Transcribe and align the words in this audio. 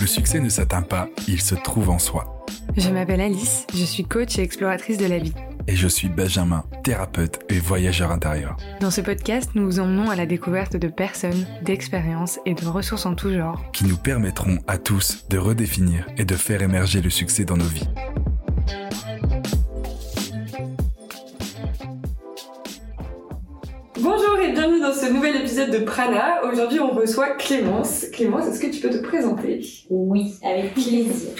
Le 0.00 0.06
succès 0.06 0.40
ne 0.40 0.48
s'atteint 0.48 0.82
pas, 0.82 1.08
il 1.28 1.40
se 1.40 1.54
trouve 1.54 1.90
en 1.90 1.98
soi. 1.98 2.44
Je 2.76 2.90
m'appelle 2.90 3.20
Alice, 3.20 3.66
je 3.74 3.84
suis 3.84 4.04
coach 4.04 4.38
et 4.38 4.42
exploratrice 4.42 4.98
de 4.98 5.06
la 5.06 5.18
vie. 5.18 5.32
Et 5.66 5.76
je 5.76 5.88
suis 5.88 6.08
Benjamin, 6.08 6.64
thérapeute 6.82 7.40
et 7.48 7.58
voyageur 7.58 8.10
intérieur. 8.10 8.56
Dans 8.80 8.90
ce 8.90 9.00
podcast, 9.00 9.50
nous 9.54 9.64
vous 9.64 9.80
emmenons 9.80 10.10
à 10.10 10.16
la 10.16 10.26
découverte 10.26 10.76
de 10.76 10.88
personnes, 10.88 11.46
d'expériences 11.62 12.38
et 12.44 12.54
de 12.54 12.66
ressources 12.66 13.06
en 13.06 13.14
tout 13.14 13.32
genre. 13.32 13.62
Qui 13.72 13.84
nous 13.84 13.96
permettront 13.96 14.58
à 14.66 14.78
tous 14.78 15.26
de 15.30 15.38
redéfinir 15.38 16.06
et 16.18 16.24
de 16.24 16.34
faire 16.34 16.60
émerger 16.60 17.00
le 17.00 17.10
succès 17.10 17.44
dans 17.44 17.56
nos 17.56 17.64
vies. 17.64 17.88
Prana. 25.94 26.40
Aujourd'hui, 26.42 26.80
on 26.80 26.90
reçoit 26.90 27.36
Clémence. 27.36 28.06
Clémence, 28.12 28.48
est-ce 28.48 28.58
que 28.58 28.66
tu 28.66 28.80
peux 28.80 28.90
te 28.90 29.00
présenter? 29.00 29.60
Oui, 29.88 30.34
avec 30.42 30.74
plaisir. 30.74 31.30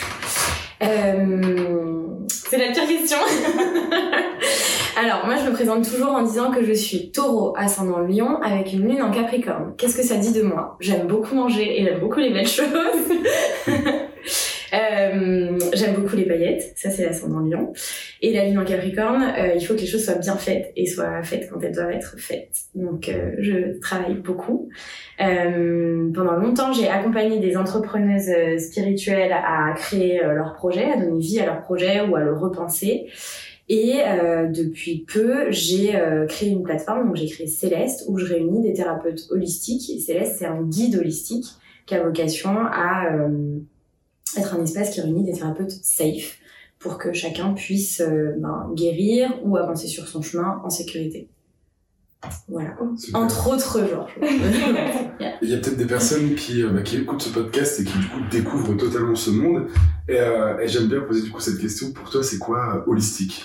Euh, 0.80 2.04
c'est 2.28 2.58
la 2.58 2.70
pire 2.70 2.86
question. 2.86 3.18
Alors, 4.96 5.27
moi, 5.27 5.34
je 5.42 5.50
me 5.50 5.52
présente 5.52 5.90
toujours 5.90 6.12
en 6.12 6.22
disant 6.22 6.52
que 6.52 6.64
je 6.64 6.72
suis 6.72 7.10
taureau 7.10 7.52
ascendant 7.56 7.98
lion 7.98 8.40
avec 8.42 8.72
une 8.72 8.88
lune 8.88 9.02
en 9.02 9.10
capricorne. 9.10 9.74
Qu'est-ce 9.77 9.96
que 9.96 10.04
ça 10.04 10.18
dit 10.18 10.32
de 10.32 10.42
moi? 10.42 10.77
J'aime 10.78 11.08
beaucoup 11.08 11.34
manger 11.34 11.80
et 11.80 11.84
j'aime 11.84 11.98
beaucoup 11.98 12.20
les 12.20 12.32
belles 12.32 12.46
choses. 12.46 12.68
Euh, 14.74 15.59
j'aime 15.73 15.95
beaucoup 15.95 16.16
les 16.16 16.24
paillettes, 16.24 16.73
ça 16.77 16.91
c'est 16.91 17.05
l'ascendant 17.05 17.41
lion. 17.41 17.73
Et 18.23 18.33
la 18.33 18.46
lune 18.46 18.59
en 18.59 18.64
capricorne, 18.64 19.23
euh, 19.38 19.55
il 19.55 19.64
faut 19.64 19.74
que 19.74 19.80
les 19.80 19.87
choses 19.87 20.05
soient 20.05 20.16
bien 20.16 20.37
faites 20.37 20.73
et 20.77 20.87
soient 20.87 21.23
faites 21.23 21.48
quand 21.50 21.60
elles 21.62 21.75
doivent 21.75 21.92
être 21.92 22.19
faites. 22.19 22.56
Donc 22.75 23.08
euh, 23.08 23.33
je 23.39 23.78
travaille 23.80 24.14
beaucoup. 24.14 24.69
pendant 25.19 26.36
longtemps, 26.36 26.72
j'ai 26.72 26.89
accompagné 26.89 27.39
des 27.39 27.56
entrepreneuses 27.56 28.30
spirituelles 28.58 29.33
à 29.33 29.72
créer 29.77 30.20
leur 30.22 30.55
projet, 30.55 30.91
à 30.91 30.97
donner 30.97 31.20
vie 31.20 31.41
à 31.41 31.47
leur 31.47 31.61
projet 31.62 32.00
ou 32.00 32.17
à 32.17 32.20
le 32.20 32.33
repenser. 32.33 33.06
Et 33.69 33.95
depuis 34.52 35.06
peu, 35.11 35.50
j'ai 35.50 35.98
créé 36.28 36.50
une 36.50 36.62
plateforme, 36.62 37.06
donc 37.06 37.17
j'ai 37.17 37.28
créé 37.28 37.47
Céleste, 37.47 38.05
où 38.08 38.19
je 38.19 38.27
réunis 38.27 38.62
des 38.62 38.75
thérapeutes 38.75 39.27
holistiques. 39.30 40.02
Céleste, 40.02 40.36
c'est 40.39 40.47
un 40.47 40.62
guide 40.62 40.97
holistique 40.97 41.47
qui 41.86 41.95
a 41.95 42.02
vocation 42.02 42.56
à 42.58 43.08
être 44.38 44.54
un 44.54 44.62
espace 44.62 44.90
qui 44.90 45.00
réunit 45.00 45.24
des 45.24 45.32
thérapeutes 45.32 45.70
safe 45.70 46.38
pour 46.78 46.98
que 46.98 47.12
chacun 47.12 47.54
puisse 47.54 48.00
euh, 48.00 48.34
ben, 48.38 48.70
guérir 48.74 49.38
ou 49.42 49.56
avancer 49.56 49.86
sur 49.86 50.06
son 50.06 50.22
chemin 50.22 50.60
en 50.64 50.70
sécurité. 50.70 51.28
Voilà. 52.48 52.77
Entre 53.12 53.48
autres 53.48 53.86
genres. 53.88 54.08
Il 55.42 55.48
y 55.48 55.55
a 55.55 55.58
peut-être 55.58 55.77
des 55.77 55.86
personnes 55.86 56.34
qui, 56.34 56.62
euh, 56.62 56.70
bah, 56.70 56.82
qui 56.82 56.96
écoutent 56.96 57.22
ce 57.22 57.30
podcast 57.30 57.80
et 57.80 57.84
qui 57.84 57.98
du 57.98 58.06
coup 58.06 58.20
découvrent 58.30 58.74
totalement 58.77 59.14
ce 59.14 59.30
monde. 59.30 59.66
Et, 60.08 60.18
euh, 60.18 60.58
et 60.58 60.68
j'aime 60.68 60.88
bien 60.88 61.00
poser 61.00 61.22
du 61.22 61.30
coup 61.30 61.40
cette 61.40 61.58
question. 61.58 61.92
Pour 61.92 62.10
toi, 62.10 62.22
c'est 62.22 62.38
quoi 62.38 62.84
holistique? 62.86 63.44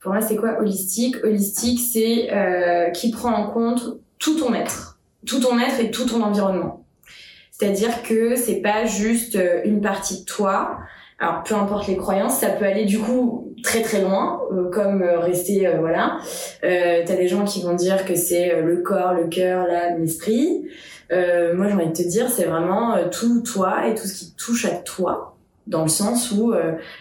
Pour 0.00 0.12
moi, 0.12 0.20
c'est 0.20 0.36
quoi 0.36 0.60
holistique? 0.60 1.16
Holistique, 1.24 1.80
c'est 1.80 2.32
euh, 2.32 2.90
qui 2.90 3.10
prend 3.10 3.34
en 3.34 3.50
compte 3.50 3.98
tout 4.18 4.38
ton 4.38 4.54
être, 4.54 4.98
tout 5.26 5.40
ton 5.40 5.58
être 5.58 5.80
et 5.80 5.90
tout 5.90 6.06
ton 6.06 6.22
environnement. 6.22 6.84
C'est-à-dire 7.58 8.02
que 8.02 8.36
c'est 8.36 8.60
pas 8.60 8.86
juste 8.86 9.36
euh, 9.36 9.60
une 9.64 9.80
partie 9.80 10.20
de 10.20 10.24
toi. 10.24 10.78
Alors 11.18 11.42
peu 11.42 11.56
importe 11.56 11.88
les 11.88 11.96
croyances, 11.96 12.38
ça 12.38 12.50
peut 12.50 12.64
aller 12.64 12.84
du 12.84 12.98
coup 13.00 13.52
très 13.64 13.82
très 13.82 14.00
loin, 14.00 14.40
euh, 14.52 14.70
comme 14.70 15.02
euh, 15.02 15.18
rester 15.18 15.68
voilà. 15.80 16.18
Euh, 16.62 17.02
T'as 17.04 17.16
des 17.16 17.26
gens 17.26 17.44
qui 17.44 17.62
vont 17.62 17.74
dire 17.74 18.04
que 18.04 18.14
c'est 18.14 18.60
le 18.60 18.82
corps, 18.82 19.14
le 19.14 19.26
cœur, 19.26 19.66
l'âme, 19.66 20.00
l'esprit. 20.00 20.68
moi 21.10 21.66
j'ai 21.66 21.74
envie 21.74 21.88
de 21.88 21.92
te 21.92 22.08
dire 22.08 22.30
c'est 22.30 22.44
vraiment 22.44 22.96
tout 23.10 23.42
toi 23.42 23.88
et 23.88 23.94
tout 23.96 24.06
ce 24.06 24.14
qui 24.14 24.34
touche 24.36 24.64
à 24.64 24.76
toi 24.76 25.36
dans 25.66 25.82
le 25.82 25.88
sens 25.88 26.30
où 26.30 26.54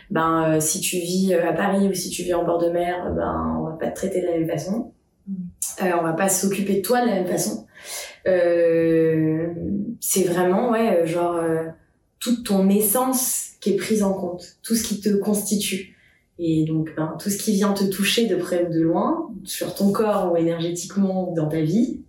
ben 0.09 0.59
si 0.59 0.79
tu 0.81 0.97
vis 0.97 1.35
à 1.35 1.53
Paris 1.53 1.87
ou 1.87 1.93
si 1.93 2.09
tu 2.09 2.23
vis 2.23 2.33
en 2.33 2.43
bord 2.43 2.57
de 2.57 2.69
mer 2.69 3.13
ben 3.15 3.59
on 3.59 3.63
va 3.65 3.73
pas 3.73 3.87
te 3.87 3.95
traiter 3.95 4.21
de 4.21 4.25
la 4.25 4.33
même 4.39 4.49
façon 4.49 4.93
mm. 5.27 5.33
on 5.99 6.03
va 6.03 6.13
pas 6.13 6.29
s'occuper 6.29 6.77
de 6.77 6.81
toi 6.81 7.01
de 7.01 7.07
la 7.07 7.15
même 7.15 7.27
façon 7.27 7.67
euh, 8.27 9.53
c'est 9.99 10.23
vraiment 10.23 10.71
ouais 10.71 11.01
euh, 11.01 11.05
genre 11.05 11.35
euh, 11.35 11.63
toute 12.19 12.45
ton 12.45 12.69
essence 12.69 13.51
qui 13.59 13.71
est 13.71 13.75
prise 13.75 14.03
en 14.03 14.13
compte, 14.13 14.57
tout 14.63 14.75
ce 14.75 14.83
qui 14.83 14.99
te 14.99 15.09
constitue. 15.09 15.95
Et 16.39 16.65
donc, 16.65 16.93
ben, 16.95 17.15
tout 17.19 17.31
ce 17.31 17.37
qui 17.37 17.53
vient 17.53 17.73
te 17.73 17.83
toucher 17.83 18.27
de 18.27 18.35
près 18.35 18.67
ou 18.67 18.71
de 18.71 18.79
loin, 18.79 19.31
sur 19.43 19.73
ton 19.73 19.91
corps 19.91 20.31
ou 20.31 20.37
énergétiquement 20.37 21.31
ou 21.31 21.35
dans 21.35 21.47
ta 21.47 21.61
vie, 21.61 22.01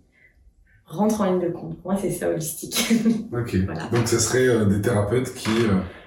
rentre 0.85 1.21
en 1.21 1.25
ligne 1.25 1.41
de 1.41 1.51
compte. 1.51 1.83
Moi, 1.83 1.97
c'est 1.99 2.11
ça 2.11 2.29
holistique. 2.29 2.93
Ok. 3.33 3.57
Donc, 3.91 4.07
ce 4.07 4.19
serait 4.19 4.67
des 4.67 4.81
thérapeutes 4.81 5.33
qui 5.33 5.49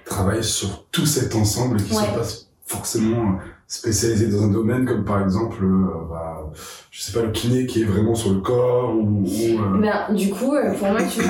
travaillent 0.04 0.44
sur 0.44 0.86
tout 0.92 1.06
cet 1.06 1.34
ensemble 1.34 1.80
et 1.80 1.84
qui 1.84 1.96
ouais. 1.96 2.04
se 2.04 2.14
passent 2.14 2.48
forcément 2.64 3.38
spécialisé 3.72 4.26
dans 4.28 4.42
un 4.42 4.48
domaine 4.48 4.84
comme 4.84 5.04
par 5.04 5.22
exemple 5.22 5.64
euh, 5.64 5.86
bah, 6.10 6.50
je 6.90 7.00
sais 7.00 7.12
pas 7.12 7.24
le 7.24 7.30
kiné 7.30 7.64
qui 7.64 7.80
est 7.80 7.86
vraiment 7.86 8.14
sur 8.14 8.30
le 8.30 8.40
corps 8.40 8.94
ou, 8.94 9.24
euh, 9.26 9.80
ben, 9.80 10.14
du 10.14 10.28
coup 10.28 10.54
euh, 10.54 10.74
pour 10.74 10.88
moi 10.88 11.02
tu 11.02 11.22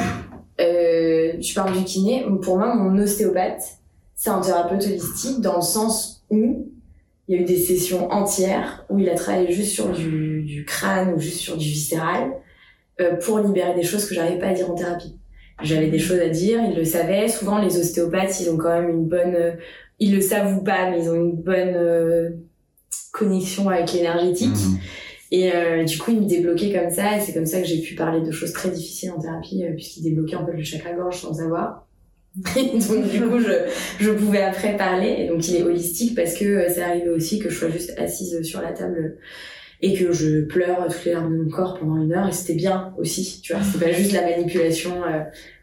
euh, 0.61 1.39
tu 1.39 1.55
parles 1.55 1.77
du 1.77 1.85
kiné 1.85 2.27
pour 2.43 2.59
moi 2.59 2.75
mon 2.75 2.99
ostéopathe 2.99 3.79
c'est 4.15 4.31
un 4.31 4.41
thérapeute 4.41 4.85
holistique 4.85 5.41
dans 5.41 5.57
le 5.57 5.63
sens 5.63 6.25
où 6.31 6.69
il 7.29 7.37
y 7.37 7.39
a 7.39 7.43
eu 7.43 7.45
des 7.45 7.59
sessions 7.59 8.11
entières 8.11 8.85
où 8.91 8.99
il 8.99 9.09
a 9.09 9.15
travaillé 9.15 9.53
juste 9.53 9.73
sur 9.73 9.91
du, 9.91 10.43
du 10.43 10.65
crâne 10.65 11.15
ou 11.15 11.19
juste 11.19 11.39
sur 11.39 11.57
du 11.57 11.65
viscéral 11.65 12.33
euh, 13.01 13.17
pour 13.17 13.39
libérer 13.39 13.75
des 13.75 13.83
choses 13.83 14.07
que 14.07 14.15
j'arrivais 14.15 14.39
pas 14.39 14.49
à 14.49 14.55
dire 14.55 14.71
en 14.71 14.75
thérapie 14.75 15.17
j'avais 15.63 15.91
des 15.91 15.99
choses 16.01 16.19
à 16.19 16.29
dire, 16.29 16.59
il 16.69 16.77
le 16.77 16.85
savait. 16.85 17.29
Souvent, 17.29 17.59
les 17.59 17.79
ostéopathes, 17.79 18.41
ils 18.41 18.51
ont 18.51 18.57
quand 18.57 18.71
même 18.71 18.89
une 18.89 19.07
bonne 19.07 19.55
ils 20.03 20.15
le 20.15 20.21
savent 20.21 20.57
ou 20.57 20.65
pas, 20.65 20.91
mais 20.91 21.01
ils 21.01 21.09
ont 21.09 21.15
une 21.15 21.37
bonne 21.37 21.75
euh, 21.77 22.31
connexion 23.13 23.69
avec 23.69 23.93
l'énergétique. 23.93 24.49
Mhm. 24.49 24.79
Et 25.33 25.51
euh, 25.51 25.83
du 25.85 25.97
coup, 25.97 26.11
ils 26.11 26.21
me 26.21 26.27
débloquaient 26.27 26.79
comme 26.79 26.91
ça, 26.91 27.17
et 27.17 27.21
c'est 27.21 27.33
comme 27.33 27.47
ça 27.47 27.63
que 27.63 27.67
j'ai 27.67 27.81
pu 27.81 27.95
parler 27.95 28.21
de 28.21 28.31
choses 28.31 28.53
très 28.53 28.69
difficiles 28.69 29.13
en 29.13 29.19
thérapie, 29.19 29.65
euh, 29.65 29.73
puisqu'ils 29.73 30.03
débloquaient 30.03 30.37
un 30.37 30.45
peu 30.45 30.53
le 30.53 30.63
chakra-gorge 30.63 31.23
sans 31.23 31.33
savoir. 31.33 31.89
donc 32.37 33.11
du 33.11 33.21
coup, 33.23 33.41
je, 33.41 33.71
je 33.99 34.11
pouvais 34.11 34.43
après 34.43 34.77
parler, 34.77 35.17
et 35.21 35.29
donc 35.29 35.49
il 35.49 35.57
est 35.57 35.63
holistique 35.63 36.15
parce 36.15 36.35
que 36.35 36.69
ça 36.69 36.89
arrivait 36.89 37.09
aussi 37.09 37.39
que 37.39 37.49
je 37.49 37.59
sois 37.59 37.71
juste 37.71 37.95
assise 37.99 38.43
sur 38.43 38.61
la 38.61 38.73
table 38.73 39.17
et 39.81 39.95
que 39.95 40.13
je 40.13 40.43
pleure 40.43 40.87
toutes 40.87 41.05
les 41.07 41.13
larmes 41.13 41.33
de 41.33 41.43
mon 41.45 41.51
corps 41.51 41.79
pendant 41.79 41.97
une 41.97 42.13
heure, 42.13 42.29
et 42.29 42.33
c'était 42.33 42.55
bien 42.55 42.93
aussi, 42.99 43.41
tu 43.43 43.55
vois, 43.55 43.63
c'est 43.63 43.83
pas 43.83 43.91
juste 43.91 44.13
la 44.13 44.23
manipulation, 44.23 45.03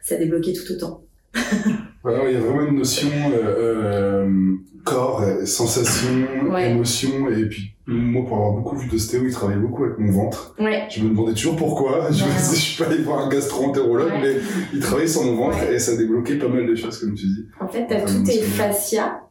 ça 0.01 0.17
débloquait 0.17 0.53
tout 0.53 0.71
autant. 0.73 1.03
il 1.35 2.33
y 2.33 2.35
a 2.35 2.39
vraiment 2.39 2.65
une 2.65 2.77
notion 2.77 3.09
euh, 3.33 4.25
euh 4.25 4.55
corps, 4.83 5.23
sensation, 5.45 6.57
émotion, 6.57 7.29
et 7.29 7.45
puis 7.45 7.73
moi 7.93 8.25
pour 8.25 8.37
avoir 8.37 8.53
beaucoup 8.53 8.75
vu 8.77 8.87
d'ostéo, 8.87 9.23
il 9.25 9.31
travaillait 9.31 9.59
beaucoup 9.59 9.83
avec 9.83 9.97
mon 9.97 10.11
ventre. 10.11 10.55
Ouais. 10.59 10.87
Je 10.89 11.03
me 11.03 11.09
demandais 11.09 11.33
toujours 11.33 11.55
pourquoi. 11.55 12.09
Je, 12.11 12.23
je 12.23 12.55
suis 12.55 12.83
pas 12.83 12.89
allé 12.89 13.01
voir 13.01 13.19
un 13.25 13.29
gastro-entérologue, 13.29 14.11
mais 14.21 14.35
il 14.73 14.79
travaillait 14.79 15.07
sur 15.07 15.23
mon 15.23 15.35
ventre 15.35 15.63
et 15.63 15.79
ça 15.79 15.95
débloquait 15.95 16.35
pas 16.37 16.47
mal 16.47 16.65
de 16.67 16.75
choses 16.75 16.99
comme 16.99 17.15
tu 17.15 17.25
dis. 17.25 17.45
En 17.59 17.67
fait, 17.67 17.85
t'as 17.87 18.01
tous 18.01 18.23
tes 18.23 18.39
fascias. 18.41 19.21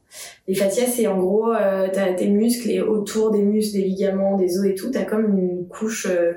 Les 0.47 0.55
fascias, 0.55 0.87
c'est 0.87 1.07
en 1.07 1.19
gros, 1.19 1.53
euh, 1.53 1.89
t'as 1.93 2.13
tes 2.15 2.29
muscles 2.29 2.71
et 2.71 2.81
autour 2.81 3.31
des 3.31 3.43
muscles, 3.43 3.75
des 3.75 3.85
ligaments, 3.85 4.37
des 4.37 4.59
os 4.59 4.67
et 4.67 4.75
tout, 4.75 4.91
t'as 4.91 5.05
comme 5.05 5.39
une 5.39 5.69
couche 5.69 6.07
euh, 6.11 6.33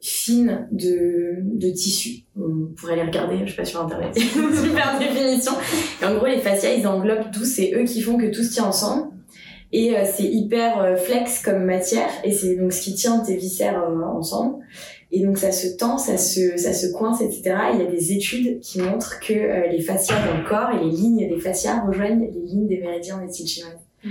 fine 0.00 0.66
de, 0.72 1.36
de 1.40 1.70
tissu. 1.70 2.24
On 2.36 2.74
pourrait 2.76 2.96
les 2.96 3.04
regarder, 3.04 3.38
je 3.46 3.50
sais 3.50 3.56
pas, 3.56 3.64
sur 3.64 3.80
internet. 3.82 4.14
Super 4.18 4.98
définition. 4.98 5.52
Et 6.02 6.04
en 6.04 6.16
gros, 6.16 6.26
les 6.26 6.40
fascias, 6.40 6.74
ils 6.74 6.86
englobent 6.86 7.30
tout, 7.32 7.44
c'est 7.44 7.72
eux 7.74 7.84
qui 7.84 8.00
font 8.02 8.18
que 8.18 8.26
tout 8.26 8.42
se 8.42 8.52
tient 8.52 8.64
ensemble. 8.64 9.13
Et 9.76 9.96
euh, 9.96 10.04
c'est 10.04 10.22
hyper 10.22 10.80
euh, 10.80 10.94
flex 10.94 11.40
comme 11.40 11.64
matière, 11.64 12.08
et 12.22 12.30
c'est 12.30 12.54
donc 12.54 12.72
ce 12.72 12.80
qui 12.80 12.94
tient 12.94 13.18
tes 13.18 13.34
viscères 13.34 13.82
euh, 13.82 14.04
ensemble. 14.04 14.64
Et 15.10 15.24
donc 15.24 15.36
ça 15.36 15.50
se 15.50 15.66
tend, 15.66 15.98
ça 15.98 16.16
se, 16.16 16.56
ça 16.56 16.72
se 16.72 16.92
coince, 16.92 17.20
etc. 17.20 17.56
il 17.72 17.80
y 17.80 17.82
a 17.82 17.90
des 17.90 18.12
études 18.12 18.60
qui 18.60 18.80
montrent 18.80 19.18
que 19.18 19.68
les 19.70 19.80
fascias 19.80 20.24
dans 20.26 20.38
le 20.38 20.48
corps 20.48 20.70
et 20.70 20.84
les 20.84 20.90
lignes 20.90 21.28
des 21.28 21.40
fascias 21.40 21.84
rejoignent 21.84 22.20
les 22.20 22.40
lignes 22.40 22.68
des 22.68 22.78
méridiens 22.78 23.18
des 23.18 23.32
chinoises. 23.32 23.72
Mmh. 24.04 24.10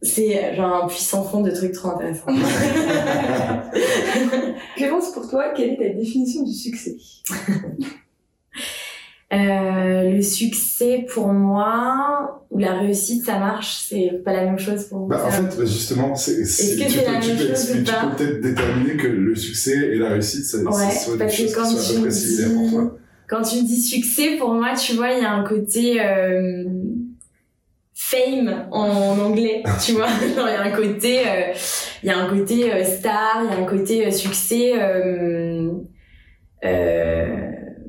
C'est 0.00 0.54
genre 0.54 0.84
un 0.84 0.86
puissant 0.86 1.24
fond 1.24 1.42
de 1.42 1.50
trucs 1.50 1.72
trop 1.72 1.90
intéressants. 1.90 2.26
Clémence, 4.76 5.12
pour 5.12 5.28
toi, 5.28 5.52
quelle 5.54 5.70
est 5.70 5.76
ta 5.76 5.88
définition 5.90 6.42
du 6.42 6.52
succès? 6.52 6.96
euh, 9.32 10.10
le 10.10 10.22
succès 10.22 11.04
pour 11.12 11.28
moi 11.28 12.44
ou 12.50 12.58
la 12.58 12.78
réussite 12.78 13.24
ça 13.24 13.38
marche 13.40 13.84
c'est 13.88 14.22
pas 14.24 14.32
la 14.32 14.44
même 14.44 14.58
chose 14.58 14.84
pour 14.84 15.00
moi 15.00 15.08
bah, 15.08 15.24
en 15.26 15.30
fait 15.30 15.58
bah, 15.58 15.64
justement 15.64 16.14
c'est 16.14 16.32
est-ce 16.32 16.78
que 16.78 16.88
c'est 16.88 17.04
la 17.04 17.12
même 17.12 17.22
chose 17.22 17.72
tu 17.72 17.82
peux 17.82 18.16
peut-être 18.16 18.40
déterminer 18.40 18.96
que 18.96 19.08
le 19.08 19.34
succès 19.34 19.76
et 19.92 19.96
la 19.96 20.10
réuite 20.10 20.22
ça, 20.22 20.58
ouais, 20.58 20.90
soit 20.92 21.16
des 21.16 21.28
choses 21.28 21.46
qui 21.46 21.52
soient 21.52 21.64
à 21.64 21.94
peu 21.94 22.00
près 22.02 22.10
similaires 22.10 22.56
pour 22.56 22.70
toi 22.70 22.98
quand 23.28 23.42
tu 23.42 23.62
dis 23.64 23.82
succès 23.82 24.36
pour 24.38 24.54
moi 24.54 24.74
tu 24.76 24.94
vois 24.94 25.10
il 25.10 25.22
y 25.22 25.26
a 25.26 25.32
un 25.32 25.42
côté 25.42 26.00
euh, 26.00 26.64
fame 27.96 28.68
en 28.70 29.18
anglais, 29.18 29.62
tu 29.84 29.92
vois. 29.92 30.08
il 30.22 30.34
y 30.34 30.38
a 30.38 30.62
un 30.62 30.70
côté, 30.70 31.20
euh, 31.20 31.52
il 32.02 32.08
y 32.08 32.12
a 32.12 32.18
un 32.18 32.28
côté 32.28 32.72
euh, 32.72 32.84
star, 32.84 33.42
il 33.42 33.50
y 33.50 33.54
a 33.54 33.58
un 33.58 33.64
côté 33.64 34.06
euh, 34.06 34.10
succès. 34.10 34.74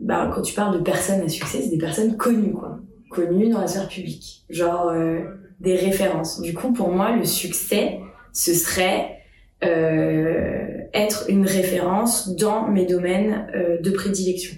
Bah, 0.01 0.31
quand 0.33 0.41
tu 0.41 0.53
parles 0.53 0.77
de 0.77 0.83
personnes 0.83 1.21
à 1.21 1.29
succès, 1.29 1.61
c'est 1.61 1.69
des 1.69 1.77
personnes 1.77 2.17
connues, 2.17 2.53
quoi. 2.53 2.79
connues 3.09 3.49
dans 3.49 3.61
la 3.61 3.67
sphère 3.67 3.87
publique, 3.87 4.45
genre 4.49 4.89
euh, 4.89 5.21
des 5.59 5.75
références. 5.75 6.41
Du 6.41 6.53
coup, 6.53 6.73
pour 6.73 6.91
moi, 6.91 7.15
le 7.15 7.25
succès, 7.25 7.99
ce 8.33 8.53
serait 8.53 9.17
euh, 9.63 10.83
être 10.93 11.25
une 11.29 11.45
référence 11.45 12.35
dans 12.35 12.67
mes 12.67 12.85
domaines 12.85 13.47
euh, 13.55 13.81
de 13.81 13.89
prédilection. 13.89 14.55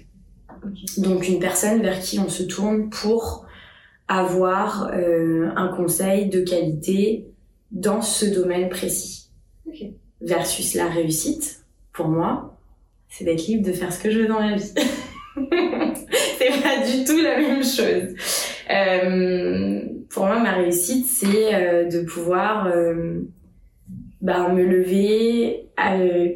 Donc 0.98 1.26
une 1.26 1.38
personne 1.38 1.80
vers 1.80 1.98
qui 2.00 2.18
on 2.18 2.28
se 2.28 2.42
tourne 2.42 2.90
pour 2.90 3.46
avoir 4.08 4.90
euh, 4.92 5.48
un 5.56 5.68
conseil 5.68 6.28
de 6.28 6.42
qualité 6.42 7.28
dans 7.70 8.02
ce 8.02 8.26
domaine 8.26 8.68
précis. 8.68 9.30
Versus 10.20 10.74
la 10.74 10.86
réussite, 10.86 11.64
pour 11.94 12.08
moi, 12.08 12.58
c'est 13.08 13.24
d'être 13.24 13.46
libre 13.46 13.66
de 13.66 13.72
faire 13.72 13.90
ce 13.90 13.98
que 13.98 14.10
je 14.10 14.18
veux 14.18 14.28
dans 14.28 14.40
la 14.40 14.56
vie. 14.56 14.74
c'est 16.38 16.62
pas 16.62 16.86
du 16.86 17.04
tout 17.04 17.18
la 17.18 17.38
même 17.38 17.62
chose. 17.62 18.14
Euh, 18.70 19.80
pour 20.10 20.26
moi, 20.26 20.38
ma 20.38 20.52
réussite, 20.52 21.06
c'est 21.06 21.54
euh, 21.54 21.84
de 21.84 22.00
pouvoir 22.00 22.66
euh, 22.66 23.20
bah, 24.20 24.48
me 24.48 24.64
lever, 24.64 25.68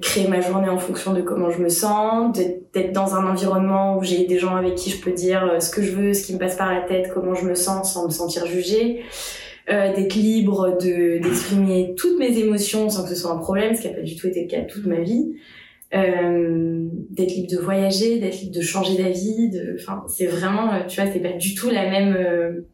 créer 0.01 0.29
ma 0.29 0.41
journée 0.41 0.69
en 0.69 0.79
fonction 0.79 1.13
de 1.13 1.23
comment 1.23 1.51
je 1.51 1.61
me 1.61 1.69
sens, 1.69 2.37
d'être 2.73 2.93
dans 2.93 3.15
un 3.15 3.27
environnement 3.27 3.99
où 3.99 4.03
j'ai 4.03 4.27
des 4.27 4.39
gens 4.39 4.57
avec 4.57 4.75
qui 4.75 4.91
je 4.91 5.01
peux 5.01 5.13
dire 5.13 5.57
ce 5.61 5.71
que 5.71 5.83
je 5.83 5.93
veux, 5.93 6.15
ce 6.15 6.25
qui 6.27 6.35
me 6.35 6.39
passe 6.39 6.57
par 6.57 6.73
la 6.73 6.81
tête, 6.83 7.11
comment 7.13 7.35
je 7.35 7.45
me 7.45 7.55
sens 7.55 7.93
sans 7.93 8.07
me 8.07 8.11
sentir 8.11 8.47
jugée, 8.47 9.03
d'être 9.69 10.15
libre 10.15 10.79
de 10.81 11.19
d'exprimer 11.23 11.95
toutes 11.97 12.19
mes 12.19 12.39
émotions 12.39 12.89
sans 12.89 13.03
que 13.03 13.11
ce 13.11 13.15
soit 13.15 13.33
un 13.33 13.39
problème, 13.39 13.75
ce 13.75 13.83
qui 13.83 13.89
n'a 13.89 13.95
pas 13.95 14.03
du 14.03 14.17
tout 14.17 14.29
été 14.29 14.43
le 14.43 14.49
cas 14.49 14.63
toute 14.63 14.87
ma 14.87 15.01
vie. 15.01 15.35
Euh, 15.95 16.89
d'être 17.11 17.31
libre 17.31 17.53
de 17.53 17.59
voyager, 17.59 18.19
d'être 18.19 18.41
libre 18.41 18.55
de 18.57 18.61
changer 18.63 19.01
d'avis, 19.01 19.49
de, 19.51 19.77
enfin, 19.81 20.03
c'est 20.09 20.27
vraiment, 20.27 20.73
euh, 20.75 20.81
tu 20.89 21.01
vois, 21.01 21.11
c'est 21.13 21.21
pas 21.21 21.33
du 21.33 21.55
tout 21.55 21.71
la 21.71 21.89
même. 21.89 22.17
euh, 22.19 22.67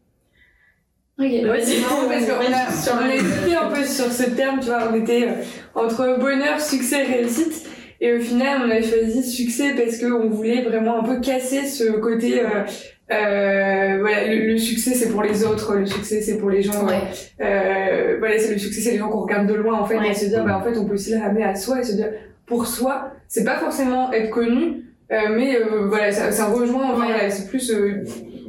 Ok, 1.19 1.27
ouais, 1.27 1.61
c'est 1.61 1.81
marrant 1.81 2.07
parce 2.07 2.25
qu'on 2.25 2.95
a, 2.97 2.99
on 3.05 3.09
a 3.09 3.13
hésité 3.15 3.55
un 3.55 3.67
peu 3.69 3.83
sur 3.83 4.11
ce 4.11 4.27
terme, 4.31 4.59
tu 4.59 4.67
vois, 4.67 4.89
on 4.91 4.95
était 4.99 5.27
euh, 5.27 5.33
entre 5.75 6.17
bonheur, 6.19 6.59
succès, 6.59 7.03
réussite. 7.03 7.67
Et 7.99 8.13
au 8.15 8.19
final, 8.19 8.61
on 8.65 8.71
a 8.71 8.81
choisi 8.81 9.21
succès 9.23 9.75
parce 9.75 9.99
qu'on 9.99 10.29
voulait 10.29 10.63
vraiment 10.63 11.01
un 11.01 11.03
peu 11.03 11.19
casser 11.21 11.67
ce 11.67 11.91
côté, 11.99 12.41
euh, 12.41 12.45
euh, 13.11 13.97
voilà, 13.99 14.27
le, 14.33 14.47
le 14.53 14.57
succès 14.57 14.95
c'est 14.95 15.09
pour 15.09 15.21
les 15.21 15.43
autres, 15.43 15.75
le 15.75 15.85
succès 15.85 16.21
c'est 16.21 16.37
pour 16.39 16.49
les 16.49 16.63
gens, 16.63 16.83
Ouais. 16.87 16.95
euh, 17.41 18.15
voilà, 18.17 18.39
c'est 18.39 18.53
le 18.53 18.57
succès 18.57 18.81
c'est 18.81 18.91
les 18.93 18.97
gens 18.97 19.09
qu'on 19.09 19.21
regarde 19.21 19.47
de 19.47 19.53
loin 19.53 19.79
en 19.79 19.85
fait, 19.85 19.99
Ouais. 19.99 20.09
et 20.09 20.13
se 20.15 20.25
dire, 20.25 20.43
bah 20.43 20.57
en 20.57 20.63
fait 20.63 20.75
on 20.79 20.85
peut 20.85 20.93
aussi 20.95 21.11
le 21.13 21.19
ramener 21.19 21.43
à 21.43 21.53
soi 21.53 21.81
et 21.81 21.83
se 21.83 21.93
dire, 21.93 22.09
pour 22.51 22.67
soi, 22.67 23.13
c'est 23.29 23.45
pas 23.45 23.57
forcément 23.57 24.11
être 24.11 24.29
connu, 24.29 24.83
euh, 25.09 25.15
mais 25.37 25.55
euh, 25.55 25.87
voilà, 25.87 26.11
ça, 26.11 26.33
ça 26.33 26.47
rejoint, 26.47 26.91
enfin, 26.91 27.05
voilà, 27.05 27.29
c'est 27.29 27.47
plus 27.47 27.71
euh, 27.71 28.03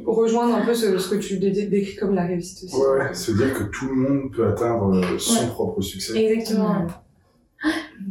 rejoindre 0.05 0.55
un 0.57 0.65
peu 0.65 0.73
ce, 0.73 0.97
ce 0.97 1.09
que 1.09 1.15
tu 1.15 1.37
dé- 1.39 1.51
décris 1.67 1.95
comme 1.95 2.13
la 2.13 2.25
réussite 2.25 2.65
aussi. 2.65 2.75
Ouais, 2.75 2.99
ouais, 2.99 3.13
se 3.13 3.31
dire 3.31 3.53
que 3.53 3.63
tout 3.63 3.87
le 3.87 3.95
monde 3.95 4.31
peut 4.35 4.45
atteindre 4.45 4.93
euh, 4.93 5.17
son 5.17 5.39
Ouais. 5.45 5.47
propre 5.47 5.79
succès. 5.81 6.21
Exactement. 6.21 6.85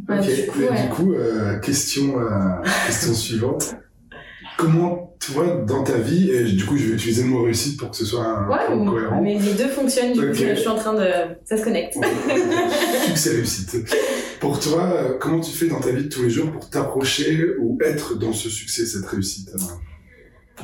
Ouais, 0.09 0.19
Ok, 0.19 0.25
du 0.25 0.47
coup, 0.47 0.59
du 0.61 0.89
coup, 0.95 1.13
euh, 1.13 1.59
question, 1.59 2.19
euh, 2.19 2.63
question 2.87 3.13
suivante. 3.13 3.75
Comment, 4.57 5.12
toi, 5.25 5.63
dans 5.67 5.83
ta 5.85 5.99
vie, 5.99 6.31
et 6.31 6.45
du 6.45 6.65
coup, 6.67 6.77
je 6.77 6.87
vais 6.89 6.95
utiliser 6.95 7.23
le 7.23 7.29
mot 7.29 7.43
réussite 7.43 7.79
pour 7.79 7.91
que 7.91 7.97
ce 7.97 8.05
soit 8.05 8.25
un 8.25 8.49
Ouais, 8.49 8.57
peu 8.69 8.91
cohérent. 8.91 9.23
mais 9.23 9.39
les 9.39 9.53
deux 9.55 9.69
fonctionnent, 9.69 10.13
du 10.13 10.21
coup, 10.21 10.35
je 10.35 10.55
suis 10.55 10.69
en 10.69 10.75
train 10.77 10.95
de... 10.95 11.07
Ça 11.45 11.57
se 11.57 11.63
connecte. 11.65 11.97
Succès 13.07 13.31
réussite. 13.37 13.77
Pour 14.41 14.59
toi, 14.59 15.17
comment 15.21 15.41
tu 15.41 15.53
fais 15.53 15.69
dans 15.69 15.81
ta 15.81 15.91
vie 15.93 16.05
de 16.05 16.09
tous 16.09 16.23
les 16.25 16.31
jours 16.31 16.51
pour 16.51 16.69
t'approcher 16.69 17.55
ou 17.61 17.79
être 17.85 18.19
dans 18.19 18.33
ce 18.33 18.49
succès, 18.51 18.85
cette 18.87 19.07
réussite 19.07 19.51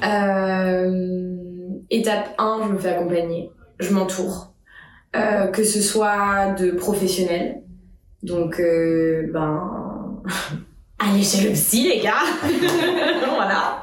Euh, 0.05 1.37
étape 1.91 2.35
1, 2.39 2.61
je 2.69 2.73
me 2.73 2.79
fais 2.79 2.89
accompagner. 2.91 3.51
Je 3.81 3.93
m'entoure. 3.93 4.53
Euh, 5.17 5.47
que 5.47 5.65
ce 5.65 5.81
soit 5.81 6.55
de 6.59 6.73
professionnels. 6.73 7.63
Donc, 8.23 8.59
euh, 8.61 9.27
ben... 9.33 10.21
allez 10.99 11.23
chez 11.23 11.49
le 11.49 11.53
psy, 11.53 11.89
les 11.89 12.01
gars 12.01 12.25
Voilà. 13.35 13.81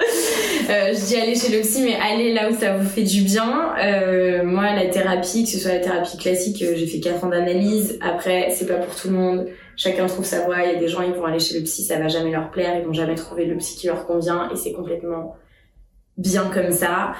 Euh, 0.69 0.93
je 0.93 1.05
dis 1.05 1.15
aller 1.15 1.35
chez 1.35 1.55
le 1.55 1.61
psy, 1.61 1.83
mais 1.83 1.95
allez 1.95 2.33
là 2.33 2.49
où 2.49 2.55
ça 2.55 2.77
vous 2.77 2.87
fait 2.87 3.03
du 3.03 3.21
bien. 3.21 3.73
Euh, 3.81 4.43
moi, 4.43 4.73
la 4.73 4.87
thérapie, 4.87 5.43
que 5.43 5.49
ce 5.49 5.59
soit 5.59 5.73
la 5.73 5.79
thérapie 5.79 6.17
classique, 6.17 6.61
euh, 6.61 6.73
j'ai 6.75 6.87
fait 6.87 6.99
4 6.99 7.23
ans 7.23 7.29
d'analyse. 7.29 7.99
Après, 8.01 8.49
c'est 8.51 8.65
pas 8.65 8.75
pour 8.75 8.95
tout 8.95 9.09
le 9.09 9.15
monde. 9.15 9.47
Chacun 9.75 10.07
trouve 10.07 10.25
sa 10.25 10.41
voie. 10.45 10.63
Il 10.63 10.73
y 10.73 10.75
a 10.75 10.79
des 10.79 10.87
gens, 10.87 11.01
ils 11.01 11.13
vont 11.13 11.25
aller 11.25 11.39
chez 11.39 11.57
le 11.57 11.63
psy, 11.63 11.83
ça 11.83 11.97
va 11.97 12.07
jamais 12.07 12.31
leur 12.31 12.51
plaire. 12.51 12.77
Ils 12.79 12.85
vont 12.85 12.93
jamais 12.93 13.15
trouver 13.15 13.45
le 13.45 13.57
psy 13.57 13.77
qui 13.77 13.87
leur 13.87 14.05
convient. 14.05 14.49
Et 14.51 14.55
c'est 14.55 14.73
complètement 14.73 15.35
bien 16.17 16.49
comme 16.53 16.71
ça. 16.71 17.13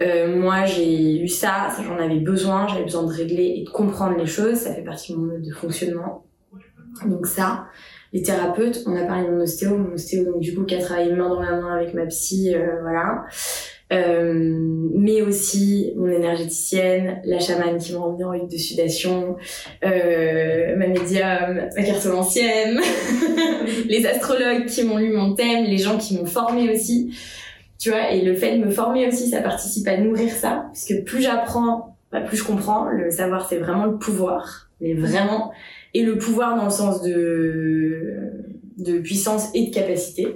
Euh, 0.00 0.38
moi, 0.38 0.64
j'ai 0.66 1.20
eu 1.20 1.28
ça 1.28 1.68
j'en 1.82 1.98
avais 1.98 2.20
besoin, 2.20 2.66
j'avais 2.68 2.84
besoin 2.84 3.04
de 3.04 3.12
régler 3.12 3.54
et 3.56 3.64
de 3.64 3.70
comprendre 3.70 4.16
les 4.16 4.26
choses, 4.26 4.56
ça 4.56 4.74
fait 4.74 4.82
partie 4.82 5.12
de 5.12 5.18
mon 5.18 5.26
mode 5.26 5.42
de 5.42 5.52
fonctionnement. 5.52 6.24
Donc 7.06 7.26
ça, 7.26 7.66
les 8.12 8.22
thérapeutes, 8.22 8.84
on 8.86 8.94
a 8.94 9.04
parlé 9.04 9.26
de 9.26 9.32
mon 9.32 9.42
ostéo, 9.42 9.76
mon 9.76 9.94
ostéo 9.94 10.24
donc 10.24 10.40
du 10.40 10.54
coup 10.54 10.64
qui 10.64 10.74
a 10.74 10.78
travaillé 10.78 11.12
main 11.12 11.28
dans 11.30 11.40
la 11.40 11.52
main 11.52 11.76
avec 11.76 11.94
ma 11.94 12.06
psy, 12.06 12.54
euh, 12.54 12.80
voilà. 12.82 13.24
Euh, 13.92 14.56
mais 14.94 15.20
aussi 15.20 15.92
mon 15.96 16.08
énergéticienne, 16.08 17.20
la 17.24 17.38
chamane 17.38 17.78
qui 17.78 17.92
m'a 17.92 17.98
emmenée 17.98 18.24
en 18.24 18.32
huile 18.32 18.48
de 18.48 18.56
sudation, 18.56 19.36
euh, 19.84 20.76
ma 20.76 20.86
médium, 20.86 21.68
ma 21.76 21.82
cartomancienne, 21.82 22.80
les 23.88 24.06
astrologues 24.06 24.66
qui 24.66 24.84
m'ont 24.84 24.96
lu 24.96 25.12
mon 25.12 25.34
thème, 25.34 25.64
les 25.64 25.78
gens 25.78 25.98
qui 25.98 26.16
m'ont 26.16 26.26
formé 26.26 26.70
aussi. 26.70 27.14
Tu 27.78 27.90
vois, 27.90 28.12
et 28.12 28.22
le 28.22 28.34
fait 28.34 28.58
de 28.58 28.64
me 28.64 28.70
former 28.70 29.08
aussi, 29.08 29.28
ça 29.28 29.42
participe 29.42 29.88
à 29.88 29.96
nourrir 29.96 30.30
ça, 30.30 30.66
puisque 30.72 31.04
plus 31.04 31.20
j'apprends, 31.20 31.96
bah, 32.12 32.20
plus 32.20 32.36
je 32.36 32.44
comprends. 32.44 32.84
Le 32.84 33.10
savoir, 33.10 33.46
c'est 33.46 33.58
vraiment 33.58 33.86
le 33.86 33.98
pouvoir, 33.98 34.70
mais 34.80 34.94
vraiment. 34.94 35.52
Et 35.94 36.02
le 36.02 36.16
pouvoir 36.18 36.56
dans 36.56 36.64
le 36.64 36.70
sens 36.70 37.02
de, 37.02 38.32
de 38.78 38.98
puissance 38.98 39.50
et 39.54 39.66
de 39.66 39.74
capacité. 39.74 40.26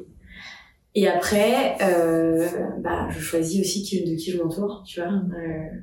Et 0.95 1.09
après, 1.09 1.77
euh, 1.83 2.47
bah, 2.81 3.09
je 3.11 3.21
choisis 3.21 3.61
aussi 3.61 4.05
de 4.05 4.17
qui 4.17 4.31
je 4.31 4.43
m'entoure, 4.43 4.83
tu 4.87 5.01
vois. 5.01 5.11
Euh, 5.13 5.81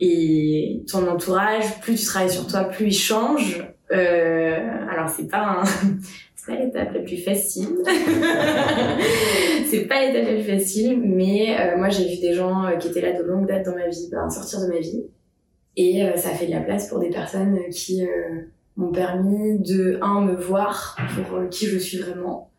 et 0.00 0.82
ton 0.90 1.06
entourage, 1.06 1.80
plus 1.80 1.96
tu 1.96 2.06
travailles 2.06 2.30
sur 2.30 2.46
toi, 2.46 2.64
plus 2.64 2.86
il 2.86 2.92
change. 2.92 3.62
Euh, 3.92 4.58
alors 4.88 5.08
c'est 5.08 5.28
pas 5.28 5.62
c'est 6.36 6.54
pas 6.54 6.60
l'étape 6.60 6.94
la 6.94 7.00
plus 7.00 7.18
facile. 7.18 7.68
c'est 9.66 9.86
pas 9.86 10.06
l'étape 10.06 10.26
la 10.26 10.34
plus 10.34 10.58
facile, 10.58 11.02
mais 11.04 11.56
euh, 11.58 11.76
moi 11.76 11.90
j'ai 11.90 12.08
vu 12.08 12.20
des 12.20 12.32
gens 12.32 12.64
euh, 12.64 12.76
qui 12.76 12.88
étaient 12.88 13.02
là 13.02 13.12
de 13.12 13.24
longue 13.24 13.46
date 13.46 13.66
dans 13.66 13.74
ma 13.74 13.88
vie, 13.88 14.08
ben, 14.10 14.30
sortir 14.30 14.60
de 14.60 14.72
ma 14.72 14.78
vie. 14.78 15.02
Et 15.76 16.02
ça 16.16 16.30
fait 16.30 16.46
de 16.46 16.50
la 16.50 16.60
place 16.60 16.88
pour 16.88 16.98
des 16.98 17.10
personnes 17.10 17.56
qui 17.70 18.02
m'ont 18.80 18.92
permis 18.92 19.58
de, 19.60 19.98
un, 20.02 20.22
me 20.24 20.34
voir 20.34 20.96
pour 21.14 21.38
euh, 21.38 21.46
qui 21.48 21.66
je 21.66 21.78
suis 21.78 21.98
vraiment, 21.98 22.50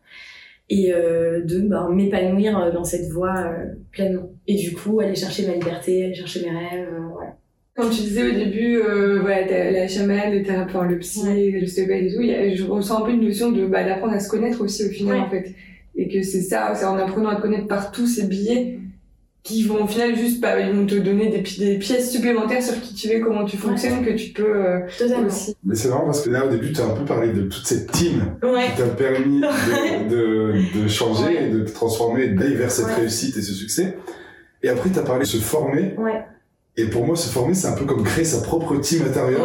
et 0.70 0.92
euh, 0.94 1.42
de 1.44 1.60
ben, 1.60 1.88
m'épanouir 1.90 2.58
euh, 2.58 2.70
dans 2.72 2.84
cette 2.84 3.08
voie 3.10 3.36
euh, 3.38 3.74
pleinement. 3.90 4.30
Et 4.46 4.54
du 4.54 4.72
coup, 4.72 5.00
aller 5.00 5.14
chercher 5.14 5.46
ma 5.46 5.54
liberté, 5.54 6.04
aller 6.04 6.14
chercher 6.14 6.42
mes 6.44 6.50
rêves, 6.56 6.88
euh, 6.92 7.00
voilà. 7.12 7.36
Comme 7.74 7.88
tu 7.90 8.02
disais 8.02 8.28
au 8.30 8.34
début, 8.34 8.78
voilà, 9.22 9.70
la 9.70 9.88
chamane, 9.88 10.32
le 10.34 10.42
thérapeute, 10.42 10.90
le 10.90 10.98
psy, 10.98 11.50
le 11.52 11.62
et 11.62 12.12
tout, 12.14 12.20
a- 12.20 12.54
je 12.54 12.64
ressens 12.64 13.02
un 13.02 13.06
peu 13.06 13.12
une 13.12 13.24
notion 13.24 13.50
de 13.50 13.66
bah, 13.66 13.82
d'apprendre 13.82 14.12
à 14.12 14.20
se 14.20 14.28
connaître 14.28 14.60
aussi 14.62 14.84
au 14.84 14.90
final 14.90 15.14
Ouais. 15.16 15.20
en 15.22 15.30
fait. 15.30 15.54
Et 15.96 16.06
que 16.08 16.22
c'est 16.22 16.42
ça, 16.42 16.74
c'est 16.74 16.84
en 16.84 16.98
apprenant 16.98 17.30
à 17.30 17.36
te 17.36 17.40
connaître 17.40 17.66
par 17.68 17.90
tous 17.90 18.06
ces 18.06 18.26
billets 18.26 18.78
qui 19.42 19.64
vont 19.64 19.82
au 19.82 19.86
final 19.88 20.14
juste, 20.16 20.40
bah, 20.40 20.60
ils 20.60 20.72
vont 20.72 20.86
te 20.86 20.94
donner 20.94 21.28
des, 21.28 21.38
pi- 21.42 21.58
des 21.58 21.76
pièces 21.76 22.12
supplémentaires 22.12 22.62
sur 22.62 22.80
qui 22.80 22.94
tu 22.94 23.08
es, 23.08 23.20
comment 23.20 23.44
tu 23.44 23.56
fonctionnes, 23.56 24.04
que 24.04 24.12
tu 24.12 24.30
peux 24.32 24.44
euh, 24.54 24.80
Totalement. 24.96 25.26
aussi. 25.26 25.56
Mais 25.64 25.74
c'est 25.74 25.88
marrant 25.88 26.04
parce 26.04 26.22
que 26.22 26.30
là, 26.30 26.46
au 26.46 26.48
début, 26.48 26.72
tu 26.72 26.80
as 26.80 26.84
un 26.84 26.94
peu 26.94 27.04
parlé 27.04 27.32
de 27.32 27.42
toute 27.42 27.66
cette 27.66 27.90
team 27.90 28.22
Ouais. 28.42 28.66
qui 28.70 28.80
t'a 28.82 28.86
permis 28.88 29.40
de, 29.40 30.08
de, 30.08 30.82
de 30.82 30.88
changer 30.88 31.24
Ouais. 31.24 31.44
et 31.46 31.50
de 31.50 31.60
te 31.64 31.72
transformer 31.72 32.28
d'aller 32.28 32.54
vers 32.54 32.70
cette 32.70 32.86
Ouais. 32.86 32.94
réussite 32.94 33.36
et 33.36 33.42
ce 33.42 33.52
succès. 33.52 33.96
Et 34.62 34.68
après, 34.68 34.90
tu 34.90 34.98
as 34.98 35.02
parlé 35.02 35.22
de 35.24 35.28
se 35.28 35.38
former. 35.38 35.94
Ouais. 35.98 36.22
Et 36.76 36.84
pour 36.86 37.04
moi, 37.04 37.16
se 37.16 37.28
former, 37.28 37.54
c'est 37.54 37.66
un 37.66 37.72
peu 37.72 37.84
comme 37.84 38.04
créer 38.04 38.24
sa 38.24 38.42
propre 38.42 38.76
team 38.76 39.02
intérieure. 39.06 39.44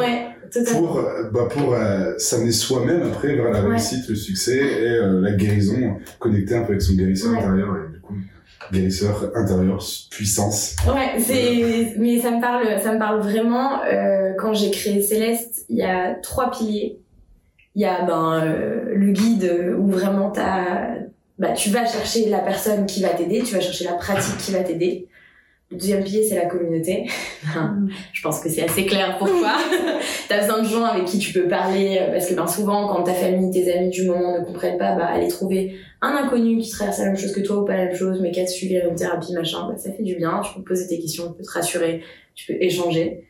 Pour 0.72 1.00
euh, 1.00 1.24
bah 1.34 1.50
pour 1.52 1.74
euh, 1.74 2.14
s'amener 2.20 2.54
soi-même 2.54 3.02
après 3.04 3.36
vers 3.36 3.52
la 3.52 3.64
Ouais. 3.64 3.70
réussite, 3.72 4.08
le 4.08 4.16
succès 4.16 4.56
et 4.58 4.88
euh, 4.92 5.20
la 5.20 5.34
guérison, 5.34 5.98
connecter 6.20 6.56
un 6.56 6.62
peu 6.62 6.70
avec 6.70 6.82
son 6.82 6.94
guérisseur 6.94 7.32
Ouais. 7.34 7.40
intérieur 7.40 7.76
et 7.76 7.97
guérisseur 8.72 9.32
intérieur 9.36 9.84
puissance. 10.10 10.76
Ouais, 10.88 11.20
c'est, 11.20 11.94
mais 11.98 12.20
ça 12.20 12.32
me 12.32 12.42
parle, 12.42 12.80
ça 12.82 12.94
me 12.94 13.00
parle 13.00 13.22
vraiment. 13.22 13.82
Euh, 13.84 14.34
quand 14.38 14.54
j'ai 14.54 14.72
créé 14.72 15.02
Céleste, 15.02 15.66
il 15.70 15.78
y 15.78 15.84
a 15.84 16.16
trois 16.16 16.52
piliers. 16.52 17.00
Il 17.76 17.82
y 17.82 17.86
a 17.86 18.04
ben 18.04 18.42
euh, 18.44 18.94
le 18.96 19.12
guide 19.12 19.76
où 19.78 19.88
vraiment 19.88 20.32
t'as, 20.32 20.96
bah 21.38 21.52
tu 21.52 21.70
vas 21.70 21.86
chercher 21.86 22.30
la 22.30 22.40
personne 22.40 22.88
qui 22.88 23.02
va 23.02 23.10
t'aider, 23.10 23.44
tu 23.44 23.54
vas 23.54 23.62
chercher 23.62 23.86
la 23.86 23.94
pratique 23.94 24.38
qui 24.38 24.52
va 24.52 24.64
t'aider. 24.64 25.08
Le 25.70 25.76
deuxième 25.76 26.04
pilier, 26.04 26.24
c'est 26.24 26.36
la 26.36 26.46
communauté. 26.46 27.08
je 28.14 28.22
pense 28.22 28.40
que 28.40 28.50
c'est 28.50 28.64
assez 28.64 28.86
clair 28.86 29.18
pourquoi. 29.20 29.58
T'as 30.30 30.42
besoin 30.42 30.64
de 30.64 30.68
gens 30.68 30.86
avec 30.86 31.06
qui 31.06 31.20
tu 31.20 31.34
peux 31.34 31.50
parler, 31.50 31.98
euh, 32.00 32.12
parce 32.14 32.28
que 32.28 32.36
ben, 32.36 32.48
souvent, 32.48 32.88
quand 32.88 33.04
ta 33.04 33.14
famille, 33.14 33.52
tes 33.52 33.74
amis 33.74 33.90
du 33.90 34.06
moment 34.06 34.40
ne 34.40 34.46
comprennent 34.46 34.78
pas, 34.78 34.96
bah, 34.96 35.08
aller 35.08 35.28
trouver 35.28 35.76
un 36.02 36.16
inconnu 36.16 36.58
qui 36.60 36.70
traverse 36.70 37.00
la 37.00 37.06
même 37.08 37.18
chose 37.18 37.34
que 37.34 37.42
toi 37.42 37.58
ou 37.58 37.66
pas 37.66 37.76
la 37.76 37.86
même 37.86 37.96
chose, 37.96 38.20
mais 38.22 38.32
qui 38.32 38.40
a 38.40 38.48
suivi 38.48 38.78
une 38.78 38.96
thérapie, 38.96 39.34
machin, 39.34 39.68
bah, 39.68 39.76
ça 39.76 39.92
fait 39.92 40.04
du 40.04 40.16
bien. 40.16 40.42
Tu 40.42 40.54
peux 40.54 40.64
poser 40.64 40.88
tes 40.88 41.00
questions, 41.00 41.28
tu 41.28 41.38
peux 41.38 41.44
te 41.44 41.52
rassurer, 41.52 42.02
tu 42.34 42.54
peux 42.54 42.62
échanger. 42.62 43.26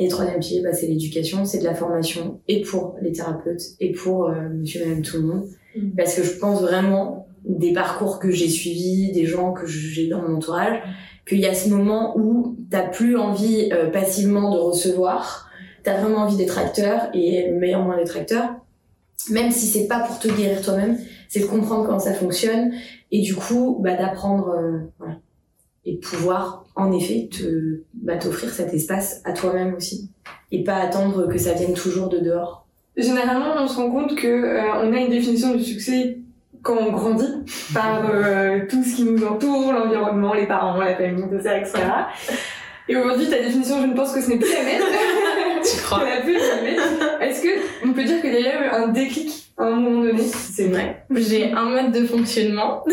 Et 0.00 0.08
troisième 0.08 0.40
pilier, 0.40 0.62
bah, 0.62 0.72
c'est 0.72 0.88
l'éducation, 0.88 1.44
c'est 1.44 1.58
de 1.58 1.64
la 1.64 1.74
formation, 1.74 2.40
et 2.48 2.62
pour 2.62 2.96
les 3.00 3.12
thérapeutes, 3.12 3.62
et 3.78 3.92
pour 3.92 4.28
euh, 4.28 4.48
monsieur, 4.48 4.84
madame, 4.84 5.02
tout 5.02 5.18
le 5.18 5.22
monde. 5.22 5.44
Mm. 5.76 5.90
Parce 5.96 6.16
que 6.16 6.24
je 6.24 6.32
pense 6.32 6.62
vraiment 6.62 7.28
des 7.44 7.72
parcours 7.72 8.18
que 8.18 8.32
j'ai 8.32 8.48
suivis, 8.48 9.12
des 9.12 9.24
gens 9.24 9.52
que 9.52 9.66
j'ai 9.66 10.08
dans 10.08 10.20
mon 10.20 10.36
entourage, 10.36 10.82
qu'il 11.30 11.40
y 11.40 11.46
a 11.46 11.54
ce 11.54 11.68
moment 11.68 12.18
où 12.18 12.56
t'as 12.70 12.88
plus 12.88 13.16
envie 13.16 13.70
euh, 13.72 13.88
passivement 13.88 14.52
de 14.52 14.58
recevoir, 14.58 15.48
t'as 15.84 15.98
vraiment 15.98 16.24
envie 16.24 16.36
d'être 16.36 16.58
acteur 16.58 17.08
et 17.14 17.48
le 17.48 17.56
meilleur 17.56 17.82
moyen 17.82 18.00
d'être 18.00 18.16
acteur, 18.16 18.50
même 19.30 19.52
si 19.52 19.66
c'est 19.66 19.86
pas 19.86 20.00
pour 20.00 20.18
te 20.18 20.28
guérir 20.28 20.60
toi-même, 20.60 20.98
c'est 21.28 21.40
de 21.40 21.46
comprendre 21.46 21.86
comment 21.86 22.00
ça 22.00 22.12
fonctionne 22.12 22.72
et 23.12 23.22
du 23.22 23.34
coup 23.36 23.78
bah, 23.80 23.96
d'apprendre 23.96 24.50
euh, 24.50 25.06
et 25.84 25.96
pouvoir 25.98 26.66
en 26.74 26.92
effet 26.92 27.28
te 27.30 27.82
bah, 27.94 28.16
t'offrir 28.16 28.50
cet 28.50 28.74
espace 28.74 29.22
à 29.24 29.32
toi-même 29.32 29.74
aussi 29.74 30.10
et 30.50 30.64
pas 30.64 30.76
attendre 30.76 31.28
que 31.28 31.38
ça 31.38 31.52
vienne 31.52 31.74
toujours 31.74 32.08
de 32.08 32.18
dehors. 32.18 32.66
Généralement, 32.96 33.54
on 33.56 33.68
se 33.68 33.76
rend 33.76 33.90
compte 33.90 34.16
que 34.16 34.26
euh, 34.26 34.62
on 34.82 34.92
a 34.92 34.98
une 34.98 35.10
définition 35.10 35.54
du 35.54 35.62
succès 35.62 36.18
quand 36.62 36.76
on 36.76 36.92
grandit 36.92 37.44
par 37.72 38.02
euh, 38.12 38.60
tout 38.68 38.82
ce 38.82 38.96
qui 38.96 39.04
nous 39.04 39.24
entoure, 39.24 39.72
l'environnement, 39.72 40.34
les 40.34 40.46
parents, 40.46 40.78
la 40.78 40.94
famille, 40.94 41.24
tout 41.30 41.42
ça, 41.42 41.58
etc. 41.58 41.78
Et 42.88 42.96
aujourd'hui, 42.96 43.28
ta 43.28 43.38
définition, 43.38 43.80
je 43.80 43.86
ne 43.86 43.94
pense 43.94 44.12
que 44.12 44.20
ce 44.20 44.30
n'est 44.30 44.36
plus 44.36 44.52
la 44.52 44.62
même. 44.62 44.82
tu 45.62 45.80
crois? 45.82 46.02
Est-ce 47.20 47.42
que 47.42 47.48
on 47.84 47.92
peut 47.92 48.04
dire 48.04 48.20
qu'il 48.20 48.34
y 48.34 48.46
a 48.46 48.64
eu 48.64 48.68
un 48.68 48.88
déclic 48.88 49.52
à 49.56 49.64
un 49.64 49.76
moment 49.76 50.02
donné? 50.02 50.22
C'est 50.22 50.66
vrai. 50.66 51.04
J'ai 51.14 51.52
un 51.52 51.64
mode 51.64 51.92
de 51.92 52.06
fonctionnement. 52.06 52.84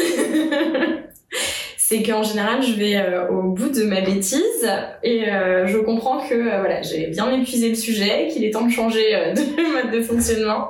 c'est 1.78 2.04
qu'en 2.04 2.22
général, 2.22 2.62
je 2.62 2.74
vais 2.74 2.98
euh, 2.98 3.30
au 3.30 3.54
bout 3.54 3.70
de 3.70 3.84
ma 3.84 4.02
bêtise 4.02 4.70
et 5.04 5.30
euh, 5.30 5.68
je 5.68 5.78
comprends 5.78 6.20
que 6.28 6.36
voilà, 6.36 6.82
j'ai 6.82 7.08
bien 7.08 7.32
épuisé 7.32 7.70
le 7.70 7.76
sujet, 7.76 8.28
qu'il 8.32 8.44
est 8.44 8.52
temps 8.52 8.66
de 8.66 8.72
changer 8.72 9.34
de 9.36 9.74
mode 9.74 9.92
de 9.92 10.02
fonctionnement. 10.02 10.70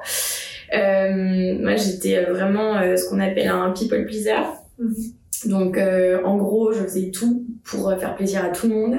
Euh, 0.74 1.58
moi, 1.60 1.76
j'étais 1.76 2.18
euh, 2.18 2.34
vraiment 2.34 2.76
euh, 2.76 2.96
ce 2.96 3.10
qu'on 3.10 3.20
appelle 3.20 3.48
un 3.48 3.72
people 3.72 4.06
pleaser. 4.06 4.34
Mhm. 4.80 4.96
Donc, 5.46 5.78
en 5.78 6.36
gros, 6.36 6.74
je 6.74 6.80
faisais 6.80 7.12
tout 7.12 7.46
pour 7.64 7.94
faire 8.00 8.16
plaisir 8.16 8.44
à 8.44 8.50
tout 8.50 8.68
le 8.68 8.74
monde, 8.74 8.98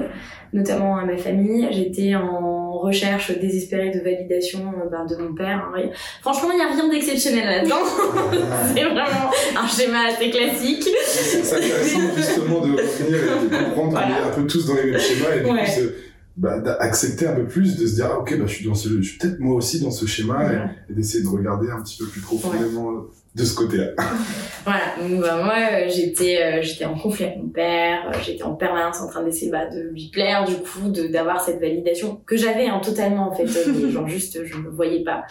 notamment 0.53 0.97
à 0.97 1.03
ma 1.03 1.17
famille. 1.17 1.67
J'étais 1.69 2.15
en 2.15 2.71
recherche 2.71 3.37
désespérée 3.37 3.91
de 3.91 3.99
validation 3.99 4.59
ben, 4.89 5.05
de 5.05 5.17
mon 5.17 5.35
père. 5.35 5.69
Hein. 5.75 5.89
Franchement, 6.21 6.51
il 6.53 6.55
n'y 6.55 6.61
a 6.61 6.67
rien 6.67 6.87
d'exceptionnel 6.87 7.45
là-dedans. 7.45 7.83
c'est 8.73 8.85
vraiment 8.85 9.31
un 9.57 9.67
schéma 9.67 10.05
assez 10.07 10.29
classique. 10.29 10.87
C'est 11.05 11.57
intéressant 11.57 11.99
justement 12.15 12.61
de 12.61 12.71
revenir 12.71 13.17
et 13.17 13.49
de 13.49 13.65
comprendre 13.65 14.01
qu'on 14.01 14.09
est 14.09 14.29
un 14.29 14.33
peu 14.33 14.47
tous 14.47 14.65
dans 14.65 14.75
les 14.75 14.91
mêmes 14.91 14.99
schémas 14.99 15.35
et 15.35 15.39
du 15.41 15.45
coup, 15.45 15.91
bah, 16.37 16.59
d'accepter 16.59 17.27
un 17.27 17.35
peu 17.35 17.45
plus, 17.45 17.77
de 17.77 17.85
se 17.85 17.95
dire, 17.95 18.07
ah, 18.11 18.19
ok, 18.19 18.37
bah, 18.37 18.45
je 18.47 18.53
suis 18.53 18.65
dans 18.65 18.75
ce, 18.75 19.01
je 19.01 19.07
suis 19.07 19.17
peut-être 19.17 19.39
moi 19.39 19.55
aussi 19.55 19.81
dans 19.81 19.91
ce 19.91 20.05
schéma 20.05 20.49
et, 20.89 20.93
d'essayer 20.93 21.23
de 21.23 21.27
regarder 21.27 21.69
un 21.69 21.81
petit 21.81 21.97
peu 21.97 22.05
plus 22.05 22.21
profondément 22.21 23.07
de 23.35 23.43
ce 23.43 23.55
côté-là. 23.55 23.91
voilà. 24.63 24.95
Donc, 25.01 25.21
bah, 25.21 25.43
moi, 25.43 25.55
euh, 25.55 25.89
j'étais, 25.89 26.41
euh, 26.41 26.61
j'étais 26.61 26.85
en 26.85 26.97
conflit 26.97 27.25
avec 27.25 27.37
mon 27.37 27.49
père, 27.49 28.09
euh, 28.09 28.17
j'étais 28.23 28.43
en 28.43 28.55
permanence 28.55 29.01
en 29.01 29.09
train 29.09 29.23
d'essayer, 29.23 29.51
bah, 29.51 29.67
de 29.67 29.89
lui 29.89 30.09
plaire, 30.13 30.45
du 30.45 30.55
coup, 30.55 30.89
de, 30.89 31.07
d'avoir 31.07 31.41
cette 31.41 31.59
validation 31.59 32.21
que 32.25 32.37
j'avais, 32.37 32.67
hein, 32.67 32.79
totalement, 32.83 33.29
en 33.29 33.35
fait. 33.35 33.45
genre, 33.89 34.07
juste, 34.07 34.45
je 34.45 34.57
ne 34.57 34.69
voyais 34.69 35.03
pas. 35.03 35.25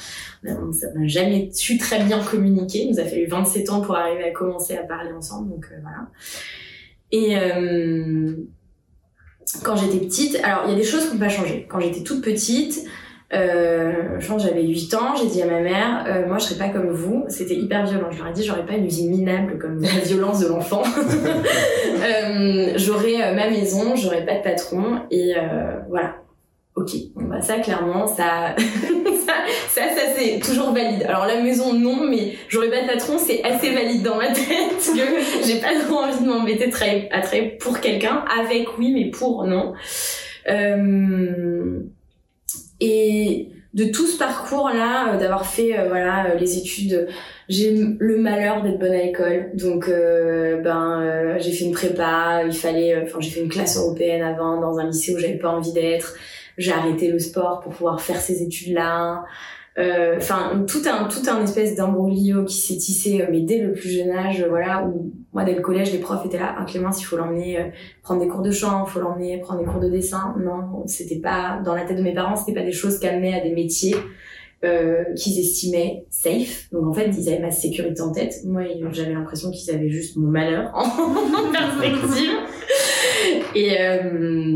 Ça 0.45 0.93
n'a 0.95 1.07
jamais 1.07 1.51
su 1.53 1.79
très 1.79 2.03
bien 2.05 2.23
communiquer. 2.23 2.83
Il 2.83 2.91
nous 2.91 3.01
a 3.01 3.05
fallu 3.05 3.27
27 3.27 3.71
ans 3.71 3.81
pour 3.81 3.97
arriver 3.97 4.25
à 4.25 4.31
commencer 4.31 4.77
à 4.77 4.83
parler 4.83 5.13
ensemble, 5.13 5.51
donc, 5.51 5.67
voilà. 5.83 6.09
Et, 7.11 7.37
euh, 7.39 8.35
quand 9.63 9.77
j'étais 9.77 9.99
petite, 9.99 10.39
alors 10.43 10.63
il 10.67 10.73
y 10.73 10.75
a 10.75 10.79
des 10.79 10.85
choses 10.85 11.07
qui 11.07 11.15
n'ont 11.15 11.21
pas 11.21 11.29
changé. 11.29 11.67
Quand 11.69 11.81
j'étais 11.81 12.03
toute 12.03 12.23
petite, 12.23 12.85
euh, 13.33 14.19
je 14.19 14.27
pense 14.27 14.43
j'avais 14.43 14.63
8 14.63 14.95
ans, 14.95 15.15
j'ai 15.17 15.29
dit 15.29 15.43
à 15.43 15.47
ma 15.47 15.61
mère, 15.61 16.05
euh, 16.09 16.27
moi 16.27 16.39
je 16.39 16.45
serais 16.45 16.67
pas 16.67 16.73
comme 16.73 16.91
vous, 16.91 17.25
c'était 17.29 17.55
hyper 17.55 17.87
violent. 17.87 18.11
Je 18.11 18.19
leur 18.19 18.29
ai 18.29 18.33
dit, 18.33 18.45
j'aurais 18.45 18.65
pas 18.65 18.75
une 18.75 18.87
usine 18.87 19.11
minable 19.11 19.59
comme 19.59 19.83
la 19.83 19.89
violence 20.05 20.41
de 20.41 20.49
l'enfant. 20.49 20.83
euh, 22.03 22.73
j'aurais 22.77 23.35
ma 23.35 23.51
maison, 23.51 23.97
j'aurais 23.97 24.25
pas 24.25 24.37
de 24.37 24.43
patron, 24.43 25.01
et 25.11 25.35
voilà. 25.89 26.17
Ok, 26.79 26.93
bah 27.17 27.41
ça 27.41 27.59
clairement, 27.59 28.07
ça, 28.17 28.55
ça, 28.57 29.83
ça, 29.97 30.01
c'est 30.17 30.39
toujours 30.39 30.73
valide. 30.73 31.03
Alors 31.09 31.27
la 31.27 31.43
maison 31.43 31.73
non, 31.73 32.05
mais 32.09 32.35
j'aurais 32.49 32.71
pas 32.71 32.83
de 32.83 32.87
patron, 32.87 33.19
c'est 33.19 33.43
assez 33.43 33.75
valide 33.75 34.05
dans 34.05 34.15
ma 34.15 34.29
tête 34.29 34.47
que 34.77 35.45
j'ai 35.45 35.61
pas 35.61 35.75
trop 35.85 35.97
envie 35.97 36.23
de 36.23 36.29
m'embêter 36.29 36.71
à 37.11 37.21
très 37.21 37.57
pour 37.59 37.81
quelqu'un. 37.81 38.25
Avec 38.41 38.79
oui, 38.79 38.93
mais 38.93 39.11
pour 39.11 39.45
non. 39.45 39.73
Euh, 40.49 41.81
et 42.81 43.49
de 43.75 43.85
tout 43.87 44.07
ce 44.07 44.17
parcours 44.17 44.69
là, 44.69 45.15
euh, 45.15 45.19
d'avoir 45.19 45.47
fait 45.47 45.77
euh, 45.77 45.89
voilà 45.89 46.33
les 46.37 46.59
études, 46.59 47.09
j'ai 47.49 47.75
le 47.99 48.19
malheur 48.19 48.63
d'être 48.63 48.79
bonne 48.79 48.93
à 48.93 49.03
l'école. 49.03 49.51
Donc 49.55 49.91
ben 49.91 51.39
j'ai 51.39 51.51
fait 51.51 51.65
une 51.65 51.73
prépa, 51.73 52.45
il 52.47 52.55
fallait, 52.55 53.03
enfin 53.03 53.19
j'ai 53.19 53.31
fait 53.31 53.41
une 53.41 53.49
classe 53.49 53.77
européenne 53.77 54.23
avant 54.23 54.61
dans 54.61 54.79
un 54.79 54.87
lycée 54.87 55.13
où 55.13 55.19
j'avais 55.19 55.39
pas 55.39 55.51
envie 55.51 55.73
d'être 55.73 56.15
j'ai 56.59 56.73
arrêté 56.73 57.11
le 57.11 57.19
sport 57.19 57.61
pour 57.61 57.73
pouvoir 57.73 58.01
faire 58.01 58.21
ces 58.21 58.43
études-là. 58.43 59.25
Euh, 59.79 60.17
enfin, 60.17 60.65
tout 60.67 60.83
un 60.87 61.05
tout 61.05 61.23
un 61.31 61.41
espèce 61.45 61.77
d'imbroglio 61.77 62.45
qui 62.45 62.57
s'est 62.57 62.77
tissé, 62.77 63.23
euh, 63.23 63.27
mais 63.31 63.43
dès 63.43 63.59
le 63.59 63.73
plus 63.73 63.91
jeune 63.91 64.11
âge, 64.11 64.45
voilà, 64.49 64.85
où 64.85 65.13
moi 65.33 65.45
dès 65.45 65.55
le 65.55 65.63
collège, 65.63 65.93
les 65.93 65.99
profs 65.99 66.27
étaient 66.27 66.39
là, 66.39 66.57
ah, 66.59 66.65
Clémence, 66.65 67.01
il 67.01 67.05
faut 67.05 67.17
l'emmener 67.17 67.61
euh, 67.61 67.65
prendre 68.03 68.21
des 68.21 68.27
cours 68.27 68.43
de 68.43 68.51
chant, 68.51 68.85
il 68.87 68.91
faut 68.91 68.99
l'emmener 68.99 69.39
prendre 69.39 69.61
des 69.61 69.67
cours 69.67 69.81
de 69.81 69.89
dessin. 69.89 70.35
Non, 70.41 70.83
c'était 70.87 71.21
pas 71.21 71.61
dans 71.65 71.75
la 71.75 71.85
tête 71.85 71.97
de 71.97 72.03
mes 72.03 72.13
parents, 72.13 72.35
c'était 72.35 72.59
pas 72.59 72.67
des 72.67 72.73
choses 72.73 72.99
qui 72.99 73.07
amenaient 73.07 73.41
à 73.41 73.41
des 73.41 73.53
métiers 73.53 73.95
euh, 74.65 75.05
qu'ils 75.15 75.39
estimaient 75.39 76.05
safe. 76.11 76.69
Donc 76.73 76.85
en 76.89 76.93
fait, 76.93 77.11
ils 77.17 77.29
avaient 77.29 77.39
ma 77.39 77.53
sécurité 77.53 78.01
en 78.01 78.11
tête. 78.11 78.35
Moi, 78.45 78.65
j'avais 78.91 79.13
l'impression 79.13 79.53
qu'ils 79.53 79.73
avaient 79.73 79.89
juste 79.89 80.17
mon 80.17 80.27
malheur 80.27 80.73
en 80.75 81.53
perspective. 81.53 82.33
Et 83.55 83.81
euh, 83.81 83.99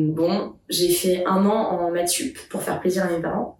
bon, 0.08 0.54
j'ai 0.68 0.90
fait 0.90 1.24
un 1.26 1.44
an 1.46 1.70
en 1.70 1.90
maths 1.90 2.22
pour 2.50 2.62
faire 2.62 2.80
plaisir 2.80 3.04
à 3.04 3.10
mes 3.10 3.20
parents. 3.20 3.58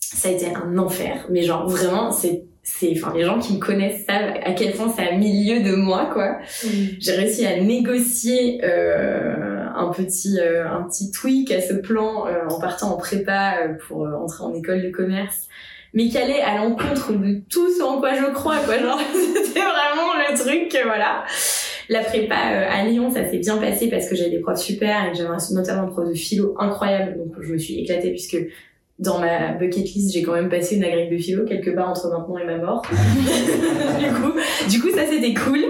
Ça 0.00 0.28
a 0.28 0.32
été 0.32 0.46
un 0.54 0.78
enfer, 0.78 1.26
mais 1.30 1.42
genre 1.42 1.68
vraiment, 1.68 2.10
c'est 2.10 2.44
c'est 2.62 2.92
enfin 2.96 3.14
les 3.14 3.24
gens 3.24 3.38
qui 3.38 3.54
me 3.54 3.60
connaissent 3.60 4.04
savent 4.04 4.34
à 4.44 4.52
quel 4.52 4.72
point 4.72 4.90
ça 4.90 5.02
a 5.10 5.16
mis 5.16 5.46
lieu 5.46 5.62
de 5.62 5.74
moi 5.74 6.10
quoi. 6.12 6.38
Mm. 6.64 6.68
J'ai 6.98 7.12
réussi 7.12 7.46
à 7.46 7.60
négocier 7.60 8.60
euh, 8.62 9.48
un 9.78 9.90
petit 9.90 10.38
euh, 10.40 10.68
un 10.68 10.82
petit 10.82 11.10
tweak 11.10 11.50
à 11.52 11.60
ce 11.60 11.74
plan 11.74 12.26
euh, 12.26 12.46
en 12.48 12.58
partant 12.60 12.92
en 12.92 12.96
prépa 12.96 13.54
euh, 13.62 13.74
pour 13.86 14.06
entrer 14.06 14.44
en 14.44 14.54
école 14.54 14.82
de 14.82 14.90
commerce 14.90 15.48
mais 15.94 16.08
qui 16.08 16.18
allait 16.18 16.42
à 16.42 16.58
l'encontre 16.58 17.12
de 17.12 17.40
tout 17.48 17.72
ce 17.72 17.82
en 17.82 17.98
quoi 17.98 18.14
je 18.14 18.30
crois 18.32 18.58
quoi 18.58 18.78
genre 18.78 19.00
c'était 19.12 19.60
vraiment 19.60 20.14
le 20.14 20.36
truc 20.36 20.78
voilà 20.84 21.24
la 21.88 22.02
prépa 22.02 22.34
euh, 22.34 22.66
à 22.70 22.84
Lyon, 22.84 23.10
ça 23.10 23.28
s'est 23.28 23.38
bien 23.38 23.56
passé 23.58 23.88
parce 23.88 24.08
que 24.08 24.14
j'avais 24.14 24.30
des 24.30 24.40
profs 24.40 24.60
super 24.60 25.10
et 25.10 25.14
j'avais 25.14 25.28
notamment 25.52 25.82
un 25.82 25.86
prof 25.86 26.08
de 26.08 26.14
philo 26.14 26.54
incroyable, 26.58 27.16
donc 27.18 27.32
je 27.40 27.52
me 27.52 27.58
suis 27.58 27.80
éclatée 27.80 28.10
puisque 28.10 28.38
dans 28.98 29.18
ma 29.18 29.52
bucket 29.52 29.84
list, 29.84 30.12
j'ai 30.12 30.22
quand 30.22 30.32
même 30.32 30.48
passé 30.48 30.76
une 30.76 30.84
agrégate 30.84 31.12
de 31.12 31.18
philo 31.18 31.44
quelque 31.44 31.70
part 31.70 31.88
entre 31.88 32.08
maintenant 32.08 32.38
et 32.38 32.44
ma 32.44 32.58
mort. 32.58 32.82
du 33.98 34.06
coup, 34.06 34.32
du 34.68 34.80
coup, 34.80 34.90
ça 34.90 35.06
c'était 35.08 35.34
cool. 35.34 35.64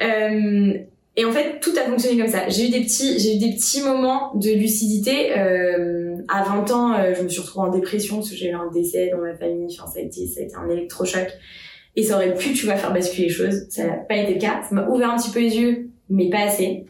Euh, 0.00 0.78
et 1.16 1.24
en 1.24 1.30
fait, 1.30 1.60
tout 1.60 1.70
a 1.78 1.88
fonctionné 1.88 2.20
comme 2.20 2.30
ça. 2.30 2.48
J'ai 2.48 2.66
eu 2.66 2.70
des 2.70 2.80
petits, 2.80 3.18
j'ai 3.20 3.36
eu 3.36 3.38
des 3.38 3.54
petits 3.54 3.82
moments 3.82 4.32
de 4.34 4.50
lucidité. 4.50 5.38
Euh, 5.38 6.16
à 6.28 6.42
20 6.42 6.70
ans, 6.72 6.94
euh, 6.94 7.14
je 7.16 7.22
me 7.22 7.28
suis 7.28 7.40
retrouvée 7.40 7.68
en 7.68 7.70
dépression 7.70 8.16
parce 8.16 8.30
que 8.30 8.36
j'ai 8.36 8.48
eu 8.48 8.54
un 8.54 8.70
décès 8.72 9.10
dans 9.10 9.18
ma 9.18 9.34
famille. 9.34 9.76
Enfin, 9.78 9.88
ça 9.88 10.00
a 10.00 10.02
été, 10.02 10.26
ça 10.26 10.40
a 10.40 10.44
été 10.44 10.54
un 10.56 10.68
électrochoc. 10.68 11.28
Et 11.96 12.02
ça 12.02 12.16
aurait 12.16 12.34
pu, 12.34 12.52
tu 12.52 12.66
vas 12.66 12.76
faire 12.76 12.92
basculer 12.92 13.28
les 13.28 13.32
choses. 13.32 13.66
Ça 13.68 13.86
n'a 13.86 13.94
pas 13.94 14.16
été 14.16 14.34
le 14.34 14.40
cas. 14.40 14.62
Ça 14.68 14.74
m'a 14.74 14.88
ouvert 14.88 15.10
un 15.10 15.16
petit 15.16 15.30
peu 15.30 15.40
les 15.40 15.56
yeux, 15.56 15.90
mais 16.08 16.28
pas 16.28 16.40
assez. 16.40 16.86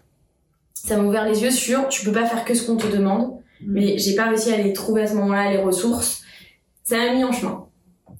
Ça 0.72 0.96
m'a 0.96 1.04
ouvert 1.04 1.28
les 1.28 1.42
yeux 1.42 1.50
sur, 1.50 1.88
tu 1.88 2.04
peux 2.04 2.12
pas 2.12 2.26
faire 2.26 2.44
que 2.44 2.54
ce 2.54 2.66
qu'on 2.66 2.76
te 2.76 2.86
demande. 2.86 3.32
Mm. 3.60 3.72
Mais 3.72 3.98
j'ai 3.98 4.14
pas 4.14 4.28
réussi 4.28 4.52
à 4.52 4.54
aller 4.54 4.72
trouver 4.72 5.02
à 5.02 5.06
ce 5.06 5.14
moment-là 5.14 5.50
les 5.50 5.58
ressources. 5.58 6.22
Ça 6.82 6.96
m'a 6.96 7.14
mis 7.14 7.24
en 7.24 7.32
chemin. 7.32 7.66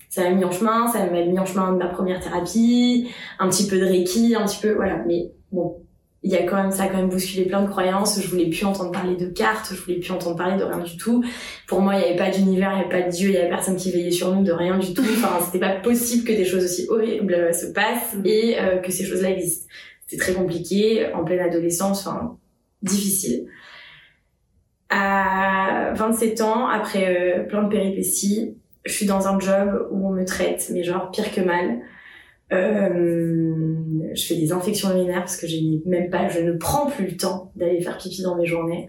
Ça 0.08 0.22
m'a 0.22 0.30
mis 0.30 0.44
en 0.44 0.50
chemin, 0.50 0.86
ça 0.88 1.06
m'a 1.06 1.24
mis 1.24 1.38
en 1.38 1.44
chemin 1.44 1.72
de 1.72 1.78
ma 1.78 1.88
première 1.88 2.20
thérapie, 2.20 3.08
un 3.38 3.48
petit 3.48 3.66
peu 3.66 3.78
de 3.78 3.84
Reiki, 3.84 4.36
un 4.36 4.44
petit 4.44 4.60
peu, 4.60 4.72
voilà. 4.72 5.02
Mais 5.06 5.32
bon, 5.50 5.83
il 6.24 6.32
y 6.32 6.36
a 6.36 6.42
quand 6.42 6.56
même 6.56 6.72
ça 6.72 6.84
a 6.84 6.86
quand 6.88 6.96
même 6.96 7.10
bousculé 7.10 7.44
plein 7.44 7.62
de 7.62 7.68
croyances. 7.68 8.20
Je 8.20 8.26
voulais 8.26 8.48
plus 8.48 8.64
entendre 8.64 8.90
parler 8.90 9.14
de 9.14 9.26
cartes 9.26 9.72
je 9.74 9.80
voulais 9.80 9.98
plus 9.98 10.10
entendre 10.10 10.36
parler 10.36 10.56
de 10.56 10.64
rien 10.64 10.78
du 10.78 10.96
tout. 10.96 11.22
Pour 11.68 11.82
moi 11.82 11.96
il 11.96 12.00
y 12.00 12.04
avait 12.04 12.16
pas 12.16 12.30
d'univers 12.30 12.72
il 12.72 12.78
y 12.78 12.80
avait 12.80 13.02
pas 13.02 13.06
de 13.06 13.12
dieu 13.12 13.28
il 13.28 13.34
y 13.34 13.36
avait 13.36 13.50
personne 13.50 13.76
qui 13.76 13.92
veillait 13.92 14.10
sur 14.10 14.34
nous 14.34 14.42
de 14.42 14.52
rien 14.52 14.78
du 14.78 14.94
tout. 14.94 15.02
Enfin 15.02 15.38
c'était 15.44 15.60
pas 15.60 15.76
possible 15.76 16.26
que 16.26 16.32
des 16.32 16.46
choses 16.46 16.64
aussi 16.64 16.86
horribles 16.88 17.34
euh, 17.34 17.52
se 17.52 17.66
passent 17.66 18.16
et 18.24 18.56
euh, 18.58 18.78
que 18.78 18.90
ces 18.90 19.04
choses-là 19.04 19.30
existent. 19.30 19.66
C'était 20.06 20.22
très 20.22 20.32
compliqué 20.32 21.12
en 21.12 21.24
pleine 21.24 21.40
adolescence 21.40 22.06
enfin 22.06 22.38
difficile. 22.82 23.46
À 24.88 25.92
27 25.94 26.40
ans, 26.40 26.68
après 26.68 27.38
euh, 27.38 27.44
plein 27.44 27.64
de 27.64 27.68
péripéties, 27.68 28.56
je 28.84 28.92
suis 28.92 29.06
dans 29.06 29.28
un 29.28 29.38
job 29.40 29.88
où 29.90 30.06
on 30.06 30.10
me 30.10 30.24
traite, 30.24 30.70
mais 30.72 30.84
genre 30.84 31.10
pire 31.10 31.32
que 31.32 31.40
mal. 31.40 31.80
Euh, 32.52 33.64
je 34.14 34.26
fais 34.26 34.36
des 34.36 34.52
infections 34.52 34.90
urinaires 34.90 35.20
parce 35.20 35.36
que 35.36 35.46
j'ai 35.46 35.62
même 35.86 36.10
pas, 36.10 36.28
je 36.28 36.40
ne 36.40 36.52
prends 36.52 36.86
plus 36.86 37.06
le 37.06 37.16
temps 37.16 37.52
d'aller 37.56 37.80
faire 37.80 37.98
pipi 37.98 38.22
dans 38.22 38.36
mes 38.36 38.46
journées. 38.46 38.86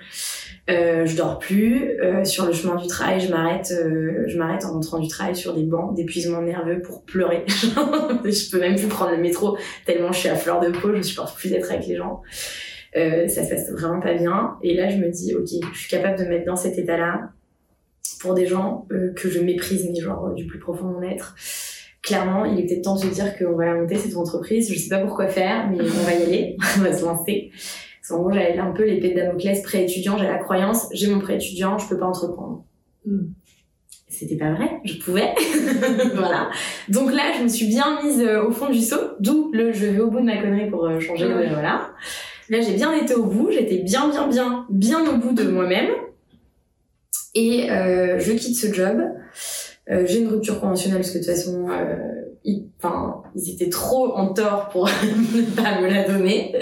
Euh, 0.69 1.05
je 1.05 1.15
dors 1.15 1.39
plus. 1.39 1.99
Euh, 2.01 2.23
sur 2.23 2.45
le 2.45 2.53
chemin 2.53 2.75
du 2.75 2.87
travail, 2.87 3.19
je 3.19 3.29
m'arrête, 3.29 3.71
euh, 3.71 4.23
je 4.27 4.37
m'arrête 4.37 4.65
en 4.65 4.73
rentrant 4.73 4.99
du 4.99 5.07
travail 5.07 5.35
sur 5.35 5.53
des 5.53 5.63
bancs 5.63 5.95
d'épuisement 5.95 6.41
nerveux 6.41 6.81
pour 6.81 7.03
pleurer. 7.03 7.43
je 7.47 8.51
peux 8.51 8.59
même 8.59 8.75
plus 8.75 8.87
prendre 8.87 9.11
le 9.11 9.17
métro 9.17 9.57
tellement 9.85 10.11
je 10.11 10.19
suis 10.19 10.29
à 10.29 10.35
fleur 10.35 10.59
de 10.59 10.69
peau, 10.69 10.95
je 10.95 11.01
supporte 11.01 11.37
plus 11.37 11.49
d'être 11.49 11.71
avec 11.71 11.87
les 11.87 11.95
gens. 11.95 12.21
Euh, 12.95 13.27
ça 13.27 13.43
se 13.43 13.49
passe 13.49 13.71
vraiment 13.71 13.99
pas 13.99 14.13
bien. 14.13 14.57
Et 14.63 14.73
là, 14.73 14.89
je 14.89 14.97
me 14.97 15.09
dis, 15.09 15.35
ok, 15.35 15.47
je 15.73 15.77
suis 15.77 15.89
capable 15.89 16.17
de 16.17 16.23
me 16.23 16.29
mettre 16.29 16.45
dans 16.45 16.55
cet 16.55 16.77
état-là 16.77 17.31
pour 18.21 18.33
des 18.33 18.47
gens 18.47 18.87
euh, 18.91 19.11
que 19.13 19.29
je 19.29 19.39
méprise, 19.39 19.87
mais 19.89 19.99
genre 19.99 20.33
du 20.33 20.45
plus 20.45 20.59
profond 20.59 20.87
de 20.87 20.93
mon 20.93 21.03
être 21.03 21.35
clairement, 22.05 22.45
il 22.45 22.59
est 22.59 22.63
peut-être 22.63 22.83
temps 22.83 22.95
de 22.95 23.01
se 23.01 23.07
dire 23.07 23.37
qu'on 23.37 23.55
va 23.55 23.65
la 23.65 23.73
monter, 23.75 23.97
cette 23.97 24.15
entreprise. 24.15 24.71
Je 24.71 24.79
sais 24.79 24.89
pas 24.89 24.99
pourquoi 24.99 25.27
faire, 25.27 25.69
mais 25.69 25.81
on 25.81 26.05
va 26.05 26.13
y 26.13 26.23
aller, 26.23 26.57
on 26.77 26.81
va 26.81 26.93
se 26.93 27.03
lancer. 27.03 27.51
En 28.11 28.19
gros, 28.19 28.31
j'avais 28.31 28.57
un 28.59 28.71
peu 28.71 28.85
l'épée 28.85 29.09
de 29.09 29.15
Damoclès 29.15 29.63
pré-étudiant, 29.63 30.17
j'ai 30.17 30.25
la 30.25 30.37
croyance, 30.37 30.87
j'ai 30.93 31.07
mon 31.07 31.19
pré-étudiant, 31.19 31.79
je 31.79 31.89
peux 31.89 31.97
pas 31.97 32.05
entreprendre. 32.05 32.63
Hmm. 33.03 33.29
C'était 34.07 34.37
pas 34.37 34.53
vrai, 34.53 34.79
je 34.85 34.93
pouvais. 34.99 35.33
voilà. 36.13 36.49
Donc 36.87 37.11
là, 37.11 37.33
je 37.37 37.43
me 37.43 37.47
suis 37.47 37.65
bien 37.65 38.01
mise 38.03 38.21
euh, 38.21 38.45
au 38.45 38.51
fond 38.51 38.69
du 38.69 38.79
seau, 38.79 38.97
d'où 39.19 39.49
le 39.51 39.73
je 39.73 39.87
vais 39.87 39.99
au 39.99 40.11
bout 40.11 40.19
de 40.19 40.25
ma 40.25 40.37
connerie 40.37 40.69
pour 40.69 40.85
euh, 40.85 40.99
changer. 40.99 41.25
Voilà. 41.25 41.89
Là, 42.49 42.61
j'ai 42.61 42.75
bien 42.75 42.93
été 42.93 43.15
au 43.15 43.23
bout, 43.23 43.49
j'étais 43.51 43.79
bien, 43.79 44.07
bien, 44.09 44.27
bien, 44.27 44.65
bien 44.69 45.05
au 45.09 45.17
bout 45.17 45.33
de 45.33 45.43
moi-même. 45.43 45.89
Et 47.33 47.71
euh, 47.71 48.19
je 48.19 48.31
quitte 48.33 48.55
ce 48.55 48.71
job. 48.71 49.01
Euh, 49.91 50.05
j'ai 50.05 50.21
une 50.21 50.27
rupture 50.27 50.59
conventionnelle 50.59 50.99
parce 50.99 51.11
que 51.11 51.19
de 51.19 51.23
toute 51.23 51.33
façon, 51.33 51.69
euh, 51.69 51.95
ils, 52.43 52.67
enfin, 52.81 53.23
ils 53.35 53.51
étaient 53.51 53.69
trop 53.69 54.15
en 54.15 54.33
tort 54.33 54.69
pour 54.69 54.85
ne 55.35 55.55
pas 55.55 55.81
me 55.81 55.87
la 55.87 56.07
donner. 56.07 56.55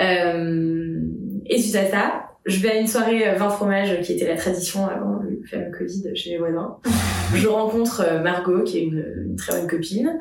Euh, 0.00 1.00
et 1.46 1.60
suite 1.60 1.76
à 1.76 1.90
ça, 1.90 2.24
je 2.44 2.60
vais 2.60 2.70
à 2.70 2.76
une 2.76 2.88
soirée 2.88 3.34
vin 3.36 3.48
fromage 3.48 4.00
qui 4.02 4.14
était 4.14 4.26
la 4.26 4.36
tradition 4.36 4.86
avant 4.86 5.20
le 5.22 5.40
fameux 5.46 5.70
Covid 5.76 6.16
chez 6.16 6.30
les 6.30 6.38
voisins. 6.38 6.78
Je 7.34 7.48
rencontre 7.48 8.20
Margot, 8.22 8.62
qui 8.62 8.78
est 8.78 8.82
une, 8.82 9.04
une 9.24 9.36
très 9.36 9.58
bonne 9.58 9.66
copine, 9.66 10.18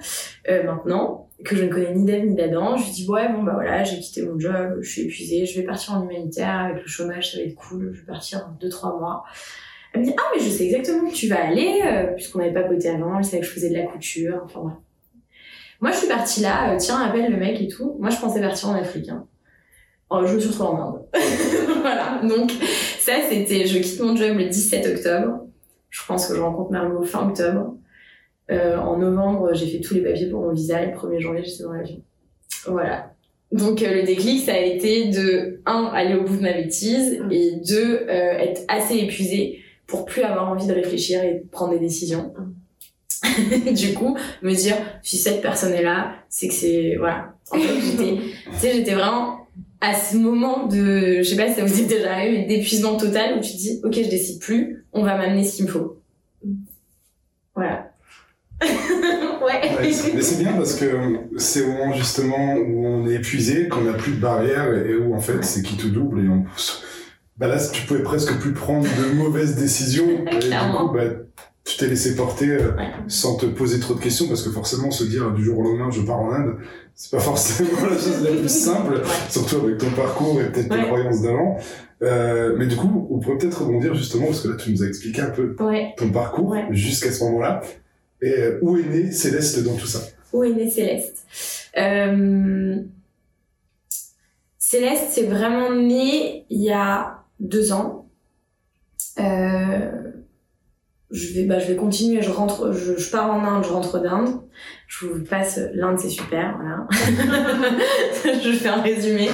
euh, 0.49 0.63
maintenant, 0.63 1.27
que 1.43 1.57
je 1.57 1.65
ne 1.65 1.69
connais 1.69 1.93
ni 1.93 2.05
d'elle 2.05 2.29
ni 2.29 2.35
d'Adam. 2.35 2.77
Je 2.77 2.85
lui 2.85 2.91
dis, 2.91 3.09
ouais, 3.09 3.27
bon, 3.33 3.43
bah 3.43 3.51
voilà, 3.53 3.83
j'ai 3.83 3.99
quitté 3.99 4.21
mon 4.21 4.39
job, 4.39 4.77
je 4.79 4.89
suis 4.89 5.01
épuisée, 5.01 5.45
je 5.45 5.59
vais 5.59 5.65
partir 5.65 5.93
en 5.95 6.03
humanitaire, 6.03 6.59
avec 6.69 6.83
le 6.83 6.87
chômage, 6.87 7.33
ça 7.33 7.37
va 7.37 7.43
être 7.43 7.55
cool, 7.55 7.91
je 7.93 7.99
vais 7.99 8.05
partir 8.05 8.47
en 8.47 8.65
2-3 8.65 8.99
mois. 8.99 9.25
Elle 9.93 10.01
me 10.01 10.05
dit, 10.05 10.13
ah, 10.17 10.21
mais 10.33 10.41
je 10.41 10.50
sais 10.50 10.65
exactement 10.65 11.07
où 11.07 11.12
tu 11.12 11.27
vas 11.27 11.45
aller, 11.45 11.81
euh, 11.86 12.13
puisqu'on 12.13 12.39
avait 12.39 12.53
pas 12.53 12.63
poté 12.63 12.89
avant, 12.89 13.17
elle 13.17 13.25
savait 13.25 13.41
que 13.41 13.45
je 13.45 13.51
faisais 13.51 13.69
de 13.69 13.75
la 13.75 13.83
couture, 13.83 14.41
enfin 14.45 14.62
voilà. 14.62 14.79
Moi, 15.81 15.91
je 15.91 15.98
suis 15.98 16.07
partie 16.07 16.41
là, 16.41 16.71
euh, 16.74 16.77
tiens, 16.77 17.01
appelle 17.01 17.31
le 17.31 17.38
mec 17.38 17.60
et 17.60 17.67
tout. 17.67 17.98
Moi, 18.00 18.12
je 18.12 18.17
pensais 18.17 18.39
partir 18.39 18.69
en 18.69 18.75
Afrique. 18.75 19.10
Hein. 19.10 19.25
Oh, 20.12 20.21
je 20.25 20.36
me 20.36 20.39
suis 20.39 20.50
retrouvée 20.50 20.69
en 20.69 20.81
Inde. 20.81 21.01
voilà. 21.81 22.21
Donc, 22.24 22.51
ça, 23.00 23.13
c'était, 23.27 23.65
je 23.65 23.79
quitte 23.79 24.00
mon 24.00 24.15
job 24.15 24.38
le 24.38 24.45
17 24.45 24.86
octobre. 24.95 25.48
Je 25.89 26.05
pense 26.05 26.27
que 26.27 26.36
je 26.36 26.39
rencontre 26.39 26.71
Margot 26.71 27.03
fin 27.03 27.27
octobre. 27.27 27.75
Euh, 28.51 28.77
en 28.77 28.98
novembre, 28.98 29.53
j'ai 29.53 29.67
fait 29.67 29.79
tous 29.79 29.95
les 29.95 30.01
papiers 30.01 30.29
pour 30.29 30.41
mon 30.41 30.51
visa. 30.51 30.86
Le 30.86 30.91
1er 30.91 31.19
janvier, 31.19 31.43
j'étais 31.43 31.63
dans 31.63 31.74
l'avion. 31.74 32.01
Voilà. 32.67 33.13
Donc 33.51 33.81
le 33.81 34.03
déclic, 34.03 34.45
ça 34.45 34.53
a 34.53 34.60
été 34.60 35.10
de 35.10 35.62
un 35.65 35.89
aller 35.93 36.15
au 36.15 36.24
bout 36.24 36.38
de 36.38 36.41
ma 36.41 36.53
bêtise 36.53 37.21
et 37.31 37.55
deux 37.67 38.05
être 38.07 38.62
assez 38.69 38.98
épuisée 38.98 39.60
pour 39.91 40.05
plus 40.05 40.21
avoir 40.21 40.50
envie 40.50 40.67
de 40.67 40.74
réfléchir 40.74 41.21
et 41.21 41.41
de 41.43 41.50
prendre 41.51 41.74
des 41.74 41.79
décisions. 41.79 42.33
du 43.74 43.93
coup, 43.93 44.17
me 44.41 44.55
dire 44.55 44.77
si 45.03 45.17
cette 45.17 45.41
personne 45.41 45.74
est 45.74 45.83
là, 45.83 46.15
c'est 46.29 46.48
que 46.48 46.53
c'est 46.53 46.96
voilà. 46.98 47.35
En 47.51 47.59
fait, 47.59 47.81
j'étais, 47.81 48.15
tu 48.53 48.57
sais, 48.57 48.74
j'étais 48.74 48.94
vraiment 48.94 49.48
à 49.81 49.94
ce 49.94 50.15
moment 50.15 50.65
de, 50.65 51.18
je 51.18 51.24
sais 51.24 51.35
pas 51.35 51.50
si 51.50 51.55
ça 51.55 51.65
vous 51.65 51.81
est 51.81 51.87
déjà 51.87 52.13
arrivé, 52.13 52.46
d'épuisement 52.46 52.96
total 52.96 53.37
où 53.37 53.42
tu 53.42 53.51
te 53.51 53.57
dis, 53.57 53.81
ok, 53.83 53.94
je 53.94 54.09
décide 54.09 54.39
plus, 54.39 54.85
on 54.94 55.03
va 55.03 55.18
m'amener 55.18 55.44
ce 55.44 55.57
qu'il 55.57 55.65
me 55.65 55.72
faut. 55.72 56.01
Voilà. 57.53 57.92
ouais. 58.61 59.61
Mais 59.81 60.22
c'est 60.22 60.42
bien 60.42 60.53
parce 60.53 60.75
que 60.75 60.85
c'est 61.35 61.63
au 61.63 61.72
moment 61.72 61.92
justement 61.94 62.53
où 62.53 62.87
on 62.87 63.07
est 63.07 63.15
épuisé, 63.15 63.68
qu'on 63.68 63.81
n'a 63.81 63.94
plus 63.94 64.13
de 64.13 64.22
barrières 64.22 64.74
et 64.74 64.96
où 64.96 65.13
en 65.13 65.20
fait 65.20 65.44
c'est 65.44 65.63
qui 65.63 65.75
te 65.75 65.87
double 65.87 66.24
et 66.24 66.29
on 66.29 66.44
pousse 66.44 66.85
bah 67.37 67.48
là, 67.48 67.57
tu 67.72 67.85
pouvais 67.85 68.03
presque 68.03 68.37
plus 68.39 68.53
prendre 68.53 68.87
de 68.87 69.13
mauvaises 69.15 69.55
décisions. 69.55 70.25
et 70.31 70.39
du 70.39 70.50
coup, 70.50 70.89
bah, 70.94 71.03
tu 71.63 71.77
t'es 71.77 71.87
laissé 71.87 72.15
porter 72.15 72.50
euh, 72.50 72.72
sans 73.07 73.37
te 73.37 73.46
poser 73.46 73.79
trop 73.79 73.94
de 73.94 74.00
questions 74.00 74.27
parce 74.27 74.41
que 74.41 74.50
forcément 74.50 74.89
se 74.89 75.03
dire 75.03 75.31
du 75.31 75.44
jour 75.44 75.59
au 75.59 75.61
lendemain 75.61 75.91
je 75.91 76.01
pars 76.01 76.20
en 76.20 76.31
Inde 76.31 76.55
c'est 76.96 77.11
pas 77.11 77.20
forcément 77.20 77.70
la 77.83 77.98
chose 77.98 78.24
la 78.24 78.31
plus 78.31 78.50
simple. 78.50 79.01
Surtout 79.29 79.57
avec 79.57 79.77
ton 79.77 79.91
parcours 79.91 80.41
et 80.41 80.51
peut-être 80.51 80.70
tes 80.70 80.81
croyances 80.81 81.22
d'avant. 81.22 81.57
Euh, 82.01 82.55
mais 82.57 82.65
du 82.65 82.75
coup 82.75 83.07
on 83.11 83.20
pourrait 83.20 83.37
peut-être 83.37 83.61
rebondir 83.63 83.94
justement 83.94 84.25
parce 84.25 84.41
que 84.41 84.50
là 84.50 84.55
tu 84.55 84.72
nous 84.72 84.83
as 84.83 84.87
expliqué 84.87 85.22
un 85.22 85.29
peu 85.29 85.55
ton 85.98 86.09
parcours 86.11 86.55
jusqu'à 86.72 87.11
ce 87.11 87.24
moment-là. 87.25 87.61
Et 88.22 88.33
euh, 88.33 88.59
où 88.61 88.77
est 88.77 88.83
né 88.83 89.11
Céleste 89.11 89.63
dans 89.63 89.75
tout 89.75 89.87
ça? 89.87 90.00
Où 90.33 90.44
est 90.44 90.51
né 90.51 90.70
Céleste? 90.70 91.25
Céleste 94.57 95.07
c'est 95.11 95.27
vraiment 95.27 95.72
né 95.72 96.46
il 96.50 96.61
y 96.61 96.72
a 96.72 97.21
deux 97.41 97.73
ans. 97.73 98.09
Euh, 99.19 99.91
je 101.09 101.33
vais, 101.33 101.43
bah, 101.43 101.59
je 101.59 101.67
vais 101.67 101.75
continuer. 101.75 102.21
Je 102.21 102.31
rentre, 102.31 102.71
je, 102.71 102.95
je 102.97 103.11
pars 103.11 103.29
en 103.29 103.43
Inde, 103.43 103.65
je 103.65 103.73
rentre 103.73 103.99
d'Inde. 103.99 104.29
Je 104.87 105.07
vous 105.07 105.23
passe 105.23 105.59
l'Inde, 105.73 105.99
c'est 105.99 106.09
super, 106.09 106.57
voilà. 106.57 106.87
je 108.23 108.51
fais 108.53 108.69
un 108.69 108.81
résumé. 108.81 109.29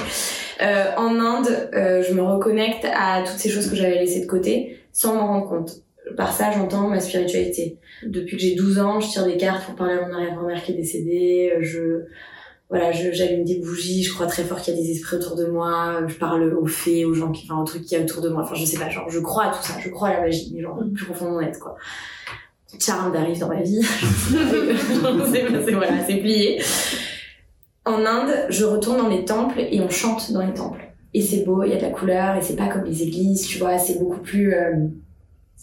Euh, 0.60 0.86
en 0.96 1.20
Inde, 1.20 1.70
euh, 1.74 2.02
je 2.02 2.14
me 2.14 2.22
reconnecte 2.22 2.84
à 2.92 3.22
toutes 3.24 3.38
ces 3.38 3.48
choses 3.48 3.70
que 3.70 3.76
j'avais 3.76 3.98
laissées 3.98 4.22
de 4.22 4.26
côté, 4.26 4.80
sans 4.92 5.14
m'en 5.14 5.26
rendre 5.28 5.48
compte. 5.48 5.70
Par 6.16 6.32
ça, 6.32 6.50
j'entends 6.50 6.88
ma 6.88 7.00
spiritualité. 7.00 7.78
Depuis 8.02 8.36
que 8.36 8.42
j'ai 8.42 8.54
12 8.54 8.78
ans, 8.80 8.98
je 8.98 9.10
tire 9.10 9.26
des 9.26 9.36
cartes 9.36 9.64
pour 9.66 9.74
parler 9.74 9.94
à 9.94 10.06
mon 10.06 10.14
arrière-grand-mère 10.14 10.62
qui 10.62 10.72
est 10.72 10.76
décédée. 10.76 11.52
Je 11.60 12.06
voilà, 12.70 12.92
j'allume 12.92 13.44
des 13.44 13.60
bougies, 13.60 14.02
je 14.02 14.12
crois 14.12 14.26
très 14.26 14.44
fort 14.44 14.60
qu'il 14.60 14.74
y 14.74 14.78
a 14.78 14.80
des 14.80 14.90
esprits 14.90 15.16
autour 15.16 15.36
de 15.36 15.46
moi, 15.46 16.02
je 16.06 16.14
parle 16.16 16.52
aux 16.52 16.66
fées, 16.66 17.06
aux 17.06 17.14
gens 17.14 17.32
qui, 17.32 17.46
enfin, 17.48 17.60
aux 17.62 17.64
trucs 17.64 17.84
qu'il 17.84 17.96
y 17.96 18.00
a 18.00 18.04
autour 18.04 18.20
de 18.20 18.28
moi, 18.28 18.42
enfin, 18.42 18.54
je 18.56 18.64
sais 18.66 18.78
pas, 18.78 18.90
genre, 18.90 19.08
je 19.08 19.20
crois 19.20 19.44
à 19.44 19.50
tout 19.50 19.62
ça, 19.62 19.74
je 19.80 19.88
crois 19.88 20.08
à 20.08 20.14
la 20.14 20.20
magie, 20.20 20.52
mais 20.54 20.60
genre, 20.60 20.78
plus 20.94 21.06
profondément 21.06 21.40
net, 21.40 21.58
quoi. 21.58 21.76
Charme 22.78 23.16
arrive 23.16 23.38
dans 23.38 23.48
ma 23.48 23.62
vie. 23.62 23.80
c'est, 25.32 25.72
voilà, 25.72 26.04
c'est 26.06 26.16
plié. 26.16 26.60
En 27.86 28.04
Inde, 28.04 28.34
je 28.50 28.66
retourne 28.66 28.98
dans 28.98 29.08
les 29.08 29.24
temples 29.24 29.60
et 29.60 29.80
on 29.80 29.88
chante 29.88 30.30
dans 30.32 30.44
les 30.44 30.52
temples. 30.52 30.86
Et 31.14 31.22
c'est 31.22 31.44
beau, 31.44 31.64
il 31.64 31.70
y 31.70 31.72
a 31.72 31.76
de 31.76 31.82
la 31.82 31.90
couleur, 31.90 32.36
et 32.36 32.42
c'est 32.42 32.56
pas 32.56 32.68
comme 32.68 32.84
les 32.84 33.02
églises, 33.02 33.46
tu 33.46 33.58
vois, 33.58 33.78
c'est 33.78 33.98
beaucoup 33.98 34.20
plus, 34.20 34.52
euh, 34.52 34.88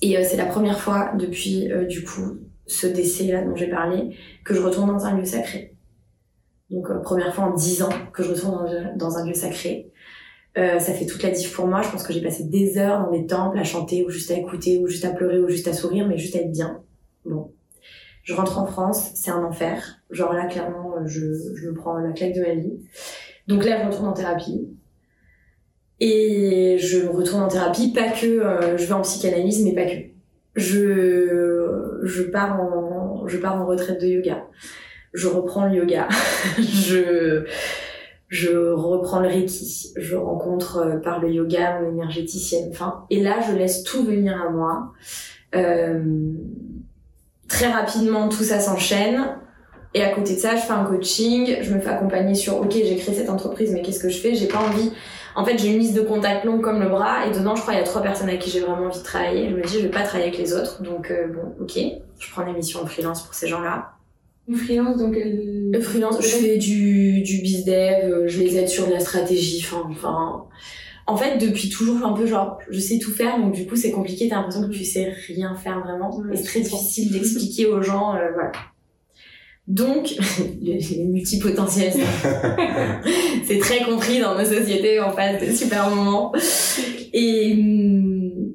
et 0.01 0.17
euh, 0.17 0.23
c'est 0.27 0.37
la 0.37 0.47
première 0.47 0.79
fois 0.79 1.11
depuis, 1.19 1.71
euh, 1.71 1.85
du 1.85 2.03
coup, 2.03 2.39
ce 2.65 2.87
décès 2.87 3.25
là 3.25 3.43
dont 3.43 3.55
j'ai 3.55 3.69
parlé, 3.69 4.17
que 4.43 4.55
je 4.55 4.61
retourne 4.61 4.89
dans 4.89 5.05
un 5.05 5.15
lieu 5.15 5.23
sacré 5.23 5.74
donc 6.69 6.89
euh, 6.89 6.99
première 6.99 7.33
fois 7.33 7.45
en 7.45 7.53
dix 7.53 7.81
ans 7.83 7.89
que 8.13 8.23
je 8.23 8.29
retourne 8.29 8.93
dans, 8.95 9.17
un 9.17 9.25
lieu 9.25 9.33
sacré. 9.33 9.91
Euh, 10.57 10.79
ça 10.79 10.93
fait 10.93 11.05
toute 11.05 11.21
la 11.21 11.31
diff 11.31 11.53
pour 11.53 11.67
moi. 11.67 11.81
Je 11.81 11.89
pense 11.89 12.03
que 12.03 12.13
j'ai 12.13 12.21
passé 12.21 12.45
des 12.45 12.77
heures 12.77 13.03
dans 13.03 13.11
des 13.11 13.25
temples 13.25 13.59
à 13.59 13.63
chanter 13.63 14.05
ou 14.05 14.09
juste 14.09 14.31
à 14.31 14.35
écouter 14.35 14.79
ou 14.79 14.87
juste 14.87 15.05
à 15.05 15.09
pleurer 15.09 15.39
ou 15.39 15.49
juste 15.49 15.67
à 15.67 15.73
sourire, 15.73 16.07
mais 16.07 16.17
juste 16.17 16.35
à 16.35 16.39
être 16.39 16.51
bien. 16.51 16.81
Bon. 17.25 17.51
Je 18.23 18.33
rentre 18.33 18.57
en 18.57 18.65
France, 18.65 19.11
c'est 19.13 19.29
un 19.29 19.43
enfer. 19.43 19.99
Genre 20.09 20.33
là, 20.33 20.47
clairement, 20.47 20.95
je, 21.05 21.19
je 21.55 21.69
me 21.69 21.73
prends 21.75 21.99
la 21.99 22.11
claque 22.13 22.33
de 22.33 22.41
ma 22.41 22.55
vie. 22.55 22.79
Donc 23.47 23.63
là, 23.63 23.83
je 23.83 23.87
retourne 23.87 24.07
en 24.07 24.13
thérapie. 24.13 24.67
Et 25.99 26.77
je 26.79 27.05
retourne 27.05 27.43
en 27.43 27.47
thérapie, 27.47 27.93
pas 27.93 28.09
que 28.09 28.25
euh, 28.25 28.77
je 28.77 28.85
vais 28.85 28.93
en 28.93 29.01
psychanalyse, 29.01 29.63
mais 29.63 29.73
pas 29.73 29.85
que. 29.85 29.97
Je, 30.55 31.99
je 32.03 32.23
pars 32.23 32.59
en, 32.59 33.27
je 33.27 33.37
pars 33.37 33.61
en 33.61 33.65
retraite 33.65 34.01
de 34.01 34.07
yoga 34.07 34.47
je 35.15 35.27
reprends 35.27 35.65
le 35.65 35.75
yoga, 35.75 36.07
je, 36.59 37.45
je 38.27 38.51
reprends 38.73 39.19
le 39.19 39.27
reiki, 39.27 39.93
je 39.95 40.15
rencontre 40.15 40.77
euh, 40.77 40.97
par 40.97 41.19
le 41.19 41.31
yoga 41.31 41.79
mon 41.79 41.89
énergéticienne, 41.89 42.69
enfin, 42.71 43.05
et 43.09 43.21
là 43.21 43.39
je 43.47 43.55
laisse 43.55 43.83
tout 43.83 44.03
venir 44.03 44.41
à 44.41 44.49
moi. 44.49 44.93
Euh, 45.55 46.03
très 47.47 47.71
rapidement 47.71 48.29
tout 48.29 48.43
ça 48.43 48.59
s'enchaîne. 48.59 49.37
Et 49.93 50.03
à 50.03 50.09
côté 50.09 50.35
de 50.35 50.39
ça, 50.39 50.57
je 50.57 50.61
fais 50.61 50.73
un 50.73 50.83
coaching, 50.83 51.55
je 51.61 51.73
me 51.73 51.79
fais 51.79 51.87
accompagner 51.87 52.35
sur 52.35 52.57
OK, 52.57 52.73
j'ai 52.73 52.97
créé 52.97 53.15
cette 53.15 53.29
entreprise, 53.29 53.71
mais 53.71 53.81
qu'est-ce 53.81 54.01
que 54.01 54.09
je 54.09 54.19
fais? 54.19 54.35
J'ai 54.35 54.49
pas 54.49 54.59
envie. 54.59 54.91
En 55.37 55.45
fait, 55.45 55.57
j'ai 55.57 55.71
une 55.71 55.79
liste 55.79 55.93
de 55.93 56.01
contacts 56.01 56.43
longue 56.43 56.61
comme 56.61 56.81
le 56.81 56.89
bras, 56.89 57.25
et 57.25 57.31
dedans, 57.31 57.55
je 57.55 57.61
crois, 57.61 57.75
il 57.75 57.77
y 57.77 57.79
a 57.79 57.85
trois 57.85 58.01
personnes 58.01 58.27
avec 58.27 58.41
qui 58.41 58.49
j'ai 58.49 58.59
vraiment 58.59 58.87
envie 58.87 58.99
de 58.99 59.03
travailler. 59.05 59.49
Je 59.49 59.55
me 59.55 59.61
dis, 59.61 59.75
je 59.75 59.83
vais 59.83 59.89
pas 59.89 60.03
travailler 60.03 60.27
avec 60.27 60.37
les 60.37 60.53
autres, 60.53 60.83
donc 60.83 61.11
euh, 61.11 61.27
bon, 61.27 61.55
ok, 61.61 61.79
je 62.19 62.31
prends 62.31 62.45
des 62.45 62.51
missions 62.51 62.83
en 62.83 62.85
freelance 62.85 63.23
pour 63.23 63.33
ces 63.33 63.47
gens-là. 63.47 63.94
Une 64.47 64.55
freelance, 64.55 64.97
donc 64.97 65.15
elle... 65.17 65.81
freelance, 65.81 66.17
je 66.21 66.27
fais 66.27 66.57
du, 66.57 67.21
du 67.23 67.41
biz 67.41 67.65
dev, 67.65 68.11
euh, 68.11 68.27
je 68.27 68.39
les 68.39 68.57
aide 68.57 68.67
sur 68.67 68.87
de 68.87 68.91
la 68.91 68.99
stratégie, 68.99 69.65
enfin, 69.65 69.87
enfin 69.89 70.47
en 71.07 71.17
fait, 71.17 71.37
depuis 71.37 71.69
toujours, 71.69 72.03
un 72.03 72.13
peu 72.13 72.25
genre, 72.25 72.57
je 72.69 72.79
sais 72.79 72.97
tout 72.97 73.11
faire, 73.11 73.39
donc 73.39 73.53
du 73.53 73.67
coup, 73.67 73.75
c'est 73.75 73.91
compliqué, 73.91 74.27
t'as 74.27 74.37
l'impression 74.37 74.67
que 74.67 74.73
tu 74.73 74.83
sais 74.83 75.13
rien 75.27 75.55
faire 75.55 75.81
vraiment. 75.81 76.11
et 76.31 76.35
c'est 76.35 76.43
très 76.43 76.59
difficile 76.61 77.11
d'expliquer 77.13 77.67
aux 77.67 77.81
gens, 77.81 78.15
euh, 78.15 78.31
voilà. 78.33 78.51
Donc, 79.67 80.15
les, 80.61 81.05
multipotentiels, 81.05 81.93
c'est 83.47 83.59
très 83.59 83.83
compris 83.83 84.19
dans 84.19 84.37
nos 84.37 84.45
sociétés, 84.45 84.99
on 84.99 85.15
passe 85.15 85.41
de 85.41 85.53
super 85.53 85.89
moments. 85.89 86.33
Et 87.13 87.53
hum, 87.53 88.54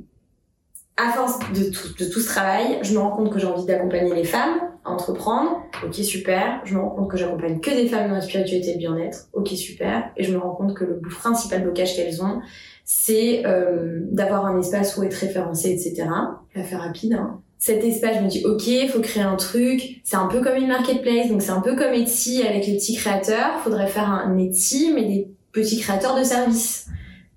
à 1.01 1.13
force 1.13 1.39
de 1.53 1.71
tout, 1.71 1.89
de 1.99 2.11
tout 2.11 2.21
ce 2.21 2.27
travail, 2.27 2.79
je 2.83 2.93
me 2.93 2.99
rends 2.99 3.11
compte 3.11 3.33
que 3.33 3.39
j'ai 3.39 3.47
envie 3.47 3.65
d'accompagner 3.65 4.15
les 4.15 4.25
femmes 4.25 4.61
à 4.85 4.91
entreprendre. 4.91 5.63
Ok, 5.85 5.95
super. 5.95 6.61
Je 6.65 6.75
me 6.75 6.81
rends 6.81 6.91
compte 6.91 7.11
que 7.11 7.17
j'accompagne 7.17 7.61
que 7.61 7.71
des 7.71 7.87
femmes 7.87 8.09
dans 8.09 8.15
la 8.15 8.21
spiritualité 8.21 8.71
et 8.71 8.73
le 8.75 8.79
bien-être. 8.79 9.29
Ok, 9.33 9.49
super. 9.49 10.11
Et 10.17 10.25
je 10.25 10.33
me 10.33 10.39
rends 10.39 10.55
compte 10.55 10.75
que 10.75 10.85
le 10.85 11.01
principal 11.01 11.63
blocage 11.63 11.97
qu'elles 11.97 12.23
ont, 12.23 12.41
c'est 12.85 13.47
euh, 13.47 14.01
d'avoir 14.11 14.47
un 14.47 14.59
espace 14.59 14.97
où 14.97 15.03
être 15.03 15.15
référencé, 15.15 15.71
etc. 15.71 16.09
La 16.55 16.65
faire 16.65 16.83
rapide. 16.83 17.15
Hein. 17.15 17.41
Cet 17.59 17.85
espace, 17.85 18.17
je 18.17 18.23
me 18.23 18.29
dis, 18.29 18.45
ok, 18.45 18.91
faut 18.91 19.01
créer 19.01 19.23
un 19.23 19.37
truc. 19.37 20.01
C'est 20.03 20.17
un 20.17 20.27
peu 20.27 20.41
comme 20.41 20.57
une 20.57 20.69
marketplace, 20.69 21.29
donc 21.29 21.43
c'est 21.43 21.51
un 21.51 21.61
peu 21.61 21.77
comme 21.77 21.93
Etsy 21.93 22.43
avec 22.43 22.67
les 22.67 22.75
petits 22.75 22.97
créateurs. 22.97 23.61
Faudrait 23.63 23.87
faire 23.87 24.11
un 24.11 24.37
Etsy, 24.39 24.93
mais 24.95 25.05
des 25.05 25.29
petits 25.53 25.79
créateurs 25.79 26.19
de 26.19 26.25
services 26.25 26.87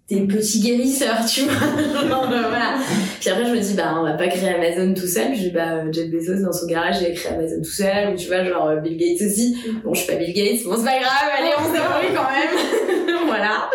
des 0.10 0.22
petits 0.28 0.60
guérisseurs, 0.60 1.26
tu 1.26 1.42
vois. 1.42 1.54
voilà. 2.08 2.78
Puis 3.20 3.30
après, 3.30 3.46
je 3.46 3.52
me 3.52 3.60
dis, 3.60 3.74
bah, 3.74 3.96
on 3.98 4.04
va 4.04 4.14
pas 4.14 4.28
créer 4.28 4.50
Amazon 4.50 4.94
tout 4.94 5.08
seul. 5.08 5.34
Je 5.34 5.44
dis, 5.44 5.50
bah, 5.52 5.92
Jeff 5.92 6.10
Bezos, 6.10 6.44
dans 6.44 6.52
son 6.52 6.68
garage, 6.68 6.98
il 7.02 7.08
a 7.08 7.12
créé 7.12 7.34
Amazon 7.34 7.62
tout 7.62 7.72
seul. 7.72 8.14
Ou 8.14 8.18
tu 8.18 8.28
vois, 8.28 8.44
genre, 8.44 8.76
Bill 8.82 8.98
Gates 8.98 9.28
aussi. 9.28 9.58
Bon, 9.84 9.94
je 9.94 10.02
suis 10.02 10.12
pas 10.12 10.18
Bill 10.18 10.34
Gates. 10.34 10.64
Bon, 10.66 10.76
c'est 10.76 10.84
pas 10.84 11.00
grave. 11.00 11.30
Allez, 11.40 11.52
on 11.58 11.74
s'est 11.74 11.80
quand 12.14 12.30
même. 12.30 13.26
voilà. 13.26 13.70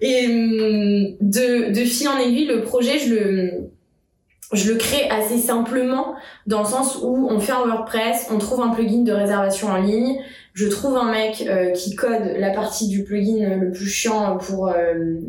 Et, 0.00 0.26
hum, 0.26 1.16
de, 1.20 1.72
de 1.72 1.84
fil 1.84 2.08
en 2.08 2.18
aiguille, 2.18 2.46
le 2.46 2.62
projet, 2.62 2.98
je 2.98 3.14
le, 3.14 3.71
je 4.52 4.70
le 4.70 4.78
crée 4.78 5.08
assez 5.08 5.38
simplement 5.38 6.14
dans 6.46 6.60
le 6.60 6.66
sens 6.66 6.98
où 7.02 7.28
on 7.30 7.40
fait 7.40 7.52
un 7.52 7.64
WordPress, 7.66 8.28
on 8.30 8.38
trouve 8.38 8.60
un 8.62 8.68
plugin 8.68 9.02
de 9.02 9.12
réservation 9.12 9.68
en 9.68 9.78
ligne, 9.78 10.18
je 10.54 10.66
trouve 10.66 10.96
un 10.96 11.10
mec 11.10 11.44
euh, 11.48 11.70
qui 11.70 11.94
code 11.94 12.36
la 12.36 12.50
partie 12.50 12.88
du 12.88 13.04
plugin 13.04 13.56
le 13.56 13.70
plus 13.70 13.88
chiant 13.88 14.36
pour 14.36 14.68
euh, 14.68 14.74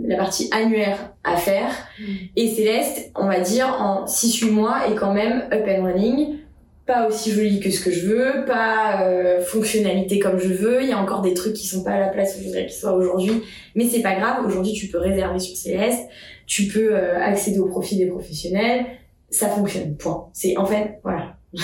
la 0.05 0.17
partie 0.17 0.49
annuaire 0.51 1.13
à 1.23 1.38
faire. 1.38 1.69
Mm. 1.99 2.03
et 2.36 2.47
Céleste, 2.49 3.12
on 3.15 3.27
va 3.27 3.39
dire 3.39 3.67
en 3.79 4.05
6-8 4.05 4.51
mois 4.51 4.88
est 4.89 4.95
quand 4.95 5.13
même 5.13 5.43
up 5.53 5.65
and 5.67 5.83
running. 5.83 6.39
Pas 6.86 7.07
aussi 7.07 7.31
joli 7.31 7.62
que 7.62 7.71
ce 7.71 7.81
que 7.81 7.91
je 7.91 8.05
veux, 8.07 8.43
pas 8.45 9.03
euh, 9.03 9.41
fonctionnalité 9.41 10.19
comme 10.19 10.38
je 10.38 10.49
veux, 10.49 10.83
il 10.83 10.89
y 10.89 10.91
a 10.91 10.97
encore 10.97 11.21
des 11.21 11.33
trucs 11.33 11.53
qui 11.53 11.65
sont 11.65 11.81
pas 11.81 11.91
à 11.91 11.99
la 11.99 12.09
place 12.09 12.36
où 12.36 12.41
je 12.41 12.47
voudrais 12.47 12.65
qu'ils 12.65 12.75
soient 12.75 12.91
aujourd'hui, 12.91 13.41
mais 13.73 13.86
c'est 13.86 14.01
pas 14.01 14.15
grave, 14.15 14.45
aujourd'hui 14.45 14.73
tu 14.73 14.88
peux 14.88 14.97
réserver 14.97 15.39
sur 15.39 15.55
Céleste, 15.55 16.01
tu 16.45 16.65
peux 16.65 16.93
accéder 16.97 17.59
au 17.59 17.67
profit 17.67 17.95
des 17.95 18.07
professionnels, 18.07 18.86
ça 19.34 19.50
fonctionne, 19.50 19.98
point. 19.98 20.30
C'est 20.34 20.58
en 20.58 20.65
fait, 20.65 21.00
voilà. 21.04 21.36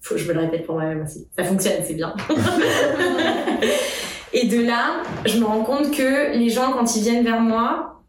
Faut 0.00 0.14
que 0.14 0.20
je 0.20 0.28
me 0.28 0.34
le 0.34 0.40
répète 0.40 0.64
pour 0.64 0.76
moi-même 0.76 1.02
aussi. 1.02 1.26
Ça 1.36 1.44
fonctionne, 1.44 1.82
c'est 1.84 1.94
bien. 1.94 2.14
et 4.32 4.46
de 4.46 4.64
là, 4.64 5.02
je 5.24 5.38
me 5.38 5.44
rends 5.44 5.64
compte 5.64 5.90
que 5.90 6.36
les 6.36 6.48
gens, 6.48 6.72
quand 6.72 6.94
ils 6.94 7.02
viennent 7.02 7.24
vers 7.24 7.40
moi, 7.40 8.02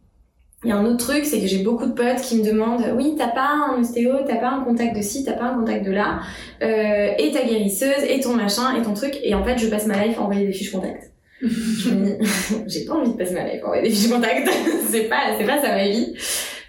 il 0.63 0.69
y 0.69 0.71
a 0.71 0.77
un 0.77 0.85
autre 0.85 1.05
truc, 1.05 1.25
c'est 1.25 1.39
que 1.39 1.47
j'ai 1.47 1.63
beaucoup 1.63 1.85
de 1.85 1.93
potes 1.93 2.21
qui 2.21 2.37
me 2.37 2.43
demandent 2.43 2.83
oui, 2.95 3.15
t'as 3.17 3.29
pas 3.29 3.47
un 3.47 3.79
ostéo, 3.79 4.13
t'as 4.27 4.37
pas 4.37 4.49
un 4.49 4.63
contact 4.63 4.95
de 4.95 5.01
ci, 5.01 5.23
t'as 5.23 5.33
pas 5.33 5.45
un 5.45 5.59
contact 5.59 5.85
de 5.85 5.91
là, 5.91 6.19
euh, 6.63 7.13
et 7.17 7.31
ta 7.31 7.43
guérisseuse, 7.43 8.03
et 8.07 8.19
ton 8.19 8.33
machin, 8.33 8.75
et 8.75 8.81
ton 8.81 8.93
truc. 8.93 9.17
Et 9.23 9.35
en 9.35 9.43
fait, 9.43 9.57
je 9.57 9.67
passe 9.67 9.85
ma 9.85 10.05
life 10.05 10.17
à 10.17 10.21
envoyer 10.21 10.47
des 10.47 10.53
fiches 10.53 10.71
contact. 10.71 11.11
je 11.41 11.91
me 11.91 12.05
dis, 12.05 12.27
j'ai 12.67 12.85
pas 12.85 12.93
envie 12.93 13.11
de 13.11 13.17
passer 13.17 13.33
ma 13.33 13.43
life 13.43 13.61
à 13.63 13.65
envoyer 13.65 13.83
des 13.83 13.91
fiches 13.91 14.11
contact. 14.11 14.49
c'est 14.89 15.03
pas, 15.03 15.35
c'est 15.37 15.45
pas 15.45 15.61
ça 15.61 15.69
ma 15.69 15.87
vie. 15.87 16.15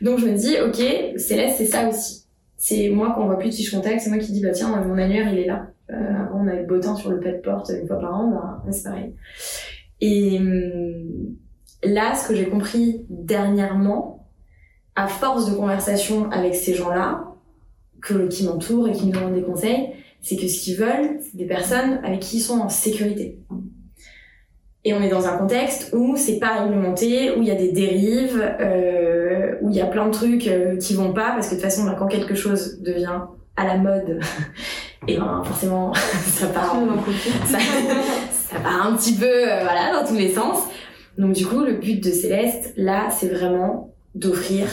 Donc 0.00 0.18
je 0.18 0.26
me 0.26 0.36
dis, 0.36 0.56
ok, 0.60 1.18
Céleste, 1.18 1.56
c'est 1.58 1.66
ça 1.66 1.88
aussi. 1.88 2.24
C'est 2.56 2.88
moi 2.88 3.12
quand 3.14 3.22
on 3.22 3.26
voit 3.26 3.38
plus 3.38 3.50
de 3.50 3.54
fiches 3.54 3.70
contact, 3.70 4.00
c'est 4.00 4.10
moi 4.10 4.18
qui 4.18 4.32
dis, 4.32 4.42
bah 4.42 4.50
tiens, 4.50 4.68
mon 4.68 4.98
annuaire, 4.98 5.32
il 5.32 5.38
est 5.38 5.46
là. 5.46 5.68
Euh, 5.90 5.94
avant, 5.94 6.44
on 6.44 6.48
avait 6.48 6.64
beau 6.64 6.78
temps 6.78 6.96
sur 6.96 7.10
le 7.10 7.20
pet 7.20 7.40
porte 7.42 7.70
une 7.70 7.86
fois 7.86 7.98
par 7.98 8.14
an, 8.14 8.30
bah, 8.30 8.62
c'est 8.70 8.84
pareil. 8.84 9.14
Et 10.00 10.38
hum, 10.38 11.36
là, 11.82 12.14
ce 12.14 12.28
que 12.28 12.34
j'ai 12.34 12.48
compris 12.48 13.06
dernièrement, 13.08 14.28
à 14.96 15.06
force 15.06 15.50
de 15.50 15.56
conversation 15.56 16.30
avec 16.30 16.54
ces 16.54 16.74
gens-là, 16.74 17.24
qui 18.30 18.44
m'entourent 18.44 18.88
et 18.88 18.92
qui 18.92 19.06
me 19.06 19.12
demandent 19.12 19.34
des 19.34 19.42
conseils, 19.42 19.90
c'est 20.20 20.36
que 20.36 20.48
ce 20.48 20.60
qu'ils 20.60 20.76
veulent, 20.76 21.18
c'est 21.20 21.36
des 21.36 21.46
personnes 21.46 22.00
avec 22.04 22.20
qui 22.20 22.38
ils 22.38 22.40
sont 22.40 22.58
en 22.58 22.68
sécurité. 22.68 23.38
Et 24.84 24.94
on 24.94 25.02
est 25.02 25.08
dans 25.08 25.26
un 25.26 25.36
contexte 25.36 25.92
où 25.94 26.16
c'est 26.16 26.38
pas 26.38 26.62
réglementé, 26.62 27.32
où 27.36 27.42
il 27.42 27.48
y 27.48 27.50
a 27.50 27.54
des 27.54 27.72
dérives, 27.72 28.40
euh, 28.60 29.27
où 29.62 29.70
il 29.70 29.76
y 29.76 29.80
a 29.80 29.86
plein 29.86 30.06
de 30.06 30.12
trucs 30.12 30.46
euh, 30.46 30.76
qui 30.76 30.94
vont 30.94 31.12
pas, 31.12 31.32
parce 31.32 31.48
que 31.48 31.54
de 31.54 31.60
toute 31.60 31.70
façon, 31.70 31.86
quand 31.98 32.06
quelque 32.06 32.34
chose 32.34 32.80
devient 32.80 33.20
à 33.56 33.66
la 33.66 33.76
mode, 33.76 34.20
et 35.08 35.16
ben 35.16 35.42
forcément, 35.44 35.92
ça 35.94 36.46
part, 36.48 36.76
ça, 37.46 37.58
ça, 38.30 38.60
part 38.60 38.86
un 38.86 38.96
petit 38.96 39.14
peu, 39.14 39.26
euh, 39.26 39.62
voilà, 39.62 39.92
dans 39.92 40.06
tous 40.06 40.16
les 40.16 40.32
sens. 40.32 40.64
Donc 41.16 41.32
du 41.32 41.46
coup, 41.46 41.64
le 41.64 41.74
but 41.74 42.02
de 42.02 42.10
Céleste, 42.10 42.72
là, 42.76 43.08
c'est 43.10 43.28
vraiment 43.28 43.94
d'offrir 44.14 44.66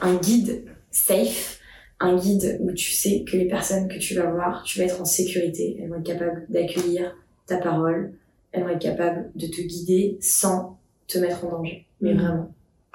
un 0.00 0.14
guide 0.14 0.64
safe, 0.90 1.60
un 2.00 2.16
guide 2.16 2.58
où 2.60 2.72
tu 2.72 2.92
sais 2.92 3.24
que 3.30 3.36
les 3.36 3.46
personnes 3.46 3.88
que 3.88 3.98
tu 3.98 4.14
vas 4.14 4.30
voir, 4.30 4.62
tu 4.64 4.78
vas 4.78 4.86
être 4.86 5.00
en 5.00 5.04
sécurité, 5.04 5.78
elles 5.80 5.90
vont 5.90 5.96
être 5.96 6.06
capables 6.06 6.46
d'accueillir 6.48 7.14
ta 7.46 7.58
parole, 7.58 8.12
elle 8.52 8.64
va 8.64 8.72
être 8.72 8.82
capable 8.82 9.30
de 9.34 9.46
te 9.46 9.60
guider 9.60 10.16
sans 10.20 10.78
te 11.06 11.18
mettre 11.18 11.44
en 11.44 11.50
danger. 11.50 11.86
Mais 12.00 12.14
mm. 12.14 12.18
vraiment. 12.18 12.54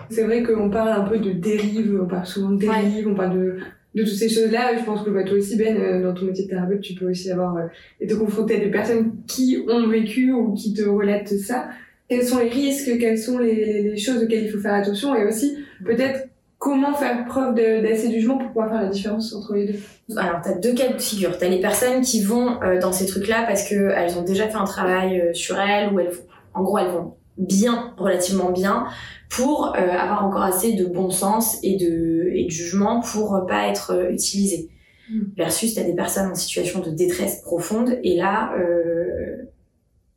C'est 0.09 0.23
vrai 0.23 0.43
qu'on 0.43 0.69
parle 0.69 0.89
un 0.89 1.07
peu 1.07 1.17
de 1.19 1.31
dérive, 1.31 1.99
on 2.03 2.07
parle 2.07 2.25
souvent 2.25 2.51
de 2.51 2.59
dérive, 2.59 3.07
on 3.07 3.15
parle 3.15 3.33
de, 3.33 3.57
de 3.95 4.03
toutes 4.03 4.13
ces 4.13 4.29
choses-là. 4.29 4.77
Je 4.77 4.83
pense 4.83 5.03
que 5.03 5.09
bah, 5.09 5.23
toi 5.23 5.37
aussi, 5.37 5.57
Ben, 5.57 5.77
euh, 5.77 6.03
dans 6.03 6.13
ton 6.13 6.25
métier 6.25 6.45
de 6.45 6.49
thérapeute, 6.49 6.81
tu 6.81 6.93
peux 6.93 7.09
aussi 7.09 7.31
avoir 7.31 7.57
euh, 7.57 7.67
et 7.99 8.07
te 8.07 8.13
confronter 8.13 8.57
à 8.57 8.59
des 8.59 8.71
personnes 8.71 9.13
qui 9.27 9.57
ont 9.67 9.87
vécu 9.87 10.31
ou 10.31 10.53
qui 10.53 10.73
te 10.73 10.83
relatent 10.83 11.37
ça. 11.39 11.69
Quels 12.07 12.23
sont 12.23 12.39
les 12.39 12.49
risques, 12.49 12.99
quelles 12.99 13.17
sont 13.17 13.39
les, 13.39 13.81
les 13.81 13.97
choses 13.97 14.23
auxquelles 14.23 14.43
il 14.43 14.51
faut 14.51 14.59
faire 14.59 14.75
attention? 14.75 15.15
Et 15.15 15.25
aussi 15.25 15.57
peut-être 15.83 16.27
comment 16.59 16.93
faire 16.93 17.25
preuve 17.25 17.55
d'assez 17.55 18.11
jugement 18.11 18.37
pour 18.37 18.47
pouvoir 18.49 18.69
faire 18.69 18.83
la 18.83 18.89
différence 18.89 19.33
entre 19.33 19.55
les 19.55 19.67
deux? 19.67 19.79
Alors, 20.17 20.41
tu 20.43 20.49
as 20.49 20.53
deux 20.53 20.73
cas 20.73 20.93
de 20.93 21.01
figure. 21.01 21.35
Tu 21.37 21.45
as 21.45 21.49
les 21.49 21.61
personnes 21.61 22.01
qui 22.01 22.21
vont 22.21 22.61
euh, 22.61 22.79
dans 22.79 22.91
ces 22.91 23.07
trucs-là 23.07 23.45
parce 23.47 23.67
qu'elles 23.67 24.17
ont 24.17 24.23
déjà 24.23 24.47
fait 24.47 24.57
un 24.57 24.65
travail 24.65 25.19
euh, 25.19 25.33
sur 25.33 25.59
elles 25.59 25.91
ou 25.91 25.99
elles, 25.99 26.11
en 26.53 26.61
gros, 26.61 26.77
elles 26.77 26.91
vont 26.91 27.15
bien, 27.37 27.93
relativement 27.97 28.51
bien, 28.51 28.87
pour 29.29 29.75
euh, 29.75 29.79
avoir 29.79 30.25
encore 30.25 30.43
assez 30.43 30.73
de 30.73 30.85
bon 30.85 31.09
sens 31.09 31.57
et 31.63 31.77
de, 31.77 32.29
et 32.33 32.45
de 32.45 32.49
jugement 32.49 33.01
pour 33.01 33.45
pas 33.47 33.67
être 33.67 34.11
utilisées. 34.11 34.69
Mm. 35.09 35.21
Versus, 35.37 35.73
tu 35.73 35.79
as 35.79 35.83
des 35.83 35.95
personnes 35.95 36.31
en 36.31 36.35
situation 36.35 36.79
de 36.79 36.89
détresse 36.89 37.41
profonde 37.41 37.97
et 38.03 38.15
là, 38.15 38.53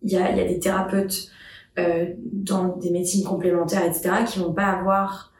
il 0.02 0.10
y 0.10 0.16
a, 0.16 0.34
y, 0.34 0.40
a, 0.40 0.46
des 0.46 0.58
thérapeutes 0.58 1.30
dans 2.32 2.76
des 2.76 2.90
médecines 2.90 3.24
complémentaires, 3.24 3.84
etc., 3.84 4.10
qui 4.26 4.38
vont 4.40 4.52
pas 4.52 4.66
avoir 4.66 5.32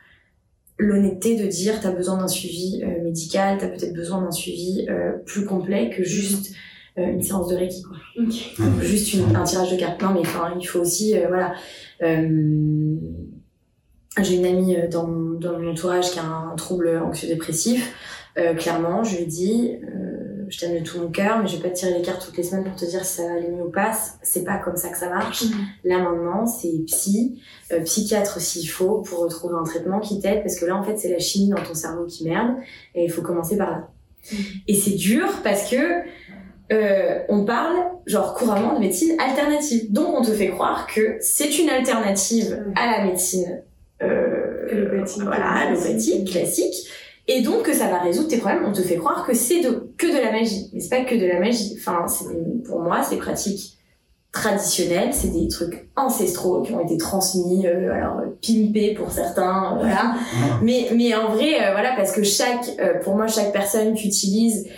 l'honnêteté 0.78 1.36
de 1.36 1.46
dire 1.46 1.80
t'as 1.80 1.90
besoin 1.90 2.18
d'un 2.18 2.28
suivi 2.28 2.82
euh, 2.82 3.02
médical, 3.02 3.58
t'as 3.58 3.68
peut-être 3.68 3.94
besoin 3.94 4.22
d'un 4.22 4.30
suivi 4.30 4.86
euh, 4.88 5.12
plus 5.26 5.44
complet 5.44 5.90
que 5.90 6.04
juste 6.04 6.54
euh, 6.98 7.12
une 7.12 7.22
séance 7.22 7.48
de 7.48 7.56
Reiki 7.56 7.82
quoi. 7.82 7.96
Juste 8.80 9.14
une, 9.14 9.36
un 9.36 9.44
tirage 9.44 9.70
de 9.70 9.76
cartes. 9.76 10.02
Non 10.02 10.12
mais 10.12 10.20
enfin 10.20 10.54
il 10.58 10.64
faut 10.64 10.80
aussi 10.80 11.14
voilà. 11.28 11.54
J'ai 14.20 14.34
une 14.34 14.46
amie 14.46 14.76
dans, 14.90 15.06
dans 15.06 15.58
mon 15.58 15.70
entourage 15.70 16.10
qui 16.10 16.18
a 16.18 16.24
un 16.24 16.56
trouble 16.56 17.00
anxio-dépressif. 17.04 17.94
clairement, 18.56 19.04
je 19.04 19.18
lui 19.18 19.26
dis 19.26 19.78
je 20.48 20.58
t'aime 20.58 20.78
de 20.78 20.84
tout 20.84 20.98
mon 21.00 21.08
cœur, 21.08 21.40
mais 21.40 21.48
je 21.48 21.56
vais 21.56 21.62
pas 21.62 21.70
te 21.70 21.78
tirer 21.78 21.94
les 21.94 22.02
cartes 22.02 22.24
toutes 22.24 22.36
les 22.36 22.42
semaines 22.42 22.64
pour 22.64 22.74
te 22.74 22.84
dire 22.84 23.04
si 23.04 23.16
ça 23.16 23.24
va 23.24 23.34
aller 23.34 23.48
mieux 23.48 23.64
ou 23.64 23.70
pas. 23.70 23.92
C'est 24.22 24.44
pas 24.44 24.58
comme 24.58 24.76
ça 24.76 24.88
que 24.88 24.96
ça 24.96 25.08
marche. 25.08 25.44
Mhm. 25.44 25.66
Là 25.84 25.98
maintenant, 25.98 26.46
c'est 26.46 26.72
psy, 26.86 27.40
euh, 27.72 27.80
psychiatre 27.80 28.40
s'il 28.40 28.68
faut, 28.68 29.02
pour 29.02 29.20
retrouver 29.20 29.54
un 29.58 29.64
traitement 29.64 30.00
qui 30.00 30.20
t'aide, 30.20 30.42
parce 30.42 30.58
que 30.58 30.64
là 30.64 30.76
en 30.76 30.82
fait 30.82 30.96
c'est 30.96 31.10
la 31.10 31.18
chimie 31.18 31.50
dans 31.50 31.62
ton 31.62 31.74
cerveau 31.74 32.06
qui 32.06 32.24
merde, 32.24 32.56
et 32.94 33.04
il 33.04 33.10
faut 33.10 33.22
commencer 33.22 33.56
par 33.56 33.70
là. 33.70 33.88
Mhm. 34.32 34.38
Et 34.68 34.74
c'est 34.74 34.94
dur 34.94 35.26
parce 35.42 35.70
que 35.70 35.76
euh, 36.72 37.20
on 37.28 37.44
parle 37.44 37.76
genre 38.06 38.34
couramment 38.34 38.74
de 38.74 38.80
médecine 38.80 39.18
alternative, 39.18 39.92
donc 39.92 40.18
on 40.18 40.22
te 40.22 40.32
fait 40.32 40.48
croire 40.48 40.86
que 40.86 41.16
c'est 41.20 41.58
une 41.58 41.70
alternative 41.70 42.62
mhm. 42.66 42.74
à 42.76 42.98
la 42.98 43.04
médecine 43.04 43.62
euh, 44.02 45.04
voilà, 45.20 45.50
allopathique, 45.50 46.30
classique 46.30 46.88
et 47.26 47.42
donc 47.42 47.62
que 47.62 47.74
ça 47.74 47.88
va 47.88 47.98
résoudre 47.98 48.28
tes 48.28 48.38
problèmes. 48.38 48.64
On 48.66 48.72
te 48.72 48.82
fait 48.82 48.96
croire 48.96 49.26
que 49.26 49.34
c'est 49.34 49.60
de, 49.60 49.90
que 49.96 50.06
de 50.06 50.22
la 50.22 50.32
magie, 50.32 50.70
mais 50.72 50.80
c'est 50.80 50.88
pas 50.88 51.04
que 51.04 51.14
de 51.14 51.26
la 51.26 51.40
magie. 51.40 51.76
Enfin, 51.78 52.06
pour 52.64 52.80
moi, 52.80 53.02
c'est 53.02 53.16
pratiques 53.16 53.78
traditionnelles, 54.32 55.12
c'est 55.12 55.32
des 55.32 55.48
trucs 55.48 55.88
ancestraux 55.96 56.62
qui 56.62 56.72
ont 56.72 56.80
été 56.80 56.96
transmis, 56.96 57.66
euh, 57.66 57.92
alors 57.92 58.20
pimpés 58.46 58.94
pour 58.94 59.10
certains, 59.10 59.76
euh, 59.76 59.80
voilà. 59.80 60.14
mais 60.62 60.88
mais 60.94 61.14
en 61.14 61.32
vrai, 61.32 61.54
euh, 61.54 61.72
voilà, 61.72 61.94
parce 61.96 62.12
que 62.12 62.22
chaque, 62.22 62.70
pour 63.02 63.16
moi, 63.16 63.26
chaque 63.26 63.52
personne 63.52 63.94
qui 63.94 64.08
utilise 64.08 64.68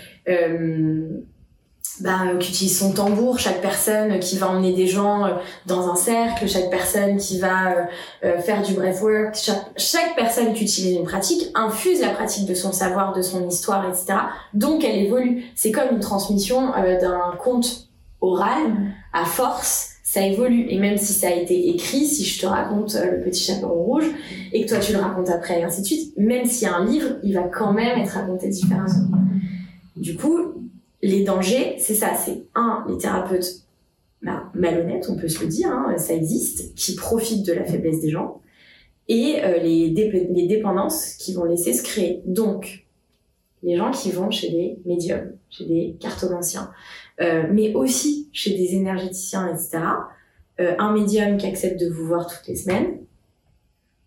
bah, 2.00 2.20
euh, 2.26 2.38
qui 2.38 2.50
utilise 2.50 2.78
son 2.78 2.92
tambour, 2.92 3.38
chaque 3.38 3.60
personne 3.60 4.18
qui 4.20 4.38
va 4.38 4.48
emmener 4.48 4.72
des 4.72 4.86
gens 4.86 5.26
euh, 5.26 5.34
dans 5.66 5.90
un 5.90 5.94
cercle, 5.94 6.48
chaque 6.48 6.70
personne 6.70 7.16
qui 7.18 7.38
va 7.38 7.88
euh, 8.24 8.38
faire 8.38 8.62
du 8.62 8.74
breathwork, 8.74 9.34
chaque, 9.34 9.70
chaque 9.76 10.16
personne 10.16 10.52
qui 10.54 10.64
utilise 10.64 10.96
une 10.96 11.04
pratique 11.04 11.50
infuse 11.54 12.00
la 12.00 12.10
pratique 12.10 12.46
de 12.46 12.54
son 12.54 12.72
savoir, 12.72 13.12
de 13.12 13.22
son 13.22 13.46
histoire, 13.48 13.86
etc. 13.88 14.18
Donc 14.54 14.84
elle 14.84 14.96
évolue. 14.96 15.44
C'est 15.54 15.72
comme 15.72 15.90
une 15.92 16.00
transmission 16.00 16.70
d'un 17.00 17.34
conte 17.38 17.88
oral 18.20 18.94
à 19.12 19.24
force 19.24 19.88
ça 20.02 20.26
évolue. 20.26 20.66
Et 20.68 20.78
même 20.78 20.98
si 20.98 21.12
ça 21.12 21.28
a 21.28 21.30
été 21.30 21.68
écrit, 21.68 22.04
si 22.04 22.24
je 22.24 22.40
te 22.40 22.46
raconte 22.46 22.94
le 22.94 23.22
petit 23.22 23.44
chaperon 23.44 23.74
rouge 23.74 24.06
et 24.52 24.64
que 24.64 24.68
toi 24.68 24.80
tu 24.80 24.92
le 24.92 24.98
racontes 24.98 25.28
après 25.28 25.60
et 25.60 25.62
ainsi 25.62 25.82
de 25.82 25.86
suite, 25.86 26.14
même 26.16 26.46
s'il 26.46 26.66
y 26.66 26.70
a 26.70 26.74
un 26.74 26.84
livre, 26.84 27.10
il 27.22 27.34
va 27.34 27.44
quand 27.44 27.72
même 27.72 27.96
être 27.96 28.14
raconté 28.14 28.48
différemment. 28.48 28.88
Du 29.94 30.16
coup, 30.16 30.59
les 31.02 31.24
dangers, 31.24 31.76
c'est 31.78 31.94
ça, 31.94 32.14
c'est 32.14 32.44
un, 32.54 32.84
les 32.88 32.98
thérapeutes 32.98 33.64
bah, 34.22 34.50
malhonnêtes, 34.54 35.08
on 35.08 35.16
peut 35.16 35.28
se 35.28 35.40
le 35.42 35.48
dire, 35.48 35.68
hein, 35.68 35.96
ça 35.96 36.14
existe, 36.14 36.74
qui 36.74 36.94
profitent 36.94 37.46
de 37.46 37.52
la 37.52 37.64
faiblesse 37.64 38.00
des 38.00 38.10
gens, 38.10 38.40
et 39.08 39.42
euh, 39.42 39.58
les, 39.58 39.88
les 39.88 40.46
dépendances 40.46 41.14
qui 41.14 41.32
vont 41.34 41.44
laisser 41.44 41.72
se 41.72 41.82
créer. 41.82 42.22
Donc, 42.26 42.86
les 43.62 43.76
gens 43.76 43.90
qui 43.90 44.10
vont 44.10 44.30
chez 44.30 44.50
des 44.50 44.78
médiums, 44.84 45.32
chez 45.48 45.64
des 45.64 45.96
cartomanciens, 46.00 46.70
euh, 47.20 47.44
mais 47.52 47.74
aussi 47.74 48.28
chez 48.32 48.54
des 48.54 48.74
énergéticiens, 48.74 49.48
etc. 49.48 49.78
Euh, 50.60 50.74
un 50.78 50.92
médium 50.92 51.36
qui 51.36 51.46
accepte 51.46 51.80
de 51.80 51.88
vous 51.88 52.06
voir 52.06 52.26
toutes 52.26 52.46
les 52.46 52.56
semaines, 52.56 52.98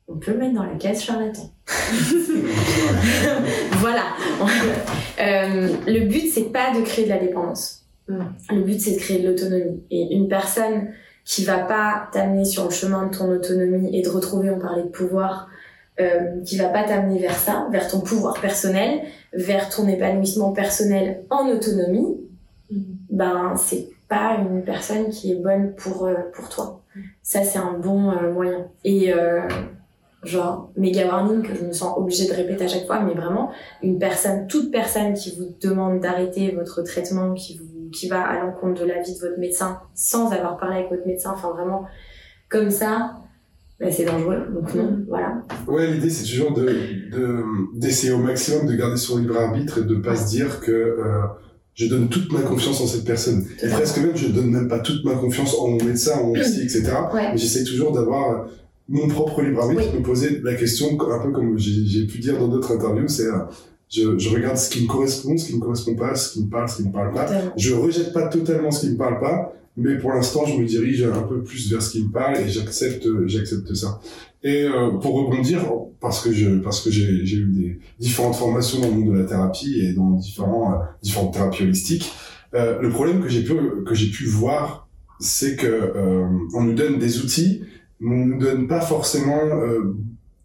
on 0.07 0.17
peut 0.17 0.31
le 0.31 0.37
mettre 0.37 0.55
dans 0.55 0.63
la 0.63 0.75
case 0.75 1.01
charlatan. 1.03 1.49
voilà. 3.77 4.03
Euh, 5.19 5.69
le 5.87 6.07
but, 6.07 6.29
c'est 6.29 6.51
pas 6.51 6.73
de 6.75 6.81
créer 6.81 7.05
de 7.05 7.09
la 7.09 7.19
dépendance. 7.19 7.85
Mm. 8.07 8.23
Le 8.49 8.61
but, 8.61 8.79
c'est 8.79 8.95
de 8.95 8.99
créer 8.99 9.21
de 9.21 9.29
l'autonomie. 9.29 9.81
Et 9.91 10.13
une 10.15 10.27
personne 10.27 10.89
qui 11.25 11.45
va 11.45 11.59
pas 11.59 12.09
t'amener 12.11 12.45
sur 12.45 12.65
le 12.65 12.71
chemin 12.71 13.07
de 13.07 13.15
ton 13.15 13.31
autonomie 13.31 13.97
et 13.97 14.01
de 14.01 14.09
retrouver, 14.09 14.49
on 14.49 14.59
parlait 14.59 14.83
de 14.83 14.89
pouvoir, 14.89 15.47
euh, 15.99 16.41
qui 16.43 16.57
va 16.57 16.69
pas 16.69 16.83
t'amener 16.83 17.19
vers 17.19 17.35
ça, 17.35 17.67
vers 17.71 17.87
ton 17.87 18.01
pouvoir 18.01 18.39
personnel, 18.41 19.01
vers 19.31 19.69
ton 19.69 19.87
épanouissement 19.87 20.51
personnel 20.51 21.23
en 21.29 21.47
autonomie, 21.47 22.17
mm. 22.71 22.77
ben 23.09 23.55
c'est 23.57 23.89
pas 24.09 24.37
une 24.37 24.63
personne 24.63 25.09
qui 25.09 25.31
est 25.31 25.35
bonne 25.35 25.73
pour 25.75 26.05
euh, 26.05 26.15
pour 26.33 26.49
toi. 26.49 26.81
Mm. 26.95 26.99
Ça 27.21 27.43
c'est 27.43 27.59
un 27.59 27.77
bon 27.77 28.11
euh, 28.11 28.33
moyen. 28.33 28.67
Et 28.83 29.13
genre 30.23 30.71
méga 30.77 31.05
warning 31.07 31.41
que 31.41 31.55
je 31.55 31.65
me 31.65 31.73
sens 31.73 31.97
obligée 31.97 32.27
de 32.27 32.33
répéter 32.33 32.65
à 32.65 32.67
chaque 32.67 32.86
fois, 32.86 33.01
mais 33.01 33.13
vraiment 33.13 33.51
une 33.81 33.99
personne, 33.99 34.47
toute 34.47 34.71
personne 34.71 35.13
qui 35.13 35.36
vous 35.38 35.55
demande 35.62 35.99
d'arrêter 35.99 36.51
votre 36.51 36.81
traitement, 36.81 37.33
qui 37.33 37.57
vous, 37.57 37.89
qui 37.91 38.07
va 38.07 38.21
à 38.21 38.43
l'encontre 38.43 38.81
de 38.81 38.86
l'avis 38.88 39.15
de 39.15 39.19
votre 39.19 39.39
médecin 39.39 39.79
sans 39.93 40.31
avoir 40.31 40.57
parlé 40.57 40.77
avec 40.77 40.89
votre 40.89 41.05
médecin, 41.05 41.31
enfin 41.33 41.51
vraiment 41.51 41.86
comme 42.49 42.69
ça, 42.69 43.17
bah, 43.79 43.91
c'est 43.91 44.05
dangereux. 44.05 44.47
Donc 44.53 44.73
non, 44.75 44.83
mm. 44.83 45.05
voilà. 45.07 45.43
Ouais, 45.67 45.91
l'idée 45.91 46.09
c'est 46.09 46.23
toujours 46.23 46.53
de, 46.53 46.65
de, 46.65 47.43
d'essayer 47.75 48.13
au 48.13 48.19
maximum 48.19 48.67
de 48.67 48.75
garder 48.75 48.97
son 48.97 49.17
libre 49.17 49.38
arbitre 49.38 49.79
et 49.79 49.83
de 49.83 49.95
pas 49.95 50.15
se 50.15 50.29
dire 50.29 50.62
que 50.62 50.71
euh, 50.71 51.21
je 51.73 51.88
donne 51.88 52.07
toute 52.07 52.31
ma 52.31 52.41
confiance 52.41 52.79
en 52.81 52.88
cette 52.88 53.05
personne. 53.05 53.45
Et 53.62 53.67
presque 53.67 53.97
même, 53.97 54.15
je 54.15 54.27
donne 54.27 54.51
même 54.51 54.67
pas 54.67 54.79
toute 54.79 55.03
ma 55.03 55.15
confiance 55.15 55.55
en 55.59 55.69
mon 55.69 55.83
médecin, 55.83 56.19
en 56.19 56.27
mon 56.27 56.33
psy, 56.33 56.62
etc. 56.62 56.93
Mais 57.13 57.38
j'essaie 57.38 57.63
toujours 57.63 57.91
d'avoir 57.91 58.47
mon 58.93 59.08
propre 59.08 59.41
libre 59.41 59.63
arbitre, 59.63 59.93
me 59.93 60.01
poser 60.01 60.39
la 60.43 60.53
question 60.53 60.97
un 61.12 61.19
peu 61.19 61.32
comme 61.32 61.58
j'ai 61.58 62.06
pu 62.06 62.19
dire 62.19 62.38
dans 62.38 62.47
d'autres 62.47 62.75
interviews, 62.75 63.08
c'est 63.08 63.27
euh, 63.27 63.39
je, 63.89 64.17
je, 64.17 64.29
regarde 64.29 64.58
ce 64.58 64.69
qui 64.69 64.84
me 64.84 64.88
correspond, 64.88 65.38
ce 65.38 65.47
qui 65.47 65.56
me 65.56 65.60
correspond 65.60 65.95
pas, 65.95 66.15
ce 66.15 66.34
qui 66.34 66.43
me 66.43 66.49
parle, 66.49 66.69
ce 66.69 66.77
qui 66.77 66.88
me 66.88 66.91
parle 66.91 67.12
pas. 67.12 67.27
Je 67.58 67.73
rejette 67.73 68.13
pas 68.13 68.27
totalement 68.27 68.71
ce 68.71 68.82
qui 68.82 68.91
me 68.91 68.97
parle 68.97 69.19
pas, 69.19 69.53
mais 69.75 69.97
pour 69.97 70.12
l'instant, 70.12 70.45
je 70.45 70.58
me 70.58 70.65
dirige 70.65 71.03
un 71.03 71.23
peu 71.23 71.43
plus 71.43 71.71
vers 71.71 71.82
ce 71.82 71.91
qui 71.91 72.03
me 72.03 72.12
parle 72.12 72.38
et 72.38 72.47
j'accepte, 72.47 73.08
j'accepte 73.25 73.73
ça. 73.73 73.99
Et 74.43 74.63
euh, 74.63 74.91
pour 74.91 75.15
rebondir, 75.15 75.62
parce 75.99 76.21
que 76.21 76.32
je, 76.32 76.60
parce 76.60 76.82
que 76.82 76.91
j'ai, 76.91 77.06
eu 77.06 77.45
des 77.45 77.79
différentes 77.99 78.36
formations 78.36 78.82
dans 78.82 78.89
le 78.89 78.93
monde 78.93 79.13
de 79.13 79.19
la 79.19 79.25
thérapie 79.25 79.79
et 79.82 79.93
dans 79.93 80.12
différents, 80.12 80.73
euh, 80.73 80.75
différentes 81.01 81.34
thérapies 81.34 81.63
holistiques, 81.63 82.12
euh, 82.53 82.79
le 82.82 82.89
problème 82.89 83.21
que 83.21 83.29
j'ai 83.29 83.43
pu, 83.43 83.53
que 83.86 83.95
j'ai 83.95 84.12
pu 84.12 84.25
voir, 84.25 84.88
c'est 85.19 85.56
que 85.56 85.93
on 86.53 86.63
nous 86.63 86.73
donne 86.73 86.99
des 86.99 87.19
outils 87.19 87.62
on 88.05 88.25
nous 88.25 88.39
donne 88.39 88.67
pas 88.67 88.81
forcément 88.81 89.41
euh, 89.43 89.95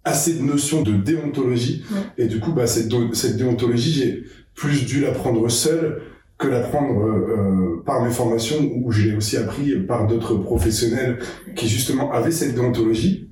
assez 0.04 0.34
de 0.34 0.42
notions 0.42 0.82
de 0.82 0.92
déontologie. 0.92 1.84
Et 2.16 2.26
du 2.26 2.40
coup, 2.40 2.52
bah, 2.52 2.66
cette, 2.66 2.92
cette 3.14 3.36
déontologie, 3.36 3.92
j'ai 3.92 4.24
plus 4.54 4.84
dû 4.86 5.00
l'apprendre 5.00 5.48
seul 5.48 6.02
que 6.38 6.46
l'apprendre 6.46 7.04
euh, 7.04 7.78
euh, 7.78 7.82
par 7.84 8.02
mes 8.02 8.10
formations 8.10 8.70
où 8.74 8.92
je 8.92 9.08
l'ai 9.08 9.16
aussi 9.16 9.36
appris 9.36 9.74
par 9.80 10.06
d'autres 10.06 10.36
professionnels 10.36 11.18
qui 11.56 11.68
justement 11.68 12.12
avaient 12.12 12.30
cette 12.30 12.54
déontologie. 12.54 13.28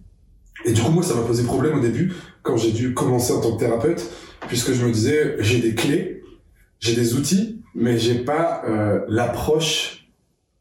Et 0.64 0.72
du 0.72 0.82
coup, 0.82 0.90
moi, 0.90 1.02
ça 1.02 1.14
m'a 1.14 1.22
posé 1.22 1.44
problème 1.44 1.78
au 1.78 1.82
début 1.82 2.12
quand 2.42 2.56
j'ai 2.56 2.72
dû 2.72 2.94
commencer 2.94 3.32
en 3.32 3.40
tant 3.40 3.52
que 3.52 3.60
thérapeute, 3.60 4.08
puisque 4.48 4.72
je 4.72 4.84
me 4.84 4.90
disais, 4.90 5.36
j'ai 5.38 5.60
des 5.60 5.74
clés, 5.74 6.22
j'ai 6.80 6.94
des 6.94 7.14
outils, 7.14 7.62
mais 7.74 7.98
j'ai 7.98 8.14
pas 8.14 8.62
l'approche 9.08 10.08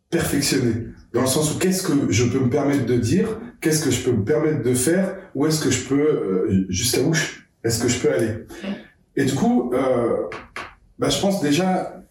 perfectionnée. 0.10 0.88
Dans 1.14 1.22
le 1.22 1.28
sens 1.28 1.56
où 1.56 1.60
qu'est-ce 1.60 1.82
que 1.82 2.12
je 2.12 2.26
peux 2.26 2.40
me 2.40 2.50
permettre 2.50 2.86
de 2.86 2.98
dire 2.98 3.40
qu'est-ce 3.66 3.84
que 3.84 3.90
je 3.90 4.04
peux 4.04 4.12
me 4.12 4.24
permettre 4.24 4.62
de 4.62 4.76
faire 4.76 5.18
Où 5.34 5.48
est-ce 5.48 5.60
que 5.60 5.72
je 5.72 5.86
peux, 5.86 6.00
euh, 6.00 6.66
jusqu'à 6.70 7.02
où 7.02 7.14
est-ce 7.64 7.82
que 7.82 7.90
je 7.90 7.98
peux 7.98 8.14
aller 8.14 8.46
Et 9.16 9.26
du 9.26 9.34
coup, 9.34 9.74
euh, 9.74 10.28
bah, 11.00 11.10
je 11.10 11.20
pense 11.20 11.42
déjà, 11.42 12.04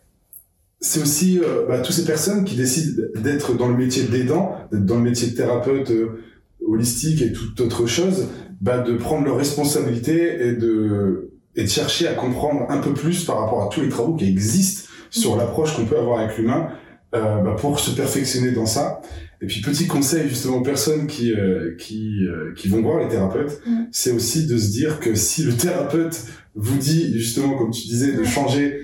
c'est 0.81 1.01
aussi 1.01 1.39
euh, 1.39 1.65
bah, 1.69 1.79
toutes 1.79 1.95
ces 1.95 2.05
personnes 2.05 2.45
qui 2.45 2.57
décident 2.57 3.05
d'être 3.15 3.57
dans 3.57 3.69
le 3.69 3.77
métier 3.77 4.03
d'aidant, 4.03 4.57
d'être 4.73 4.85
dans 4.85 4.97
le 4.97 5.05
métier 5.05 5.29
de 5.29 5.37
thérapeute 5.37 5.93
euh, 5.93 6.25
holistique 6.67 7.23
et 7.23 7.33
toute 7.33 7.61
autre 7.61 7.87
chose, 7.87 8.27
bah, 8.61 8.79
de 8.79 8.97
prendre 8.97 9.25
leurs 9.25 9.37
responsabilités 9.37 10.49
et 10.49 10.55
de, 10.55 11.31
et 11.55 11.63
de 11.63 11.69
chercher 11.69 12.09
à 12.09 12.15
comprendre 12.15 12.67
un 12.69 12.79
peu 12.79 12.95
plus 12.95 13.25
par 13.25 13.39
rapport 13.39 13.63
à 13.63 13.69
tous 13.69 13.81
les 13.81 13.91
travaux 13.91 14.17
qui 14.17 14.29
existent 14.29 14.89
sur 15.11 15.37
l'approche 15.37 15.77
qu'on 15.77 15.85
peut 15.85 15.99
avoir 15.99 16.19
avec 16.19 16.37
l'humain 16.37 16.71
euh, 17.15 17.43
bah, 17.43 17.55
pour 17.57 17.79
se 17.79 17.93
perfectionner 17.93 18.51
dans 18.51 18.67
ça. 18.67 19.01
Et 19.41 19.47
puis 19.47 19.61
petit 19.61 19.87
conseil 19.87 20.29
justement 20.29 20.57
aux 20.57 20.63
personnes 20.63 21.07
qui 21.07 21.33
euh, 21.33 21.77
qui 21.79 22.27
euh, 22.27 22.53
qui 22.57 22.69
vont 22.69 22.83
voir 22.83 22.99
les 22.99 23.09
thérapeutes, 23.09 23.61
mm. 23.67 23.85
c'est 23.93 24.11
aussi 24.11 24.47
de 24.47 24.57
se 24.57 24.73
dire 24.73 24.99
que 24.99 25.15
si 25.15 25.45
le 25.45 25.53
thérapeute 25.53 26.25
vous 26.57 26.77
dit 26.77 27.17
justement 27.17 27.57
comme 27.57 27.71
tu 27.71 27.87
disais 27.87 28.13
de 28.13 28.25
changer 28.25 28.81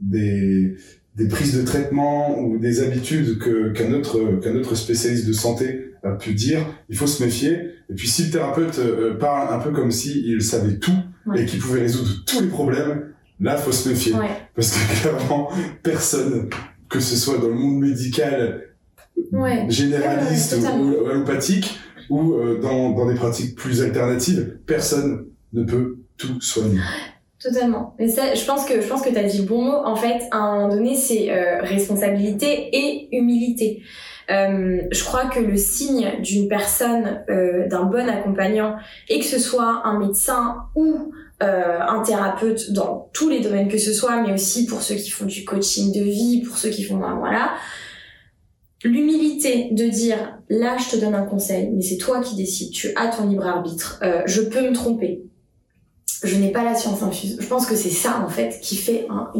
des 0.00 0.76
des 1.16 1.28
prises 1.28 1.56
de 1.56 1.62
traitement 1.62 2.38
ou 2.40 2.58
des 2.58 2.82
habitudes 2.82 3.38
que 3.38 3.72
qu'un 3.72 3.94
autre 3.94 4.38
qu'un 4.42 4.54
autre 4.56 4.74
spécialiste 4.74 5.26
de 5.26 5.32
santé 5.32 5.92
a 6.02 6.12
pu 6.12 6.34
dire, 6.34 6.60
il 6.90 6.96
faut 6.96 7.06
se 7.06 7.22
méfier. 7.22 7.54
Et 7.88 7.94
puis 7.94 8.08
si 8.08 8.24
le 8.24 8.30
thérapeute 8.30 8.80
parle 9.18 9.54
un 9.54 9.58
peu 9.60 9.70
comme 9.70 9.90
si 9.90 10.24
il 10.26 10.42
savait 10.42 10.76
tout 10.76 10.92
et 11.34 11.46
qu'il 11.46 11.58
pouvait 11.60 11.80
résoudre 11.80 12.10
tous 12.26 12.40
les 12.40 12.48
problèmes, 12.48 13.04
là 13.40 13.56
faut 13.56 13.72
se 13.72 13.88
méfier 13.88 14.14
parce 14.54 14.72
que 14.72 15.00
clairement 15.00 15.50
personne 15.82 16.48
que 16.88 17.00
ce 17.00 17.16
soit 17.16 17.38
dans 17.38 17.48
le 17.48 17.54
monde 17.54 17.80
médical 17.80 18.62
généraliste 19.68 20.56
ou 20.58 21.06
allopathique 21.06 21.78
ou 22.08 22.34
euh, 22.34 22.58
dans, 22.60 22.90
dans 22.90 23.06
des 23.06 23.14
pratiques 23.14 23.54
plus 23.54 23.82
alternatives 23.82 24.58
personne 24.66 25.26
ne 25.52 25.64
peut 25.64 25.98
tout 26.16 26.40
soigner 26.40 26.80
Totalement. 27.42 27.94
Mais 27.98 28.08
ça, 28.08 28.34
je 28.34 28.44
pense 28.44 28.66
que 28.66 28.82
je 28.82 28.86
pense 28.86 29.00
que 29.00 29.08
t'as 29.08 29.22
dit 29.22 29.38
le 29.38 29.44
bon 29.44 29.62
mot. 29.62 29.76
En 29.86 29.96
fait, 29.96 30.24
à 30.30 30.36
un 30.36 30.56
moment 30.56 30.68
donné, 30.68 30.94
c'est 30.94 31.30
euh, 31.30 31.62
responsabilité 31.62 32.68
et 32.70 33.16
humilité. 33.16 33.82
Euh, 34.30 34.82
je 34.92 35.04
crois 35.04 35.24
que 35.24 35.40
le 35.40 35.56
signe 35.56 36.20
d'une 36.20 36.48
personne, 36.48 37.24
euh, 37.30 37.66
d'un 37.66 37.84
bon 37.84 38.06
accompagnant, 38.08 38.76
et 39.08 39.20
que 39.20 39.24
ce 39.24 39.38
soit 39.38 39.82
un 39.84 39.98
médecin 39.98 40.56
ou 40.74 41.12
euh, 41.42 41.80
un 41.80 42.02
thérapeute 42.02 42.72
dans 42.72 43.10
tous 43.12 43.28
les 43.28 43.40
domaines 43.40 43.68
que 43.68 43.78
ce 43.78 43.92
soit, 43.92 44.22
mais 44.22 44.32
aussi 44.32 44.66
pour 44.66 44.82
ceux 44.82 44.94
qui 44.94 45.10
font 45.10 45.26
du 45.26 45.44
coaching 45.44 45.92
de 45.92 46.02
vie, 46.02 46.42
pour 46.42 46.58
ceux 46.58 46.70
qui 46.70 46.84
font 46.84 46.98
voilà, 46.98 47.52
l'humilité 48.84 49.68
de 49.72 49.84
dire 49.88 50.38
là 50.48 50.76
je 50.78 50.96
te 50.96 51.00
donne 51.00 51.14
un 51.14 51.24
conseil, 51.24 51.70
mais 51.72 51.82
c'est 51.82 51.98
toi 51.98 52.20
qui 52.20 52.36
décides, 52.36 52.72
tu 52.72 52.92
as 52.96 53.08
ton 53.08 53.28
libre 53.28 53.46
arbitre, 53.46 54.00
euh, 54.02 54.22
je 54.26 54.42
peux 54.42 54.62
me 54.62 54.72
tromper. 54.72 55.22
Je 56.22 56.36
n'ai 56.36 56.52
pas 56.52 56.64
la 56.64 56.74
science 56.74 57.02
infuse. 57.02 57.38
Je 57.40 57.46
pense 57.46 57.64
que 57.64 57.74
c'est 57.74 57.88
ça 57.88 58.22
en 58.22 58.28
fait 58.28 58.60
qui 58.60 58.76
fait 58.76 59.06
un, 59.08 59.32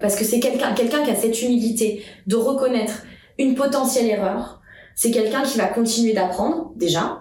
parce 0.00 0.16
que 0.16 0.24
c'est 0.24 0.40
quelqu'un 0.40 0.74
quelqu'un 0.74 1.04
qui 1.04 1.10
a 1.10 1.14
cette 1.14 1.40
humilité 1.42 2.02
de 2.26 2.34
reconnaître 2.34 3.04
une 3.38 3.54
potentielle 3.54 4.06
erreur, 4.06 4.60
c'est 4.94 5.10
quelqu'un 5.10 5.42
qui 5.42 5.58
va 5.58 5.66
continuer 5.66 6.12
d'apprendre, 6.12 6.72
déjà. 6.76 7.20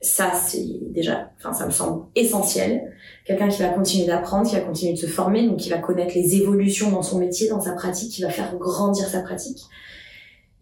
Ça, 0.00 0.32
c'est 0.32 0.64
déjà, 0.92 1.32
enfin, 1.38 1.52
ça 1.52 1.66
me 1.66 1.72
semble 1.72 2.04
essentiel. 2.14 2.92
Quelqu'un 3.28 3.48
qui 3.48 3.60
va 3.60 3.68
continuer 3.68 4.06
d'apprendre, 4.06 4.48
qui 4.48 4.54
va 4.54 4.62
continuer 4.62 4.94
de 4.94 4.98
se 4.98 5.06
former, 5.06 5.46
donc 5.46 5.58
qui 5.58 5.68
va 5.68 5.76
connaître 5.76 6.14
les 6.14 6.36
évolutions 6.36 6.90
dans 6.90 7.02
son 7.02 7.18
métier, 7.18 7.50
dans 7.50 7.60
sa 7.60 7.72
pratique, 7.72 8.10
qui 8.10 8.22
va 8.22 8.30
faire 8.30 8.56
grandir 8.56 9.06
sa 9.06 9.20
pratique. 9.20 9.60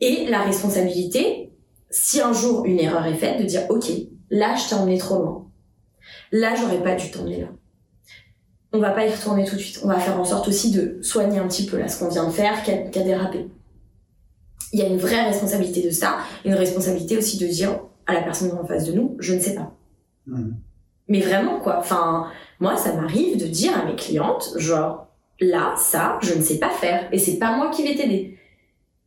Et 0.01 0.27
la 0.27 0.43
responsabilité, 0.43 1.53
si 1.91 2.21
un 2.21 2.33
jour 2.33 2.65
une 2.65 2.81
erreur 2.81 3.07
est 3.07 3.15
faite, 3.15 3.41
de 3.41 3.45
dire, 3.45 3.63
OK, 3.69 3.85
là, 4.31 4.57
je 4.57 4.69
t'ai 4.69 4.75
emmené 4.75 4.99
trop 4.99 5.23
loin. 5.23 5.47
Là, 6.33 6.57
j'aurais 6.57 6.83
pas 6.83 6.97
dû 6.97 7.09
t'emmener 7.13 7.43
là. 7.43 7.47
on 8.73 8.81
va 8.81 8.91
pas 8.91 9.07
y 9.07 9.15
retourner 9.15 9.45
tout 9.45 9.55
de 9.55 9.61
suite. 9.61 9.81
On 9.85 9.87
va 9.87 10.01
faire 10.01 10.19
en 10.19 10.25
sorte 10.25 10.49
aussi 10.49 10.73
de 10.73 10.99
soigner 11.03 11.39
un 11.39 11.47
petit 11.47 11.67
peu 11.67 11.79
là 11.79 11.87
ce 11.87 12.01
qu'on 12.01 12.09
vient 12.09 12.27
de 12.27 12.33
faire, 12.33 12.65
qui 12.65 12.73
a, 12.73 13.03
dérapé. 13.05 13.47
Il 14.73 14.81
y 14.81 14.83
a 14.83 14.89
une 14.89 14.99
vraie 14.99 15.25
responsabilité 15.25 15.83
de 15.83 15.91
ça, 15.91 16.17
une 16.45 16.55
responsabilité 16.55 17.17
aussi 17.17 17.39
de 17.39 17.47
dire 17.47 17.79
à 18.07 18.15
la 18.15 18.23
personne 18.23 18.51
en 18.59 18.67
face 18.67 18.87
de 18.87 18.93
nous, 18.93 19.17
je 19.21 19.35
ne 19.35 19.41
sais 19.41 19.55
pas. 19.55 19.73
Hmm. 20.27 20.55
Mais 21.09 21.21
vraiment 21.21 21.61
quoi. 21.61 21.79
Enfin, 21.79 22.31
moi, 22.61 22.77
ça 22.77 22.95
m'arrive 22.95 23.39
de 23.39 23.47
dire 23.47 23.79
à 23.79 23.85
mes 23.85 23.97
clientes, 23.97 24.55
genre 24.57 25.07
là, 25.41 25.75
ça, 25.77 26.19
je 26.23 26.35
ne 26.35 26.43
sais 26.43 26.59
pas 26.59 26.71
faire, 26.71 27.09
et 27.13 27.19
c'est 27.19 27.39
pas 27.39 27.57
moi 27.57 27.71
qui 27.71 27.87
vais 27.87 27.95
t'aider. 27.95 28.39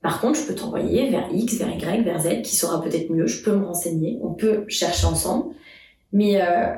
Par 0.01 0.21
contre, 0.21 0.39
je 0.39 0.45
peux 0.45 0.55
t'envoyer 0.55 1.09
vers 1.09 1.27
X, 1.33 1.55
vers 1.55 1.69
Y, 1.75 2.03
vers 2.03 2.19
Z, 2.19 2.41
qui 2.43 2.55
saura 2.55 2.81
peut-être 2.81 3.09
mieux. 3.09 3.27
Je 3.27 3.43
peux 3.43 3.53
me 3.53 3.65
renseigner, 3.65 4.17
on 4.21 4.33
peut 4.33 4.63
chercher 4.69 5.07
ensemble. 5.07 5.53
Mais, 6.13 6.41
euh, 6.41 6.75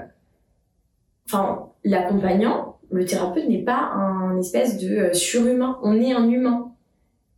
l'accompagnant, 1.84 2.80
le 2.90 3.06
thérapeute 3.06 3.48
n'est 3.48 3.64
pas 3.64 3.92
un 3.94 4.38
espèce 4.38 4.78
de 4.78 4.96
euh, 4.96 5.14
surhumain. 5.14 5.80
On 5.84 6.00
est 6.02 6.14
un 6.14 6.28
humain. 6.30 6.72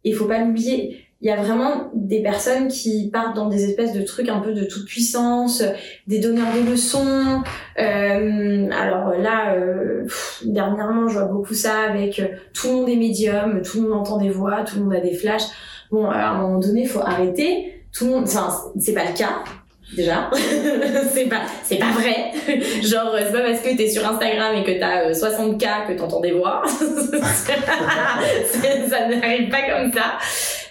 Il 0.03 0.15
faut 0.15 0.25
pas 0.25 0.39
l'oublier. 0.39 1.05
Il 1.23 1.27
y 1.27 1.31
a 1.31 1.37
vraiment 1.37 1.89
des 1.93 2.21
personnes 2.21 2.67
qui 2.67 3.09
partent 3.09 3.33
dans 3.33 3.47
des 3.47 3.63
espèces 3.63 3.93
de 3.93 4.01
trucs 4.01 4.27
un 4.27 4.41
peu 4.41 4.53
de 4.53 4.65
toute 4.65 4.85
puissance, 4.85 5.63
des 6.05 6.19
donneurs 6.19 6.53
de 6.53 6.69
leçons. 6.69 7.41
Euh, 7.79 8.69
alors 8.69 9.17
là, 9.17 9.55
euh, 9.55 10.05
dernièrement, 10.43 11.07
je 11.07 11.19
vois 11.19 11.29
beaucoup 11.29 11.53
ça 11.53 11.83
avec 11.89 12.19
euh, 12.19 12.27
tout 12.53 12.67
le 12.67 12.73
monde 12.73 12.89
est 12.89 12.97
médium, 12.97 13.61
tout 13.61 13.81
le 13.81 13.87
monde 13.87 14.01
entend 14.01 14.17
des 14.17 14.31
voix, 14.31 14.65
tout 14.65 14.79
le 14.79 14.83
monde 14.83 14.95
a 14.95 14.99
des 14.99 15.13
flashs. 15.13 15.43
Bon, 15.91 16.09
à 16.09 16.27
un 16.27 16.41
moment 16.41 16.59
donné, 16.59 16.85
faut 16.85 16.99
arrêter. 16.99 17.85
Tout 17.93 18.03
le 18.03 18.11
monde, 18.11 18.23
enfin, 18.25 18.49
c'est 18.77 18.93
pas 18.93 19.05
le 19.05 19.17
cas 19.17 19.45
déjà. 19.95 20.29
C'est 21.13 21.25
pas 21.25 21.41
c'est 21.63 21.77
pas 21.77 21.91
vrai. 21.91 22.31
Genre 22.83 23.15
c'est 23.17 23.31
pas 23.31 23.41
parce 23.41 23.59
que 23.59 23.75
t'es 23.75 23.89
sur 23.89 24.07
Instagram 24.07 24.55
et 24.55 24.63
que 24.63 24.79
t'as 24.79 25.11
60k 25.11 25.63
euh, 25.63 25.87
que 25.87 25.97
t'entends 25.97 26.19
des 26.19 26.31
voix. 26.31 26.63
Ça 28.89 29.07
n'arrive 29.07 29.49
pas 29.49 29.61
comme 29.69 29.91
ça. 29.91 30.17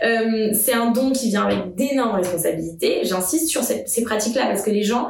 Euh, 0.04 0.50
c'est 0.52 0.72
un 0.72 0.90
don 0.90 1.12
qui 1.12 1.28
vient 1.28 1.46
avec 1.46 1.74
d'énormes 1.76 2.16
responsabilités. 2.16 3.00
J'insiste 3.04 3.48
sur 3.48 3.62
ces, 3.62 3.84
ces 3.86 4.02
pratiques 4.02 4.34
là 4.34 4.46
parce 4.46 4.62
que 4.62 4.70
les 4.70 4.82
gens 4.82 5.08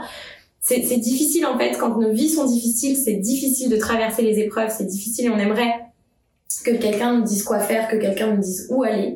c'est 0.60 0.78
difficile 0.78 1.44
en 1.46 1.58
fait 1.58 1.76
quand 1.76 1.98
nos 1.98 2.12
vies 2.12 2.28
sont 2.28 2.46
difficiles 2.46 2.96
c'est 2.96 3.14
difficile 3.14 3.68
de 3.68 3.76
traverser 3.76 4.22
les 4.22 4.38
épreuves 4.38 4.72
c'est 4.76 4.86
difficile 4.86 5.26
et 5.26 5.30
on 5.30 5.38
aimerait 5.38 5.72
que 6.64 6.70
quelqu'un 6.70 7.14
nous 7.18 7.24
dise 7.24 7.42
quoi 7.42 7.58
faire 7.58 7.88
que 7.88 7.96
quelqu'un 7.96 8.28
nous 8.28 8.40
dise 8.40 8.68
où 8.70 8.84
aller 8.84 9.14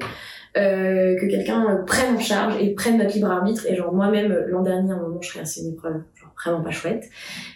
euh, 0.57 1.17
que 1.21 1.27
quelqu'un 1.27 1.85
prenne 1.87 2.17
en 2.17 2.21
charge 2.21 2.55
et 2.61 2.75
prenne 2.75 2.99
notre 2.99 3.15
libre 3.15 3.31
arbitre. 3.31 3.67
Et 3.67 3.77
genre 3.77 3.93
moi-même, 3.93 4.33
l'an 4.49 4.63
dernier, 4.63 4.93
à 4.93 4.95
un 4.95 5.01
moment, 5.01 5.21
je 5.21 5.29
traversais 5.29 5.61
une 5.61 5.75
épreuve 5.75 6.01
genre 6.15 6.31
vraiment 6.45 6.63
pas 6.63 6.71
chouette. 6.71 7.11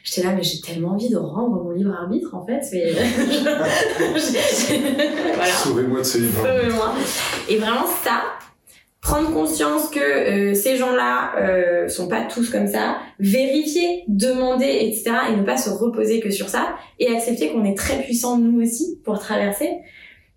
J'étais 0.05 0.27
là, 0.27 0.35
mais 0.35 0.43
j'ai 0.43 0.61
tellement 0.61 0.91
envie 0.91 1.09
de 1.09 1.17
rendre 1.17 1.63
mon 1.63 1.71
libre 1.71 1.95
arbitre, 1.95 2.35
en 2.35 2.45
fait. 2.45 2.61
Mais... 2.73 2.93
voilà. 5.35 5.53
Sauvez-moi 5.53 6.01
de 6.01 6.05
ce 6.05 6.19
libre 6.19 6.37
Sauvez-moi. 6.37 6.95
Et 7.49 7.57
vraiment, 7.57 7.87
ça, 8.05 8.23
prendre 9.01 9.33
conscience 9.33 9.89
que 9.89 9.99
euh, 9.99 10.55
ces 10.55 10.77
gens-là 10.77 11.33
euh, 11.39 11.89
sont 11.89 12.09
pas 12.09 12.23
tous 12.23 12.51
comme 12.51 12.67
ça, 12.67 12.99
vérifier, 13.19 14.05
demander, 14.09 14.79
etc. 14.83 15.13
et 15.33 15.37
ne 15.37 15.43
pas 15.43 15.57
se 15.57 15.71
reposer 15.71 16.21
que 16.21 16.31
sur 16.31 16.49
ça 16.49 16.75
et 16.99 17.09
accepter 17.09 17.51
qu'on 17.51 17.65
est 17.65 17.77
très 17.77 18.03
puissant 18.03 18.39
nous 18.39 18.63
aussi 18.63 19.01
pour 19.05 19.19
traverser 19.19 19.71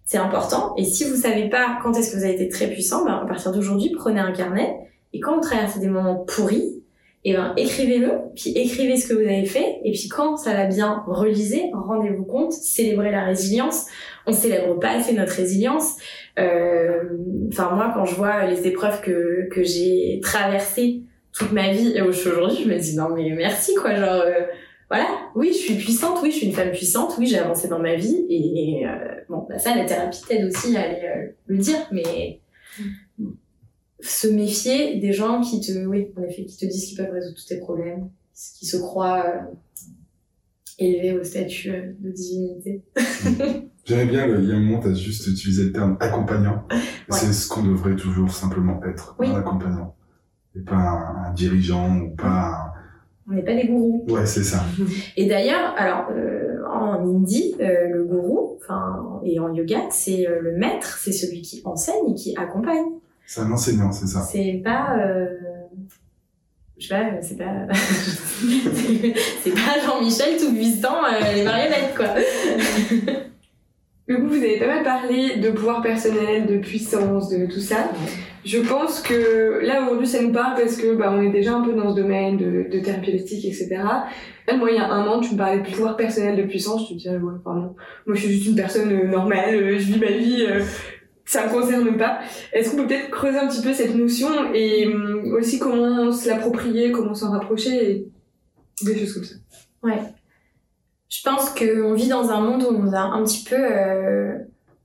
c'est 0.05 0.17
important. 0.17 0.73
Et 0.77 0.83
si 0.83 1.05
vous 1.05 1.15
savez 1.15 1.49
pas 1.49 1.77
quand 1.81 1.93
est-ce 1.93 2.11
que 2.11 2.17
vous 2.17 2.23
avez 2.23 2.35
été 2.35 2.49
très 2.49 2.67
puissant, 2.67 3.05
ben, 3.05 3.21
à 3.23 3.25
partir 3.25 3.51
d'aujourd'hui, 3.51 3.91
prenez 3.97 4.19
un 4.19 4.31
carnet 4.31 4.75
et 5.13 5.19
quand 5.19 5.35
vous 5.35 5.41
traversez 5.41 5.79
des 5.79 5.87
moments 5.87 6.25
pourris, 6.25 6.83
et 7.25 7.31
eh 7.31 7.33
ben 7.35 7.53
écrivez-le, 7.55 8.11
puis 8.35 8.49
écrivez 8.49 8.97
ce 8.97 9.07
que 9.07 9.13
vous 9.13 9.21
avez 9.21 9.45
fait, 9.45 9.79
et 9.85 9.91
puis 9.91 10.09
quand 10.09 10.35
ça 10.35 10.53
va 10.53 10.65
bien, 10.65 11.03
relisez, 11.07 11.71
rendez-vous 11.71 12.25
compte, 12.25 12.51
célébrez 12.51 13.11
la 13.11 13.23
résilience. 13.23 13.85
On 14.27 14.33
célèbre 14.33 14.77
pas 14.77 14.89
assez 14.89 15.13
notre 15.13 15.31
résilience. 15.31 15.95
Euh, 16.37 17.03
enfin 17.47 17.71
moi, 17.75 17.91
quand 17.93 18.03
je 18.03 18.15
vois 18.15 18.45
les 18.47 18.67
épreuves 18.67 18.99
que 18.99 19.47
que 19.51 19.63
j'ai 19.63 20.19
traversées 20.21 21.03
toute 21.31 21.53
ma 21.53 21.71
vie 21.71 21.93
et 21.95 22.01
aujourd'hui, 22.01 22.61
je 22.61 22.67
me 22.67 22.77
dis 22.77 22.97
non 22.97 23.07
mais 23.15 23.29
merci 23.29 23.73
quoi, 23.75 23.95
genre. 23.95 24.21
Euh, 24.25 24.41
voilà, 24.93 25.09
oui, 25.33 25.49
je 25.51 25.57
suis 25.57 25.73
puissante, 25.73 26.19
oui, 26.21 26.29
je 26.29 26.37
suis 26.37 26.45
une 26.45 26.53
femme 26.53 26.69
puissante, 26.69 27.15
oui, 27.17 27.25
j'ai 27.25 27.39
avancé 27.39 27.67
dans 27.67 27.79
ma 27.79 27.95
vie 27.95 28.27
et, 28.29 28.85
euh, 28.85 29.21
bon, 29.27 29.43
bah 29.49 29.57
ça, 29.57 29.75
la 29.75 29.85
thérapie 29.85 30.21
t'aide 30.27 30.45
aussi 30.45 30.77
à 30.77 30.81
aller 30.81 31.01
euh, 31.03 31.31
le 31.47 31.57
dire, 31.57 31.79
mais 31.91 32.41
se 33.99 34.27
méfier 34.27 34.99
des 34.99 35.11
gens 35.11 35.41
qui 35.41 35.61
te, 35.61 35.83
oui, 35.87 36.09
en 36.15 36.21
effet, 36.21 36.45
qui 36.45 36.57
te 36.57 36.65
disent 36.67 36.85
qu'ils 36.85 36.97
peuvent 36.97 37.11
résoudre 37.11 37.35
tous 37.35 37.47
tes 37.47 37.57
problèmes, 37.57 38.07
qui 38.59 38.67
se 38.67 38.77
croient 38.77 39.25
euh, 39.25 39.55
élevés 40.77 41.17
au 41.17 41.23
statut 41.23 41.71
de 41.99 42.11
divinité. 42.11 42.83
J'aimais 43.85 44.05
bien, 44.05 44.27
il 44.27 44.47
y 44.47 44.51
a 44.51 44.55
un 44.55 44.59
moment, 44.59 44.79
tu 44.79 44.89
as 44.89 44.93
juste 44.93 45.25
utilisé 45.25 45.63
le 45.63 45.71
terme 45.71 45.97
accompagnant. 46.01 46.67
C'est 47.09 47.33
ce 47.33 47.47
qu'on 47.47 47.63
devrait 47.63 47.95
toujours 47.95 48.31
simplement 48.31 48.79
être, 48.83 49.15
un 49.17 49.33
accompagnant. 49.33 49.95
Et 50.55 50.59
pas 50.59 50.75
un, 50.75 51.29
un 51.29 51.33
dirigeant 51.33 51.97
ou 51.97 52.15
pas 52.15 52.62
un, 52.62 52.62
on 53.29 53.33
n'est 53.33 53.43
pas 53.43 53.55
des 53.55 53.67
gourous. 53.67 54.05
Ouais, 54.09 54.25
c'est 54.25 54.43
ça. 54.43 54.63
Et 55.17 55.25
d'ailleurs, 55.25 55.73
alors 55.77 56.07
euh, 56.11 56.63
en 56.67 56.99
hindi, 57.01 57.55
euh, 57.59 57.87
le 57.89 58.03
gourou, 58.03 58.57
enfin, 58.61 59.21
et 59.25 59.39
en 59.39 59.53
yoga, 59.53 59.79
c'est 59.89 60.27
euh, 60.27 60.39
le 60.41 60.57
maître, 60.57 60.97
c'est 61.01 61.11
celui 61.11 61.41
qui 61.41 61.61
enseigne 61.65 62.11
et 62.11 62.15
qui 62.15 62.35
accompagne. 62.37 62.85
C'est 63.25 63.41
un 63.41 63.51
enseignant, 63.51 63.91
c'est 63.91 64.07
ça. 64.07 64.21
C'est 64.21 64.61
pas, 64.63 64.97
je 66.77 66.87
sais 66.87 66.93
pas, 66.93 67.21
c'est 67.21 67.37
pas, 67.37 67.67
c'est 69.43 69.51
pas 69.51 69.79
Jean-Michel 69.85 70.37
tout 70.37 70.53
puissant, 70.53 70.97
les 71.33 71.43
marionnettes 71.43 71.95
quoi. 71.95 72.07
Du 74.05 74.17
coup, 74.17 74.27
vous 74.27 74.35
avez 74.35 74.59
pas 74.59 74.67
mal 74.67 74.83
parlé 74.83 75.37
de 75.37 75.51
pouvoir 75.51 75.81
personnel, 75.81 76.45
de 76.45 76.57
puissance, 76.57 77.29
de 77.29 77.45
tout 77.45 77.61
ça. 77.61 77.89
Je 78.45 78.59
pense 78.59 78.99
que 79.01 79.59
là 79.65 79.83
aujourd'hui 79.83 80.07
ça 80.07 80.21
nous 80.21 80.33
parle 80.33 80.55
parce 80.55 80.75
que 80.75 80.95
bah 80.95 81.13
on 81.15 81.21
est 81.21 81.31
déjà 81.31 81.53
un 81.53 81.61
peu 81.61 81.73
dans 81.73 81.91
ce 81.91 82.01
domaine 82.01 82.37
de, 82.37 82.67
de 82.69 82.79
thérapie 82.79 83.09
holistique, 83.11 83.45
etc. 83.45 83.81
Moi 84.57 84.71
il 84.71 84.75
y 84.75 84.79
a 84.79 84.91
un 84.91 85.07
an 85.07 85.21
tu 85.21 85.33
me 85.33 85.37
parlais 85.37 85.61
de 85.61 85.65
pouvoir 85.65 85.95
personnel, 85.95 86.35
de 86.35 86.43
puissance, 86.43 86.83
je 86.83 86.89
te 86.89 86.93
disais 86.97 87.11
ouais 87.11 87.33
pardon, 87.43 87.75
moi 88.05 88.15
je 88.15 88.21
suis 88.21 88.33
juste 88.33 88.47
une 88.47 88.55
personne 88.55 88.91
euh, 88.91 89.07
normale, 89.07 89.55
euh, 89.55 89.79
je 89.79 89.85
vis 89.85 89.99
ma 89.99 90.11
vie, 90.11 90.45
euh, 90.45 90.61
ça 91.23 91.47
me 91.47 91.53
concerne 91.53 91.95
pas. 91.95 92.19
Est-ce 92.51 92.71
qu'on 92.71 92.77
peut 92.77 92.87
peut-être 92.87 93.11
creuser 93.11 93.37
un 93.37 93.47
petit 93.47 93.61
peu 93.61 93.73
cette 93.73 93.95
notion 93.95 94.53
et 94.53 94.87
hum, 94.87 95.35
aussi 95.39 95.57
comment 95.57 96.11
se 96.11 96.27
l'approprier, 96.27 96.91
comment 96.91 97.13
s'en 97.13 97.31
rapprocher 97.31 97.91
et 97.91 98.07
des 98.83 98.99
choses 98.99 99.13
comme 99.13 99.23
ça? 99.23 99.35
Ouais. 99.83 99.99
Je 101.07 101.21
pense 101.23 101.49
qu'on 101.51 101.93
vit 101.93 102.09
dans 102.09 102.29
un 102.29 102.41
monde 102.41 102.63
où 102.63 102.75
on 102.75 102.91
a 102.91 102.99
un 102.99 103.23
petit 103.23 103.45
peu, 103.45 103.55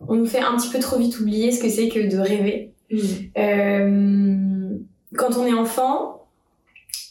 on 0.06 0.14
nous 0.14 0.26
fait 0.26 0.40
un 0.40 0.56
petit 0.56 0.68
peu 0.68 0.78
trop 0.78 0.98
vite 0.98 1.18
oublier 1.18 1.50
ce 1.50 1.60
que 1.60 1.68
c'est 1.68 1.88
que 1.88 2.08
de 2.08 2.18
rêver 2.18 2.74
euh, 2.92 4.78
quand 5.16 5.36
on 5.36 5.46
est 5.46 5.52
enfant, 5.52 6.26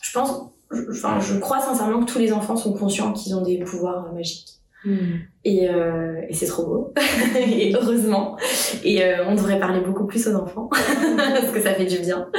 je 0.01 0.11
pense, 0.13 0.51
enfin, 0.91 1.19
je 1.19 1.37
crois 1.39 1.59
sincèrement 1.59 2.03
que 2.03 2.11
tous 2.11 2.19
les 2.19 2.33
enfants 2.33 2.55
sont 2.55 2.73
conscients 2.73 3.13
qu'ils 3.13 3.35
ont 3.35 3.43
des 3.43 3.59
pouvoirs 3.59 4.13
magiques. 4.13 4.57
Mm. 4.85 4.97
Et, 5.43 5.69
euh, 5.69 6.21
et 6.29 6.33
c'est 6.33 6.47
trop 6.47 6.65
beau. 6.65 6.93
et 7.35 7.73
heureusement. 7.75 8.37
Et 8.83 9.03
euh, 9.03 9.25
on 9.27 9.35
devrait 9.35 9.59
parler 9.59 9.81
beaucoup 9.81 10.05
plus 10.05 10.27
aux 10.27 10.35
enfants. 10.35 10.69
parce 11.17 11.51
que 11.51 11.61
ça 11.61 11.73
fait 11.73 11.85
du 11.85 11.99
bien. 11.99 12.29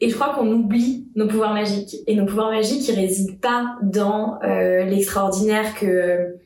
Et 0.00 0.08
je 0.08 0.14
crois 0.14 0.34
qu'on 0.34 0.50
oublie 0.50 1.08
nos 1.14 1.28
pouvoirs 1.28 1.52
magiques. 1.52 1.96
Et 2.06 2.14
nos 2.14 2.24
pouvoirs 2.24 2.50
magiques, 2.50 2.88
ils 2.88 2.94
résident 2.94 3.36
pas 3.40 3.76
dans 3.82 4.38
euh, 4.42 4.84
l'extraordinaire 4.84 5.74
que 5.74 6.36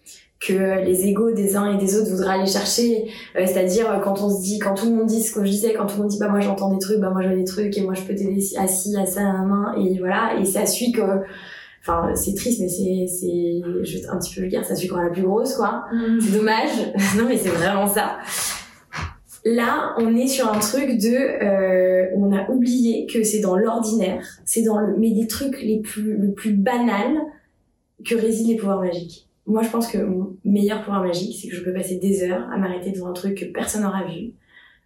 que 0.46 0.84
les 0.84 1.06
égaux 1.06 1.32
des 1.32 1.56
uns 1.56 1.72
et 1.72 1.78
des 1.78 1.96
autres 1.96 2.10
voudraient 2.10 2.34
aller 2.34 2.46
chercher. 2.46 3.10
Euh, 3.36 3.46
c'est-à-dire 3.46 3.90
euh, 3.90 3.98
quand 3.98 4.20
on 4.22 4.28
se 4.28 4.42
dit, 4.42 4.58
quand 4.58 4.74
tout 4.74 4.86
le 4.86 4.96
monde 4.96 5.06
dit 5.06 5.22
ce 5.22 5.32
que 5.32 5.44
je 5.44 5.50
disais, 5.50 5.72
quand 5.72 5.86
tout 5.86 5.96
le 5.96 6.02
monde 6.02 6.10
dit 6.10 6.18
bah 6.18 6.28
moi 6.28 6.40
j'entends 6.40 6.72
des 6.72 6.78
trucs, 6.78 7.00
bah 7.00 7.10
moi 7.10 7.22
j'ai 7.22 7.34
des 7.34 7.44
trucs 7.44 7.76
et 7.76 7.80
moi 7.80 7.94
je 7.94 8.02
peux 8.02 8.14
t'aider 8.14 8.42
assis 8.58 8.96
à 8.96 9.06
ça 9.06 9.20
à 9.20 9.32
la 9.32 9.42
main 9.42 9.74
et 9.78 9.98
voilà. 9.98 10.36
Et 10.38 10.44
ça 10.44 10.66
suit 10.66 10.92
que 10.92 11.02
enfin 11.80 12.14
c'est 12.14 12.34
triste 12.34 12.60
mais 12.60 12.68
c'est 12.68 13.06
c'est 13.08 14.08
un 14.08 14.18
petit 14.18 14.34
peu 14.34 14.40
vulgaire 14.42 14.64
ça 14.64 14.74
suit 14.74 14.88
qu'on 14.88 14.96
la 14.96 15.10
plus 15.10 15.22
grosse 15.22 15.54
quoi. 15.54 15.84
Mm. 15.92 16.20
c'est 16.20 16.36
dommage. 16.36 16.92
Non 17.16 17.24
mais 17.28 17.38
c'est 17.38 17.50
vraiment 17.50 17.86
ça. 17.86 18.18
Là 19.46 19.94
on 19.98 20.14
est 20.14 20.26
sur 20.26 20.52
un 20.52 20.58
truc 20.58 20.98
de 20.98 21.44
euh, 21.44 22.10
on 22.16 22.32
a 22.32 22.50
oublié 22.50 23.06
que 23.06 23.22
c'est 23.22 23.40
dans 23.40 23.56
l'ordinaire. 23.56 24.26
C'est 24.44 24.62
dans 24.62 24.78
le 24.78 24.96
mais 24.98 25.12
des 25.12 25.26
trucs 25.26 25.62
les 25.62 25.80
plus 25.80 26.16
le 26.16 26.32
plus 26.32 26.52
banal 26.52 27.16
que 28.04 28.14
résident 28.14 28.50
les 28.50 28.56
pouvoirs 28.56 28.80
magiques 28.80 29.26
moi, 29.46 29.62
je 29.62 29.68
pense 29.68 29.88
que 29.88 29.98
mon 29.98 30.36
meilleur 30.44 30.82
pouvoir 30.82 31.02
magique, 31.02 31.36
c'est 31.38 31.48
que 31.48 31.54
je 31.54 31.62
peux 31.62 31.72
passer 31.72 31.96
des 31.96 32.22
heures 32.22 32.48
à 32.50 32.56
m'arrêter 32.56 32.92
devant 32.92 33.08
un 33.08 33.12
truc 33.12 33.38
que 33.38 33.44
personne 33.44 33.82
n'aura 33.82 34.04
vu. 34.04 34.32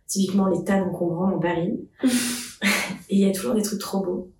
Typiquement, 0.06 0.48
les 0.48 0.64
tas 0.64 0.80
d'encombrants 0.80 1.30
dans 1.30 1.38
Paris. 1.38 1.78
et 2.02 2.08
il 3.10 3.18
y 3.18 3.28
a 3.28 3.32
toujours 3.32 3.54
des 3.54 3.62
trucs 3.62 3.78
trop 3.78 4.00
beaux. 4.00 4.30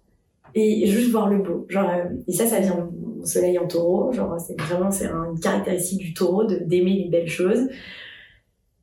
Et 0.55 0.87
juste 0.87 1.11
voir 1.11 1.29
le 1.29 1.39
beau. 1.39 1.67
Genre, 1.69 1.89
euh, 1.89 2.05
et 2.27 2.33
ça, 2.33 2.47
ça 2.47 2.59
vient 2.59 2.89
mon 3.19 3.25
soleil 3.25 3.59
en 3.59 3.69
taureau. 3.69 4.13
Genre, 4.13 4.41
c'est 4.41 4.61
vraiment, 4.61 4.91
c'est 4.91 5.07
une 5.07 5.39
caractéristique 5.41 6.01
du 6.01 6.15
taureau 6.15 6.45
d'aimer 6.45 7.05
les 7.05 7.09
belles 7.09 7.29
choses. 7.29 7.69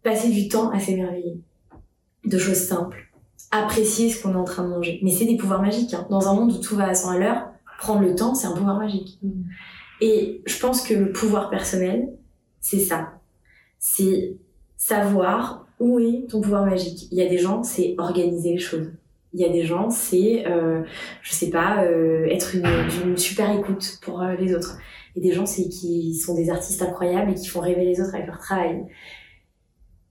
Passer 0.03 0.29
du 0.29 0.47
temps 0.47 0.69
à 0.69 0.79
s'émerveiller. 0.79 1.37
De 2.23 2.37
choses 2.37 2.59
simples. 2.59 3.11
Apprécier 3.51 4.09
ce 4.09 4.21
qu'on 4.21 4.33
est 4.33 4.37
en 4.37 4.43
train 4.45 4.63
de 4.63 4.69
manger. 4.69 4.99
Mais 5.03 5.11
c'est 5.11 5.25
des 5.25 5.37
pouvoirs 5.37 5.61
magiques, 5.61 5.93
hein. 5.93 6.07
Dans 6.09 6.27
un 6.27 6.33
monde 6.33 6.51
où 6.53 6.57
tout 6.59 6.75
va 6.75 6.87
à 6.87 6.93
100 6.93 7.09
à 7.09 7.19
l'heure, 7.19 7.47
prendre 7.79 8.01
le 8.01 8.15
temps, 8.15 8.35
c'est 8.35 8.47
un 8.47 8.53
pouvoir 8.53 8.77
magique. 8.77 9.19
Mm. 9.21 9.43
Et 10.01 10.41
je 10.45 10.59
pense 10.59 10.81
que 10.81 10.93
le 10.93 11.11
pouvoir 11.11 11.49
personnel, 11.49 12.09
c'est 12.59 12.79
ça. 12.79 13.13
C'est 13.79 14.35
savoir 14.77 15.67
où 15.79 15.99
est 15.99 16.27
ton 16.29 16.41
pouvoir 16.41 16.65
magique. 16.65 17.07
Il 17.11 17.17
y 17.17 17.21
a 17.21 17.29
des 17.29 17.37
gens, 17.37 17.63
c'est 17.63 17.95
organiser 17.97 18.53
les 18.53 18.59
choses. 18.59 18.91
Il 19.33 19.41
y 19.41 19.45
a 19.45 19.49
des 19.49 19.63
gens, 19.63 19.89
c'est, 19.89 20.45
euh, 20.47 20.83
je 21.21 21.33
sais 21.33 21.49
pas, 21.49 21.83
euh, 21.83 22.25
être 22.25 22.55
une, 22.55 23.17
super 23.17 23.51
écoute 23.57 23.99
pour 24.01 24.21
euh, 24.21 24.35
les 24.35 24.55
autres. 24.55 24.77
Et 25.15 25.21
des 25.21 25.31
gens, 25.31 25.45
c'est 25.45 25.67
qui 25.67 26.15
sont 26.15 26.35
des 26.35 26.49
artistes 26.49 26.81
incroyables 26.81 27.31
et 27.31 27.35
qui 27.35 27.47
font 27.47 27.59
rêver 27.59 27.85
les 27.85 27.99
autres 28.01 28.15
avec 28.15 28.27
leur 28.27 28.39
travail. 28.39 28.85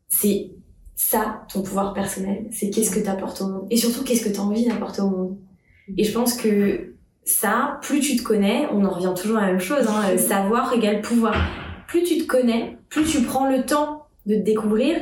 C'est 0.08 0.50
ça, 0.94 1.46
ton 1.52 1.62
pouvoir 1.62 1.94
personnel. 1.94 2.46
C'est 2.50 2.70
qu'est-ce 2.70 2.90
que 2.90 3.00
tu 3.00 3.08
apportes 3.08 3.40
au 3.40 3.48
monde. 3.48 3.66
Et 3.70 3.76
surtout, 3.76 4.04
qu'est-ce 4.04 4.24
que 4.24 4.32
tu 4.32 4.38
as 4.38 4.42
envie 4.42 4.66
d'apporter 4.66 5.02
au 5.02 5.10
monde. 5.10 5.38
Et 5.96 6.04
je 6.04 6.12
pense 6.12 6.34
que 6.34 6.93
ça, 7.24 7.78
plus 7.82 8.00
tu 8.00 8.16
te 8.16 8.22
connais, 8.22 8.66
on 8.70 8.84
en 8.84 8.90
revient 8.90 9.12
toujours 9.16 9.38
à 9.38 9.42
la 9.42 9.46
même 9.48 9.60
chose, 9.60 9.86
hein, 9.88 10.16
savoir 10.18 10.72
égale 10.72 11.00
pouvoir. 11.00 11.36
Plus 11.88 12.02
tu 12.02 12.18
te 12.18 12.26
connais, 12.26 12.78
plus 12.88 13.04
tu 13.04 13.22
prends 13.22 13.48
le 13.48 13.64
temps 13.64 14.06
de 14.26 14.36
te 14.36 14.40
découvrir, 14.40 15.00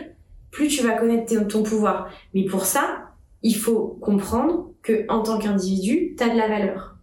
plus 0.50 0.68
tu 0.68 0.82
vas 0.82 0.94
connaître 0.94 1.48
ton 1.48 1.62
pouvoir. 1.62 2.10
Mais 2.34 2.44
pour 2.44 2.64
ça, 2.64 3.12
il 3.42 3.56
faut 3.56 3.98
comprendre 4.00 4.70
que 4.82 5.04
en 5.08 5.22
tant 5.22 5.38
qu'individu, 5.38 6.14
tu 6.16 6.22
as 6.22 6.28
de 6.28 6.36
la 6.36 6.48
valeur. 6.48 6.96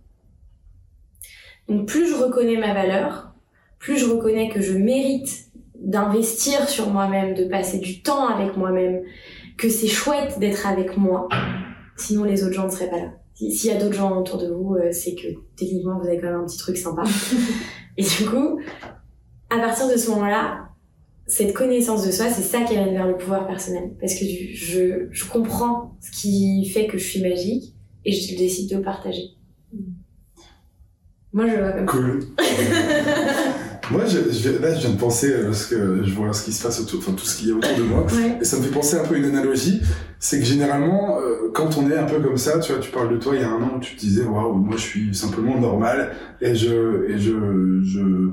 Donc 1.68 1.88
plus 1.88 2.10
je 2.10 2.16
reconnais 2.16 2.58
ma 2.58 2.74
valeur, 2.74 3.34
plus 3.78 3.98
je 3.98 4.06
reconnais 4.06 4.50
que 4.50 4.62
je 4.62 4.74
mérite 4.74 5.50
d'investir 5.76 6.68
sur 6.68 6.90
moi-même, 6.90 7.36
de 7.36 7.46
passer 7.46 7.80
du 7.80 8.02
temps 8.02 8.28
avec 8.28 8.58
moi-même, 8.58 9.02
que 9.58 9.70
c'est 9.70 9.88
chouette 9.88 10.40
d'être 10.40 10.68
avec 10.68 10.98
moi. 10.98 11.30
Sinon 11.96 12.24
les 12.24 12.44
autres 12.44 12.54
gens 12.54 12.66
ne 12.66 12.72
seraient 12.72 12.90
pas 12.90 12.98
là. 13.00 13.12
S'il 13.40 13.72
y 13.72 13.74
a 13.74 13.80
d'autres 13.80 13.96
gens 13.96 14.20
autour 14.20 14.38
de 14.38 14.48
vous, 14.48 14.76
euh, 14.76 14.92
c'est 14.92 15.16
que 15.16 15.28
techniquement 15.56 15.98
vous 15.98 16.06
avez 16.06 16.18
quand 16.18 16.28
même 16.28 16.42
un 16.42 16.46
petit 16.46 16.58
truc 16.58 16.78
sympa. 16.78 17.04
Et 17.98 18.04
du 18.04 18.26
coup, 18.26 18.60
à 19.50 19.60
partir 19.60 19.90
de 19.90 19.96
ce 19.96 20.10
moment-là, 20.10 20.70
cette 21.26 21.54
connaissance 21.54 22.06
de 22.06 22.12
soi, 22.12 22.30
c'est 22.30 22.42
ça 22.42 22.62
qui 22.64 22.76
amène 22.76 22.94
vers 22.94 23.08
le 23.08 23.16
pouvoir 23.16 23.48
personnel. 23.48 23.96
Parce 24.00 24.16
que 24.16 24.26
je, 24.26 25.08
je 25.10 25.26
comprends 25.26 25.98
ce 26.02 26.12
qui 26.12 26.66
fait 26.66 26.88
que 26.88 26.98
je 26.98 27.06
suis 27.06 27.22
magique 27.22 27.76
et 28.04 28.12
je 28.12 28.38
décide 28.38 28.70
de 28.70 28.76
le 28.78 28.82
partager. 28.82 29.36
Moi, 31.32 31.48
je 31.48 31.56
vois 31.56 31.72
comme 31.72 31.86
cool. 31.86 32.20
Moi, 33.92 34.06
je, 34.06 34.32
je, 34.32 34.50
là, 34.62 34.74
je 34.76 34.82
viens 34.82 34.92
de 34.92 35.00
penser, 35.00 35.34
parce 35.44 35.66
que 35.66 36.04
je 36.04 36.14
vois 36.14 36.32
ce 36.34 36.44
qui 36.44 36.52
se 36.52 36.62
passe 36.62 36.80
autour, 36.80 37.00
enfin, 37.00 37.14
tout 37.14 37.26
ce 37.26 37.38
qu'il 37.38 37.50
y 37.50 37.52
a 37.52 37.56
autour 37.56 37.76
de 37.76 37.84
moi. 37.84 38.06
Et 38.40 38.46
ça 38.46 38.58
me 38.58 38.62
fait 38.62 38.70
penser 38.70 38.98
un 38.98 39.04
peu 39.04 39.18
une 39.18 39.26
analogie. 39.26 39.82
C'est 40.20 40.40
que 40.40 40.46
généralement, 40.46 41.20
euh, 41.20 41.50
quand 41.54 41.78
on 41.78 41.90
est 41.90 41.98
un 41.98 42.06
peu 42.06 42.20
comme 42.20 42.38
ça, 42.38 42.60
tu 42.60 42.72
vois, 42.72 42.82
tu 42.82 42.92
parles 42.92 43.12
de 43.12 43.18
toi 43.18 43.36
il 43.36 43.42
y 43.42 43.44
a 43.44 43.50
un 43.50 43.62
an, 43.62 43.80
tu 43.80 43.96
te 43.96 44.00
disais, 44.00 44.24
waouh, 44.24 44.54
moi, 44.54 44.76
je 44.78 44.82
suis 44.82 45.16
simplement 45.16 45.60
normal. 45.60 46.12
Et 46.42 46.54
je, 46.56 47.10
et 47.10 47.18
je, 47.18 47.82
je, 47.84 48.32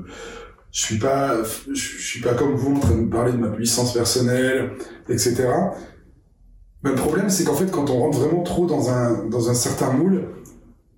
je 0.71 0.81
suis 0.81 0.99
pas, 0.99 1.37
je, 1.43 1.73
suis 1.73 2.21
pas 2.21 2.35
comme 2.35 2.53
vous 2.53 2.75
en 2.75 2.79
train 2.79 2.95
de 2.95 3.01
me 3.01 3.09
parler 3.09 3.31
de 3.31 3.37
ma 3.37 3.49
puissance 3.49 3.93
personnelle, 3.93 4.73
etc. 5.09 5.47
Mais 6.83 6.91
le 6.91 6.95
problème, 6.95 7.29
c'est 7.29 7.45
qu'en 7.45 7.55
fait, 7.55 7.71
quand 7.71 7.89
on 7.89 7.97
rentre 7.97 8.19
vraiment 8.19 8.43
trop 8.43 8.67
dans 8.67 8.91
un, 8.91 9.25
dans 9.25 9.49
un 9.49 9.55
certain 9.55 9.91
moule, 9.91 10.25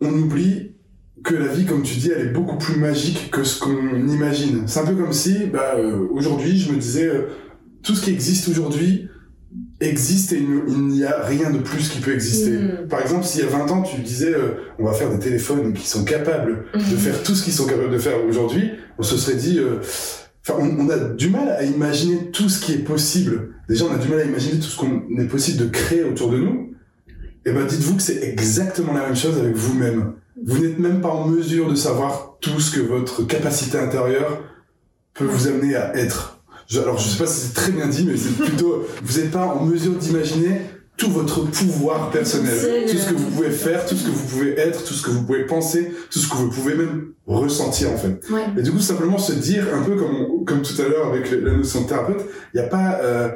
on 0.02 0.12
oublie 0.12 0.76
que 1.24 1.36
la 1.36 1.48
vie, 1.48 1.66
comme 1.66 1.84
tu 1.84 1.96
dis, 1.96 2.12
elle 2.16 2.28
est 2.28 2.32
beaucoup 2.32 2.58
plus 2.58 2.78
magique 2.78 3.30
que 3.32 3.44
ce 3.44 3.60
qu'on 3.60 4.08
imagine. 4.08 4.64
C'est 4.68 4.80
un 4.80 4.86
peu 4.86 4.96
comme 4.96 5.14
si, 5.14 5.46
bah, 5.46 5.76
euh, 5.78 6.08
aujourd'hui, 6.12 6.58
je 6.58 6.72
me 6.72 6.78
disais, 6.78 7.08
euh, 7.08 7.28
tout 7.84 7.96
ce 7.96 8.04
qui 8.04 8.12
existe 8.12 8.48
aujourd'hui, 8.48 9.08
existe 9.82 10.34
et 10.34 10.38
il 10.38 10.88
n'y 10.88 11.06
a 11.06 11.24
rien 11.24 11.50
de 11.52 11.60
plus 11.60 11.90
qui 11.90 12.00
peut 12.00 12.14
exister. 12.14 12.52
Mm. 12.52 12.88
Par 12.90 13.02
exemple, 13.02 13.26
s'il 13.26 13.42
y 13.42 13.44
a 13.44 13.50
20 13.50 13.72
ans, 13.72 13.82
tu 13.82 14.02
disais 14.02 14.34
euh, 14.34 14.56
on 14.78 14.86
va 14.86 14.92
faire 14.92 15.10
des 15.10 15.20
téléphones 15.20 15.74
qui 15.74 15.88
sont 15.88 16.04
capables 16.04 16.66
de 16.74 16.80
mm. 16.80 16.98
faire 16.98 17.24
tout 17.24 17.34
ce 17.34 17.44
qu'ils 17.44 17.54
sont 17.54 17.66
capables 17.66 17.92
de 17.92 17.98
faire 17.98 18.24
aujourd'hui, 18.28 18.72
on 18.98 19.04
se 19.04 19.16
serait 19.16 19.38
dit 19.38 19.60
enfin 20.46 20.60
on, 20.62 20.86
on, 20.86 20.90
a 20.90 20.98
du 20.98 21.30
mal 21.30 21.48
à 21.50 21.64
imaginer 21.64 22.30
tout 22.32 22.50
ce 22.50 22.60
qui 22.60 22.74
est 22.74 22.84
possible. 22.84 23.54
Déjà, 23.70 23.86
on 23.86 23.94
a 23.94 23.98
du 23.98 24.10
mal 24.10 24.20
à 24.20 24.26
imaginer 24.26 24.60
tout 24.60 24.68
ce 24.68 24.78
qu'on 24.78 25.02
est 25.18 25.28
possible 25.28 25.60
de 25.60 25.70
créer 25.70 26.04
autour 26.04 26.30
de 26.30 26.38
nous. 26.38 26.74
Et 27.46 27.52
eh 27.52 27.54
ben 27.54 27.66
dites-vous 27.66 27.96
que 27.96 28.02
c'est 28.02 28.22
exactement 28.22 28.92
la 28.92 29.06
même 29.06 29.16
chose 29.16 29.38
avec 29.40 29.56
vous-même. 29.56 30.14
Vous 30.46 30.60
n'êtes 30.60 30.80
même 30.80 31.02
pas 31.02 31.10
en 31.10 31.28
mesure 31.28 31.70
de 31.70 31.76
savoir 31.76 32.38
tout 32.42 32.60
ce 32.60 32.76
que 32.76 32.82
votre 32.82 33.24
capacité 33.24 33.78
intérieure 33.78 34.42
peut 35.14 35.26
vous 35.26 35.48
amener 35.48 35.76
à 35.76 35.96
être. 35.96 36.40
Alors 36.76 36.98
je 36.98 37.10
sais 37.10 37.18
pas 37.18 37.26
si 37.26 37.48
c'est 37.48 37.54
très 37.54 37.72
bien 37.72 37.88
dit, 37.88 38.06
mais 38.06 38.16
c'est 38.16 38.36
plutôt, 38.36 38.86
vous 39.02 39.20
n'êtes 39.20 39.32
pas 39.32 39.46
en 39.46 39.66
mesure 39.66 39.94
d'imaginer 39.94 40.62
tout 40.98 41.10
votre 41.10 41.50
pouvoir 41.50 42.12
personnel, 42.12 42.86
tout 42.88 42.98
ce 42.98 43.10
que 43.10 43.16
vous 43.16 43.32
pouvez 43.32 43.50
faire, 43.50 43.86
tout 43.86 43.96
ce 43.96 44.06
que 44.06 44.12
vous 44.12 44.28
pouvez 44.28 44.60
être, 44.60 44.84
tout 44.84 44.94
ce 44.94 45.02
que 45.02 45.10
vous 45.10 45.24
pouvez 45.24 45.46
penser, 45.46 45.92
tout 46.12 46.20
ce 46.20 46.30
que 46.30 46.36
vous 46.36 46.50
pouvez 46.50 46.76
même 46.76 47.14
ressentir 47.26 47.92
en 47.92 47.98
fait. 47.98 48.22
Et 48.58 48.62
du 48.62 48.72
coup 48.72 48.80
simplement 48.80 49.18
se 49.18 49.34
dire 49.34 49.66
un 49.74 49.82
peu 49.82 49.96
comme 49.96 50.46
comme 50.46 50.62
tout 50.62 50.80
à 50.82 50.88
l'heure 50.88 51.08
avec 51.08 51.32
la 51.32 51.54
notion 51.54 51.82
de 51.84 51.88
thérapeute, 51.88 52.22
il 52.54 52.60
n'y 52.60 52.66
a 52.66 52.70
pas 52.70 53.00
euh, 53.02 53.30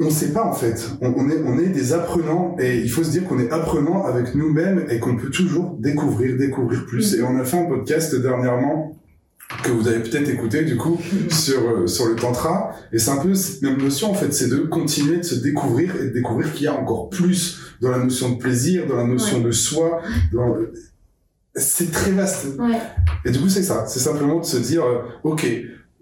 on 0.00 0.10
sait 0.10 0.32
pas 0.32 0.44
en 0.44 0.52
fait. 0.52 0.90
On, 1.00 1.30
est 1.30 1.40
on 1.44 1.58
est 1.58 1.68
des 1.68 1.92
apprenants 1.92 2.56
et 2.58 2.78
il 2.78 2.90
faut 2.90 3.04
se 3.04 3.10
dire 3.10 3.24
qu'on 3.24 3.38
est 3.38 3.50
apprenant 3.50 4.04
avec 4.04 4.34
nous-mêmes 4.34 4.86
et 4.90 4.98
qu'on 4.98 5.16
peut 5.16 5.30
toujours 5.30 5.76
découvrir 5.78 6.36
découvrir 6.36 6.84
plus. 6.86 7.14
Mm. 7.14 7.20
Et 7.20 7.22
on 7.22 7.38
a 7.38 7.44
fait 7.44 7.58
un 7.58 7.66
podcast 7.66 8.14
dernièrement 8.14 8.96
que 9.62 9.70
vous 9.70 9.86
avez 9.88 10.00
peut-être 10.00 10.28
écouté 10.28 10.64
du 10.64 10.76
coup 10.76 10.98
sur 11.30 11.60
euh, 11.68 11.86
sur 11.86 12.06
le 12.06 12.16
tantra 12.16 12.74
et 12.92 12.98
c'est 12.98 13.10
un 13.10 13.18
peu 13.18 13.34
cette 13.34 13.62
même 13.62 13.76
notion 13.76 14.10
en 14.10 14.14
fait 14.14 14.32
c'est 14.32 14.48
de 14.48 14.56
continuer 14.56 15.18
de 15.18 15.22
se 15.22 15.34
découvrir 15.34 15.94
et 15.96 16.06
de 16.06 16.10
découvrir 16.10 16.52
qu'il 16.52 16.64
y 16.64 16.68
a 16.68 16.74
encore 16.74 17.10
plus 17.10 17.60
dans 17.80 17.90
la 17.90 17.98
notion 17.98 18.30
de 18.30 18.38
plaisir 18.38 18.86
dans 18.86 18.96
la 18.96 19.04
notion 19.04 19.40
de 19.40 19.50
soi 19.50 20.00
dans 20.32 20.56
c'est 21.54 21.92
très 21.92 22.10
vaste 22.10 22.46
ouais. 22.58 22.78
et 23.24 23.30
du 23.30 23.38
coup 23.38 23.48
c'est 23.48 23.62
ça 23.62 23.84
c'est 23.86 24.00
simplement 24.00 24.40
de 24.40 24.46
se 24.46 24.56
dire 24.56 24.84
euh, 24.84 25.02
ok 25.22 25.46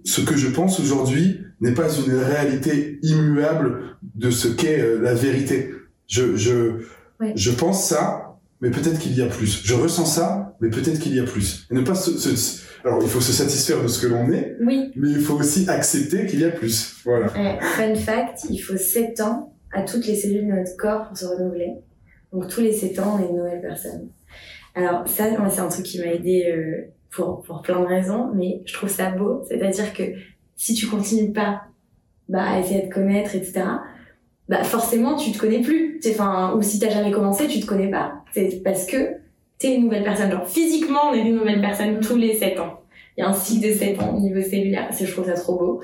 ce 0.05 0.21
que 0.21 0.37
je 0.37 0.49
pense 0.49 0.81
aujourd'hui 0.81 1.41
n'est 1.63 1.75
pas 1.75 1.89
une 1.91 2.17
réalité 2.17 2.99
immuable 3.03 3.97
de 4.15 4.31
ce 4.31 4.49
qu'est 4.49 4.81
euh, 4.81 5.01
la 5.01 5.15
vérité 5.15 5.71
je 6.07 6.37
je 6.37 6.85
je 7.35 7.51
pense 7.51 7.89
ça 7.89 8.39
mais 8.61 8.71
peut-être 8.71 8.99
qu'il 8.99 9.17
y 9.17 9.23
a 9.23 9.27
plus 9.27 9.63
je 9.65 9.75
ressens 9.75 10.07
ça 10.07 10.57
mais 10.61 10.69
peut-être 10.69 10.99
qu'il 10.99 11.15
y 11.15 11.21
a 11.21 11.25
plus 11.25 11.67
et 11.71 11.75
ne 11.75 11.81
pas 11.81 11.95
se, 11.95 12.19
se 12.19 12.63
alors, 12.85 12.99
il 13.01 13.09
faut 13.09 13.21
se 13.21 13.33
satisfaire 13.33 13.81
de 13.83 13.87
ce 13.87 14.05
que 14.05 14.13
l'on 14.13 14.31
est, 14.31 14.57
oui. 14.61 14.91
mais 14.97 15.11
il 15.11 15.21
faut 15.21 15.35
aussi 15.35 15.69
accepter 15.69 16.27
qu'il 16.27 16.41
y 16.41 16.45
a 16.45 16.51
plus. 16.51 17.01
Voilà. 17.05 17.29
fun 17.29 17.95
fact, 17.95 18.45
il 18.51 18.59
faut 18.59 18.77
7 18.77 19.21
ans 19.21 19.55
à 19.73 19.83
toutes 19.83 20.07
les 20.07 20.17
cellules 20.17 20.49
de 20.49 20.53
notre 20.53 20.77
corps 20.77 21.07
pour 21.07 21.17
se 21.17 21.27
renouveler. 21.27 21.75
Donc, 22.33 22.49
tous 22.49 22.61
les 22.61 22.73
7 22.73 22.99
ans, 22.99 23.19
on 23.19 23.23
est 23.23 23.29
une 23.29 23.37
nouvelle 23.37 23.61
personne. 23.61 24.09
Alors, 24.75 25.07
ça, 25.07 25.25
c'est 25.51 25.61
un 25.61 25.69
truc 25.69 25.85
qui 25.85 26.01
m'a 26.01 26.07
aidé 26.07 26.47
euh, 26.51 26.93
pour, 27.11 27.43
pour 27.43 27.63
plein 27.63 27.81
de 27.81 27.87
raisons, 27.87 28.33
mais 28.35 28.63
je 28.65 28.73
trouve 28.73 28.89
ça 28.89 29.11
beau. 29.11 29.43
C'est-à-dire 29.49 29.93
que 29.93 30.03
si 30.57 30.75
tu 30.75 30.87
continues 30.87 31.33
pas 31.33 31.63
bah, 32.29 32.45
à 32.45 32.61
essayer 32.61 32.83
de 32.83 32.89
te 32.89 32.95
connaître, 32.95 33.35
etc., 33.35 33.65
bah, 34.49 34.65
forcément, 34.65 35.17
tu 35.17 35.33
te 35.33 35.39
connais 35.39 35.61
plus. 35.61 36.01
Enfin, 36.11 36.55
ou 36.57 36.63
si 36.63 36.79
t'as 36.79 36.91
jamais 36.91 37.11
commencé, 37.11 37.47
tu 37.47 37.61
te 37.61 37.67
connais 37.67 37.91
pas. 37.91 38.23
C'est 38.33 38.63
parce 38.63 38.87
que 38.87 38.97
t'es 39.59 39.75
une 39.75 39.85
nouvelle 39.85 40.05
personne. 40.05 40.31
Genre, 40.31 40.47
physiquement, 40.47 41.11
on 41.11 41.15
est 41.15 41.21
une 41.21 41.37
nouvelle 41.37 41.61
personne 41.61 42.01
tous 42.01 42.17
les 42.17 42.35
7 42.35 42.61
ans. 42.61 42.81
Il 43.17 43.21
y 43.21 43.25
a 43.25 43.29
un 43.29 43.35
cycle 43.35 43.69
de 43.69 43.73
7 43.73 44.01
ans 44.01 44.17
au 44.17 44.21
niveau 44.21 44.41
cellulaire. 44.43 44.89
C'est, 44.91 45.07
je 45.07 45.13
trouve 45.13 45.27
ça 45.27 45.35
trop 45.35 45.59
beau. 45.59 45.81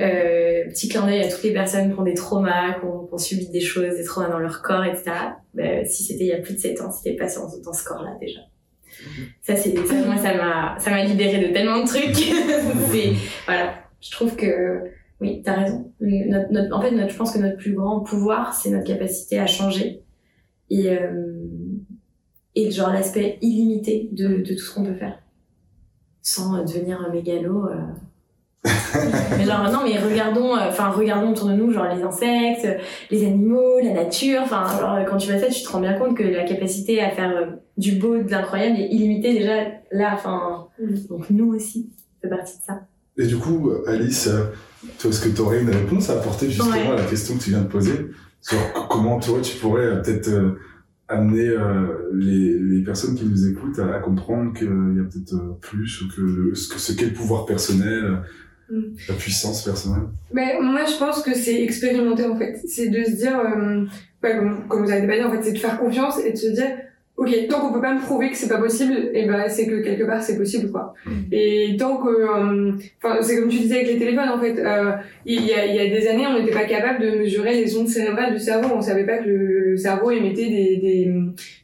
Euh, 0.00 0.64
petit 0.68 0.88
clin 0.88 1.06
d'œil 1.06 1.22
à 1.22 1.28
toutes 1.28 1.42
les 1.42 1.52
personnes 1.52 1.92
qui 1.92 1.98
ont 1.98 2.04
des 2.04 2.14
traumas, 2.14 2.74
qui 2.78 2.86
ont, 2.86 3.06
qui 3.06 3.14
ont, 3.14 3.18
subi 3.18 3.48
des 3.48 3.60
choses, 3.60 3.96
des 3.96 4.04
traumas 4.04 4.28
dans 4.28 4.38
leur 4.38 4.62
corps, 4.62 4.84
etc. 4.84 5.10
Bah, 5.54 5.84
si 5.84 6.04
c'était 6.04 6.24
il 6.24 6.28
y 6.28 6.32
a 6.32 6.38
plus 6.38 6.54
de 6.54 6.60
7 6.60 6.80
ans, 6.80 6.90
c'était 6.90 7.16
passé 7.16 7.38
dans, 7.40 7.48
dans 7.64 7.72
ce 7.72 7.84
corps-là, 7.84 8.16
déjà. 8.20 8.40
Ça, 9.42 9.54
c'est, 9.54 9.76
ça, 9.76 9.94
moi, 10.06 10.16
ça 10.16 10.34
m'a, 10.34 10.76
ça 10.78 10.90
m'a 10.90 11.04
libéré 11.04 11.46
de 11.46 11.52
tellement 11.52 11.80
de 11.82 11.86
trucs. 11.86 12.16
c'est, 12.90 13.12
voilà. 13.46 13.74
Je 14.00 14.10
trouve 14.10 14.36
que, 14.36 14.84
oui, 15.20 15.42
t'as 15.44 15.54
raison. 15.54 15.92
Notre, 16.00 16.52
notre, 16.52 16.76
en 16.76 16.80
fait, 16.80 16.90
notre, 16.92 17.12
je 17.12 17.16
pense 17.16 17.32
que 17.32 17.38
notre 17.38 17.56
plus 17.56 17.74
grand 17.74 18.00
pouvoir, 18.00 18.54
c'est 18.54 18.70
notre 18.70 18.86
capacité 18.86 19.38
à 19.38 19.46
changer. 19.46 20.02
Et, 20.70 20.90
euh, 20.90 21.48
et 22.54 22.70
genre 22.70 22.92
l'aspect 22.92 23.38
illimité 23.40 24.08
de, 24.12 24.38
de 24.38 24.54
tout 24.54 24.58
ce 24.58 24.74
qu'on 24.74 24.84
peut 24.84 24.94
faire 24.94 25.18
sans 26.22 26.56
euh, 26.56 26.64
devenir 26.64 27.00
un 27.00 27.10
mégalo 27.10 27.66
euh. 27.66 27.76
mais 29.38 29.44
genre 29.44 29.70
non 29.70 29.80
mais 29.84 29.96
regardons 29.98 30.56
euh, 30.56 30.68
enfin 30.68 30.90
regardons 30.90 31.30
autour 31.30 31.48
de 31.48 31.54
nous 31.54 31.70
genre 31.70 31.86
les 31.94 32.02
insectes 32.02 32.66
les 33.10 33.24
animaux 33.24 33.78
la 33.80 33.92
nature 33.92 34.40
enfin 34.42 34.66
genre 34.78 34.98
quand 35.08 35.16
tu 35.16 35.30
vois 35.30 35.40
ça 35.40 35.46
tu 35.46 35.62
te 35.62 35.68
rends 35.68 35.80
bien 35.80 35.94
compte 35.94 36.16
que 36.16 36.24
la 36.24 36.44
capacité 36.44 37.00
à 37.00 37.10
faire 37.10 37.54
du 37.76 37.92
beau 37.92 38.18
de 38.18 38.30
l'incroyable 38.30 38.76
est 38.78 38.88
illimitée 38.88 39.32
déjà 39.32 39.66
là 39.92 40.10
enfin 40.14 40.68
mm. 40.80 41.06
donc 41.08 41.30
nous 41.30 41.54
aussi 41.54 41.90
fait 42.20 42.28
partie 42.28 42.58
de 42.58 42.62
ça 42.62 42.80
et 43.18 43.26
du 43.26 43.36
coup 43.36 43.72
Alice 43.86 44.28
toi 44.98 45.10
est-ce 45.10 45.20
que 45.20 45.28
tu 45.28 45.40
aurais 45.40 45.60
une 45.60 45.70
réponse 45.70 46.08
à 46.10 46.14
apporter 46.14 46.46
justement 46.46 46.92
à 46.92 46.96
la 46.96 47.04
question 47.04 47.36
que 47.36 47.42
tu 47.42 47.50
viens 47.50 47.62
de 47.62 47.68
poser 47.68 48.10
sur 48.40 48.58
comment 48.88 49.18
toi 49.18 49.40
tu 49.42 49.56
pourrais 49.56 50.00
peut-être 50.02 50.30
amener 51.08 51.48
euh, 51.48 52.10
les, 52.12 52.58
les, 52.58 52.84
personnes 52.84 53.14
qui 53.14 53.24
nous 53.24 53.48
écoutent 53.48 53.78
à, 53.78 53.98
comprendre 53.98 54.52
qu'il 54.52 54.66
y 54.66 55.00
a 55.00 55.04
peut-être 55.04 55.34
euh, 55.34 55.58
plus 55.60 56.02
ou 56.02 56.08
que 56.08 56.54
ce 56.54 56.68
que 56.68 56.78
ce 56.78 56.92
qu'est 56.92 57.06
le 57.06 57.12
pouvoir 57.14 57.46
personnel 57.46 58.18
mm. 58.70 58.82
la 59.08 59.14
puissance 59.14 59.64
personnelle? 59.64 60.08
Mais 60.32 60.58
moi 60.60 60.84
je 60.84 60.98
pense 60.98 61.22
que 61.22 61.34
c'est 61.34 61.62
expérimenter 61.62 62.26
en 62.26 62.36
fait. 62.36 62.60
C'est 62.66 62.88
de 62.88 63.02
se 63.04 63.16
dire 63.16 63.38
euh, 63.38 63.86
comme, 64.20 64.68
comme, 64.68 64.84
vous 64.84 64.90
avez 64.90 65.06
dit 65.06 65.24
en 65.24 65.30
fait 65.30 65.42
c'est 65.42 65.52
de 65.52 65.58
faire 65.58 65.78
confiance 65.78 66.18
et 66.22 66.32
de 66.32 66.36
se 66.36 66.48
dire 66.48 66.76
ok, 67.18 67.48
tant 67.48 67.60
qu'on 67.60 67.72
peut 67.72 67.80
pas 67.80 67.94
me 67.94 68.00
prouver 68.00 68.30
que 68.30 68.36
c'est 68.36 68.48
pas 68.48 68.58
possible, 68.58 69.10
et 69.12 69.26
ben 69.26 69.48
c'est 69.48 69.66
que 69.66 69.82
quelque 69.82 70.04
part 70.04 70.22
c'est 70.22 70.38
possible 70.38 70.70
quoi. 70.70 70.94
Mm. 71.04 71.10
Et 71.32 71.76
tant 71.76 71.96
que, 71.96 72.08
euh, 72.08 72.72
enfin 73.02 73.18
c'est 73.22 73.36
comme 73.36 73.48
tu 73.48 73.58
disais 73.58 73.76
avec 73.76 73.88
les 73.88 73.98
téléphones 73.98 74.28
en 74.28 74.38
fait, 74.38 74.56
euh, 74.58 74.92
il 75.26 75.44
y 75.44 75.52
a 75.52 75.66
il 75.66 75.74
y 75.74 75.80
a 75.80 75.88
des 75.88 76.06
années 76.06 76.26
on 76.28 76.38
n'était 76.38 76.52
pas 76.52 76.64
capable 76.64 77.02
de 77.02 77.18
mesurer 77.18 77.54
les 77.54 77.76
ondes 77.76 77.88
cérébrales 77.88 78.32
du 78.32 78.38
cerveau, 78.38 78.68
on 78.74 78.80
savait 78.80 79.04
pas 79.04 79.18
que 79.18 79.28
le, 79.28 79.70
le 79.70 79.76
cerveau 79.76 80.12
émettait 80.12 80.48
des 80.48 80.76
des, 80.76 81.12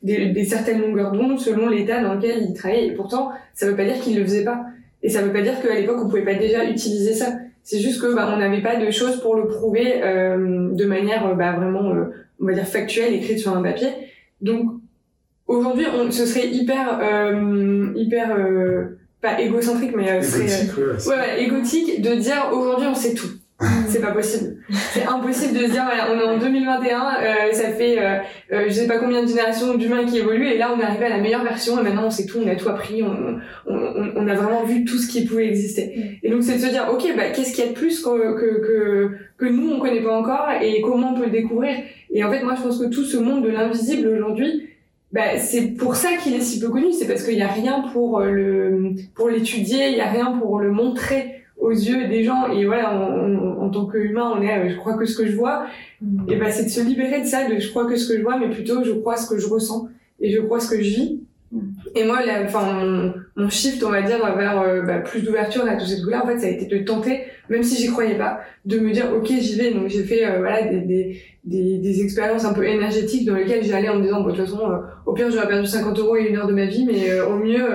des 0.02 0.26
des 0.30 0.44
certaines 0.44 0.80
longueurs 0.80 1.12
d'onde 1.12 1.38
selon 1.38 1.68
l'état 1.68 2.02
dans 2.02 2.14
lequel 2.14 2.42
il 2.48 2.52
travaillait. 2.52 2.88
Et 2.88 2.92
pourtant 2.92 3.30
ça 3.54 3.66
veut 3.66 3.76
pas 3.76 3.84
dire 3.84 4.00
qu'il 4.00 4.18
le 4.18 4.24
faisait 4.24 4.44
pas. 4.44 4.64
Et 5.04 5.08
ça 5.08 5.22
veut 5.22 5.32
pas 5.32 5.42
dire 5.42 5.60
qu'à 5.62 5.74
l'époque 5.74 5.98
on 6.02 6.08
pouvait 6.08 6.24
pas 6.24 6.34
déjà 6.34 6.64
utiliser 6.64 7.14
ça. 7.14 7.32
C'est 7.62 7.78
juste 7.78 8.02
que 8.02 8.12
bah, 8.12 8.28
on 8.34 8.38
n'avait 8.38 8.60
pas 8.60 8.76
de 8.76 8.90
choses 8.90 9.20
pour 9.20 9.36
le 9.36 9.46
prouver 9.46 10.02
euh, 10.02 10.70
de 10.72 10.84
manière 10.84 11.26
euh, 11.26 11.34
bah, 11.34 11.52
vraiment 11.52 11.94
on 12.40 12.44
va 12.44 12.52
dire 12.52 12.66
factuelle 12.66 13.14
écrite 13.14 13.38
sur 13.38 13.56
un 13.56 13.62
papier. 13.62 13.88
Donc 14.40 14.73
aujourd'hui, 15.46 15.86
on, 15.94 16.10
ce 16.10 16.26
serait 16.26 16.48
hyper, 16.48 16.98
euh, 17.02 17.92
hyper, 17.96 18.34
euh, 18.36 18.98
pas 19.20 19.40
égocentrique, 19.40 19.92
mais 19.96 20.10
euh, 20.10 20.20
Égotique, 20.20 20.76
ouais, 20.76 20.82
euh, 20.84 20.94
c'est- 20.98 21.10
ouais, 21.10 21.16
ouais, 21.16 21.42
égotique 21.42 22.02
de 22.02 22.14
dire 22.14 22.50
aujourd'hui 22.52 22.86
on 22.90 22.94
sait 22.94 23.14
tout. 23.14 23.28
C'est 23.88 24.00
pas 24.00 24.10
possible. 24.10 24.56
C'est 24.92 25.04
impossible 25.06 25.54
de 25.56 25.66
se 25.66 25.70
dire 25.70 25.84
voilà, 25.84 26.08
on 26.12 26.18
est 26.18 26.24
en 26.24 26.38
2021, 26.38 26.98
euh, 27.22 27.52
ça 27.52 27.68
fait 27.68 27.98
euh, 27.98 28.16
euh, 28.52 28.64
je 28.66 28.72
sais 28.72 28.88
pas 28.88 28.98
combien 28.98 29.22
de 29.22 29.28
générations 29.28 29.74
d'humains 29.76 30.04
qui 30.04 30.18
évoluent 30.18 30.48
et 30.48 30.58
là 30.58 30.72
on 30.76 30.80
est 30.80 30.84
arrivé 30.84 31.04
à 31.06 31.10
la 31.10 31.18
meilleure 31.18 31.44
version 31.44 31.78
et 31.78 31.82
maintenant 31.84 32.06
on 32.06 32.10
sait 32.10 32.26
tout, 32.26 32.38
on 32.44 32.48
a 32.48 32.56
tout 32.56 32.68
appris, 32.68 33.02
on, 33.04 33.14
on, 33.66 33.74
on- 33.76 34.12
on 34.16 34.26
a 34.28 34.34
vraiment 34.34 34.64
vu 34.64 34.84
tout 34.84 34.98
ce 34.98 35.06
qui 35.08 35.24
pouvait 35.24 35.46
exister. 35.46 36.18
Et 36.24 36.30
donc 36.30 36.42
c'est 36.42 36.56
de 36.56 36.58
se 36.62 36.66
dire 36.68 36.88
ok 36.92 37.04
bah 37.16 37.30
qu'est-ce 37.34 37.54
qu'il 37.54 37.64
y 37.64 37.68
a 37.68 37.70
de 37.70 37.76
plus 37.76 38.02
que, 38.02 38.34
que, 38.34 38.60
que, 38.66 39.10
que 39.38 39.46
nous 39.46 39.70
on 39.72 39.78
connaît 39.78 40.02
pas 40.02 40.18
encore 40.18 40.48
et 40.60 40.80
comment 40.82 41.12
on 41.14 41.18
peut 41.18 41.26
le 41.26 41.30
découvrir? 41.30 41.76
Et 42.12 42.24
en 42.24 42.30
fait 42.32 42.42
moi 42.42 42.54
je 42.56 42.62
pense 42.62 42.78
que 42.80 42.86
tout 42.86 43.04
ce 43.04 43.16
monde 43.16 43.44
de 43.44 43.50
l'invisible 43.50 44.08
aujourd'hui 44.08 44.68
bah, 45.14 45.38
c'est 45.38 45.68
pour 45.82 45.94
ça 45.96 46.10
qu'il 46.20 46.34
est 46.34 46.40
si 46.40 46.58
peu 46.60 46.68
connu, 46.68 46.92
c'est 46.92 47.06
parce 47.06 47.22
qu'il 47.24 47.36
n'y 47.36 47.42
a 47.42 47.48
rien 47.62 47.76
pour 47.92 48.18
euh, 48.20 48.30
le 48.30 48.90
pour 49.14 49.28
l'étudier, 49.28 49.88
il 49.88 49.94
n'y 49.94 50.00
a 50.00 50.10
rien 50.10 50.32
pour 50.38 50.58
le 50.60 50.70
montrer 50.72 51.20
aux 51.58 51.70
yeux 51.70 52.08
des 52.08 52.24
gens. 52.24 52.42
Et 52.52 52.66
voilà, 52.66 52.86
on- 52.94 53.38
on- 53.38 53.62
en 53.64 53.70
tant 53.70 53.86
qu'humain, 53.86 54.28
on 54.36 54.42
est, 54.42 54.52
euh, 54.58 54.68
je 54.68 54.76
crois 54.76 54.94
que 54.98 55.06
ce 55.06 55.16
que 55.16 55.26
je 55.26 55.36
vois, 55.36 55.66
et 56.28 56.36
ben 56.36 56.50
c'est 56.50 56.64
de 56.64 56.68
se 56.68 56.80
libérer 56.80 57.20
de 57.22 57.26
ça, 57.26 57.48
de 57.48 57.58
je 57.58 57.68
crois 57.70 57.86
que 57.86 57.96
ce 57.96 58.06
que 58.08 58.18
je 58.18 58.22
vois, 58.22 58.38
mais 58.38 58.50
plutôt 58.50 58.82
je 58.84 58.92
crois 58.92 59.16
ce 59.16 59.26
que 59.30 59.38
je 59.38 59.46
ressens 59.48 59.88
et 60.20 60.30
je 60.30 60.40
crois 60.40 60.60
ce 60.60 60.68
que 60.68 60.82
je 60.82 60.90
vis. 60.98 61.20
Et 61.96 62.04
moi, 62.04 62.18
enfin, 62.44 62.72
mon, 62.72 63.14
mon 63.36 63.48
shift, 63.48 63.82
on 63.84 63.90
va 63.90 64.02
dire, 64.02 64.18
vers 64.36 64.60
euh, 64.60 64.82
bah, 64.82 64.98
plus 64.98 65.22
d'ouverture 65.22 65.64
à 65.66 65.76
tous 65.76 65.86
ces 65.86 66.00
trucs-là, 66.00 66.24
en 66.24 66.26
fait, 66.26 66.38
ça 66.38 66.46
a 66.46 66.50
été 66.50 66.66
de 66.66 66.84
tenter, 66.84 67.20
même 67.48 67.62
si 67.62 67.80
j'y 67.80 67.88
croyais 67.88 68.16
pas, 68.16 68.40
de 68.64 68.78
me 68.78 68.90
dire, 68.90 69.12
ok, 69.14 69.26
j'y 69.26 69.56
vais. 69.56 69.70
Donc 69.72 69.88
j'ai 69.88 70.02
fait, 70.02 70.26
euh, 70.26 70.38
voilà, 70.38 70.62
des, 70.62 70.80
des, 71.44 71.78
des, 71.78 72.02
expériences 72.02 72.44
un 72.44 72.52
peu 72.52 72.66
énergétiques 72.66 73.26
dans 73.26 73.34
lesquelles 73.36 73.64
j'allais 73.64 73.88
en 73.88 73.96
me 73.96 74.02
disant, 74.02 74.22
bon, 74.22 74.30
de 74.30 74.36
toute 74.36 74.44
façon, 74.44 74.68
euh, 74.68 74.78
au 75.06 75.12
pire, 75.12 75.30
j'aurais 75.30 75.48
perdu 75.48 75.68
50 75.68 75.98
euros 76.00 76.16
et 76.16 76.28
une 76.28 76.36
heure 76.36 76.48
de 76.48 76.54
ma 76.54 76.66
vie, 76.66 76.84
mais 76.84 77.20
au 77.20 77.36
mieux, 77.36 77.66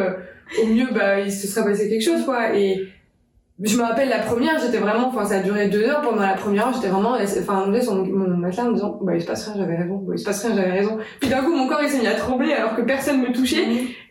au 0.61 0.67
mieux, 0.67 0.87
bah, 0.93 1.21
il 1.21 1.31
se 1.31 1.47
sera 1.47 1.65
passé 1.65 1.89
quelque 1.89 2.03
chose, 2.03 2.25
quoi. 2.25 2.55
Et 2.57 2.89
je 3.61 3.77
me 3.77 3.83
rappelle 3.83 4.07
la 4.07 4.19
première, 4.19 4.57
j'étais 4.57 4.77
vraiment, 4.77 5.07
enfin, 5.09 5.25
ça 5.25 5.35
a 5.35 5.39
duré 5.39 5.67
deux 5.67 5.83
heures. 5.83 6.01
Pendant 6.01 6.21
la 6.21 6.35
première 6.35 6.67
heure, 6.67 6.73
j'étais 6.73 6.87
vraiment, 6.87 7.15
enfin, 7.15 7.65
on 7.67 7.81
sur 7.81 7.95
mon, 7.95 8.37
matelas 8.37 8.63
en 8.63 8.69
me 8.69 8.73
disant, 8.75 8.97
bah, 9.01 9.15
il 9.15 9.21
se 9.21 9.27
passe 9.27 9.47
rien, 9.47 9.55
j'avais 9.57 9.75
raison. 9.75 9.97
Bah, 9.97 10.13
il 10.15 10.19
se 10.19 10.23
passe 10.23 10.45
rien, 10.45 10.55
j'avais 10.55 10.71
raison. 10.71 10.97
Puis 11.19 11.29
d'un 11.29 11.43
coup, 11.43 11.53
mon 11.53 11.67
corps, 11.67 11.81
il 11.83 11.89
s'est 11.89 11.99
mis 11.99 12.07
à 12.07 12.13
trembler 12.13 12.53
alors 12.53 12.75
que 12.75 12.81
personne 12.81 13.21
me 13.21 13.33
touchait. 13.33 13.63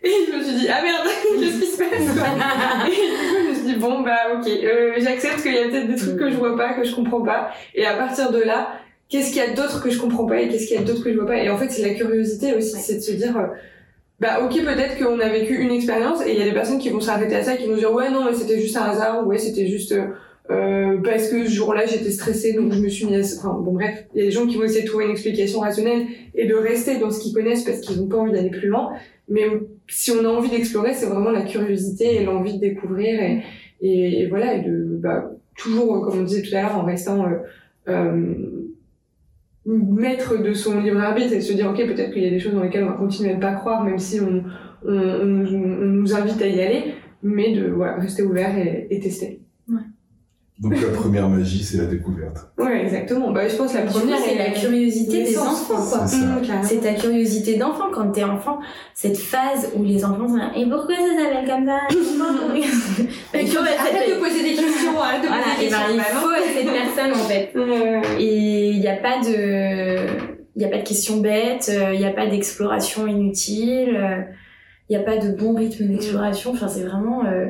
Et 0.03 0.11
je 0.31 0.37
me 0.37 0.43
suis 0.43 0.55
dit, 0.55 0.69
ah 0.69 0.83
merde, 0.83 1.09
qu'est-ce 1.41 1.61
qui 1.61 1.67
se 1.67 1.79
passe 1.79 1.93
Et 1.93 2.05
du 2.05 2.11
coup, 2.11 3.37
je 3.43 3.49
me 3.49 3.55
suis 3.55 3.65
dit, 3.65 3.77
bon, 3.77 4.03
bah, 4.03 4.19
ok, 4.37 4.47
euh, 4.47 4.95
j'accepte 4.99 5.43
qu'il 5.43 5.55
y 5.55 5.59
a 5.59 5.69
peut-être 5.69 5.89
des 5.89 5.97
trucs 5.97 6.19
que 6.19 6.31
je 6.31 6.37
vois 6.37 6.55
pas, 6.55 6.75
que 6.75 6.85
je 6.85 6.95
comprends 6.95 7.23
pas. 7.23 7.51
Et 7.75 7.87
à 7.87 7.95
partir 7.95 8.31
de 8.31 8.41
là, 8.41 8.73
qu'est-ce 9.09 9.29
qu'il 9.33 9.39
y 9.39 9.47
a 9.47 9.55
d'autre 9.55 9.83
que 9.83 9.89
je 9.89 9.99
comprends 9.99 10.27
pas 10.27 10.41
et 10.43 10.49
qu'est-ce 10.49 10.67
qu'il 10.67 10.77
y 10.77 10.81
a 10.81 10.85
d'autre 10.85 11.03
que 11.03 11.11
je 11.11 11.17
vois 11.17 11.27
pas? 11.27 11.39
Et 11.39 11.49
en 11.49 11.57
fait, 11.57 11.71
c'est 11.71 11.89
la 11.89 11.95
curiosité 11.95 12.55
aussi, 12.55 12.77
c'est 12.77 12.97
de 12.97 13.01
se 13.01 13.13
dire, 13.13 13.35
euh, 13.39 13.47
bah, 14.21 14.41
ok, 14.45 14.53
peut-être 14.65 14.99
qu'on 14.99 15.21
a 15.21 15.29
vécu 15.29 15.57
une 15.57 15.71
expérience 15.71 16.25
et 16.27 16.33
il 16.33 16.39
y 16.39 16.43
a 16.43 16.45
des 16.45 16.53
personnes 16.53 16.79
qui 16.79 16.89
vont 16.91 17.01
s'arrêter 17.01 17.37
à 17.37 17.43
ça 17.45 17.55
et 17.55 17.59
qui 17.59 17.69
vont 17.69 17.77
dire, 17.77 17.93
ouais, 17.93 18.11
non, 18.11 18.25
mais 18.25 18.35
c'était 18.35 18.61
juste 18.61 18.77
un 18.77 18.85
hasard, 18.85 19.25
ou 19.25 19.31
ouais, 19.31 19.39
c'était 19.39 19.69
juste, 19.69 19.93
euh, 19.93 20.07
euh, 20.51 20.99
parce 21.05 21.29
que 21.29 21.45
ce 21.45 21.51
jour-là, 21.51 21.87
j'étais 21.87 22.11
stressée, 22.11 22.55
donc 22.55 22.73
je 22.73 22.81
me 22.81 22.89
suis 22.89 23.07
mis 23.07 23.15
à... 23.15 23.21
Enfin, 23.21 23.57
bon, 23.61 23.73
bref, 23.73 24.07
il 24.15 24.19
y 24.19 24.23
a 24.23 24.25
des 24.25 24.33
gens 24.33 24.47
qui 24.47 24.57
vont 24.57 24.65
essayer 24.65 24.83
de 24.83 24.89
trouver 24.89 25.05
une 25.05 25.13
explication 25.13 25.61
rationnelle 25.61 26.07
et 26.35 26.47
de 26.47 26.55
rester 26.55 26.99
dans 26.99 27.11
ce 27.11 27.21
qu'ils 27.21 27.33
connaissent 27.33 27.65
parce 27.65 27.81
qu'ils 27.81 28.01
ont 28.01 28.09
pas 28.09 28.17
envie 28.17 28.33
d'aller 28.33 28.51
plus 28.51 28.69
loin. 28.69 28.93
Mais 29.29 29.45
si 29.89 30.11
on 30.11 30.25
a 30.25 30.29
envie 30.29 30.51
d'explorer, 30.51 30.95
c'est 30.95 31.07
vraiment 31.07 31.31
la 31.31 31.43
curiosité 31.43 32.17
et 32.17 32.25
l'envie 32.25 32.55
de 32.55 32.61
découvrir 32.61 33.21
et, 33.21 33.43
et, 33.83 34.27
voilà, 34.27 34.55
et 34.55 34.63
de 34.63 34.85
bah, 34.97 35.31
toujours, 35.57 36.01
comme 36.01 36.21
on 36.21 36.23
disait 36.23 36.43
tout 36.43 36.57
à 36.57 36.63
l'heure, 36.63 36.77
en 36.77 36.85
restant 36.85 37.25
euh, 37.25 37.37
euh, 37.89 38.35
maître 39.77 40.43
de 40.43 40.53
son 40.53 40.81
libre 40.81 41.01
arbitre 41.01 41.33
et 41.35 41.41
se 41.41 41.53
dire 41.53 41.69
ok 41.71 41.77
peut-être 41.77 42.13
qu'il 42.13 42.23
y 42.23 42.27
a 42.27 42.31
des 42.31 42.39
choses 42.39 42.55
dans 42.55 42.63
lesquelles 42.63 42.85
on 42.85 42.89
va 42.91 42.93
continuer 42.97 43.33
à 43.33 43.37
ne 43.37 43.41
pas 43.41 43.53
croire 43.55 43.85
même 43.85 43.99
si 43.99 44.21
on, 44.21 44.43
on, 44.85 45.25
nous- 45.27 46.15
invite 46.15 46.41
à 46.41 46.47
y 46.47 46.61
aller, 46.61 46.95
mais 47.23 47.55
de 47.55 47.73
rester 48.01 48.23
ouvert 48.23 48.57
et, 48.59 48.87
et 48.91 49.01
tester. 49.01 49.43
Donc 50.61 50.75
la 50.81 50.89
première 50.89 51.29
magie, 51.29 51.63
c'est 51.63 51.79
la 51.79 51.85
découverte. 51.85 52.49
Ouais, 52.59 52.83
exactement. 52.83 53.31
Bah, 53.31 53.47
je 53.47 53.55
pense 53.55 53.73
que 53.73 53.79
la 53.79 53.85
première 53.85 54.19
c'est 54.19 54.35
la 54.37 54.51
curiosité 54.51 55.23
des 55.23 55.39
enfants, 55.39 55.77
quoi. 55.77 56.05
C'est 56.07 56.17
ça. 56.17 56.27
Mmh, 56.27 56.43
carrément. 56.45 56.65
C'est 56.65 56.79
ta 56.79 56.95
curiosité 56.95 57.57
d'enfant 57.57 57.85
quand 57.93 58.11
t'es 58.11 58.25
enfant, 58.25 58.59
cette 58.93 59.17
phase 59.17 59.71
où 59.77 59.85
les 59.85 60.05
enfants 60.05 60.27
sont 60.27 60.37
là, 60.37 60.51
et 60.57 60.65
pourquoi 60.69 60.97
ça 60.97 61.03
s'appelle 61.17 61.49
comme 61.49 61.65
ça? 61.67 61.79
Et 63.35 63.45
tu 63.45 63.57
Arrête 63.59 64.09
de 64.11 64.19
poser 64.19 64.43
des 64.43 64.57
questions, 64.57 64.99
arrête 65.01 65.23
de 65.23 65.29
Voilà, 65.29 65.45
poser 65.45 65.61
des 65.61 65.67
et 65.67 65.71
ben, 65.71 65.77
questions. 65.79 65.95
il 65.95 65.97
Bah, 65.99 66.05
non. 66.15 66.21
faut 66.21 66.35
être 66.35 66.53
cette 66.57 66.73
personne 66.73 67.13
en 67.13 67.29
fait. 67.29 68.19
Et 68.21 68.69
il 68.71 68.81
n'y 68.81 68.89
a 68.89 68.97
pas 68.97 69.19
de, 69.21 70.07
il 70.57 70.63
y 70.63 70.65
a 70.65 70.69
pas 70.69 70.79
de 70.79 70.83
questions 70.89 71.19
bêtes, 71.19 71.71
euh, 71.73 71.95
il 71.95 72.01
n'y 72.01 72.07
a 72.07 72.11
pas 72.13 72.27
d'exploration 72.27 73.07
inutile, 73.07 73.97
euh, 73.97 74.23
il 74.89 74.97
n'y 74.97 75.03
a 75.03 75.05
pas 75.05 75.19
de 75.19 75.31
bon 75.37 75.55
rythme 75.55 75.87
d'exploration. 75.87 76.51
Enfin, 76.53 76.67
c'est 76.67 76.83
vraiment. 76.85 77.25
euh, 77.27 77.47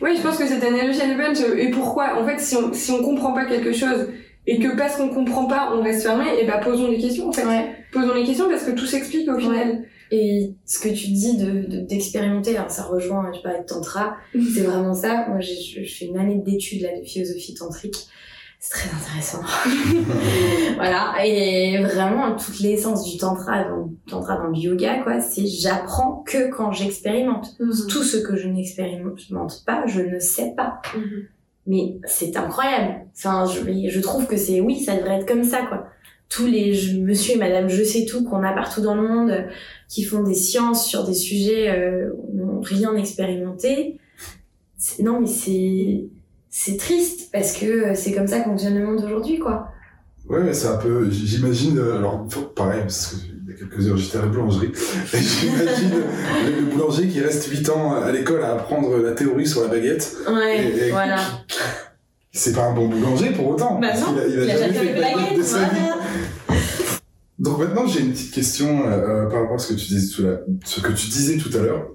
Oui, 0.00 0.10
je 0.16 0.22
pense 0.22 0.36
que 0.38 0.46
cette 0.46 0.62
analogie 0.62 1.00
elle 1.02 1.12
est 1.12 1.16
bonne. 1.16 1.58
Et 1.58 1.70
pourquoi 1.70 2.20
En 2.20 2.26
fait, 2.26 2.38
si 2.40 2.56
on 2.56 2.72
si 2.72 2.90
on 2.92 3.02
comprend 3.02 3.32
pas 3.32 3.44
quelque 3.46 3.72
chose 3.72 4.08
et 4.46 4.58
que 4.58 4.76
parce 4.76 4.96
qu'on 4.96 5.08
comprend 5.08 5.46
pas, 5.46 5.72
on 5.74 5.82
reste 5.82 6.02
fermé, 6.02 6.24
et 6.40 6.46
bah 6.46 6.58
posons 6.62 6.88
des 6.88 6.98
questions 6.98 7.28
en 7.28 7.32
fait. 7.32 7.44
Posons 7.92 8.14
des 8.14 8.24
questions 8.24 8.48
parce 8.48 8.64
que 8.64 8.72
tout 8.72 8.86
s'explique 8.86 9.28
au 9.28 9.38
final. 9.38 9.84
Et 10.10 10.52
ce 10.66 10.78
que 10.78 10.88
tu 10.90 11.08
dis 11.08 11.36
de 11.38 11.66
de- 11.66 11.80
d'expérimenter, 11.80 12.56
alors 12.56 12.70
ça 12.70 12.82
rejoint, 12.84 13.32
je 13.34 13.40
parlais 13.40 13.60
de 13.60 13.64
tantra, 13.66 14.16
c'est 14.54 14.60
vraiment 14.62 14.94
ça. 14.94 15.26
Moi, 15.28 15.40
je 15.40 15.80
fais 15.82 16.04
une 16.06 16.18
année 16.18 16.36
d'études 16.44 16.82
là 16.82 16.90
de 16.98 17.04
philosophie 17.04 17.54
tantrique. 17.54 17.96
C'est 18.66 18.70
très 18.70 18.96
intéressant. 18.96 19.42
voilà. 20.76 21.14
Et 21.22 21.82
vraiment, 21.82 22.34
toute 22.34 22.60
l'essence 22.60 23.04
du 23.04 23.18
tantra, 23.18 23.64
dans, 23.64 23.90
tantra 24.08 24.38
dans 24.38 24.46
le 24.46 24.56
yoga, 24.56 25.02
quoi, 25.02 25.20
c'est 25.20 25.46
j'apprends 25.46 26.24
que 26.26 26.48
quand 26.50 26.72
j'expérimente. 26.72 27.58
Tout 27.58 28.02
ce 28.02 28.16
que 28.16 28.36
je 28.36 28.48
n'expérimente 28.48 29.62
pas, 29.66 29.84
je 29.86 30.00
ne 30.00 30.18
sais 30.18 30.54
pas. 30.56 30.80
Mhm. 30.96 31.26
Mais 31.66 31.98
c'est 32.06 32.34
incroyable. 32.38 33.02
Enfin, 33.14 33.44
je, 33.44 33.90
je 33.90 34.00
trouve 34.00 34.26
que 34.26 34.38
c'est, 34.38 34.62
oui, 34.62 34.80
ça 34.80 34.96
devrait 34.96 35.16
être 35.18 35.28
comme 35.28 35.44
ça, 35.44 35.66
quoi. 35.66 35.84
Tous 36.30 36.46
les 36.46 36.72
je- 36.72 36.98
monsieur 37.00 37.34
et 37.34 37.38
madame 37.38 37.68
je 37.68 37.84
sais 37.84 38.06
tout 38.06 38.24
qu'on 38.24 38.42
a 38.42 38.52
partout 38.54 38.80
dans 38.80 38.94
le 38.94 39.06
monde, 39.06 39.30
euh, 39.30 39.42
qui 39.90 40.04
font 40.04 40.22
des 40.22 40.34
sciences 40.34 40.86
sur 40.86 41.04
des 41.06 41.12
sujets 41.12 41.68
euh, 41.70 42.10
où 42.16 42.34
n'ont 42.34 42.60
rien 42.62 42.96
expérimenté. 42.96 43.98
Non, 45.02 45.20
mais 45.20 45.26
c'est, 45.26 46.06
c'est 46.56 46.76
triste 46.76 47.30
parce 47.32 47.52
que 47.52 47.66
euh, 47.66 47.94
c'est 47.96 48.12
comme 48.12 48.28
ça 48.28 48.38
que 48.38 48.44
fonctionne 48.44 48.78
le 48.78 48.86
monde 48.86 49.02
aujourd'hui, 49.04 49.40
quoi. 49.40 49.66
Ouais, 50.28 50.54
c'est 50.54 50.68
un 50.68 50.76
peu, 50.76 51.10
j'imagine, 51.10 51.78
euh, 51.78 51.98
alors, 51.98 52.26
pareil, 52.54 52.82
parce 52.82 53.08
que 53.08 53.16
il 53.46 53.50
y 53.50 53.54
a 53.56 53.58
quelques 53.58 53.88
heures, 53.88 53.96
j'étais 53.96 54.18
à 54.18 54.20
la 54.22 54.28
boulangerie, 54.28 54.70
j'imagine 55.12 55.90
le, 56.46 56.60
le 56.60 56.62
boulanger 56.70 57.08
qui 57.08 57.20
reste 57.20 57.46
8 57.48 57.68
ans 57.70 57.94
à 58.00 58.10
l'école 58.12 58.42
à 58.44 58.52
apprendre 58.52 58.96
la 58.98 59.12
théorie 59.12 59.46
sur 59.48 59.62
la 59.62 59.68
baguette. 59.68 60.16
Ouais, 60.28 60.64
Et- 60.64 60.86
et- 60.86 60.90
voilà. 60.92 61.16
C'est 62.32 62.52
pas 62.54 62.66
un 62.66 62.72
bon 62.74 62.88
boulanger 62.88 63.30
pour 63.32 63.48
autant. 63.48 63.78
Bah 63.80 63.88
non, 63.98 64.16
a, 64.16 64.26
il 64.26 64.38
a 64.40 64.44
Il 64.44 64.50
a 64.50 64.56
jamais 64.58 64.72
fait 64.72 64.94
de 64.94 65.00
baguette 65.00 65.18
de 65.18 65.24
baguette, 65.30 65.44
sa 65.44 65.58
vie. 65.58 65.64
voilà. 65.80 65.96
Donc 67.40 67.58
maintenant, 67.58 67.86
j'ai 67.86 68.00
une 68.00 68.12
petite 68.12 68.32
question 68.32 68.88
euh, 68.88 69.26
par 69.26 69.40
rapport 69.42 69.56
à 69.56 69.58
ce 69.58 69.72
que 69.74 69.78
tu 69.78 69.86
disais 69.86 70.14
tout 70.14 70.26
à, 70.28 70.38
ce 70.64 70.80
que 70.80 70.92
tu 70.92 71.08
disais 71.08 71.36
tout 71.36 71.50
à 71.56 71.60
l'heure. 71.62 71.88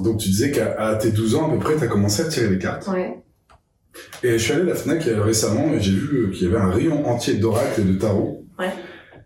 Donc 0.00 0.18
tu 0.18 0.28
disais 0.30 0.50
qu'à 0.50 0.94
tes 0.96 1.10
12 1.12 1.34
ans 1.36 1.48
à 1.48 1.52
peu 1.52 1.58
près, 1.58 1.76
tu 1.76 1.84
as 1.84 1.88
commencé 1.88 2.22
à 2.22 2.24
tirer 2.24 2.48
les 2.48 2.58
cartes. 2.58 2.88
Ouais. 2.88 3.22
Et 4.22 4.32
je 4.32 4.38
suis 4.38 4.52
allé 4.52 4.62
à 4.62 4.66
la 4.66 4.74
FNAC 4.74 5.06
euh, 5.08 5.22
récemment 5.22 5.72
et 5.74 5.80
j'ai 5.80 5.92
vu 5.92 6.16
euh, 6.16 6.30
qu'il 6.30 6.44
y 6.44 6.50
avait 6.50 6.60
un 6.62 6.70
rayon 6.70 7.06
entier 7.06 7.34
d'oracle 7.34 7.80
et 7.80 7.84
de 7.84 7.94
tarot. 7.94 8.44
Ouais. 8.58 8.70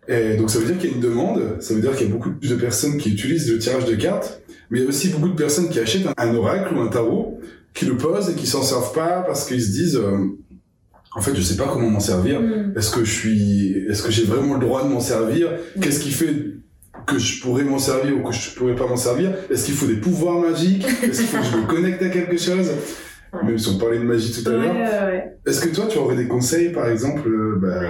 Et 0.08 0.36
donc 0.36 0.50
ça 0.50 0.58
veut 0.58 0.66
dire 0.66 0.78
qu'il 0.78 0.90
y 0.90 0.92
a 0.92 0.96
une 0.96 1.02
demande, 1.02 1.56
ça 1.60 1.74
veut 1.74 1.80
dire 1.80 1.94
qu'il 1.96 2.06
y 2.06 2.10
a 2.10 2.12
beaucoup 2.12 2.30
de 2.30 2.54
personnes 2.54 2.96
qui 2.96 3.10
utilisent 3.10 3.50
le 3.50 3.58
tirage 3.58 3.86
de 3.86 3.94
cartes, 3.96 4.40
mais 4.70 4.78
il 4.78 4.82
y 4.82 4.86
a 4.86 4.88
aussi 4.88 5.08
beaucoup 5.08 5.28
de 5.28 5.34
personnes 5.34 5.68
qui 5.68 5.80
achètent 5.80 6.06
un, 6.16 6.34
oracle 6.34 6.74
ou 6.74 6.80
un 6.80 6.88
tarot, 6.88 7.40
qui 7.74 7.86
le 7.86 7.96
posent 7.96 8.30
et 8.30 8.34
qui 8.34 8.46
s'en 8.46 8.62
servent 8.62 8.92
pas 8.92 9.22
parce 9.26 9.46
qu'ils 9.46 9.62
se 9.62 9.72
disent, 9.72 9.96
euh, 9.96 10.18
en 11.14 11.20
fait, 11.20 11.34
je 11.34 11.42
sais 11.42 11.56
pas 11.56 11.68
comment 11.72 11.90
m'en 11.90 12.00
servir. 12.00 12.40
Mm. 12.40 12.74
Est-ce 12.76 12.90
que 12.90 13.04
je 13.04 13.10
suis, 13.10 13.72
est-ce 13.88 14.02
que 14.02 14.12
j'ai 14.12 14.24
vraiment 14.24 14.54
le 14.54 14.60
droit 14.60 14.84
de 14.84 14.88
m'en 14.88 15.00
servir? 15.00 15.50
Qu'est-ce 15.80 16.00
qui 16.00 16.10
fait 16.10 16.34
que 17.06 17.18
je 17.18 17.40
pourrais 17.40 17.64
m'en 17.64 17.78
servir 17.78 18.16
ou 18.16 18.22
que 18.22 18.34
je 18.34 18.50
pourrais 18.54 18.74
pas 18.76 18.86
m'en 18.86 18.96
servir? 18.96 19.32
Est-ce 19.50 19.66
qu'il 19.66 19.74
faut 19.74 19.86
des 19.86 19.96
pouvoirs 19.96 20.40
magiques? 20.40 20.86
Est-ce 21.02 21.20
qu'il 21.20 21.28
faut 21.28 21.38
que 21.38 21.44
je 21.44 21.56
me 21.56 21.66
connecte 21.66 22.02
à 22.02 22.08
quelque 22.08 22.38
chose? 22.38 22.70
Ouais. 23.32 23.44
Même 23.44 23.58
si 23.58 23.68
on 23.68 23.78
parlait 23.78 23.98
de 23.98 24.04
magie 24.04 24.32
tout 24.32 24.48
à 24.48 24.52
Ouais, 24.52 24.58
l'heure. 24.66 25.06
ouais. 25.08 25.36
Est-ce 25.46 25.60
que 25.66 25.74
toi, 25.74 25.86
tu 25.88 25.98
aurais 25.98 26.16
des 26.16 26.28
conseils, 26.28 26.70
par 26.70 26.88
exemple, 26.88 27.28
euh, 27.28 27.56
bah, 27.60 27.80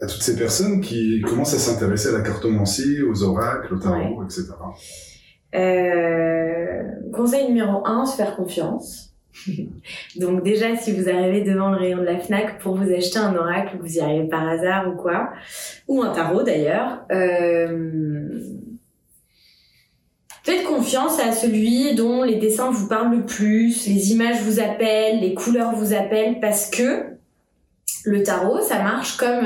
à 0.00 0.06
toutes 0.06 0.22
ces 0.22 0.36
personnes 0.36 0.80
qui 0.80 1.22
commencent 1.22 1.54
à 1.54 1.58
s'intéresser 1.58 2.10
à 2.10 2.12
la 2.12 2.20
cartomancie, 2.20 3.00
aux 3.02 3.22
oracles, 3.22 3.74
au 3.74 3.78
tarot, 3.78 4.22
etc. 4.24 4.44
Euh, 5.54 6.82
conseil 7.12 7.46
numéro 7.48 7.86
un, 7.86 8.04
se 8.06 8.16
faire 8.16 8.36
confiance. 8.36 9.14
Donc 10.20 10.42
déjà, 10.42 10.76
si 10.76 10.92
vous 10.92 11.08
arrivez 11.08 11.42
devant 11.42 11.70
le 11.70 11.76
rayon 11.76 11.98
de 11.98 12.04
la 12.04 12.18
FNAC 12.18 12.58
pour 12.60 12.76
vous 12.76 12.90
acheter 12.92 13.18
un 13.18 13.34
oracle, 13.34 13.76
vous 13.80 13.96
y 13.96 14.00
arrivez 14.00 14.28
par 14.28 14.46
hasard 14.48 14.88
ou 14.92 14.96
quoi, 14.96 15.30
ou 15.88 16.02
un 16.02 16.12
tarot 16.12 16.42
d'ailleurs, 16.42 17.04
euh, 17.12 18.40
faites 20.46 20.62
confiance 20.62 21.18
à 21.18 21.32
celui 21.32 21.96
dont 21.96 22.22
les 22.22 22.36
dessins 22.36 22.70
vous 22.70 22.86
parlent 22.86 23.16
le 23.16 23.26
plus, 23.26 23.88
les 23.88 24.12
images 24.12 24.40
vous 24.42 24.60
appellent, 24.60 25.20
les 25.20 25.34
couleurs 25.34 25.74
vous 25.74 25.92
appellent, 25.92 26.38
parce 26.38 26.70
que 26.70 27.02
le 28.04 28.22
tarot, 28.22 28.60
ça 28.60 28.78
marche 28.80 29.16
comme... 29.16 29.44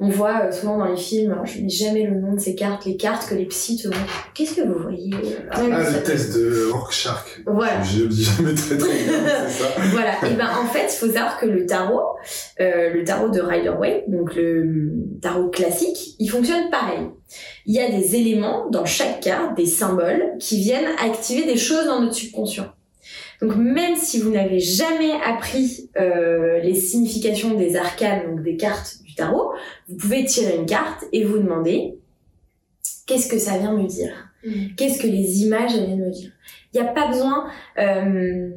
Euh, 0.00 0.04
on 0.04 0.08
voit 0.08 0.46
euh, 0.46 0.52
souvent 0.52 0.78
dans 0.78 0.86
les 0.86 0.96
films, 0.96 1.32
alors 1.32 1.46
je 1.46 1.60
n'ai 1.60 1.68
jamais 1.68 2.04
le 2.04 2.18
nom 2.20 2.34
de 2.34 2.40
ces 2.40 2.54
cartes, 2.54 2.84
les 2.86 2.96
cartes 2.96 3.28
que 3.28 3.34
les 3.34 3.46
psys 3.46 3.76
te 3.76 3.88
montrent. 3.88 4.30
Qu'est-ce 4.34 4.54
que 4.54 4.66
vous 4.66 4.78
voyez 4.82 5.12
Ah, 5.50 5.62
le 5.62 6.02
test 6.02 6.34
de 6.34 6.70
Rorschach. 6.72 7.42
Voilà. 7.46 7.82
Je 7.82 8.04
dis 8.04 8.24
jamais 8.24 8.54
très 8.54 8.76
très 8.76 9.04
bien, 9.04 9.12
c'est 9.48 9.62
ça. 9.62 9.68
voilà. 9.92 10.12
Et 10.30 10.34
ben 10.34 10.48
en 10.62 10.66
fait, 10.66 10.86
il 10.92 10.96
faut 10.96 11.12
savoir 11.12 11.38
que 11.38 11.46
le 11.46 11.66
tarot, 11.66 12.00
euh, 12.60 12.90
le 12.92 13.04
tarot 13.04 13.28
de 13.28 13.40
Rider-Waite, 13.40 14.04
donc 14.08 14.34
le 14.34 14.92
tarot 15.20 15.48
classique, 15.48 16.16
il 16.18 16.28
fonctionne 16.28 16.70
pareil. 16.70 17.08
Il 17.66 17.74
y 17.74 17.80
a 17.80 17.90
des 17.90 18.16
éléments 18.16 18.68
dans 18.70 18.84
chaque 18.84 19.20
carte, 19.20 19.56
des 19.56 19.66
symboles, 19.66 20.34
qui 20.38 20.60
viennent 20.60 20.88
activer 21.02 21.44
des 21.44 21.56
choses 21.56 21.86
dans 21.86 22.00
notre 22.00 22.14
subconscient. 22.14 22.72
Donc 23.40 23.56
même 23.56 23.96
si 23.96 24.20
vous 24.20 24.30
n'avez 24.30 24.60
jamais 24.60 25.12
appris 25.24 25.88
euh, 25.98 26.58
les 26.60 26.74
significations 26.74 27.54
des 27.54 27.76
arcanes, 27.76 28.26
donc 28.30 28.42
des 28.42 28.56
cartes 28.56 28.98
du 29.02 29.09
tarot, 29.20 29.52
vous 29.88 29.96
pouvez 29.96 30.24
tirer 30.24 30.56
une 30.56 30.66
carte 30.66 31.04
et 31.12 31.24
vous 31.24 31.38
demander 31.38 31.94
qu'est-ce 33.06 33.28
que 33.28 33.38
ça 33.38 33.56
vient 33.58 33.72
me 33.72 33.86
dire? 33.86 34.12
Mm. 34.44 34.74
Qu'est-ce 34.76 35.00
que 35.00 35.06
les 35.06 35.42
images 35.42 35.72
viennent 35.72 36.04
me 36.04 36.10
dire? 36.10 36.32
Il 36.72 36.80
n'y 36.80 36.86
a 36.86 36.92
pas 36.92 37.08
besoin... 37.08 37.48
euh, 37.78 38.50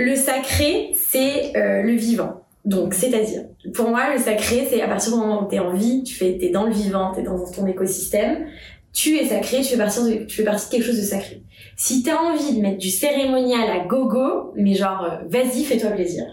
le 0.00 0.16
sacré, 0.16 0.92
c'est 0.94 1.56
euh, 1.56 1.82
le 1.82 1.92
vivant. 1.92 2.42
Donc, 2.64 2.94
c'est-à-dire, 2.94 3.44
pour 3.74 3.88
moi, 3.88 4.14
le 4.14 4.18
sacré, 4.18 4.66
c'est 4.68 4.80
à 4.82 4.88
partir 4.88 5.12
du 5.12 5.18
moment 5.18 5.44
où 5.44 5.48
tu 5.48 5.56
es 5.56 5.58
en 5.58 5.72
vie, 5.72 6.02
tu 6.02 6.14
fais, 6.14 6.38
es 6.40 6.50
dans 6.50 6.66
le 6.66 6.72
vivant, 6.72 7.12
tu 7.12 7.20
es 7.20 7.22
dans 7.22 7.38
ton 7.50 7.66
écosystème, 7.66 8.46
tu 8.92 9.16
es 9.16 9.26
sacré, 9.26 9.58
tu 9.58 9.64
fais, 9.64 9.76
partie 9.76 10.02
de, 10.02 10.24
tu 10.24 10.36
fais 10.36 10.44
partie 10.44 10.66
de 10.66 10.70
quelque 10.70 10.86
chose 10.86 10.98
de 10.98 11.02
sacré. 11.02 11.42
Si 11.76 12.02
tu 12.02 12.10
as 12.10 12.20
envie 12.20 12.56
de 12.56 12.60
mettre 12.60 12.78
du 12.78 12.90
cérémonial 12.90 13.70
à 13.70 13.86
gogo, 13.86 14.52
mais 14.56 14.74
genre, 14.74 15.04
euh, 15.04 15.26
vas-y, 15.28 15.64
fais-toi 15.64 15.90
plaisir. 15.90 16.24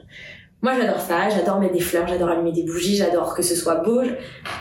Moi, 0.61 0.73
j'adore 0.79 0.99
ça, 0.99 1.29
j'adore 1.29 1.59
mettre 1.59 1.73
des 1.73 1.79
fleurs, 1.79 2.07
j'adore 2.07 2.29
allumer 2.29 2.51
des 2.51 2.63
bougies, 2.63 2.95
j'adore 2.95 3.35
que 3.35 3.43
ce 3.43 3.55
soit 3.55 3.75
beau. 3.75 4.01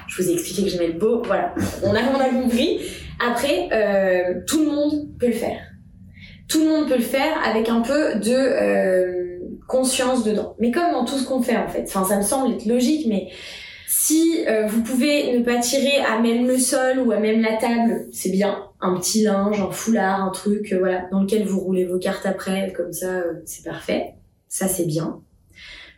Je, 0.06 0.22
vous 0.22 0.28
ai 0.28 0.34
expliqué 0.34 0.62
que 0.62 0.68
j'aimais 0.68 0.88
le 0.88 0.98
beau, 0.98 1.22
voilà. 1.24 1.54
On 1.82 1.94
a, 1.94 2.00
on 2.14 2.20
a 2.20 2.28
compris. 2.28 2.80
Après, 3.24 3.68
euh, 3.72 4.40
tout 4.46 4.64
le 4.64 4.70
monde 4.70 5.08
peut 5.18 5.28
le 5.28 5.32
faire. 5.32 5.58
Tout 6.48 6.60
le 6.60 6.68
monde 6.68 6.88
peut 6.88 6.96
le 6.96 7.02
faire 7.02 7.34
avec 7.44 7.68
un 7.68 7.80
peu 7.80 8.16
de 8.16 8.32
euh, 8.32 9.38
conscience 9.66 10.22
dedans. 10.22 10.54
Mais 10.60 10.70
comme 10.70 10.92
dans 10.92 11.04
tout 11.04 11.16
ce 11.16 11.26
qu'on 11.26 11.42
fait, 11.42 11.56
en 11.56 11.68
fait. 11.68 11.84
Enfin, 11.86 12.04
ça 12.04 12.18
me 12.18 12.22
semble 12.22 12.54
être 12.54 12.66
logique, 12.66 13.06
mais 13.08 13.28
si 14.06 14.44
euh, 14.46 14.66
vous 14.66 14.82
pouvez 14.82 15.36
ne 15.36 15.44
pas 15.44 15.58
tirer 15.58 15.98
à 15.98 16.20
même 16.20 16.46
le 16.46 16.58
sol 16.58 17.00
ou 17.00 17.10
à 17.12 17.18
même 17.18 17.40
la 17.40 17.56
table, 17.56 18.06
c'est 18.12 18.30
bien. 18.30 18.64
Un 18.80 18.94
petit 18.94 19.22
linge, 19.22 19.60
un 19.60 19.70
foulard, 19.70 20.22
un 20.22 20.30
truc, 20.30 20.72
euh, 20.72 20.78
voilà, 20.78 21.08
dans 21.10 21.22
lequel 21.22 21.44
vous 21.44 21.58
roulez 21.58 21.84
vos 21.84 21.98
cartes 21.98 22.26
après, 22.26 22.72
comme 22.76 22.92
ça, 22.92 23.06
euh, 23.06 23.42
c'est 23.44 23.64
parfait. 23.64 24.14
Ça, 24.48 24.68
c'est 24.68 24.84
bien. 24.84 25.22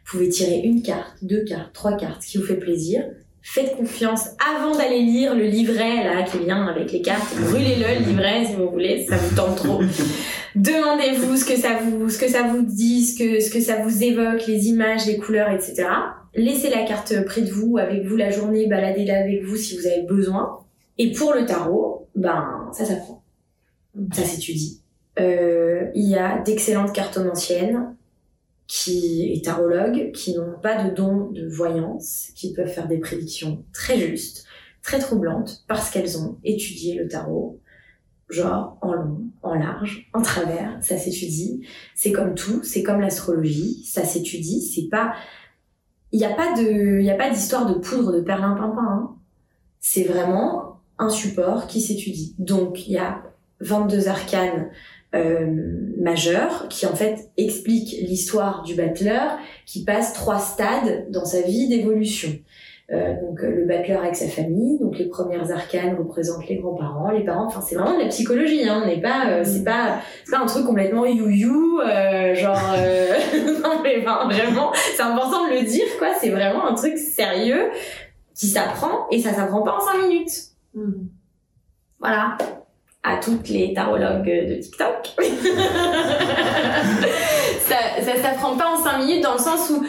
Vous 0.08 0.16
pouvez 0.16 0.30
tirer 0.30 0.62
une 0.64 0.80
carte, 0.80 1.18
deux 1.20 1.44
cartes, 1.44 1.74
trois 1.74 1.94
cartes, 1.94 2.22
ce 2.22 2.30
qui 2.30 2.38
vous 2.38 2.46
fait 2.46 2.56
plaisir. 2.56 3.04
Faites 3.42 3.76
confiance 3.76 4.28
avant 4.50 4.74
d'aller 4.74 5.02
lire 5.02 5.34
le 5.34 5.44
livret 5.44 6.02
là 6.02 6.22
qui 6.22 6.38
vient 6.38 6.66
avec 6.66 6.92
les 6.92 7.02
cartes. 7.02 7.36
Brûlez-le 7.38 8.00
le 8.00 8.10
livret 8.10 8.46
si 8.46 8.54
vous 8.54 8.70
voulez, 8.70 9.04
ça 9.06 9.18
vous 9.18 9.36
tente 9.36 9.56
trop. 9.56 9.82
Demandez-vous 10.54 11.36
ce 11.36 11.44
que 11.44 11.56
ça 11.56 11.78
vous, 11.82 12.08
ce 12.08 12.18
que 12.18 12.26
ça 12.26 12.44
vous 12.44 12.62
dit, 12.62 13.04
ce 13.04 13.18
que, 13.18 13.40
ce 13.40 13.50
que 13.50 13.60
ça 13.60 13.82
vous 13.82 14.02
évoque, 14.02 14.46
les 14.46 14.68
images, 14.68 15.04
les 15.04 15.18
couleurs, 15.18 15.50
etc. 15.50 15.86
Laissez 16.34 16.70
la 16.70 16.84
carte 16.84 17.12
près 17.26 17.42
de 17.42 17.50
vous, 17.50 17.76
avec 17.76 18.06
vous 18.06 18.16
la 18.16 18.30
journée, 18.30 18.66
baladez-la 18.66 19.18
avec 19.18 19.44
vous 19.44 19.56
si 19.56 19.76
vous 19.76 19.86
avez 19.86 20.02
besoin. 20.08 20.60
Et 20.96 21.12
pour 21.12 21.34
le 21.34 21.44
tarot, 21.44 22.08
ben 22.14 22.70
ça 22.72 22.86
s'apprend, 22.86 23.22
ça 24.14 24.22
s'étudie. 24.22 24.80
Euh, 25.20 25.88
il 25.94 26.08
y 26.08 26.16
a 26.16 26.38
d'excellentes 26.38 26.94
cartomanciennes 26.94 27.94
qui 28.68 29.32
et 29.32 29.40
tarologues 29.40 30.12
qui 30.12 30.36
n'ont 30.36 30.58
pas 30.62 30.84
de 30.84 30.94
don 30.94 31.30
de 31.32 31.48
voyance, 31.48 32.28
qui 32.36 32.52
peuvent 32.52 32.68
faire 32.68 32.86
des 32.86 32.98
prédictions 32.98 33.64
très 33.72 33.98
justes, 33.98 34.44
très 34.82 34.98
troublantes, 35.00 35.64
parce 35.66 35.90
qu'elles 35.90 36.18
ont 36.18 36.38
étudié 36.44 36.94
le 36.94 37.08
tarot, 37.08 37.58
genre 38.28 38.76
en 38.82 38.92
long, 38.92 39.22
en 39.42 39.54
large, 39.54 40.10
en 40.12 40.20
travers, 40.20 40.78
ça 40.82 40.98
s'étudie. 40.98 41.66
C'est 41.94 42.12
comme 42.12 42.34
tout, 42.34 42.62
c'est 42.62 42.82
comme 42.82 43.00
l'astrologie, 43.00 43.82
ça 43.84 44.04
s'étudie, 44.04 44.60
c'est 44.60 44.88
pas... 44.88 45.14
Il 46.12 46.18
n'y 46.18 46.26
a 46.26 46.34
pas 46.34 46.54
de, 46.54 47.00
y 47.00 47.10
a 47.10 47.16
pas 47.16 47.30
d'histoire 47.30 47.66
de 47.66 47.78
poudre 47.78 48.12
de 48.12 48.20
perlimpinpin, 48.20 48.86
hein. 48.86 49.14
C'est 49.80 50.04
vraiment 50.04 50.80
un 50.98 51.08
support 51.08 51.66
qui 51.68 51.80
s'étudie. 51.80 52.34
Donc, 52.38 52.86
il 52.88 52.94
y 52.94 52.98
a 52.98 53.22
22 53.60 54.08
arcanes 54.08 54.70
euh, 55.14 55.46
majeur 55.98 56.68
qui 56.68 56.86
en 56.86 56.94
fait 56.94 57.30
explique 57.36 57.96
l'histoire 58.02 58.62
du 58.62 58.74
battleur 58.74 59.38
qui 59.64 59.84
passe 59.84 60.12
trois 60.12 60.38
stades 60.38 61.10
dans 61.10 61.24
sa 61.24 61.40
vie 61.42 61.68
d'évolution. 61.68 62.30
Euh, 62.90 63.20
donc 63.20 63.42
euh, 63.42 63.50
le 63.50 63.66
battleur 63.66 64.00
avec 64.00 64.16
sa 64.16 64.28
famille, 64.28 64.78
donc 64.78 64.98
les 64.98 65.08
premières 65.08 65.50
arcanes 65.50 65.94
représentent 65.98 66.48
les 66.48 66.56
grands-parents, 66.56 67.10
les 67.10 67.22
parents. 67.22 67.44
Enfin 67.44 67.60
c'est 67.60 67.74
vraiment 67.74 67.98
de 67.98 68.02
la 68.02 68.08
psychologie, 68.08 68.66
hein. 68.66 68.80
On 68.82 68.86
n'est 68.86 69.02
pas, 69.02 69.28
euh, 69.28 69.44
c'est 69.44 69.62
pas, 69.62 69.98
c'est 70.24 70.30
pas 70.30 70.42
un 70.42 70.46
truc 70.46 70.64
complètement 70.64 71.04
you-you, 71.04 71.80
euh, 71.80 72.34
genre 72.34 72.74
euh, 72.78 73.12
non 73.62 73.82
mais 73.82 73.98
enfin, 74.00 74.26
vraiment, 74.28 74.72
c'est 74.74 75.02
important 75.02 75.48
de 75.48 75.54
le 75.54 75.66
dire 75.66 75.86
quoi. 75.98 76.14
C'est 76.18 76.30
vraiment 76.30 76.66
un 76.66 76.74
truc 76.74 76.96
sérieux 76.96 77.68
qui 78.34 78.46
s'apprend 78.46 79.06
et 79.10 79.20
ça 79.20 79.34
s'apprend 79.34 79.60
pas 79.60 79.76
en 79.76 79.80
cinq 79.80 80.08
minutes. 80.08 80.32
Mm. 80.72 81.08
Voilà 82.00 82.38
à 83.08 83.16
toutes 83.16 83.48
les 83.48 83.72
tarologues 83.72 84.26
de 84.26 84.54
TikTok. 84.60 85.08
ça, 87.66 87.76
ça 88.04 88.22
s'apprend 88.22 88.56
pas 88.56 88.66
en 88.66 88.82
5 88.82 88.98
minutes 88.98 89.22
dans 89.22 89.32
le 89.32 89.38
sens 89.38 89.70
où 89.70 89.84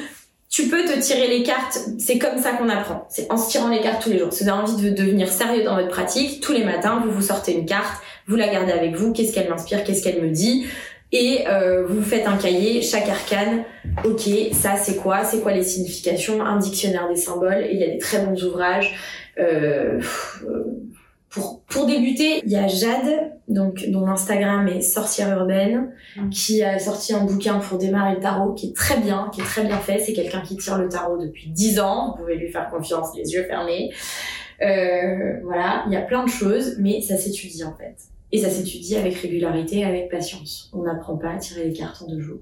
tu 0.49 0.67
peux 0.67 0.83
te 0.83 0.99
tirer 0.99 1.27
les 1.27 1.43
cartes, 1.43 1.79
c'est 1.99 2.17
comme 2.17 2.39
ça 2.39 2.53
qu'on 2.53 2.69
apprend. 2.69 3.05
C'est 3.09 3.31
en 3.31 3.37
se 3.37 3.51
tirant 3.51 3.69
les 3.69 3.81
cartes 3.81 4.01
tous 4.01 4.09
les 4.09 4.17
jours. 4.17 4.33
Si 4.33 4.43
vous 4.43 4.49
avez 4.49 4.61
envie 4.61 4.81
de 4.81 4.89
devenir 4.89 5.27
sérieux 5.27 5.63
dans 5.63 5.75
votre 5.75 5.89
pratique, 5.89 6.41
tous 6.41 6.53
les 6.53 6.63
matins, 6.63 7.01
vous 7.05 7.11
vous 7.11 7.21
sortez 7.21 7.53
une 7.53 7.65
carte, 7.65 8.01
vous 8.27 8.35
la 8.35 8.47
gardez 8.47 8.71
avec 8.71 8.95
vous, 8.95 9.13
qu'est-ce 9.13 9.31
qu'elle 9.31 9.49
m'inspire, 9.49 9.83
qu'est-ce 9.83 10.03
qu'elle 10.03 10.21
me 10.21 10.29
dit, 10.29 10.65
et 11.11 11.47
euh, 11.47 11.85
vous 11.87 12.01
faites 12.01 12.27
un 12.27 12.37
cahier, 12.37 12.81
chaque 12.81 13.07
arcane, 13.09 13.63
ok, 14.03 14.29
ça 14.53 14.75
c'est 14.75 14.95
quoi, 14.95 15.23
c'est 15.23 15.41
quoi 15.41 15.51
les 15.51 15.63
significations, 15.63 16.43
un 16.43 16.57
dictionnaire 16.57 17.07
des 17.09 17.15
symboles, 17.15 17.65
et 17.65 17.73
il 17.73 17.79
y 17.79 17.83
a 17.83 17.87
des 17.87 17.97
très 17.97 18.19
bons 18.19 18.43
ouvrages. 18.43 18.95
Euh, 19.39 19.99
pour, 21.29 21.61
pour 21.69 21.85
débuter, 21.85 22.41
il 22.45 22.51
y 22.51 22.55
a 22.55 22.67
Jade, 22.67 23.33
donc 23.47 23.85
dont 23.89 24.07
Instagram 24.07 24.67
est 24.67 24.81
sorcière 24.81 25.37
urbaine, 25.37 25.91
Mm. 26.15 26.29
qui 26.29 26.63
a 26.63 26.79
sorti 26.79 27.13
un 27.13 27.23
bouquin 27.23 27.59
pour 27.59 27.77
démarrer 27.77 28.15
le 28.15 28.19
tarot 28.19 28.53
qui 28.53 28.69
est 28.69 28.75
très 28.75 28.99
bien, 28.99 29.29
qui 29.31 29.41
est 29.41 29.43
très 29.43 29.63
bien 29.63 29.77
fait. 29.77 29.99
C'est 29.99 30.13
quelqu'un 30.13 30.41
qui 30.41 30.57
tire 30.57 30.77
le 30.77 30.89
tarot 30.89 31.17
depuis 31.17 31.49
10 31.49 31.79
ans. 31.79 32.11
Vous 32.11 32.23
pouvez 32.23 32.35
lui 32.35 32.49
faire 32.51 32.69
confiance, 32.69 33.15
les 33.15 33.31
yeux 33.33 33.43
fermés. 33.43 33.91
Euh, 34.61 35.39
voilà, 35.43 35.83
il 35.87 35.93
y 35.93 35.95
a 35.95 36.01
plein 36.01 36.23
de 36.23 36.29
choses, 36.29 36.75
mais 36.79 37.01
ça 37.01 37.15
s'étudie 37.15 37.63
en 37.63 37.75
fait. 37.75 37.95
Et 38.31 38.39
ça 38.39 38.49
s'étudie 38.49 38.95
avec 38.95 39.15
régularité, 39.15 39.85
avec 39.85 40.09
patience. 40.09 40.69
On 40.73 40.83
n'apprend 40.83 41.15
pas 41.17 41.31
à 41.31 41.37
tirer 41.37 41.65
les 41.65 41.73
cartes 41.73 42.01
en 42.01 42.07
deux 42.07 42.19
jours. 42.19 42.41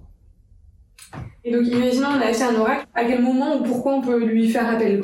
Et 1.44 1.52
donc, 1.52 1.66
imaginons, 1.66 2.08
on 2.18 2.22
a 2.22 2.26
acheté 2.26 2.44
un 2.44 2.56
oracle. 2.56 2.86
À 2.94 3.06
quel 3.06 3.22
moment 3.22 3.58
ou 3.58 3.64
pourquoi 3.64 3.96
on 3.96 4.02
peut 4.02 4.26
lui 4.26 4.50
faire 4.50 4.68
appel? 4.70 5.02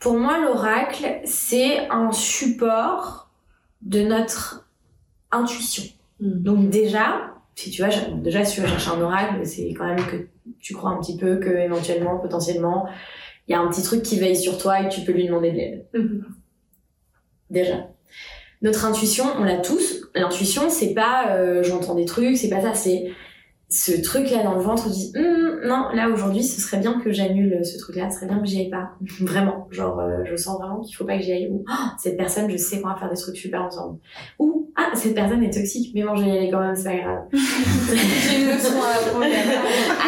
Pour 0.00 0.18
moi, 0.18 0.38
l'oracle, 0.38 1.20
c'est 1.24 1.88
un 1.90 2.12
support 2.12 3.30
de 3.82 4.02
notre 4.02 4.68
intuition. 5.30 5.84
Donc 6.20 6.70
déjà, 6.70 7.34
si 7.54 7.70
tu 7.70 7.82
vas, 7.82 7.88
déjà 8.16 8.44
si 8.44 8.56
tu 8.56 8.60
vas 8.60 8.68
chercher 8.68 8.90
un 8.90 9.00
oracle, 9.00 9.44
c'est 9.44 9.72
quand 9.74 9.86
même 9.86 10.04
que 10.06 10.28
tu 10.60 10.74
crois 10.74 10.90
un 10.90 10.98
petit 10.98 11.16
peu 11.16 11.36
que 11.36 11.50
éventuellement, 11.50 12.18
potentiellement, 12.18 12.88
il 13.46 13.52
y 13.52 13.54
a 13.54 13.60
un 13.60 13.68
petit 13.68 13.82
truc 13.82 14.02
qui 14.02 14.18
veille 14.18 14.36
sur 14.36 14.58
toi 14.58 14.80
et 14.80 14.88
que 14.88 14.94
tu 14.94 15.00
peux 15.02 15.12
lui 15.12 15.26
demander 15.26 15.50
de 15.50 15.56
l'aide. 15.56 15.86
Mhm. 15.94 16.24
Déjà. 17.50 17.88
Notre 18.60 18.84
intuition, 18.84 19.24
on 19.38 19.44
l'a 19.44 19.58
tous. 19.58 20.08
L'intuition, 20.14 20.68
c'est 20.68 20.92
pas 20.92 21.30
euh, 21.30 21.62
j'entends 21.62 21.94
des 21.94 22.04
trucs, 22.04 22.36
c'est 22.36 22.50
pas 22.50 22.60
ça, 22.60 22.74
c'est 22.74 23.12
ce 23.70 24.00
truc 24.00 24.30
là 24.30 24.42
dans 24.42 24.54
le 24.54 24.62
ventre 24.62 24.88
dis 24.88 25.12
Hum, 25.14 25.60
non 25.64 25.88
là 25.92 26.08
aujourd'hui 26.08 26.42
ce 26.42 26.58
serait 26.60 26.78
bien 26.78 26.98
que 27.00 27.12
j'annule 27.12 27.62
ce 27.64 27.76
truc 27.78 27.96
là 27.96 28.08
ce 28.08 28.16
serait 28.16 28.26
bien 28.26 28.40
que 28.40 28.46
j'y 28.46 28.60
aille 28.60 28.70
pas. 28.70 28.92
Vraiment. 29.20 29.68
Genre 29.70 29.98
euh, 30.00 30.24
je 30.24 30.36
sens 30.36 30.58
vraiment 30.58 30.80
qu'il 30.80 30.96
faut 30.96 31.04
pas 31.04 31.18
que 31.18 31.22
j'y 31.22 31.32
aille 31.32 31.48
ou 31.50 31.64
Ah, 31.68 31.94
cette 31.98 32.16
personne 32.16 32.50
je 32.50 32.56
sais 32.56 32.80
qu'on 32.80 32.88
va 32.88 32.96
faire 32.96 33.10
des 33.10 33.20
trucs 33.20 33.36
super 33.36 33.62
ensemble. 33.62 33.98
Ou 34.38 34.70
ah 34.74 34.90
cette 34.94 35.14
personne 35.14 35.42
est 35.42 35.52
toxique 35.52 35.92
mais 35.94 36.02
bon 36.02 36.16
je 36.16 36.24
vais 36.24 36.30
y 36.30 36.38
aller 36.38 36.50
quand 36.50 36.60
même 36.60 36.74
c'est 36.74 36.84
pas 36.84 36.96
grave. 36.96 37.24
J'ai 37.32 38.40
une 38.40 38.48
leçon 38.48 38.80
à 38.80 38.94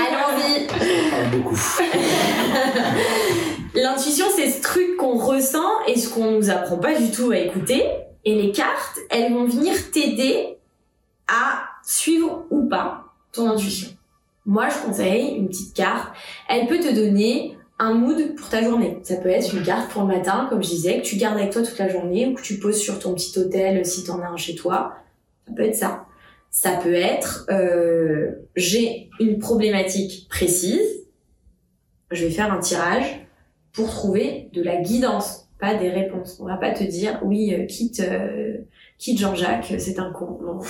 allons-y. 0.06 1.36
Beaucoup. 1.36 1.56
L'intuition, 3.74 4.26
c'est 4.34 4.50
ce 4.50 4.60
truc 4.62 4.96
qu'on 4.96 5.16
ressent 5.16 5.84
et 5.86 5.96
ce 5.96 6.12
qu'on 6.12 6.32
nous 6.32 6.50
apprend 6.50 6.78
pas 6.78 6.98
du 6.98 7.10
tout 7.12 7.30
à 7.30 7.38
écouter. 7.38 7.84
Et 8.24 8.34
les 8.34 8.50
cartes, 8.50 8.98
elles 9.10 9.32
vont 9.32 9.44
venir 9.44 9.72
t'aider 9.92 10.58
à 11.28 11.62
suivre 11.84 12.46
ou 12.50 12.68
pas 12.68 13.09
ton 13.32 13.48
intuition. 13.50 13.90
Moi, 14.46 14.68
je 14.68 14.86
conseille 14.86 15.36
une 15.36 15.48
petite 15.48 15.74
carte. 15.74 16.12
Elle 16.48 16.66
peut 16.66 16.78
te 16.78 16.94
donner 16.94 17.56
un 17.78 17.94
mood 17.94 18.34
pour 18.36 18.48
ta 18.48 18.62
journée. 18.62 18.98
Ça 19.02 19.16
peut 19.16 19.28
être 19.28 19.54
une 19.54 19.62
carte 19.62 19.90
pour 19.90 20.02
le 20.02 20.08
matin, 20.08 20.46
comme 20.50 20.62
je 20.62 20.68
disais, 20.68 21.00
que 21.00 21.06
tu 21.06 21.16
gardes 21.16 21.38
avec 21.38 21.50
toi 21.50 21.62
toute 21.62 21.78
la 21.78 21.88
journée 21.88 22.26
ou 22.26 22.34
que 22.34 22.42
tu 22.42 22.58
poses 22.58 22.78
sur 22.78 22.98
ton 22.98 23.14
petit 23.14 23.38
hôtel 23.38 23.84
si 23.86 24.04
t'en 24.04 24.20
as 24.20 24.28
un 24.28 24.36
chez 24.36 24.54
toi. 24.54 24.94
Ça 25.46 25.54
peut 25.54 25.62
être 25.62 25.76
ça. 25.76 26.06
Ça 26.50 26.72
peut 26.72 26.94
être 26.94 27.46
euh, 27.50 28.32
j'ai 28.56 29.08
une 29.20 29.38
problématique 29.38 30.28
précise. 30.28 31.06
Je 32.10 32.24
vais 32.24 32.30
faire 32.30 32.52
un 32.52 32.58
tirage 32.58 33.26
pour 33.72 33.88
trouver 33.88 34.48
de 34.52 34.62
la 34.62 34.76
guidance, 34.76 35.48
pas 35.60 35.74
des 35.74 35.90
réponses. 35.90 36.38
On 36.40 36.46
va 36.46 36.56
pas 36.56 36.72
te 36.72 36.82
dire 36.82 37.20
oui 37.22 37.54
euh, 37.54 37.66
quitte 37.66 38.00
euh, 38.00 38.58
quitte 39.00 39.18
Jean-Jacques, 39.18 39.74
c'est 39.78 39.98
un 39.98 40.12
con. 40.12 40.38
Non, 40.42 40.60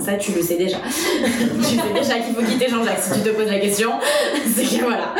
ça 0.00 0.14
tu 0.14 0.32
le 0.32 0.42
sais 0.42 0.56
déjà. 0.56 0.78
tu 0.82 1.62
sais 1.62 1.94
déjà 1.94 2.18
qu'il 2.18 2.34
faut 2.34 2.42
quitter 2.42 2.68
Jean-Jacques 2.68 2.98
si 2.98 3.20
tu 3.20 3.28
te 3.28 3.34
poses 3.34 3.50
la 3.50 3.60
question. 3.60 3.92
c'est 4.46 4.64
que 4.64 4.82
voilà, 4.82 5.14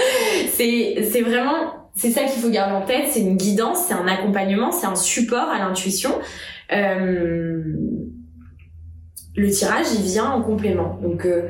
c'est 0.53 1.09
c'est 1.11 1.23
vraiment 1.23 1.73
c'est 1.95 2.11
ça 2.11 2.25
qu'il 2.25 2.43
faut 2.43 2.51
garder 2.51 2.75
en 2.75 2.85
tête. 2.85 3.05
C'est 3.09 3.21
une 3.21 3.37
guidance, 3.37 3.87
c'est 3.87 3.95
un 3.95 4.09
accompagnement, 4.09 4.73
c'est 4.73 4.87
un 4.87 4.97
support 4.97 5.49
à 5.49 5.61
l'intuition. 5.61 6.11
Euh, 6.73 7.63
le 9.37 9.51
tirage, 9.51 9.87
il 9.95 10.03
vient 10.03 10.31
en 10.31 10.43
complément. 10.43 10.99
Donc, 11.03 11.25
euh, 11.27 11.49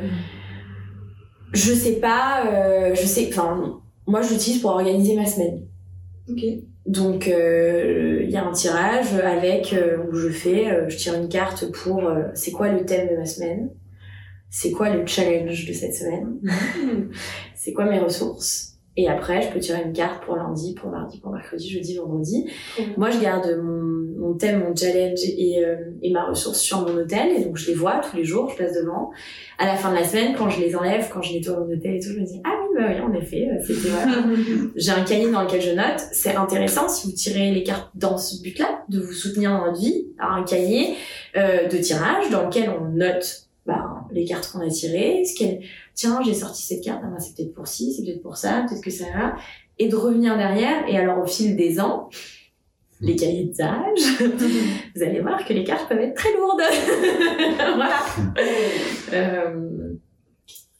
je 1.52 1.72
sais 1.72 1.94
pas, 1.94 2.44
euh, 2.46 2.94
je 2.94 3.06
sais, 3.06 3.28
enfin, 3.30 3.80
moi, 4.06 4.20
je 4.20 4.34
l'utilise 4.34 4.60
pour 4.60 4.72
organiser 4.72 5.16
ma 5.16 5.24
semaine. 5.24 5.62
Ok. 6.28 6.42
Donc, 6.86 7.28
euh, 7.28 8.20
il 8.22 8.30
y 8.30 8.36
a 8.36 8.44
un 8.44 8.52
tirage 8.52 9.14
avec 9.14 9.72
euh, 9.72 9.96
où 10.06 10.14
je 10.14 10.28
fais, 10.28 10.70
euh, 10.70 10.88
je 10.88 10.96
tire 10.96 11.14
une 11.14 11.28
carte 11.28 11.70
pour 11.72 12.10
c'est 12.34 12.50
quoi 12.50 12.68
le 12.68 12.84
thème 12.84 13.08
de 13.08 13.16
ma 13.16 13.24
semaine, 13.24 13.70
c'est 14.50 14.70
quoi 14.70 14.90
le 14.90 15.06
challenge 15.06 15.66
de 15.66 15.72
cette 15.72 15.94
semaine, 15.94 16.40
c'est 17.54 17.72
quoi 17.72 17.86
mes 17.86 17.98
ressources? 17.98 18.73
Et 18.96 19.08
après, 19.08 19.42
je 19.42 19.48
peux 19.48 19.58
tirer 19.58 19.82
une 19.84 19.92
carte 19.92 20.24
pour 20.24 20.36
lundi, 20.36 20.74
pour 20.74 20.90
mardi, 20.90 21.18
pour 21.18 21.32
mercredi, 21.32 21.68
jeudi, 21.68 21.96
vendredi. 21.96 22.48
Moi, 22.96 23.10
je 23.10 23.20
garde 23.20 23.58
mon, 23.62 24.28
mon 24.28 24.34
thème, 24.34 24.60
mon 24.60 24.74
challenge 24.74 25.18
et, 25.22 25.62
et 26.02 26.12
ma 26.12 26.28
ressource 26.28 26.60
sur 26.60 26.80
mon 26.82 26.96
hôtel. 26.96 27.32
Et 27.36 27.44
donc, 27.44 27.56
je 27.56 27.68
les 27.68 27.74
vois 27.74 28.00
tous 28.00 28.16
les 28.16 28.24
jours, 28.24 28.50
je 28.50 28.56
passe 28.56 28.74
devant. 28.74 29.10
À 29.58 29.66
la 29.66 29.74
fin 29.74 29.90
de 29.90 29.96
la 29.96 30.04
semaine, 30.04 30.34
quand 30.36 30.48
je 30.48 30.60
les 30.60 30.76
enlève, 30.76 31.08
quand 31.12 31.22
je 31.22 31.32
nettoie 31.32 31.58
mon 31.58 31.72
hôtel 31.72 31.96
et 31.96 32.00
tout, 32.00 32.10
je 32.10 32.20
me 32.20 32.24
dis, 32.24 32.40
ah 32.44 32.50
oui, 32.60 32.76
bah 32.76 32.86
oui, 32.88 33.00
en 33.00 33.12
effet, 33.14 33.48
c'était 33.66 33.88
voilà. 33.88 34.24
J'ai 34.76 34.90
un 34.90 35.04
cahier 35.04 35.30
dans 35.30 35.42
lequel 35.42 35.60
je 35.60 35.72
note. 35.72 36.00
C'est 36.12 36.36
intéressant 36.36 36.88
si 36.88 37.06
vous 37.06 37.12
tirez 37.12 37.50
les 37.52 37.62
cartes 37.62 37.90
dans 37.94 38.18
ce 38.18 38.42
but-là, 38.42 38.84
de 38.88 39.00
vous 39.00 39.12
soutenir 39.12 39.50
dans 39.50 39.64
votre 39.64 39.78
vie, 39.78 40.08
un 40.18 40.42
cahier 40.42 40.94
euh, 41.36 41.68
de 41.68 41.76
tirage 41.78 42.30
dans 42.30 42.46
lequel 42.46 42.70
on 42.70 42.90
note 42.90 43.48
bah, 43.66 43.93
les 44.14 44.24
cartes 44.24 44.50
qu'on 44.50 44.60
a 44.60 44.68
tirées, 44.68 45.24
ce 45.24 45.36
qu'elle, 45.36 45.60
tiens, 45.94 46.20
j'ai 46.24 46.34
sorti 46.34 46.62
cette 46.62 46.82
carte, 46.82 47.00
ah, 47.04 47.08
bah, 47.08 47.18
c'est 47.18 47.36
peut-être 47.36 47.54
pour 47.54 47.66
ci, 47.66 47.92
c'est 47.92 48.04
peut-être 48.04 48.22
pour 48.22 48.36
ça, 48.36 48.64
peut-être 48.68 48.82
que 48.82 48.90
ça 48.90 49.06
va, 49.14 49.36
et 49.78 49.88
de 49.88 49.96
revenir 49.96 50.36
derrière, 50.36 50.88
et 50.88 50.96
alors 50.96 51.18
au 51.18 51.26
fil 51.26 51.56
des 51.56 51.80
ans, 51.80 52.08
les 53.00 53.16
cahiers 53.16 53.44
de 53.44 53.52
tirage, 53.52 54.00
vous 54.96 55.02
allez 55.02 55.20
voir 55.20 55.44
que 55.44 55.52
les 55.52 55.64
cartes 55.64 55.88
peuvent 55.88 56.00
être 56.00 56.14
très 56.14 56.32
lourdes. 56.34 56.62
voilà. 57.76 58.00
Euh, 59.12 59.94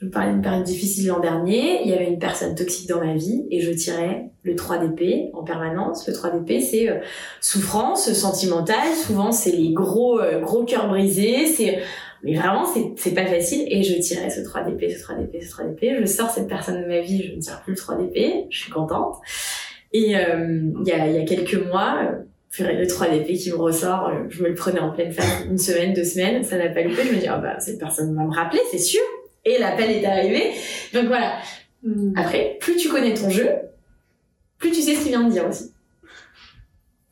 je 0.01 0.11
parlais 0.11 0.33
d'une 0.33 0.43
période 0.43 0.65
difficile 0.65 1.07
l'an 1.09 1.21
dernier, 1.21 1.83
il 1.83 1.89
y 1.89 1.95
avait 1.95 2.09
une 2.09 2.19
personne 2.19 2.55
toxique 2.55 2.89
dans 2.89 3.03
ma 3.03 3.15
vie 3.15 3.47
et 3.51 3.61
je 3.61 3.71
tirais 3.71 4.31
le 4.43 4.55
3 4.55 4.79
d'épée 4.79 5.31
en 5.33 5.45
permanence. 5.45 6.07
Le 6.07 6.13
3 6.13 6.31
d'épée, 6.31 6.61
c'est 6.61 6.91
euh, 6.91 6.99
souffrance 7.41 8.13
sentimentale, 8.13 8.93
souvent 8.95 9.33
c'est 9.33 9.53
les 9.53 9.73
gros 9.73 10.21
euh, 10.21 10.41
gros 10.41 10.65
cœurs 10.65 10.89
brisés, 10.89 11.47
c'est 11.47 11.79
mais 12.25 12.35
vraiment 12.35 12.65
c'est 12.65 12.93
c'est 12.97 13.15
pas 13.15 13.27
facile 13.27 13.67
et 13.71 13.83
je 13.83 13.95
tirais 14.01 14.31
ce 14.31 14.41
3 14.41 14.65
d'épée, 14.65 14.91
ce 14.91 15.03
3 15.03 15.17
d'épée, 15.17 15.41
ce 15.41 15.51
3 15.51 15.67
d'épée, 15.67 15.97
je 16.01 16.07
sors 16.07 16.31
cette 16.31 16.49
personne 16.49 16.83
de 16.83 16.87
ma 16.87 17.01
vie, 17.01 17.23
je 17.23 17.35
ne 17.35 17.41
tire 17.41 17.63
plus 17.63 17.73
le 17.73 17.79
3 17.79 17.97
d'épée, 17.99 18.47
je 18.51 18.59
suis 18.59 18.73
contente. 18.73 19.17
Et 19.93 20.17
euh, 20.17 20.61
il 20.81 20.89
y 20.89 20.93
a 20.93 21.07
il 21.07 21.15
y 21.15 21.19
a 21.19 21.25
quelques 21.25 21.55
mois, 21.55 22.11
le 22.59 22.87
3 22.87 23.09
d'épée 23.11 23.35
qui 23.35 23.51
me 23.51 23.57
ressort, 23.57 24.11
je 24.29 24.43
me 24.43 24.49
le 24.49 24.55
prenais 24.55 24.81
en 24.81 24.91
pleine 24.91 25.13
face 25.13 25.45
une 25.49 25.59
semaine, 25.59 25.93
deux 25.93 26.05
semaines, 26.05 26.43
ça 26.43 26.59
n'a 26.59 26.71
pas 26.71 26.83
loupé, 26.83 27.03
je 27.07 27.15
me 27.15 27.21
dis, 27.21 27.29
ah 27.29 27.39
bah, 27.39 27.61
cette 27.61 27.79
personne 27.79 28.15
va 28.17 28.25
me 28.25 28.35
rappeler, 28.35 28.61
c'est 28.71 28.79
sûr 28.79 29.03
et 29.45 29.59
l'appel 29.59 29.91
est 29.91 30.05
arrivé. 30.05 30.53
Donc 30.93 31.07
voilà. 31.07 31.39
Hmm. 31.83 32.13
Après, 32.17 32.57
plus 32.61 32.77
tu 32.77 32.89
connais 32.89 33.15
ton 33.15 33.31
jeu, 33.31 33.49
plus 34.59 34.71
tu 34.71 34.81
sais 34.81 34.95
ce 34.95 35.01
qu'il 35.03 35.11
vient 35.11 35.25
de 35.25 35.33
dire 35.33 35.47
aussi. 35.47 35.73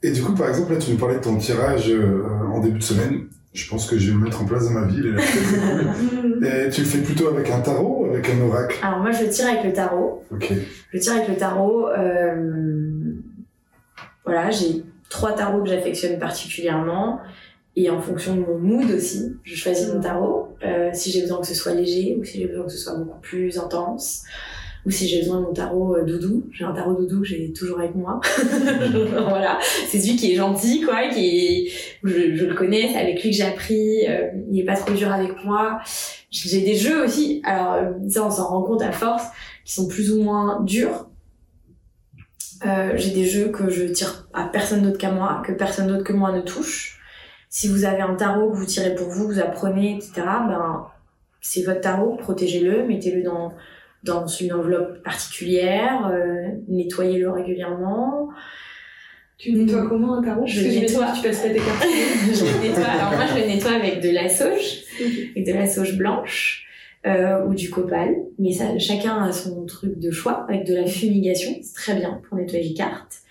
Et 0.02 0.10
du 0.10 0.22
coup, 0.22 0.34
par 0.34 0.48
exemple, 0.48 0.72
là, 0.72 0.78
tu 0.78 0.90
nous 0.90 0.96
parlais 0.96 1.16
de 1.16 1.20
ton 1.20 1.36
tirage 1.36 1.90
euh, 1.90 2.24
en 2.52 2.60
début 2.60 2.78
de 2.78 2.84
semaine. 2.84 3.28
Je 3.52 3.68
pense 3.68 3.86
que 3.86 3.98
je 3.98 4.08
vais 4.08 4.14
le 4.14 4.24
mettre 4.24 4.42
en 4.42 4.46
place 4.46 4.64
dans 4.64 4.80
ma 4.80 4.86
vie. 4.86 4.98
et 4.98 6.70
tu 6.70 6.80
le 6.80 6.86
fais 6.86 7.02
plutôt 7.02 7.28
avec 7.28 7.50
un 7.50 7.60
tarot 7.60 8.04
ou 8.04 8.06
avec 8.06 8.28
un 8.30 8.40
oracle? 8.40 8.78
Alors 8.82 9.00
moi, 9.00 9.10
je 9.10 9.24
tire 9.26 9.46
avec 9.46 9.64
le 9.64 9.72
tarot. 9.72 10.24
Ok. 10.30 10.52
Je 10.92 10.98
tire 10.98 11.12
avec 11.12 11.28
le 11.28 11.36
tarot. 11.36 11.88
Euh... 11.88 13.12
Voilà, 14.24 14.50
j'ai 14.50 14.82
trois 15.10 15.34
tarots 15.34 15.62
que 15.62 15.68
j'affectionne 15.68 16.18
particulièrement. 16.18 17.20
Et 17.76 17.90
en 17.90 18.00
fonction 18.00 18.36
de 18.36 18.40
mon 18.40 18.58
mood 18.58 18.90
aussi, 18.90 19.36
je 19.44 19.54
choisis 19.54 19.88
mon 19.88 20.00
tarot. 20.00 20.56
Euh, 20.64 20.90
si 20.92 21.10
j'ai 21.10 21.22
besoin 21.22 21.40
que 21.40 21.46
ce 21.46 21.54
soit 21.54 21.72
léger 21.72 22.16
ou 22.18 22.24
si 22.24 22.38
j'ai 22.38 22.46
besoin 22.46 22.64
que 22.64 22.72
ce 22.72 22.78
soit 22.78 22.94
beaucoup 22.94 23.20
plus 23.20 23.58
intense 23.58 24.24
ou 24.84 24.90
si 24.90 25.06
j'ai 25.06 25.20
besoin 25.20 25.40
de 25.40 25.46
mon 25.46 25.52
tarot 25.52 25.96
euh, 25.96 26.04
doudou. 26.04 26.48
J'ai 26.52 26.64
un 26.64 26.72
tarot 26.72 26.94
doudou 26.94 27.20
que 27.20 27.26
j'ai 27.26 27.52
toujours 27.52 27.78
avec 27.78 27.94
moi. 27.94 28.20
voilà, 29.28 29.58
c'est 29.88 30.00
celui 30.00 30.16
qui 30.16 30.32
est 30.32 30.36
gentil, 30.36 30.82
quoi, 30.82 31.08
qui 31.08 31.26
est... 31.26 31.72
je, 32.02 32.34
je 32.34 32.44
le 32.44 32.54
connais, 32.54 32.88
c'est 32.92 32.98
avec 32.98 33.22
lui 33.22 33.30
que 33.30 33.36
j'ai 33.36 33.44
appris. 33.44 34.06
Euh, 34.08 34.30
il 34.50 34.60
est 34.60 34.64
pas 34.64 34.76
trop 34.76 34.92
dur 34.92 35.12
avec 35.12 35.44
moi. 35.44 35.80
J'ai 36.30 36.62
des 36.62 36.74
jeux 36.74 37.04
aussi. 37.04 37.40
Alors 37.44 37.74
euh, 37.74 37.90
ça, 38.08 38.26
on 38.26 38.30
s'en 38.30 38.48
rend 38.48 38.62
compte 38.62 38.82
à 38.82 38.92
force, 38.92 39.24
qui 39.64 39.74
sont 39.74 39.86
plus 39.86 40.12
ou 40.12 40.22
moins 40.22 40.62
durs. 40.62 41.08
j'ai 42.94 43.10
des 43.10 43.24
jeux 43.24 43.48
que 43.48 43.70
je 43.70 43.84
tire 43.84 44.28
à 44.32 44.44
personne 44.44 44.82
d'autre 44.82 44.98
qu'à 44.98 45.12
moi, 45.12 45.42
que 45.46 45.52
personne 45.52 45.88
d'autre 45.88 46.04
que 46.04 46.12
moi 46.12 46.32
ne 46.32 46.40
touche 46.40 46.98
si 47.52 47.68
vous 47.68 47.84
avez 47.84 48.00
un 48.00 48.14
tarot 48.14 48.50
que 48.50 48.56
vous 48.56 48.64
tirez 48.64 48.94
pour 48.94 49.08
vous, 49.08 49.26
vous 49.26 49.38
apprenez, 49.38 49.96
etc., 49.96 50.12
ben, 50.16 50.86
c'est 51.42 51.62
votre 51.62 51.82
tarot, 51.82 52.16
protégez-le, 52.16 52.86
mettez-le 52.86 53.22
dans, 53.22 53.52
dans 54.02 54.26
une 54.26 54.52
enveloppe 54.52 55.02
particulière, 55.02 56.10
euh, 56.12 56.48
nettoyez-le 56.68 57.30
régulièrement. 57.30 58.28
Tu 59.38 59.52
nettoies 59.52 59.86
comment 59.88 60.14
un 60.14 60.22
tarot 60.22 60.46
Je 60.46 60.62
le 60.62 60.80
nettoie. 60.80 61.12
Tu 61.16 61.22
passes 61.22 61.40
pas 61.40 61.48
tes 61.48 61.56
cartes. 61.56 61.82
je 62.32 62.44
le 62.44 62.68
nettoie. 62.68 62.84
Alors 62.84 63.12
moi, 63.12 63.26
je 63.26 63.40
le 63.40 63.46
nettoie 63.46 63.72
avec 63.72 64.00
de 64.00 64.10
la 64.10 64.28
sauge, 64.28 64.84
avec 65.00 65.46
de 65.46 65.52
la 65.52 65.66
sauge 65.66 65.96
blanche. 65.96 66.66
Euh, 67.04 67.44
ou 67.46 67.54
du 67.54 67.68
copal, 67.68 68.14
mais 68.38 68.52
ça, 68.52 68.78
chacun 68.78 69.24
a 69.24 69.32
son 69.32 69.66
truc 69.66 69.98
de 69.98 70.12
choix 70.12 70.46
avec 70.48 70.64
de 70.64 70.72
la 70.72 70.86
fumigation, 70.86 71.50
c'est 71.60 71.74
très 71.74 71.96
bien 71.96 72.20
pour 72.22 72.38
nettoyer 72.38 72.68
les 72.68 72.74
cartes. 72.74 73.22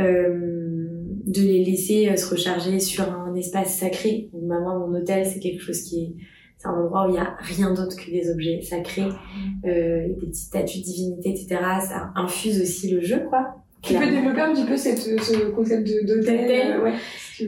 Euh, 0.00 0.88
de 1.26 1.40
les 1.40 1.64
laisser 1.64 2.08
euh, 2.08 2.16
se 2.16 2.30
recharger 2.30 2.80
sur 2.80 3.12
un 3.12 3.34
espace 3.34 3.76
sacré. 3.76 4.30
moi, 4.32 4.58
mon 4.58 4.94
hôtel, 4.94 5.26
c'est 5.26 5.38
quelque 5.38 5.60
chose 5.60 5.82
qui 5.82 6.02
est, 6.02 6.12
c'est 6.62 6.68
un 6.68 6.74
endroit 6.74 7.06
où 7.06 7.10
il 7.10 7.16
y 7.16 7.18
a 7.18 7.36
rien 7.40 7.72
d'autre 7.72 7.96
que 7.96 8.10
des 8.10 8.30
objets 8.30 8.60
sacrés, 8.62 9.08
euh, 9.64 10.08
des 10.08 10.14
petites 10.14 10.36
statues 10.36 10.78
de 10.78 10.84
divinité, 10.84 11.30
etc. 11.30 11.58
Ça 11.80 12.12
infuse 12.14 12.60
aussi 12.60 12.90
le 12.90 13.00
jeu, 13.00 13.24
quoi. 13.28 13.56
Tu 13.82 13.94
peux 13.94 14.06
développer 14.06 14.40
un 14.40 14.54
petit 14.54 14.64
peu 14.64 14.76
cette, 14.76 14.98
ce 14.98 15.50
concept 15.50 15.88
d'hôtel 16.06 16.80
ouais. 16.80 16.92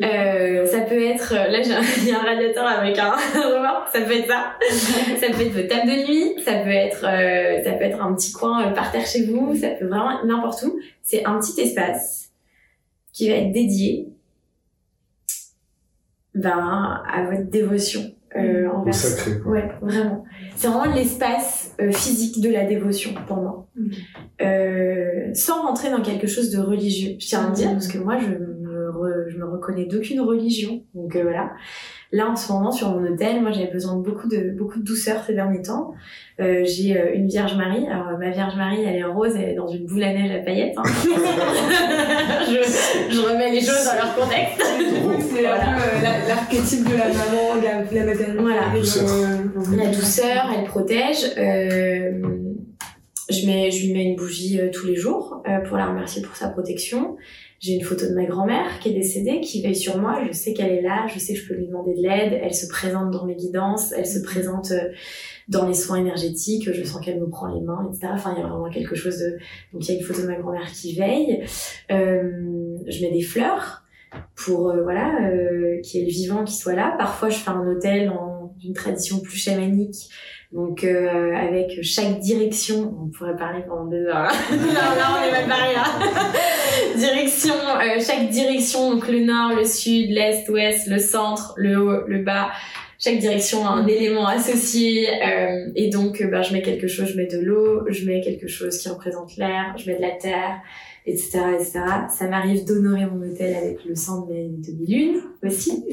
euh, 0.02 0.66
Ça 0.66 0.80
peut 0.80 1.00
être, 1.00 1.32
là 1.32 1.62
j'ai 1.62 1.72
un, 1.72 2.16
un 2.18 2.24
radiateur 2.24 2.66
avec 2.66 2.98
un 2.98 3.14
ça 3.92 4.00
peut 4.00 4.16
être 4.16 4.26
ça. 4.26 4.54
ça 5.20 5.32
peut 5.32 5.42
être 5.42 5.52
votre 5.52 5.68
table 5.68 5.86
de 5.86 6.06
nuit, 6.08 6.42
ça 6.42 6.54
peut 6.54 6.70
être, 6.70 7.04
euh, 7.04 7.62
ça 7.62 7.72
peut 7.74 7.84
être 7.84 8.02
un 8.02 8.12
petit 8.14 8.32
coin 8.32 8.72
par 8.72 8.90
terre 8.90 9.06
chez 9.06 9.26
vous, 9.26 9.54
ça 9.54 9.68
peut 9.68 9.86
vraiment 9.86 10.24
n'importe 10.24 10.64
où. 10.64 10.76
C'est 11.02 11.24
un 11.24 11.38
petit 11.38 11.60
espace 11.60 12.32
qui 13.12 13.28
va 13.28 13.36
être 13.36 13.52
dédié 13.52 14.08
ben, 16.34 17.00
à 17.08 17.26
votre 17.30 17.48
dévotion. 17.48 18.12
Euh, 18.36 18.68
Au 18.68 18.90
sacré, 18.90 19.38
quoi. 19.38 19.52
Ouais, 19.52 19.70
vraiment. 19.80 20.24
C'est 20.56 20.66
vraiment 20.66 20.92
l'espace 20.92 21.74
euh, 21.80 21.92
physique 21.92 22.40
de 22.40 22.50
la 22.50 22.64
dévotion 22.64 23.12
pour 23.26 23.36
moi. 23.36 23.68
Mm. 23.76 23.90
Euh, 24.42 25.34
sans 25.34 25.62
rentrer 25.62 25.90
dans 25.90 26.02
quelque 26.02 26.26
chose 26.26 26.50
de 26.50 26.58
religieux, 26.58 27.16
je 27.20 27.26
tiens 27.26 27.48
à 27.48 27.50
dire, 27.50 27.70
parce 27.70 27.86
que 27.86 27.98
moi, 27.98 28.18
je 28.18 28.34
je 29.28 29.36
me 29.36 29.44
reconnais 29.44 29.86
d'aucune 29.86 30.20
religion. 30.20 30.84
Donc 30.94 31.16
euh, 31.16 31.22
voilà. 31.22 31.50
Là, 32.14 32.30
en 32.30 32.36
ce 32.36 32.52
moment, 32.52 32.70
sur 32.70 32.90
mon 32.90 33.12
hôtel, 33.12 33.42
moi, 33.42 33.50
j'avais 33.50 33.72
besoin 33.72 33.96
de 33.96 34.02
beaucoup 34.02 34.28
de 34.28 34.52
beaucoup 34.56 34.78
de 34.78 34.84
douceur 34.84 35.24
ces 35.26 35.34
derniers 35.34 35.62
temps. 35.62 35.94
Euh, 36.40 36.64
j'ai 36.64 36.96
euh, 36.96 37.12
une 37.12 37.26
Vierge 37.26 37.56
Marie. 37.56 37.88
Alors, 37.88 38.16
ma 38.18 38.30
Vierge 38.30 38.54
Marie, 38.54 38.84
elle 38.84 38.94
est 38.94 39.04
rose, 39.04 39.32
elle 39.34 39.48
est 39.48 39.54
dans 39.54 39.66
une 39.66 39.84
boule 39.84 40.04
à 40.04 40.12
neige 40.12 40.30
à 40.30 40.38
paillettes. 40.44 40.74
Hein. 40.76 40.84
je, 42.46 43.14
je, 43.14 43.20
remets 43.20 43.50
les 43.50 43.60
choses 43.60 43.84
dans 43.84 43.96
leur 43.96 44.14
contexte. 44.14 44.62
C'est 44.62 45.40
voilà. 45.40 45.76
Euh, 45.76 46.28
l'archétype 46.28 46.88
de 46.88 46.96
la 46.96 47.08
maman, 47.08 47.56
de 47.56 47.64
la, 47.64 47.82
de 47.82 47.94
la 47.94 48.04
maternité. 48.04 48.40
Voilà. 48.40 48.68
La 48.72 48.78
douceur. 48.78 49.08
la 49.76 49.88
douceur, 49.88 50.52
elle 50.56 50.66
protège. 50.66 51.32
je 51.36 52.12
mets, 53.46 53.72
je 53.72 53.86
lui 53.86 53.92
mets 53.92 54.04
une 54.04 54.14
bougie 54.14 54.60
tous 54.72 54.86
les 54.86 54.94
jours 54.94 55.42
pour 55.66 55.76
la 55.76 55.86
remercier 55.86 56.22
pour 56.22 56.36
sa 56.36 56.48
protection. 56.48 57.16
J'ai 57.64 57.76
une 57.76 57.82
photo 57.82 58.06
de 58.06 58.12
ma 58.12 58.26
grand-mère 58.26 58.78
qui 58.78 58.90
est 58.90 58.92
décédée, 58.92 59.40
qui 59.40 59.62
veille 59.62 59.74
sur 59.74 59.96
moi. 59.96 60.22
Je 60.26 60.32
sais 60.32 60.52
qu'elle 60.52 60.70
est 60.70 60.82
là, 60.82 61.06
je 61.06 61.18
sais 61.18 61.32
que 61.32 61.40
je 61.40 61.48
peux 61.48 61.54
lui 61.54 61.66
demander 61.66 61.94
de 61.94 62.02
l'aide. 62.02 62.38
Elle 62.42 62.54
se 62.54 62.66
présente 62.66 63.10
dans 63.10 63.24
mes 63.24 63.36
guidances, 63.36 63.92
elle 63.92 64.04
se 64.04 64.18
présente 64.18 64.70
dans 65.48 65.66
les 65.66 65.72
soins 65.72 65.96
énergétiques. 65.96 66.70
Je 66.70 66.84
sens 66.84 67.00
qu'elle 67.00 67.18
me 67.18 67.28
prend 67.30 67.46
les 67.46 67.62
mains, 67.62 67.88
etc. 67.90 68.12
Enfin, 68.12 68.34
il 68.36 68.42
y 68.42 68.44
a 68.44 68.46
vraiment 68.46 68.68
quelque 68.68 68.94
chose 68.94 69.18
de. 69.18 69.38
Donc, 69.72 69.88
il 69.88 69.92
y 69.92 69.96
a 69.96 69.98
une 69.98 70.04
photo 70.04 70.20
de 70.20 70.26
ma 70.26 70.36
grand-mère 70.36 70.70
qui 70.70 70.94
veille. 70.94 71.42
Euh, 71.90 72.76
je 72.86 73.00
mets 73.02 73.12
des 73.12 73.22
fleurs 73.22 73.82
pour 74.36 74.68
euh, 74.68 74.82
voilà 74.82 75.22
euh, 75.22 75.80
qu'il 75.80 76.00
y 76.00 76.02
ait 76.02 76.06
le 76.06 76.12
vivant 76.12 76.44
qui 76.44 76.54
soit 76.54 76.74
là. 76.74 76.94
Parfois, 76.98 77.30
je 77.30 77.38
fais 77.38 77.50
un 77.50 77.66
hôtel 77.66 78.10
en 78.10 78.34
d'une 78.58 78.74
tradition 78.74 79.20
plus 79.20 79.36
chamanique. 79.36 80.08
Donc 80.54 80.84
euh, 80.84 81.34
avec 81.34 81.82
chaque 81.82 82.20
direction, 82.20 82.94
on 83.02 83.08
pourrait 83.08 83.36
parler 83.36 83.64
pendant 83.68 83.86
deux 83.86 84.06
heures. 84.06 84.30
non, 84.52 84.56
non, 84.56 85.18
on 85.18 85.28
est 85.28 85.32
même 85.32 85.48
pas 85.48 85.72
là. 85.72 85.84
direction, 86.96 87.54
euh, 87.54 88.00
chaque 88.00 88.30
direction, 88.30 88.92
donc 88.94 89.08
le 89.08 89.24
nord, 89.24 89.56
le 89.56 89.64
sud, 89.64 90.10
l'est, 90.10 90.46
l'ouest, 90.46 90.86
le 90.86 91.00
centre, 91.00 91.54
le 91.56 91.76
haut, 91.76 92.06
le 92.06 92.22
bas. 92.22 92.52
Chaque 93.00 93.18
direction 93.18 93.66
a 93.66 93.70
un 93.70 93.86
élément 93.88 94.28
associé 94.28 95.08
euh, 95.08 95.72
et 95.74 95.90
donc 95.90 96.24
bah, 96.30 96.42
je 96.42 96.52
mets 96.52 96.62
quelque 96.62 96.86
chose, 96.86 97.08
je 97.08 97.16
mets 97.16 97.26
de 97.26 97.40
l'eau, 97.40 97.82
je 97.88 98.06
mets 98.06 98.20
quelque 98.20 98.46
chose 98.46 98.78
qui 98.78 98.88
représente 98.88 99.36
l'air, 99.36 99.74
je 99.76 99.90
mets 99.90 99.96
de 99.96 100.02
la 100.02 100.12
terre, 100.12 100.60
etc., 101.04 101.40
etc. 101.52 101.80
Ça 102.08 102.28
m'arrive 102.28 102.64
d'honorer 102.64 103.06
mon 103.06 103.26
hôtel 103.26 103.56
avec 103.56 103.84
le 103.84 103.96
sang 103.96 104.24
de 104.26 104.32
mes 104.32 104.48
demi-lunes 104.48 105.20
aussi. 105.42 105.84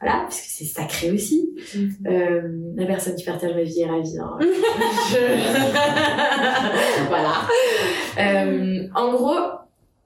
Voilà, 0.00 0.24
puisque 0.28 0.46
c'est 0.46 0.64
sacré 0.64 1.10
aussi. 1.10 1.50
Mm-hmm. 1.74 2.06
euh, 2.06 2.72
la 2.74 2.86
personne 2.86 3.16
qui 3.16 3.24
partage 3.24 3.54
ma 3.54 3.62
vie 3.62 3.82
est 3.82 3.86
ravie. 3.86 4.18
Hein. 4.18 4.38
voilà. 7.08 7.34
Euh, 8.18 8.88
en 8.94 9.12
gros, 9.12 9.36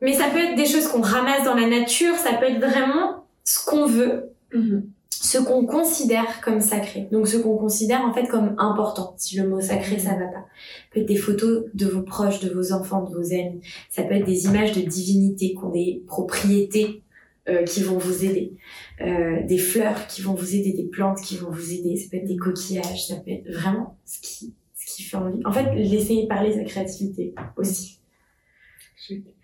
mais 0.00 0.12
ça 0.12 0.24
peut 0.32 0.38
être 0.38 0.56
des 0.56 0.66
choses 0.66 0.88
qu'on 0.88 1.00
ramasse 1.00 1.44
dans 1.44 1.54
la 1.54 1.68
nature, 1.68 2.16
ça 2.16 2.32
peut 2.34 2.46
être 2.46 2.58
vraiment 2.58 3.24
ce 3.44 3.64
qu'on 3.64 3.86
veut. 3.86 4.32
Mm-hmm 4.52 4.82
ce 5.24 5.38
qu'on 5.38 5.64
considère 5.64 6.42
comme 6.42 6.60
sacré. 6.60 7.08
Donc 7.10 7.26
ce 7.26 7.38
qu'on 7.38 7.56
considère 7.56 8.02
en 8.02 8.12
fait 8.12 8.26
comme 8.26 8.54
important. 8.58 9.14
Si 9.16 9.38
le 9.38 9.48
mot 9.48 9.58
sacré 9.58 9.98
ça 9.98 10.10
va 10.10 10.26
pas. 10.26 10.40
Ça 10.40 10.90
peut 10.92 11.00
être 11.00 11.06
des 11.06 11.16
photos 11.16 11.64
de 11.72 11.86
vos 11.86 12.02
proches, 12.02 12.40
de 12.40 12.50
vos 12.50 12.72
enfants, 12.72 13.04
de 13.04 13.14
vos 13.14 13.32
amis. 13.32 13.62
Ça 13.88 14.02
peut 14.02 14.14
être 14.14 14.26
des 14.26 14.44
images 14.44 14.72
de 14.72 14.82
divinité 14.82 15.52
qui 15.52 15.64
ont 15.64 15.70
des 15.70 16.02
propriétés 16.06 17.02
euh, 17.48 17.62
qui 17.64 17.82
vont 17.82 17.98
vous 17.98 18.24
aider. 18.24 18.52
Euh, 19.00 19.42
des 19.44 19.58
fleurs 19.58 20.06
qui 20.06 20.22
vont 20.22 20.34
vous 20.34 20.54
aider, 20.54 20.72
des 20.72 20.88
plantes 20.88 21.20
qui 21.20 21.36
vont 21.36 21.50
vous 21.50 21.72
aider. 21.72 21.96
Ça 21.96 22.08
peut 22.10 22.16
être 22.16 22.26
des 22.26 22.36
coquillages. 22.36 23.06
Ça 23.08 23.16
peut 23.16 23.32
être 23.32 23.50
vraiment 23.50 23.98
ce 24.04 24.20
qui, 24.20 24.54
ce 24.74 24.96
qui 24.96 25.02
fait 25.02 25.16
envie. 25.16 25.40
En 25.44 25.52
fait, 25.52 25.74
laissez 25.74 26.26
parler 26.28 26.52
sa 26.54 26.64
créativité 26.64 27.34
aussi. 27.56 28.00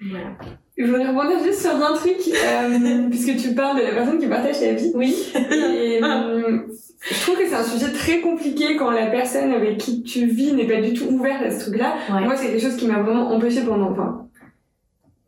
Voilà. 0.01 0.37
Je 0.79 0.85
voudrais 0.85 1.09
rebondir 1.09 1.45
juste 1.45 1.61
sur 1.61 1.75
un 1.75 1.95
truc, 1.95 2.17
euh, 2.29 3.09
puisque 3.11 3.37
tu 3.37 3.55
parles 3.55 3.79
de 3.79 3.83
la 3.83 3.93
personne 3.93 4.19
qui 4.19 4.27
partage 4.27 4.61
ta 4.61 4.73
vie. 4.73 4.93
Oui. 4.95 5.15
Et, 5.35 6.03
euh, 6.03 6.61
je 7.03 7.21
trouve 7.23 7.39
que 7.39 7.47
c'est 7.47 7.55
un 7.55 7.65
sujet 7.65 7.93
très 7.93 8.21
compliqué 8.21 8.77
quand 8.77 8.91
la 8.91 9.07
personne 9.07 9.53
avec 9.53 9.79
qui 9.79 10.03
tu 10.03 10.27
vis 10.27 10.53
n'est 10.53 10.67
pas 10.67 10.81
du 10.81 10.95
tout 10.95 11.05
ouverte 11.05 11.43
à 11.43 11.51
ce 11.51 11.67
truc-là. 11.67 11.97
Moi, 12.09 12.37
c'est 12.37 12.47
quelque 12.47 12.63
chose 12.63 12.77
qui 12.77 12.87
m'a 12.87 13.03
vraiment 13.03 13.31
empêché 13.31 13.63
pendant, 13.63 13.91
enfin, 13.91 14.27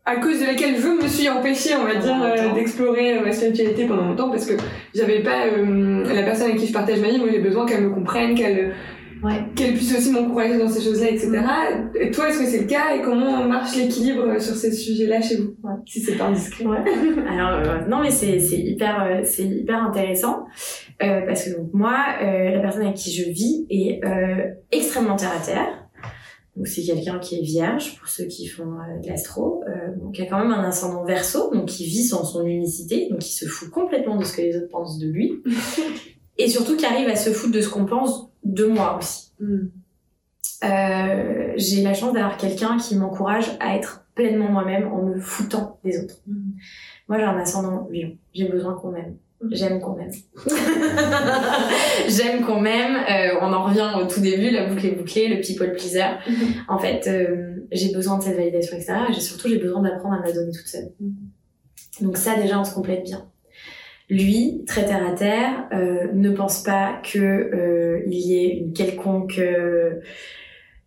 à 0.05 0.17
cause 0.17 0.39
de 0.39 0.45
laquelle 0.45 0.75
je 0.77 0.87
me 0.87 1.07
suis 1.07 1.29
empêchée, 1.29 1.75
on 1.75 1.85
va 1.85 1.95
dire, 1.95 2.21
euh, 2.21 2.53
d'explorer 2.53 3.19
ma 3.21 3.31
spiritualité 3.31 3.85
pendant 3.85 4.07
longtemps 4.07 4.29
parce 4.29 4.45
que 4.45 4.53
j'avais 4.93 5.21
pas 5.21 5.45
la 5.47 6.23
personne 6.23 6.49
avec 6.49 6.57
qui 6.57 6.67
je 6.67 6.73
partage 6.73 6.99
ma 6.99 7.07
vie. 7.07 7.19
Moi, 7.19 7.29
j'ai 7.31 7.39
besoin 7.39 7.65
qu'elle 7.65 7.83
me 7.83 7.89
comprenne, 7.89 8.35
qu'elle 8.35 8.73
ouais. 9.23 9.43
qu'elle 9.55 9.73
puisse 9.73 9.97
aussi 9.97 10.11
m'encourager 10.11 10.57
dans 10.57 10.67
ces 10.67 10.81
choses-là, 10.81 11.09
etc. 11.09 11.31
Et 11.99 12.11
toi, 12.11 12.29
est-ce 12.29 12.39
que 12.39 12.45
c'est 12.45 12.61
le 12.61 12.67
cas 12.67 12.95
et 12.95 13.01
comment 13.01 13.43
marche 13.45 13.75
l'équilibre 13.75 14.39
sur 14.39 14.55
ces 14.55 14.71
sujets-là 14.71 15.21
chez 15.21 15.37
vous, 15.37 15.55
ouais. 15.63 15.75
si 15.85 16.01
c'est 16.01 16.17
pas 16.17 16.25
indiscret 16.25 16.65
ouais. 16.65 16.77
Alors 17.29 17.59
euh, 17.59 17.87
non, 17.87 18.01
mais 18.01 18.11
c'est 18.11 18.39
c'est 18.39 18.57
hyper 18.57 19.03
euh, 19.03 19.21
c'est 19.23 19.45
hyper 19.45 19.83
intéressant 19.83 20.45
euh, 21.01 21.21
parce 21.25 21.45
que 21.45 21.57
donc 21.57 21.69
moi, 21.73 21.97
euh, 22.21 22.51
la 22.51 22.59
personne 22.59 22.83
avec 22.83 22.95
qui 22.95 23.11
je 23.11 23.29
vis 23.29 23.65
est 23.69 24.01
extrêmement 24.71 25.15
terre 25.15 25.33
à 25.35 25.43
terre. 25.43 25.82
Donc 26.55 26.67
c'est 26.67 26.83
quelqu'un 26.83 27.17
qui 27.19 27.39
est 27.39 27.41
vierge 27.41 27.97
pour 27.97 28.07
ceux 28.07 28.25
qui 28.25 28.47
font 28.47 28.65
de 29.01 29.07
l'astro, 29.07 29.63
donc 29.99 30.13
qui 30.13 30.21
a 30.21 30.27
quand 30.27 30.37
même 30.37 30.51
un 30.51 30.63
ascendant 30.63 31.03
verso, 31.03 31.51
donc 31.51 31.65
qui 31.65 31.85
vit 31.85 32.03
sans 32.03 32.23
son 32.23 32.45
unicité, 32.45 33.07
donc 33.09 33.19
qui 33.19 33.33
se 33.33 33.45
fout 33.45 33.71
complètement 33.71 34.17
de 34.17 34.23
ce 34.23 34.37
que 34.37 34.41
les 34.43 34.57
autres 34.57 34.69
pensent 34.69 34.99
de 34.99 35.07
lui, 35.07 35.41
et 36.37 36.47
surtout 36.47 36.77
qui 36.77 36.85
arrive 36.85 37.07
à 37.07 37.15
se 37.15 37.31
foutre 37.31 37.53
de 37.53 37.61
ce 37.61 37.69
qu'on 37.69 37.85
pense 37.85 38.29
de 38.43 38.65
moi 38.65 38.97
aussi. 38.97 39.31
Hmm. 39.39 39.67
Euh, 40.63 41.53
j'ai 41.57 41.81
la 41.83 41.93
chance 41.93 42.13
d'avoir 42.13 42.37
quelqu'un 42.37 42.77
qui 42.77 42.95
m'encourage 42.95 43.49
à 43.59 43.75
être 43.75 44.05
pleinement 44.15 44.49
moi-même 44.49 44.87
en 44.87 45.03
me 45.03 45.19
foutant 45.19 45.79
des 45.83 45.99
autres. 45.99 46.21
Hmm. 46.27 46.51
Moi, 47.09 47.17
j'ai 47.17 47.25
un 47.25 47.37
ascendant 47.37 47.87
lion. 47.91 48.15
J'ai 48.33 48.47
besoin 48.47 48.73
qu'on 48.75 48.91
m'aime. 48.91 49.17
J'aime 49.51 49.79
qu'on 49.79 49.95
m'aime. 49.95 50.11
J'aime 52.07 52.45
qu'on 52.45 52.59
m'aime. 52.59 52.95
Euh, 52.95 53.37
on 53.41 53.53
en 53.53 53.63
revient 53.63 53.89
au 54.01 54.05
tout 54.05 54.21
début, 54.21 54.49
la 54.49 54.67
boucle 54.67 54.85
est 54.85 54.91
bouclée, 54.91 55.27
le 55.27 55.41
people 55.41 55.71
pleaser. 55.73 56.03
En 56.67 56.77
fait, 56.77 57.07
euh, 57.07 57.65
j'ai 57.71 57.93
besoin 57.93 58.17
de 58.17 58.23
cette 58.23 58.37
validation 58.37 58.75
extérieure 58.75 59.09
et 59.09 59.19
surtout 59.19 59.49
j'ai 59.49 59.59
besoin 59.59 59.81
d'apprendre 59.81 60.15
à 60.15 60.19
me 60.19 60.25
la 60.25 60.31
donner 60.31 60.51
toute 60.51 60.67
seule. 60.67 60.91
Donc 62.01 62.17
ça, 62.17 62.35
déjà, 62.35 62.59
on 62.59 62.63
se 62.63 62.73
complète 62.73 63.03
bien. 63.03 63.29
Lui, 64.09 64.63
très 64.67 64.85
terre 64.85 65.07
à 65.07 65.13
terre, 65.13 65.67
euh, 65.73 66.07
ne 66.13 66.31
pense 66.31 66.61
pas 66.61 67.01
que 67.03 67.17
euh, 67.19 68.03
il 68.07 68.19
y 68.19 68.35
ait 68.35 68.57
une 68.57 68.73
quelconque 68.73 69.39
euh, 69.39 70.01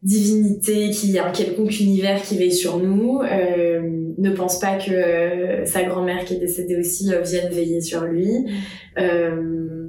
divinité, 0.02 0.90
qu'il 0.90 1.10
y 1.10 1.16
ait 1.16 1.20
un 1.20 1.32
quelconque 1.32 1.80
univers 1.80 2.22
qui 2.22 2.36
veille 2.36 2.52
sur 2.52 2.78
nous, 2.78 3.22
ne 3.22 4.30
pense 4.30 4.58
pas 4.58 4.76
que 4.76 5.64
sa 5.64 5.82
grand-mère 5.82 6.24
qui 6.24 6.34
est 6.34 6.38
décédée 6.38 6.76
aussi 6.76 7.10
vienne 7.24 7.52
veiller 7.52 7.80
sur 7.80 8.02
lui, 8.04 8.46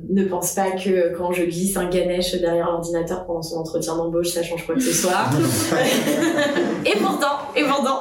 ne 0.10 0.24
pense 0.24 0.54
pas 0.54 0.72
que 0.72 1.16
quand 1.16 1.32
je 1.32 1.44
glisse 1.44 1.78
un 1.78 1.90
Ganesh 1.90 2.40
derrière 2.40 2.72
l'ordinateur 2.72 3.26
pendant 3.26 3.42
son 3.42 3.58
entretien 3.58 3.96
d'embauche, 3.96 4.30
ça 4.30 4.44
change 4.44 4.66
quoi 4.66 4.76
que 4.76 4.82
ce 4.82 4.94
soit. 4.94 5.12
et 6.86 6.98
pourtant, 6.98 7.40
et 7.56 7.64
pourtant. 7.64 8.00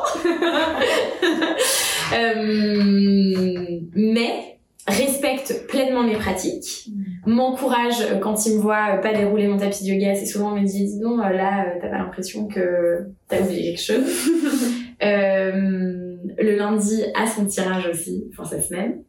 mais 3.95 4.56
respecte 4.87 5.67
pleinement 5.69 6.03
mes 6.03 6.17
pratiques, 6.17 6.89
mm. 6.89 7.33
m'encourage 7.33 8.01
euh, 8.01 8.19
quand 8.19 8.47
il 8.47 8.57
me 8.57 8.61
voit 8.61 8.97
euh, 8.97 8.99
pas 8.99 9.13
dérouler 9.13 9.49
mon 9.49 9.57
tapis 9.57 9.85
de 9.85 9.91
yoga, 9.91 10.15
c'est 10.15 10.27
souvent 10.27 10.55
me 10.55 10.65
dit 10.65 10.85
dis 10.85 11.01
donc 11.01 11.21
euh, 11.21 11.31
là 11.31 11.67
t'as 11.81 11.89
pas 11.89 11.99
l'impression 11.99 12.47
que 12.47 13.07
t'as 13.29 13.41
oublié 13.41 13.75
quelque 13.75 13.83
chose. 13.83 14.31
euh, 15.03 16.17
le 16.39 16.57
lundi 16.57 17.05
à 17.15 17.27
son 17.27 17.47
tirage 17.47 17.87
aussi 17.89 18.31
pour 18.37 18.47
sa 18.47 18.61
semaine, 18.61 19.03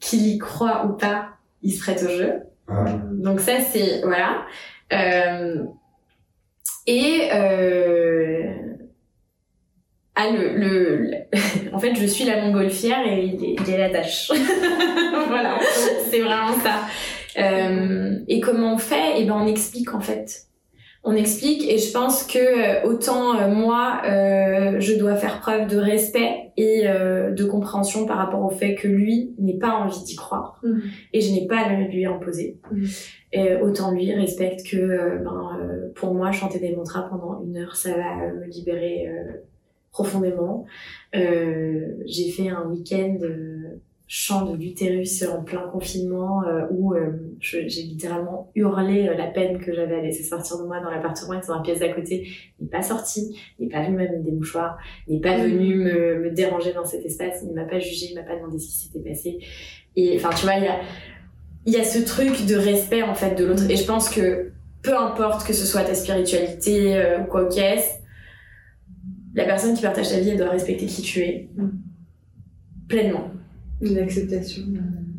qu'il 0.00 0.26
y 0.26 0.38
croit 0.38 0.86
ou 0.86 0.96
pas, 0.96 1.28
il 1.62 1.72
se 1.72 1.80
prête 1.80 2.02
au 2.02 2.08
jeu. 2.08 2.32
Ah. 2.68 2.84
Donc 3.12 3.40
ça 3.40 3.60
c'est 3.60 4.00
voilà. 4.02 4.46
Euh, 4.92 5.64
et 6.86 7.28
euh, 7.32 8.52
ah, 10.16 10.30
le, 10.30 10.56
le, 10.56 11.10
en 11.72 11.78
fait, 11.78 11.94
je 11.94 12.06
suis 12.06 12.24
la 12.24 12.42
montgolfière 12.42 13.06
et 13.06 13.24
il 13.24 13.44
est, 13.44 13.56
il 13.60 13.70
est 13.70 13.78
la 13.78 13.90
tâche. 13.90 14.30
voilà, 15.28 15.58
c'est 16.08 16.20
vraiment 16.20 16.56
ça. 16.58 16.82
Euh, 17.36 18.18
et 18.28 18.40
comment 18.40 18.74
on 18.74 18.78
fait? 18.78 19.14
Eh 19.18 19.24
ben, 19.24 19.34
on 19.34 19.46
explique 19.46 19.92
en 19.94 20.00
fait. 20.00 20.46
On 21.06 21.14
explique 21.14 21.68
et 21.70 21.76
je 21.76 21.92
pense 21.92 22.24
que 22.24 22.38
euh, 22.38 22.88
autant 22.88 23.38
euh, 23.38 23.48
moi, 23.48 24.00
euh, 24.06 24.80
je 24.80 24.94
dois 24.94 25.16
faire 25.16 25.40
preuve 25.40 25.66
de 25.66 25.76
respect 25.76 26.52
et 26.56 26.84
euh, 26.86 27.30
de 27.32 27.44
compréhension 27.44 28.06
par 28.06 28.16
rapport 28.16 28.42
au 28.42 28.48
fait 28.48 28.74
que 28.74 28.88
lui 28.88 29.34
n'ait 29.38 29.58
pas 29.58 29.72
envie 29.72 30.02
d'y 30.04 30.16
croire 30.16 30.60
mmh. 30.62 30.78
et 31.12 31.20
je 31.20 31.32
n'ai 31.32 31.46
pas 31.46 31.58
à 31.58 31.68
lui 31.74 32.06
imposer. 32.06 32.58
Mmh. 32.70 32.84
Et 33.32 33.56
autant 33.56 33.90
lui 33.90 34.14
respecte 34.14 34.66
que 34.70 35.22
ben, 35.22 35.58
pour 35.94 36.14
moi, 36.14 36.32
chanter 36.32 36.58
des 36.58 36.74
mantras 36.74 37.02
pendant 37.02 37.42
une 37.42 37.58
heure, 37.58 37.76
ça 37.76 37.90
va 37.90 38.32
me 38.32 38.46
libérer 38.46 39.06
profondément. 39.94 40.66
Euh, 41.14 41.94
j'ai 42.04 42.30
fait 42.30 42.48
un 42.48 42.68
week-end 42.68 43.16
euh, 43.22 43.80
chant 44.08 44.44
de 44.44 44.56
l'utérus 44.56 45.22
en 45.22 45.44
plein 45.44 45.68
confinement 45.68 46.42
euh, 46.42 46.66
où 46.72 46.94
euh, 46.94 47.12
j'ai 47.38 47.82
littéralement 47.82 48.50
hurlé 48.56 49.04
la 49.16 49.28
peine 49.28 49.58
que 49.58 49.72
j'avais 49.72 49.94
à 49.94 50.02
laisser 50.02 50.24
sortir 50.24 50.58
de 50.58 50.64
moi 50.64 50.80
dans 50.80 50.90
l'appartement 50.90 51.34
et 51.34 51.46
dans 51.46 51.54
la 51.54 51.62
pièce 51.62 51.78
d'à 51.78 51.90
côté 51.90 52.28
n'est 52.60 52.68
pas 52.68 52.82
sorti, 52.82 53.38
n'est 53.60 53.68
pas 53.68 53.84
venu 53.84 53.96
m'amener 53.96 54.18
des 54.18 54.32
mouchoirs, 54.32 54.76
n'est 55.08 55.20
pas 55.20 55.38
venu 55.38 55.76
me, 55.76 56.18
me, 56.24 56.30
déranger 56.32 56.72
dans 56.72 56.84
cet 56.84 57.06
espace, 57.06 57.44
il 57.48 57.54
m'a 57.54 57.64
pas 57.64 57.78
jugé, 57.78 58.08
il 58.10 58.16
m'a 58.16 58.24
pas 58.24 58.34
demandé 58.34 58.58
ce 58.58 58.66
qui 58.66 58.72
s'était 58.72 59.08
passé. 59.08 59.38
Et 59.94 60.16
enfin, 60.16 60.30
tu 60.30 60.44
vois, 60.44 60.56
il 60.56 60.64
y 60.64 60.68
a, 60.68 60.80
il 61.66 61.72
y 61.72 61.76
a 61.76 61.84
ce 61.84 62.00
truc 62.00 62.46
de 62.46 62.56
respect 62.56 63.02
en 63.02 63.14
fait 63.14 63.36
de 63.36 63.44
l'autre. 63.44 63.70
Et 63.70 63.76
je 63.76 63.86
pense 63.86 64.10
que 64.10 64.50
peu 64.82 64.96
importe 64.98 65.46
que 65.46 65.52
ce 65.52 65.64
soit 65.64 65.82
ta 65.82 65.94
spiritualité 65.94 67.16
ou 67.20 67.24
quoi 67.24 67.48
qu'est-ce, 67.48 68.03
la 69.34 69.44
personne 69.44 69.74
qui 69.74 69.82
partage 69.82 70.10
ta 70.10 70.20
vie, 70.20 70.30
elle 70.30 70.38
doit 70.38 70.50
respecter 70.50 70.86
qui 70.86 71.02
tu 71.02 71.20
es. 71.20 71.48
Mm. 71.56 71.68
Pleinement. 72.88 73.30
Une 73.80 73.98
acceptation. 73.98 74.62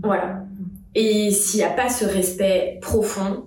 Voilà. 0.04 0.46
Et 0.94 1.32
s'il 1.32 1.60
n'y 1.60 1.66
a 1.66 1.72
pas 1.72 1.90
ce 1.90 2.06
respect 2.06 2.80
profond, 2.82 3.46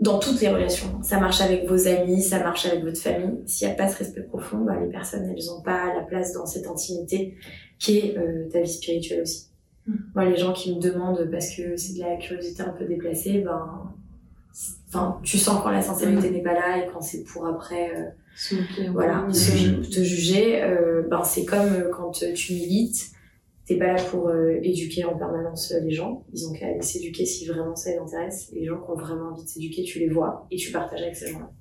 dans 0.00 0.18
toutes 0.18 0.40
les 0.40 0.48
relations. 0.48 1.02
Ça 1.02 1.20
marche 1.20 1.40
avec 1.40 1.68
vos 1.68 1.86
amis, 1.86 2.22
ça 2.22 2.40
marche 2.40 2.66
avec 2.66 2.82
votre 2.82 2.98
famille. 2.98 3.42
S'il 3.46 3.68
n'y 3.68 3.74
a 3.74 3.76
pas 3.76 3.86
ce 3.86 3.98
respect 3.98 4.22
profond, 4.22 4.58
bah, 4.58 4.78
les 4.80 4.90
personnes, 4.90 5.30
elles 5.30 5.44
n'ont 5.46 5.60
pas 5.60 5.94
la 5.94 6.02
place 6.02 6.32
dans 6.32 6.46
cette 6.46 6.66
intimité 6.66 7.36
qui 7.78 7.98
est 7.98 8.18
euh, 8.18 8.48
ta 8.48 8.60
vie 8.60 8.72
spirituelle 8.72 9.22
aussi. 9.22 9.48
Mm. 9.86 9.94
Moi, 10.14 10.24
les 10.24 10.36
gens 10.38 10.52
qui 10.52 10.74
me 10.74 10.80
demandent 10.80 11.28
parce 11.30 11.54
que 11.54 11.76
c'est 11.76 11.94
de 11.94 12.00
la 12.00 12.16
curiosité 12.16 12.62
un 12.62 12.70
peu 12.70 12.86
déplacée, 12.86 13.40
ben, 13.40 13.92
enfin, 14.88 15.20
tu 15.22 15.36
sens 15.36 15.62
quand 15.62 15.70
la 15.70 15.82
sincérité 15.82 16.30
mm. 16.30 16.32
n'est 16.32 16.42
pas 16.42 16.54
là 16.54 16.78
et 16.78 16.86
quand 16.90 17.02
c'est 17.02 17.22
pour 17.24 17.46
après, 17.46 17.90
euh, 17.94 18.08
voilà, 18.92 19.26
te 19.30 20.02
juger. 20.02 20.62
Euh, 20.62 21.02
ben, 21.08 21.22
c'est 21.24 21.44
comme 21.44 21.90
quand 21.90 22.12
tu 22.34 22.52
milites 22.54 23.12
t'es 23.70 23.78
pas 23.78 23.92
là 23.92 24.02
pour 24.02 24.26
euh, 24.26 24.58
éduquer 24.64 25.04
en 25.04 25.16
permanence 25.16 25.70
euh, 25.70 25.78
les 25.80 25.92
gens. 25.92 26.24
Ils 26.32 26.48
ont 26.48 26.52
qu'à 26.52 26.66
aller 26.66 26.82
s'éduquer 26.82 27.24
si 27.24 27.46
vraiment 27.46 27.76
ça 27.76 27.92
les 27.92 27.98
intéresse. 27.98 28.50
les 28.52 28.64
gens 28.64 28.80
qui 28.80 28.90
ont 28.90 28.96
vraiment 28.96 29.30
envie 29.30 29.44
de 29.44 29.48
s'éduquer, 29.48 29.84
tu 29.84 30.00
les 30.00 30.08
vois 30.08 30.48
et 30.50 30.56
tu 30.56 30.72
partages 30.72 31.02
avec 31.02 31.14
ces 31.14 31.30
gens-là. 31.30 31.52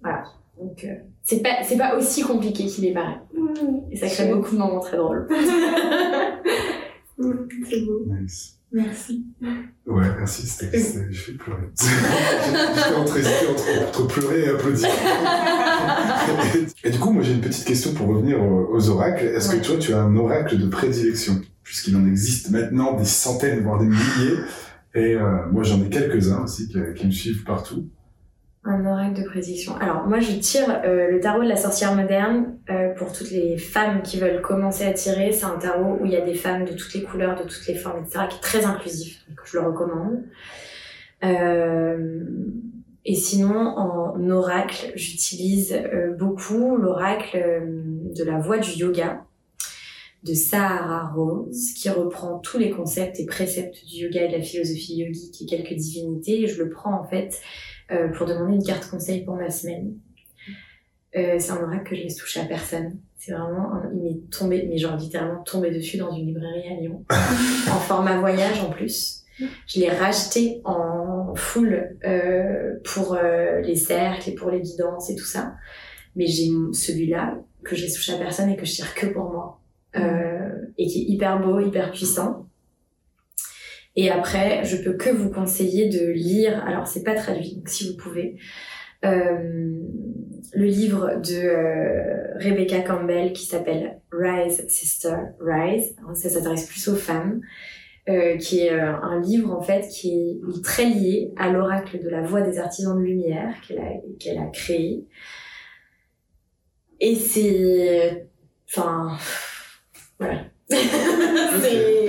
Voilà. 0.00 0.24
Donc, 0.58 0.82
euh, 0.82 0.96
c'est 1.22 1.42
pas, 1.42 1.62
c'est 1.62 1.76
pas 1.76 1.96
aussi 1.96 2.22
compliqué 2.22 2.66
qu'il 2.66 2.86
est 2.86 2.92
paraît. 2.92 3.20
Mmh. 3.32 3.92
Et 3.92 3.96
ça 3.96 4.08
crée 4.08 4.32
beaucoup 4.32 4.50
de 4.50 4.58
moments 4.58 4.80
très 4.80 4.96
drôles. 4.96 5.28
Mmh, 7.16 7.46
c'est 7.70 7.80
beau. 7.82 8.04
Nice. 8.08 8.58
Merci. 8.74 9.24
Ouais, 9.86 10.06
merci, 10.18 10.48
c'était, 10.48 10.76
je 11.08 11.30
vais 11.30 11.38
pleurer. 11.38 11.62
J'étais 11.80 12.96
entre, 12.96 13.18
entre, 13.50 13.88
entre 13.88 14.06
pleurer 14.08 14.40
et 14.40 14.48
applaudir. 14.48 14.88
et, 16.82 16.90
du 16.90 16.98
coup, 16.98 17.12
moi 17.12 17.22
j'ai 17.22 17.34
une 17.34 17.40
petite 17.40 17.64
question 17.64 17.94
pour 17.94 18.08
revenir 18.08 18.42
aux, 18.42 18.88
oracles. 18.88 19.26
Est-ce 19.26 19.54
que 19.54 19.64
toi, 19.64 19.76
tu 19.76 19.94
as 19.94 20.02
un 20.02 20.16
oracle 20.16 20.58
de 20.58 20.66
prédilection? 20.66 21.40
Puisqu'il 21.62 21.94
en 21.96 22.04
existe 22.04 22.50
maintenant 22.50 22.96
des 22.96 23.04
centaines, 23.04 23.62
voire 23.62 23.78
des 23.78 23.86
milliers. 23.86 24.40
Et 24.96 25.14
euh, 25.14 25.46
moi 25.52 25.62
j'en 25.62 25.80
ai 25.80 25.88
quelques-uns 25.88 26.42
aussi 26.42 26.66
qui, 26.66 26.78
qui 26.96 27.06
me 27.06 27.12
suivent 27.12 27.44
partout. 27.44 27.88
Un 28.66 28.86
oracle 28.86 29.20
de 29.20 29.28
prédiction. 29.28 29.76
Alors 29.76 30.06
moi 30.06 30.20
je 30.20 30.32
tire 30.38 30.80
euh, 30.84 31.10
le 31.10 31.20
tarot 31.20 31.42
de 31.42 31.48
la 31.48 31.56
sorcière 31.56 31.94
moderne 31.94 32.56
euh, 32.70 32.94
pour 32.94 33.12
toutes 33.12 33.30
les 33.30 33.58
femmes 33.58 34.00
qui 34.00 34.18
veulent 34.18 34.40
commencer 34.40 34.84
à 34.84 34.92
tirer. 34.94 35.32
C'est 35.32 35.44
un 35.44 35.58
tarot 35.58 35.98
où 36.00 36.06
il 36.06 36.12
y 36.12 36.16
a 36.16 36.22
des 36.22 36.32
femmes 36.32 36.64
de 36.64 36.72
toutes 36.72 36.94
les 36.94 37.02
couleurs, 37.02 37.36
de 37.36 37.42
toutes 37.42 37.66
les 37.66 37.74
formes, 37.74 38.02
etc. 38.02 38.24
qui 38.30 38.36
est 38.36 38.40
très 38.40 38.64
inclusif. 38.64 39.22
Donc 39.28 39.40
je 39.44 39.58
le 39.58 39.66
recommande. 39.66 40.24
Euh, 41.24 42.24
et 43.04 43.14
sinon 43.14 43.54
en 43.54 44.30
oracle, 44.30 44.92
j'utilise 44.94 45.78
beaucoup 46.18 46.78
l'oracle 46.78 47.36
de 48.16 48.24
la 48.24 48.38
voix 48.38 48.56
du 48.56 48.70
yoga 48.70 49.24
de 50.22 50.32
Sahara 50.32 51.12
Rose 51.12 51.74
qui 51.74 51.90
reprend 51.90 52.38
tous 52.38 52.58
les 52.58 52.70
concepts 52.70 53.20
et 53.20 53.26
préceptes 53.26 53.84
du 53.84 54.04
yoga 54.04 54.24
et 54.24 54.28
de 54.28 54.38
la 54.38 54.42
philosophie 54.42 54.96
yogique 54.96 55.42
et 55.42 55.44
quelques 55.44 55.74
divinités. 55.74 56.46
Je 56.46 56.62
le 56.62 56.70
prends 56.70 56.98
en 56.98 57.04
fait 57.04 57.42
euh, 57.90 58.08
pour 58.08 58.26
demander 58.26 58.56
une 58.56 58.64
carte 58.64 58.88
conseil 58.90 59.24
pour 59.24 59.36
ma 59.36 59.50
semaine. 59.50 59.94
Euh, 61.16 61.36
c'est 61.38 61.52
un 61.52 61.62
oracle 61.62 61.90
que 61.90 61.96
je 61.96 62.02
laisse 62.02 62.16
toucher 62.16 62.40
à 62.40 62.44
personne. 62.44 62.98
C'est 63.16 63.32
vraiment, 63.32 63.80
il 63.94 64.02
m'est 64.02 64.30
tombé, 64.30 64.66
mais 64.68 64.76
genre 64.76 64.96
littéralement 64.96 65.42
tombé 65.42 65.70
dessus 65.70 65.96
dans 65.96 66.12
une 66.12 66.26
librairie 66.26 66.68
à 66.68 66.80
Lyon, 66.80 67.04
en 67.10 67.78
format 67.78 68.18
voyage 68.18 68.60
en 68.60 68.70
plus. 68.70 69.24
Je 69.66 69.80
l'ai 69.80 69.90
racheté 69.90 70.60
en 70.64 71.34
full 71.34 71.96
euh, 72.04 72.74
pour 72.84 73.14
euh, 73.14 73.60
les 73.62 73.76
cercles 73.76 74.30
et 74.30 74.34
pour 74.34 74.50
les 74.50 74.60
guidances 74.60 75.10
et 75.10 75.16
tout 75.16 75.24
ça. 75.24 75.54
Mais 76.16 76.26
j'ai 76.26 76.50
celui-là 76.72 77.38
que 77.64 77.74
je 77.74 77.82
laisse 77.82 77.94
toucher 77.94 78.14
à 78.14 78.18
personne 78.18 78.50
et 78.50 78.56
que 78.56 78.64
je 78.64 78.72
tire 78.72 78.94
que 78.94 79.06
pour 79.06 79.30
moi. 79.30 79.60
Euh, 79.96 80.50
et 80.78 80.86
qui 80.86 81.02
est 81.02 81.12
hyper 81.12 81.40
beau, 81.40 81.60
hyper 81.60 81.90
puissant. 81.90 82.46
Et 83.96 84.10
après, 84.10 84.64
je 84.64 84.76
peux 84.76 84.94
que 84.94 85.10
vous 85.10 85.30
conseiller 85.30 85.88
de 85.88 86.10
lire, 86.10 86.64
alors 86.66 86.86
c'est 86.86 87.04
pas 87.04 87.14
traduit, 87.14 87.56
donc 87.56 87.68
si 87.68 87.90
vous 87.90 87.96
pouvez, 87.96 88.36
euh, 89.04 89.78
le 90.54 90.66
livre 90.66 91.20
de 91.20 91.34
euh, 91.34 92.38
Rebecca 92.38 92.80
Campbell 92.80 93.32
qui 93.32 93.44
s'appelle 93.44 94.00
Rise 94.12 94.66
Sister 94.68 95.16
Rise. 95.40 95.96
ça 96.14 96.30
s'adresse 96.30 96.66
plus 96.66 96.88
aux 96.88 96.96
femmes, 96.96 97.40
euh, 98.08 98.36
qui 98.36 98.60
est 98.60 98.72
euh, 98.72 98.94
un 98.96 99.20
livre 99.20 99.52
en 99.52 99.62
fait 99.62 99.88
qui 99.88 100.10
est 100.12 100.62
très 100.62 100.86
lié 100.86 101.32
à 101.36 101.50
l'oracle 101.50 102.02
de 102.02 102.08
la 102.08 102.22
voix 102.22 102.42
des 102.42 102.58
artisans 102.58 102.98
de 102.98 103.04
lumière 103.04 103.54
qu'elle 103.66 103.78
a, 103.78 103.90
qu'elle 104.18 104.38
a 104.38 104.46
créé. 104.46 105.04
Et 107.00 107.16
c'est, 107.16 108.26
enfin, 108.68 109.18
voilà. 110.18 110.44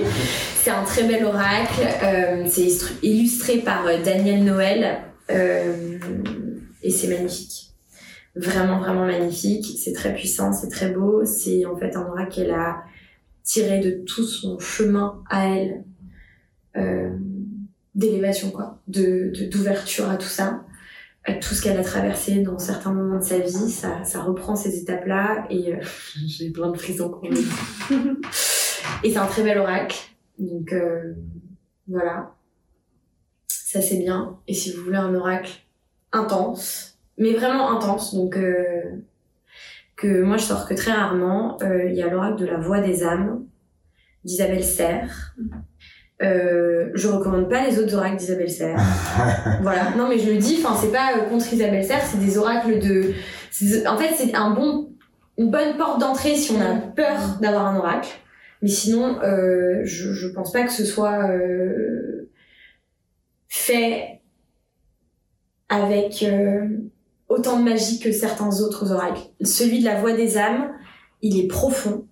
c'est 0.66 0.72
un 0.72 0.82
très 0.82 1.04
bel 1.04 1.24
oracle. 1.24 1.86
Euh, 2.02 2.44
c'est 2.48 2.66
illustré 3.04 3.58
par 3.58 3.86
euh, 3.86 4.02
Daniel 4.02 4.42
Noël 4.42 4.98
euh, 5.30 5.96
et 6.82 6.90
c'est 6.90 7.06
magnifique. 7.06 7.70
Vraiment, 8.34 8.80
vraiment 8.80 9.06
magnifique. 9.06 9.64
C'est 9.78 9.92
très 9.92 10.12
puissant, 10.12 10.52
c'est 10.52 10.68
très 10.68 10.90
beau. 10.90 11.24
C'est 11.24 11.64
en 11.66 11.76
fait 11.76 11.94
un 11.94 12.08
oracle 12.08 12.34
qu'elle 12.34 12.50
a 12.50 12.82
tiré 13.44 13.78
de 13.78 14.02
tout 14.04 14.24
son 14.24 14.58
chemin 14.58 15.22
à 15.30 15.46
elle 15.46 15.84
d'élévation, 17.94 18.50
quoi, 18.50 18.82
de 18.88 19.32
d'ouverture 19.48 20.10
à 20.10 20.16
tout 20.16 20.26
ça 20.26 20.64
tout 21.40 21.54
ce 21.54 21.62
qu'elle 21.62 21.76
a 21.76 21.82
traversé 21.82 22.42
dans 22.42 22.58
certains 22.58 22.92
moments 22.92 23.18
de 23.18 23.24
sa 23.24 23.38
vie, 23.38 23.68
ça, 23.68 24.04
ça 24.04 24.22
reprend 24.22 24.54
ces 24.54 24.78
étapes-là 24.78 25.44
et 25.50 25.74
j'ai 26.26 26.50
plein 26.50 26.70
de 26.70 26.78
je 26.78 26.92
Et 29.02 29.10
c'est 29.10 29.16
un 29.16 29.26
très 29.26 29.42
bel 29.42 29.58
oracle. 29.58 29.96
Donc 30.38 30.72
euh, 30.72 31.14
voilà, 31.88 32.34
ça 33.48 33.80
c'est 33.80 33.98
bien. 33.98 34.38
Et 34.48 34.54
si 34.54 34.72
vous 34.72 34.84
voulez 34.84 34.96
un 34.96 35.14
oracle 35.14 35.52
intense, 36.12 36.98
mais 37.18 37.32
vraiment 37.32 37.76
intense, 37.76 38.14
donc 38.14 38.36
euh, 38.36 38.82
que 39.96 40.22
moi 40.22 40.36
je 40.36 40.44
sors 40.44 40.66
que 40.66 40.74
très 40.74 40.92
rarement, 40.92 41.58
euh, 41.62 41.84
il 41.88 41.94
y 41.94 42.02
a 42.02 42.08
l'oracle 42.08 42.36
de 42.36 42.46
la 42.46 42.58
voix 42.58 42.80
des 42.80 43.04
âmes 43.04 43.44
d'Isabelle 44.24 44.64
Serre. 44.64 45.34
Euh, 46.22 46.90
je 46.94 47.08
recommande 47.08 47.48
pas 47.50 47.66
les 47.66 47.78
autres 47.78 47.94
oracles 47.94 48.16
d'Isabelle 48.16 48.50
Serre. 48.50 48.78
voilà. 49.62 49.90
Non, 49.96 50.08
mais 50.08 50.18
je 50.18 50.30
le 50.30 50.38
dis, 50.38 50.58
enfin, 50.62 50.74
c'est 50.80 50.92
pas 50.92 51.18
contre 51.28 51.52
Isabelle 51.52 51.84
Serre, 51.84 52.02
c'est 52.02 52.18
des 52.18 52.38
oracles 52.38 52.78
de. 52.78 53.14
En 53.86 53.96
fait, 53.96 54.14
c'est 54.14 54.34
un 54.34 54.50
bon, 54.50 54.90
une 55.38 55.50
bonne 55.50 55.76
porte 55.76 56.00
d'entrée 56.00 56.34
si 56.34 56.52
on 56.52 56.60
a 56.60 56.74
peur 56.74 57.38
d'avoir 57.40 57.66
un 57.66 57.76
oracle. 57.76 58.10
Mais 58.66 58.72
sinon, 58.72 59.22
euh, 59.22 59.82
je, 59.84 60.12
je 60.12 60.26
pense 60.26 60.50
pas 60.50 60.64
que 60.64 60.72
ce 60.72 60.84
soit 60.84 61.30
euh, 61.30 62.28
fait 63.46 64.20
avec 65.68 66.24
euh, 66.24 66.66
autant 67.28 67.60
de 67.60 67.62
magie 67.62 68.00
que 68.00 68.10
certains 68.10 68.60
autres 68.62 68.90
oracles. 68.90 69.22
Celui 69.40 69.78
de 69.78 69.84
la 69.84 70.00
voix 70.00 70.14
des 70.14 70.36
âmes, 70.36 70.72
il 71.22 71.38
est 71.38 71.46
profond, 71.46 72.08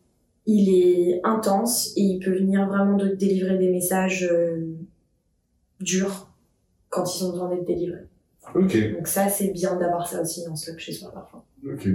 il 0.46 0.72
est 0.72 1.20
intense 1.24 1.92
et 1.96 2.02
il 2.02 2.20
peut 2.20 2.36
venir 2.38 2.68
vraiment 2.68 2.96
de 2.96 3.08
délivrer 3.08 3.58
des 3.58 3.72
messages 3.72 4.32
durs 5.80 6.30
quand 6.88 7.16
ils 7.16 7.24
ont 7.24 7.30
besoin 7.30 7.48
d'être 7.52 7.66
délivrés. 7.66 8.06
Donc 8.92 9.08
ça, 9.08 9.28
c'est 9.28 9.48
bien 9.48 9.74
d'avoir 9.74 10.06
ça 10.06 10.22
aussi 10.22 10.44
dans 10.44 10.54
stock 10.54 10.78
chez 10.78 10.92
soi 10.92 11.10
parfois. 11.12 11.44
Ok. 11.72 11.88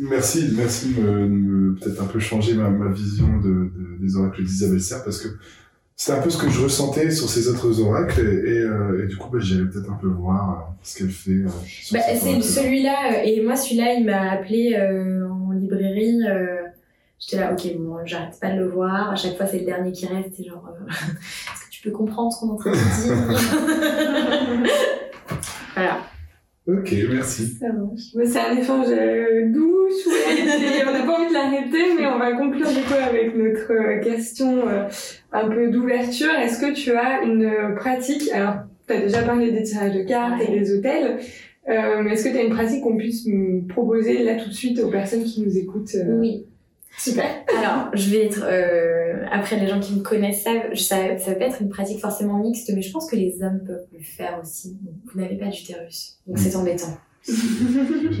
merci, 0.00 0.48
merci 0.52 0.92
de 0.94 1.00
me, 1.00 1.74
peut-être 1.74 2.02
un 2.02 2.06
peu 2.06 2.18
changer 2.18 2.54
ma, 2.54 2.68
ma 2.68 2.92
vision 2.92 3.38
de, 3.38 3.48
de, 3.48 3.98
des 3.98 4.16
oracles 4.16 4.42
d'Isabelle 4.42 4.80
Serre 4.80 5.02
parce 5.04 5.18
que 5.18 5.28
c'était 5.96 6.18
un 6.18 6.22
peu 6.22 6.28
ce 6.28 6.36
que 6.38 6.50
je 6.50 6.60
ressentais 6.60 7.10
sur 7.10 7.28
ces 7.28 7.48
autres 7.48 7.80
oracles 7.80 8.20
et, 8.20 8.50
et, 8.50 8.58
euh, 8.58 9.04
et 9.04 9.06
du 9.06 9.16
coup 9.16 9.30
bah, 9.30 9.38
j'allais 9.40 9.64
peut-être 9.70 9.90
un 9.90 9.96
peu 9.96 10.08
voir 10.08 10.50
euh, 10.50 10.72
ce 10.82 10.98
qu'elle 10.98 11.10
fait. 11.10 11.30
Euh, 11.30 11.48
bah, 11.92 12.00
c'est 12.14 12.40
celui-là 12.42 13.24
et 13.24 13.40
moi 13.42 13.56
celui-là 13.56 13.94
il 13.94 14.04
m'a 14.04 14.32
appelé 14.32 14.76
en 15.30 15.52
librairie. 15.52 16.20
J'étais 17.18 17.36
là 17.38 17.52
ok 17.52 17.76
bon 17.78 17.98
j'arrête 18.04 18.38
pas 18.38 18.50
de 18.50 18.58
le 18.58 18.68
voir 18.68 19.12
à 19.12 19.16
chaque 19.16 19.36
fois 19.36 19.46
c'est 19.46 19.60
le 19.60 19.64
dernier 19.64 19.92
qui 19.92 20.06
reste 20.06 20.38
et 20.40 20.44
genre 20.44 20.68
est-ce 20.88 21.64
que 21.64 21.70
tu 21.70 21.80
peux 21.82 21.90
comprendre 21.90 22.30
ce 22.32 22.40
qu'on 22.40 22.48
est 22.48 22.52
en 22.52 22.56
train 22.56 22.72
de 22.72 22.76
dire? 22.76 24.70
Voilà. 25.74 25.98
Ok, 26.66 26.94
merci. 27.10 27.58
C'est 27.58 28.38
un 28.38 28.56
échange 28.56 28.86
euh, 28.88 29.50
doux, 29.52 29.86
chouette, 30.02 30.86
on 30.88 30.92
n'a 30.92 31.02
pas 31.02 31.18
envie 31.18 31.28
de 31.28 31.34
l'arrêter, 31.34 31.94
mais 31.94 32.06
on 32.06 32.18
va 32.18 32.32
conclure 32.32 32.68
du 32.68 32.80
coup 32.80 32.94
avec 32.94 33.36
notre 33.36 33.70
euh, 33.70 34.00
question 34.00 34.66
euh, 34.66 34.88
un 35.32 35.48
peu 35.50 35.68
d'ouverture. 35.68 36.30
Est-ce 36.30 36.58
que 36.58 36.72
tu 36.72 36.92
as 36.92 37.22
une 37.22 37.74
pratique, 37.76 38.30
alors 38.32 38.60
tu 38.88 38.94
as 38.94 39.00
déjà 39.02 39.22
parlé 39.22 39.52
des 39.52 39.62
tirages 39.62 39.94
de 39.94 40.04
cartes 40.04 40.40
et 40.40 40.58
des 40.58 40.72
hôtels, 40.72 41.18
mais 41.66 42.12
est-ce 42.12 42.24
que 42.24 42.30
tu 42.30 42.38
as 42.38 42.42
une 42.42 42.54
pratique 42.54 42.82
qu'on 42.82 42.96
puisse 42.96 43.28
proposer 43.68 44.22
là 44.22 44.36
tout 44.36 44.48
de 44.48 44.54
suite 44.54 44.80
aux 44.80 44.90
personnes 44.90 45.24
qui 45.24 45.42
nous 45.42 45.58
écoutent 45.58 45.96
Oui. 46.18 46.46
Super. 46.96 47.26
Alors, 47.58 47.90
je 47.94 48.10
vais 48.10 48.26
être 48.26 48.42
euh, 48.44 49.26
après 49.30 49.58
les 49.58 49.66
gens 49.66 49.80
qui 49.80 49.94
me 49.94 50.02
connaissent 50.02 50.42
savent, 50.42 50.74
ça, 50.74 51.18
ça 51.18 51.34
peut 51.34 51.42
être 51.42 51.60
une 51.60 51.68
pratique 51.68 52.00
forcément 52.00 52.38
mixte, 52.38 52.70
mais 52.74 52.82
je 52.82 52.92
pense 52.92 53.10
que 53.10 53.16
les 53.16 53.42
hommes 53.42 53.62
peuvent 53.66 53.86
le 53.92 54.02
faire 54.02 54.38
aussi. 54.42 54.78
Vous 55.12 55.20
n'avez 55.20 55.36
pas 55.36 55.46
d'utérus, 55.46 56.18
donc 56.26 56.38
c'est 56.38 56.54
embêtant. 56.56 56.96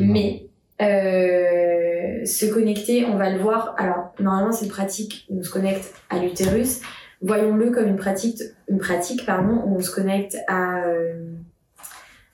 mais 0.00 0.46
euh, 0.82 2.24
se 2.24 2.46
connecter, 2.46 3.04
on 3.04 3.16
va 3.16 3.30
le 3.30 3.38
voir. 3.38 3.74
Alors 3.78 4.12
normalement 4.18 4.52
c'est 4.52 4.64
une 4.64 4.70
pratique 4.70 5.26
où 5.28 5.38
on 5.38 5.42
se 5.42 5.50
connecte 5.50 5.94
à 6.10 6.18
l'utérus. 6.18 6.80
Voyons-le 7.22 7.70
comme 7.70 7.88
une 7.88 7.96
pratique, 7.96 8.42
une 8.68 8.78
pratique 8.78 9.24
pardon, 9.24 9.62
où 9.66 9.76
on 9.76 9.80
se 9.80 9.90
connecte 9.90 10.36
à 10.48 10.84
euh, 10.84 11.32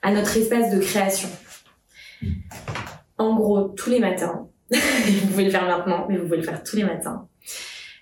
à 0.02 0.12
notre 0.12 0.36
espace 0.36 0.74
de 0.74 0.80
création. 0.80 1.28
En 3.18 3.36
gros, 3.36 3.68
tous 3.68 3.90
les 3.90 4.00
matins, 4.00 4.48
vous 4.72 5.26
pouvez 5.28 5.44
le 5.44 5.50
faire 5.50 5.66
maintenant, 5.66 6.06
mais 6.08 6.16
vous 6.16 6.24
pouvez 6.24 6.36
le 6.36 6.42
faire 6.42 6.62
tous 6.62 6.76
les 6.76 6.84
matins, 6.84 7.28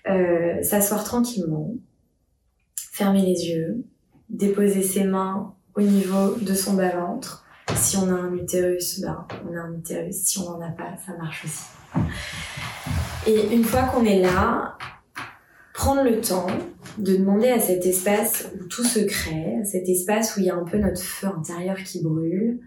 euh, 0.07 0.61
s'asseoir 0.61 1.03
tranquillement, 1.03 1.73
fermer 2.91 3.21
les 3.21 3.49
yeux, 3.49 3.85
déposer 4.29 4.83
ses 4.83 5.03
mains 5.03 5.55
au 5.75 5.81
niveau 5.81 6.35
de 6.35 6.53
son 6.53 6.73
bas-ventre. 6.73 7.45
Si 7.75 7.97
on 7.97 8.09
a 8.09 8.13
un 8.13 8.33
utérus, 8.33 8.99
ben, 9.01 9.25
on 9.47 9.55
a 9.55 9.61
un 9.61 9.73
utérus. 9.73 10.15
Si 10.15 10.39
on 10.39 10.51
n'en 10.51 10.61
a 10.61 10.69
pas, 10.69 10.95
ça 11.05 11.13
marche 11.17 11.45
aussi. 11.45 11.65
Et 13.27 13.55
une 13.55 13.63
fois 13.63 13.83
qu'on 13.83 14.05
est 14.05 14.19
là, 14.19 14.77
prendre 15.73 16.03
le 16.03 16.19
temps 16.21 16.47
de 16.97 17.15
demander 17.15 17.49
à 17.49 17.59
cet 17.59 17.85
espace 17.85 18.49
où 18.59 18.65
tout 18.65 18.83
se 18.83 18.99
crée, 18.99 19.59
à 19.61 19.65
cet 19.65 19.87
espace 19.87 20.35
où 20.35 20.39
il 20.39 20.47
y 20.47 20.49
a 20.49 20.55
un 20.55 20.63
peu 20.63 20.77
notre 20.77 21.01
feu 21.01 21.27
intérieur 21.27 21.77
qui 21.77 22.03
brûle, 22.03 22.59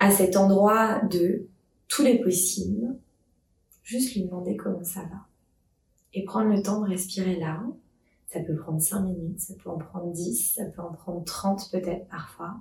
à 0.00 0.10
cet 0.10 0.36
endroit 0.36 1.00
de 1.10 1.46
tous 1.88 2.02
les 2.02 2.20
possibles, 2.20 2.94
juste 3.82 4.14
lui 4.14 4.24
demander 4.24 4.56
comment 4.56 4.84
ça 4.84 5.00
va. 5.00 5.26
Et 6.14 6.24
prendre 6.24 6.54
le 6.54 6.62
temps 6.62 6.82
de 6.82 6.88
respirer 6.88 7.36
là. 7.36 7.62
Ça 8.28 8.40
peut 8.40 8.56
prendre 8.56 8.80
5 8.80 9.00
minutes, 9.00 9.40
ça 9.40 9.54
peut 9.54 9.70
en 9.70 9.78
prendre 9.78 10.12
10, 10.12 10.54
ça 10.56 10.66
peut 10.66 10.82
en 10.82 10.92
prendre 10.92 11.24
30 11.24 11.70
peut-être 11.72 12.06
parfois. 12.08 12.56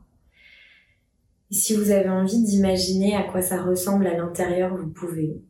Si 1.51 1.75
vous 1.75 1.91
avez 1.91 2.09
envie 2.09 2.41
d'imaginer 2.41 3.15
à 3.15 3.23
quoi 3.23 3.41
ça 3.41 3.61
ressemble 3.61 4.07
à 4.07 4.17
l'intérieur, 4.17 4.75
vous 4.75 4.89
pouvez. 4.89 5.41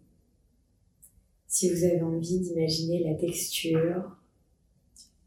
Si 1.48 1.72
vous 1.72 1.84
avez 1.84 2.02
envie 2.02 2.40
d'imaginer 2.40 3.04
la 3.04 3.16
texture, 3.16 4.18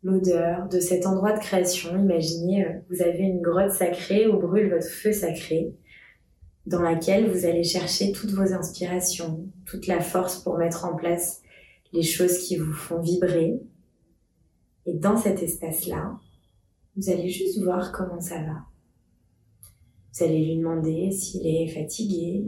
l'odeur 0.02 0.68
de 0.68 0.80
cet 0.80 1.06
endroit 1.06 1.32
de 1.32 1.40
création, 1.40 1.96
imaginez, 1.96 2.64
euh, 2.64 2.72
vous 2.88 3.02
avez 3.02 3.24
une 3.24 3.42
grotte 3.42 3.72
sacrée 3.72 4.28
où 4.28 4.38
brûle 4.38 4.70
votre 4.70 4.88
feu 4.88 5.12
sacré, 5.12 5.74
dans 6.66 6.82
laquelle 6.82 7.30
vous 7.30 7.46
allez 7.46 7.64
chercher 7.64 8.12
toutes 8.12 8.30
vos 8.30 8.52
inspirations, 8.52 9.48
toute 9.64 9.86
la 9.86 10.00
force 10.00 10.38
pour 10.38 10.58
mettre 10.58 10.84
en 10.84 10.94
place 10.94 11.42
les 11.92 12.02
choses 12.02 12.38
qui 12.38 12.56
vous 12.56 12.72
font 12.72 13.00
vibrer. 13.00 13.60
Et 14.86 14.94
dans 14.94 15.16
cet 15.16 15.42
espace-là, 15.42 16.18
vous 16.96 17.10
allez 17.10 17.28
juste 17.28 17.62
voir 17.62 17.92
comment 17.92 18.20
ça 18.20 18.42
va. 18.42 18.66
Vous 20.12 20.24
allez 20.24 20.44
lui 20.44 20.58
demander 20.58 21.10
s'il 21.12 21.46
est 21.46 21.68
fatigué, 21.68 22.44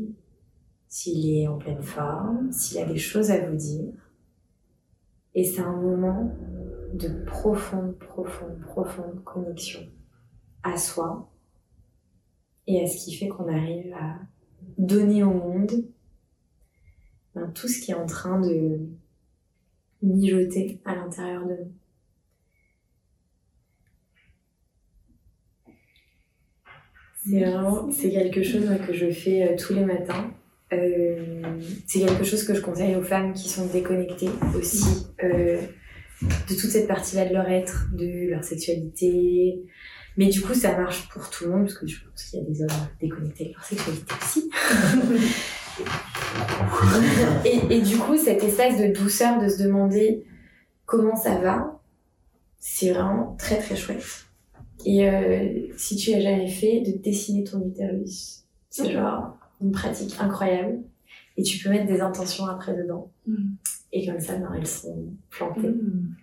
s'il 0.89 1.37
est 1.37 1.49
en 1.49 1.59
pleine 1.59 1.83
forme, 1.83 2.53
s'il 2.53 2.79
a 2.79 2.85
des 2.85 2.99
choses 2.99 3.31
à 3.31 3.47
vous 3.47 3.57
dire. 3.57 3.93
Et 5.35 5.45
c'est 5.45 5.63
un 5.63 5.77
moment 5.77 6.37
de 6.93 7.25
profonde, 7.25 7.97
profonde, 7.99 8.61
profonde 8.61 9.25
connexion 9.25 9.81
à 10.63 10.77
soi 10.77 11.32
et 12.67 12.83
à 12.83 12.87
ce 12.87 12.97
qui 12.97 13.15
fait 13.15 13.29
qu'on 13.29 13.49
arrive 13.49 13.93
à 13.95 14.19
donner 14.79 15.23
au 15.23 15.33
monde 15.33 15.73
ben, 17.35 17.51
tout 17.55 17.69
ce 17.69 17.81
qui 17.81 17.93
est 17.93 17.95
en 17.95 18.07
train 18.07 18.41
de 18.41 18.81
mijoter 20.03 20.81
à 20.85 20.95
l'intérieur 20.95 21.47
de 21.47 21.53
nous. 21.53 21.73
C'est 27.25 27.41
vraiment, 27.41 27.91
c'est 27.93 28.11
quelque 28.11 28.43
chose 28.43 28.69
que 28.85 28.93
je 28.93 29.11
fais 29.11 29.43
euh, 29.43 29.57
tous 29.57 29.75
les 29.75 29.85
matins. 29.85 30.35
Euh, 30.73 31.43
c'est 31.87 32.01
quelque 32.01 32.25
chose 32.25 32.45
que 32.45 32.55
je 32.55 32.61
conseille 32.61 32.97
aux 32.97 33.03
femmes 33.03 33.33
qui 33.33 33.49
sont 33.49 33.67
déconnectées 33.67 34.31
aussi 34.57 35.07
euh, 35.23 35.61
de 36.23 36.55
toute 36.55 36.71
cette 36.71 36.89
partie-là 36.89 37.27
de 37.29 37.35
leur 37.35 37.49
être, 37.49 37.89
de 37.93 38.31
leur 38.31 38.43
sexualité. 38.43 39.63
Mais 40.17 40.27
du 40.27 40.41
coup, 40.41 40.55
ça 40.55 40.77
marche 40.77 41.09
pour 41.09 41.31
tout 41.31 41.45
le 41.45 41.51
monde, 41.51 41.63
parce 41.65 41.79
que 41.79 41.87
je 41.87 42.05
pense 42.05 42.25
qu'il 42.25 42.41
y 42.41 42.43
a 42.43 42.45
des 42.45 42.63
hommes 42.63 42.89
déconnectés 43.01 43.47
de 43.47 43.53
leur 43.53 43.65
sexualité 43.65 44.13
aussi. 44.23 44.51
et, 47.45 47.77
et 47.77 47.81
du 47.81 47.97
coup, 47.97 48.17
cette 48.17 48.43
espace 48.43 48.79
de 48.79 48.93
douceur, 48.93 49.41
de 49.43 49.49
se 49.49 49.63
demander 49.63 50.25
comment 50.85 51.17
ça 51.17 51.37
va, 51.39 51.81
c'est 52.59 52.93
vraiment 52.93 53.35
très 53.39 53.59
très 53.59 53.77
chouette. 53.77 54.27
Et 54.85 55.09
euh, 55.09 55.69
si 55.77 55.97
tu 55.97 56.13
as 56.15 56.21
jamais 56.21 56.49
fait, 56.49 56.81
de 56.81 56.93
dessiner 56.99 57.45
ton 57.45 57.65
utérus, 57.67 58.45
c'est 58.71 58.93
genre 58.93 59.37
une 59.61 59.73
pratique 59.73 60.15
incroyable. 60.21 60.81
Et 61.37 61.43
tu 61.43 61.63
peux 61.63 61.71
mettre 61.71 61.87
des 61.87 62.01
intentions 62.01 62.47
après 62.47 62.77
dedans. 62.77 63.11
Mm. 63.27 63.55
Et 63.93 64.07
comme 64.07 64.21
ça, 64.21 64.39
non, 64.39 64.49
elles 64.57 64.67
sont 64.67 65.15
plantées. 65.31 65.69
Mm. 65.69 66.15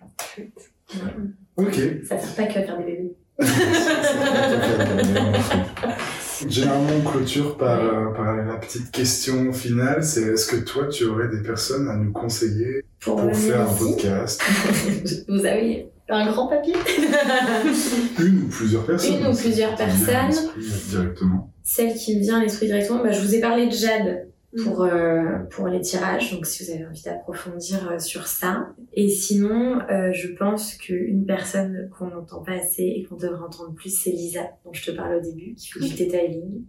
Ok. 1.56 1.74
Ça 2.04 2.18
sert 2.18 2.34
pas 2.34 2.52
que 2.52 2.58
à 2.58 2.62
faire 2.62 2.78
des 2.78 2.84
bébés. 2.84 3.16
Généralement, 6.48 6.88
on 6.98 7.10
clôture 7.10 7.56
par, 7.56 7.80
euh, 7.80 8.12
par 8.14 8.36
la 8.36 8.56
petite 8.56 8.90
question 8.90 9.52
finale. 9.52 10.02
C'est 10.02 10.22
est-ce 10.22 10.46
que 10.46 10.56
toi, 10.56 10.88
tu 10.88 11.04
aurais 11.04 11.28
des 11.28 11.42
personnes 11.42 11.88
à 11.88 11.96
nous 11.96 12.12
conseiller 12.12 12.84
pour, 13.00 13.20
faire 13.34 13.62
un 13.62 13.74
podcast? 13.74 14.42
Vous 15.28 15.44
avez 15.44 15.90
un 16.08 16.30
grand 16.30 16.48
papier? 16.48 16.74
Une 18.18 18.44
ou 18.44 18.48
plusieurs 18.48 18.84
personnes. 18.84 19.16
Une 19.16 19.26
ou 19.26 19.36
plusieurs 19.36 19.76
personnes. 19.76 20.48
Directement. 20.88 21.52
Celle 21.62 21.94
qui 21.94 22.16
me 22.16 22.22
vient 22.22 22.38
à 22.38 22.42
l'esprit 22.42 22.66
directement, 22.66 23.02
bah, 23.02 23.12
je 23.12 23.20
vous 23.20 23.34
ai 23.34 23.40
parlé 23.40 23.66
de 23.66 23.72
Jade 23.72 24.29
pour, 24.56 24.84
mm. 24.84 24.88
euh, 24.88 25.38
pour 25.50 25.68
les 25.68 25.80
tirages, 25.80 26.32
donc 26.32 26.46
si 26.46 26.64
vous 26.64 26.70
avez 26.72 26.86
envie 26.86 27.02
d'approfondir 27.02 27.90
euh, 27.90 27.98
sur 27.98 28.26
ça. 28.26 28.74
Et 28.92 29.08
sinon, 29.08 29.80
euh, 29.90 30.12
je 30.12 30.28
pense 30.28 30.74
qu'une 30.74 31.24
personne 31.24 31.88
qu'on 31.96 32.08
n'entend 32.08 32.42
pas 32.42 32.54
assez 32.54 32.82
et 32.82 33.04
qu'on 33.04 33.16
devrait 33.16 33.44
entendre 33.44 33.74
plus, 33.74 33.96
c'est 33.96 34.10
Lisa, 34.10 34.50
dont 34.64 34.72
je 34.72 34.90
te 34.90 34.96
parle 34.96 35.16
au 35.16 35.20
début, 35.20 35.54
qui 35.54 35.68
fait 35.68 35.80
du 35.80 35.94
detailing 35.94 36.64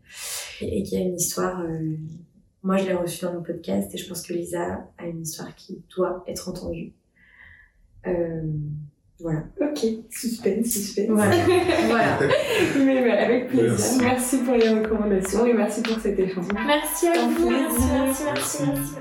et, 0.61 0.83
qui 0.83 0.97
a 0.97 0.99
une 0.99 1.15
histoire... 1.15 1.65
moi, 2.61 2.77
je 2.77 2.85
l'ai 2.85 2.93
reçue 2.93 3.25
dans 3.25 3.33
mon 3.33 3.43
podcast 3.43 3.93
et 3.93 3.97
je 3.97 4.07
pense 4.07 4.21
que 4.21 4.33
Lisa 4.33 4.87
a 4.97 5.07
une 5.07 5.21
histoire 5.21 5.55
qui 5.55 5.83
doit 5.95 6.23
être 6.27 6.49
entendue. 6.49 6.93
Voilà. 9.21 9.43
Ok, 9.59 9.85
suspense, 10.09 10.65
suspense. 10.65 11.07
Voilà. 11.09 11.35
voilà. 11.87 12.19
mais, 12.77 13.11
avec 13.11 13.47
plaisir. 13.49 14.01
Merci. 14.01 14.37
pour 14.37 14.55
les 14.55 14.69
recommandations 14.69 15.45
et 15.45 15.53
merci 15.53 15.81
pour 15.81 15.99
cet 15.99 16.19
échange. 16.19 16.45
Merci 16.65 17.07
à 17.07 17.27
vous. 17.27 17.49
Merci, 17.49 17.81
merci, 17.91 18.23
merci, 18.25 18.57
merci, 18.65 18.93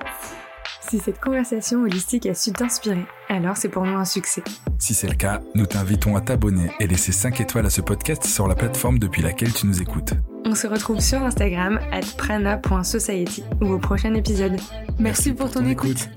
Si 0.89 0.99
cette 0.99 1.21
conversation 1.21 1.83
holistique 1.83 2.27
a 2.27 2.35
su 2.35 2.53
t'inspirer, 2.53 3.05
alors 3.29 3.57
c'est 3.57 3.69
pour 3.69 3.85
nous 3.85 3.97
un 3.97 4.05
succès. 4.05 4.43
Si 4.79 4.95
c'est 4.95 5.09
le 5.09 5.15
cas, 5.15 5.41
nous 5.55 5.67
t'invitons 5.67 6.17
à 6.17 6.21
t'abonner 6.21 6.71
et 6.81 6.87
laisser 6.87 7.13
5 7.13 7.41
étoiles 7.41 7.67
à 7.67 7.71
ce 7.71 7.81
podcast 7.81 8.25
sur 8.25 8.47
la 8.47 8.55
plateforme 8.55 8.99
depuis 8.99 9.23
laquelle 9.23 9.53
tu 9.53 9.67
nous 9.67 9.81
écoutes. 9.81 10.13
On 10.45 10.55
se 10.55 10.67
retrouve 10.67 11.01
sur 11.01 11.23
Instagram 11.23 11.79
at 11.93 12.01
prana.society 12.17 13.45
ou 13.61 13.73
au 13.73 13.79
prochain 13.79 14.15
épisode. 14.15 14.59
Merci, 14.99 15.33
pour 15.33 15.51
ton, 15.51 15.67
écoute. 15.67 16.09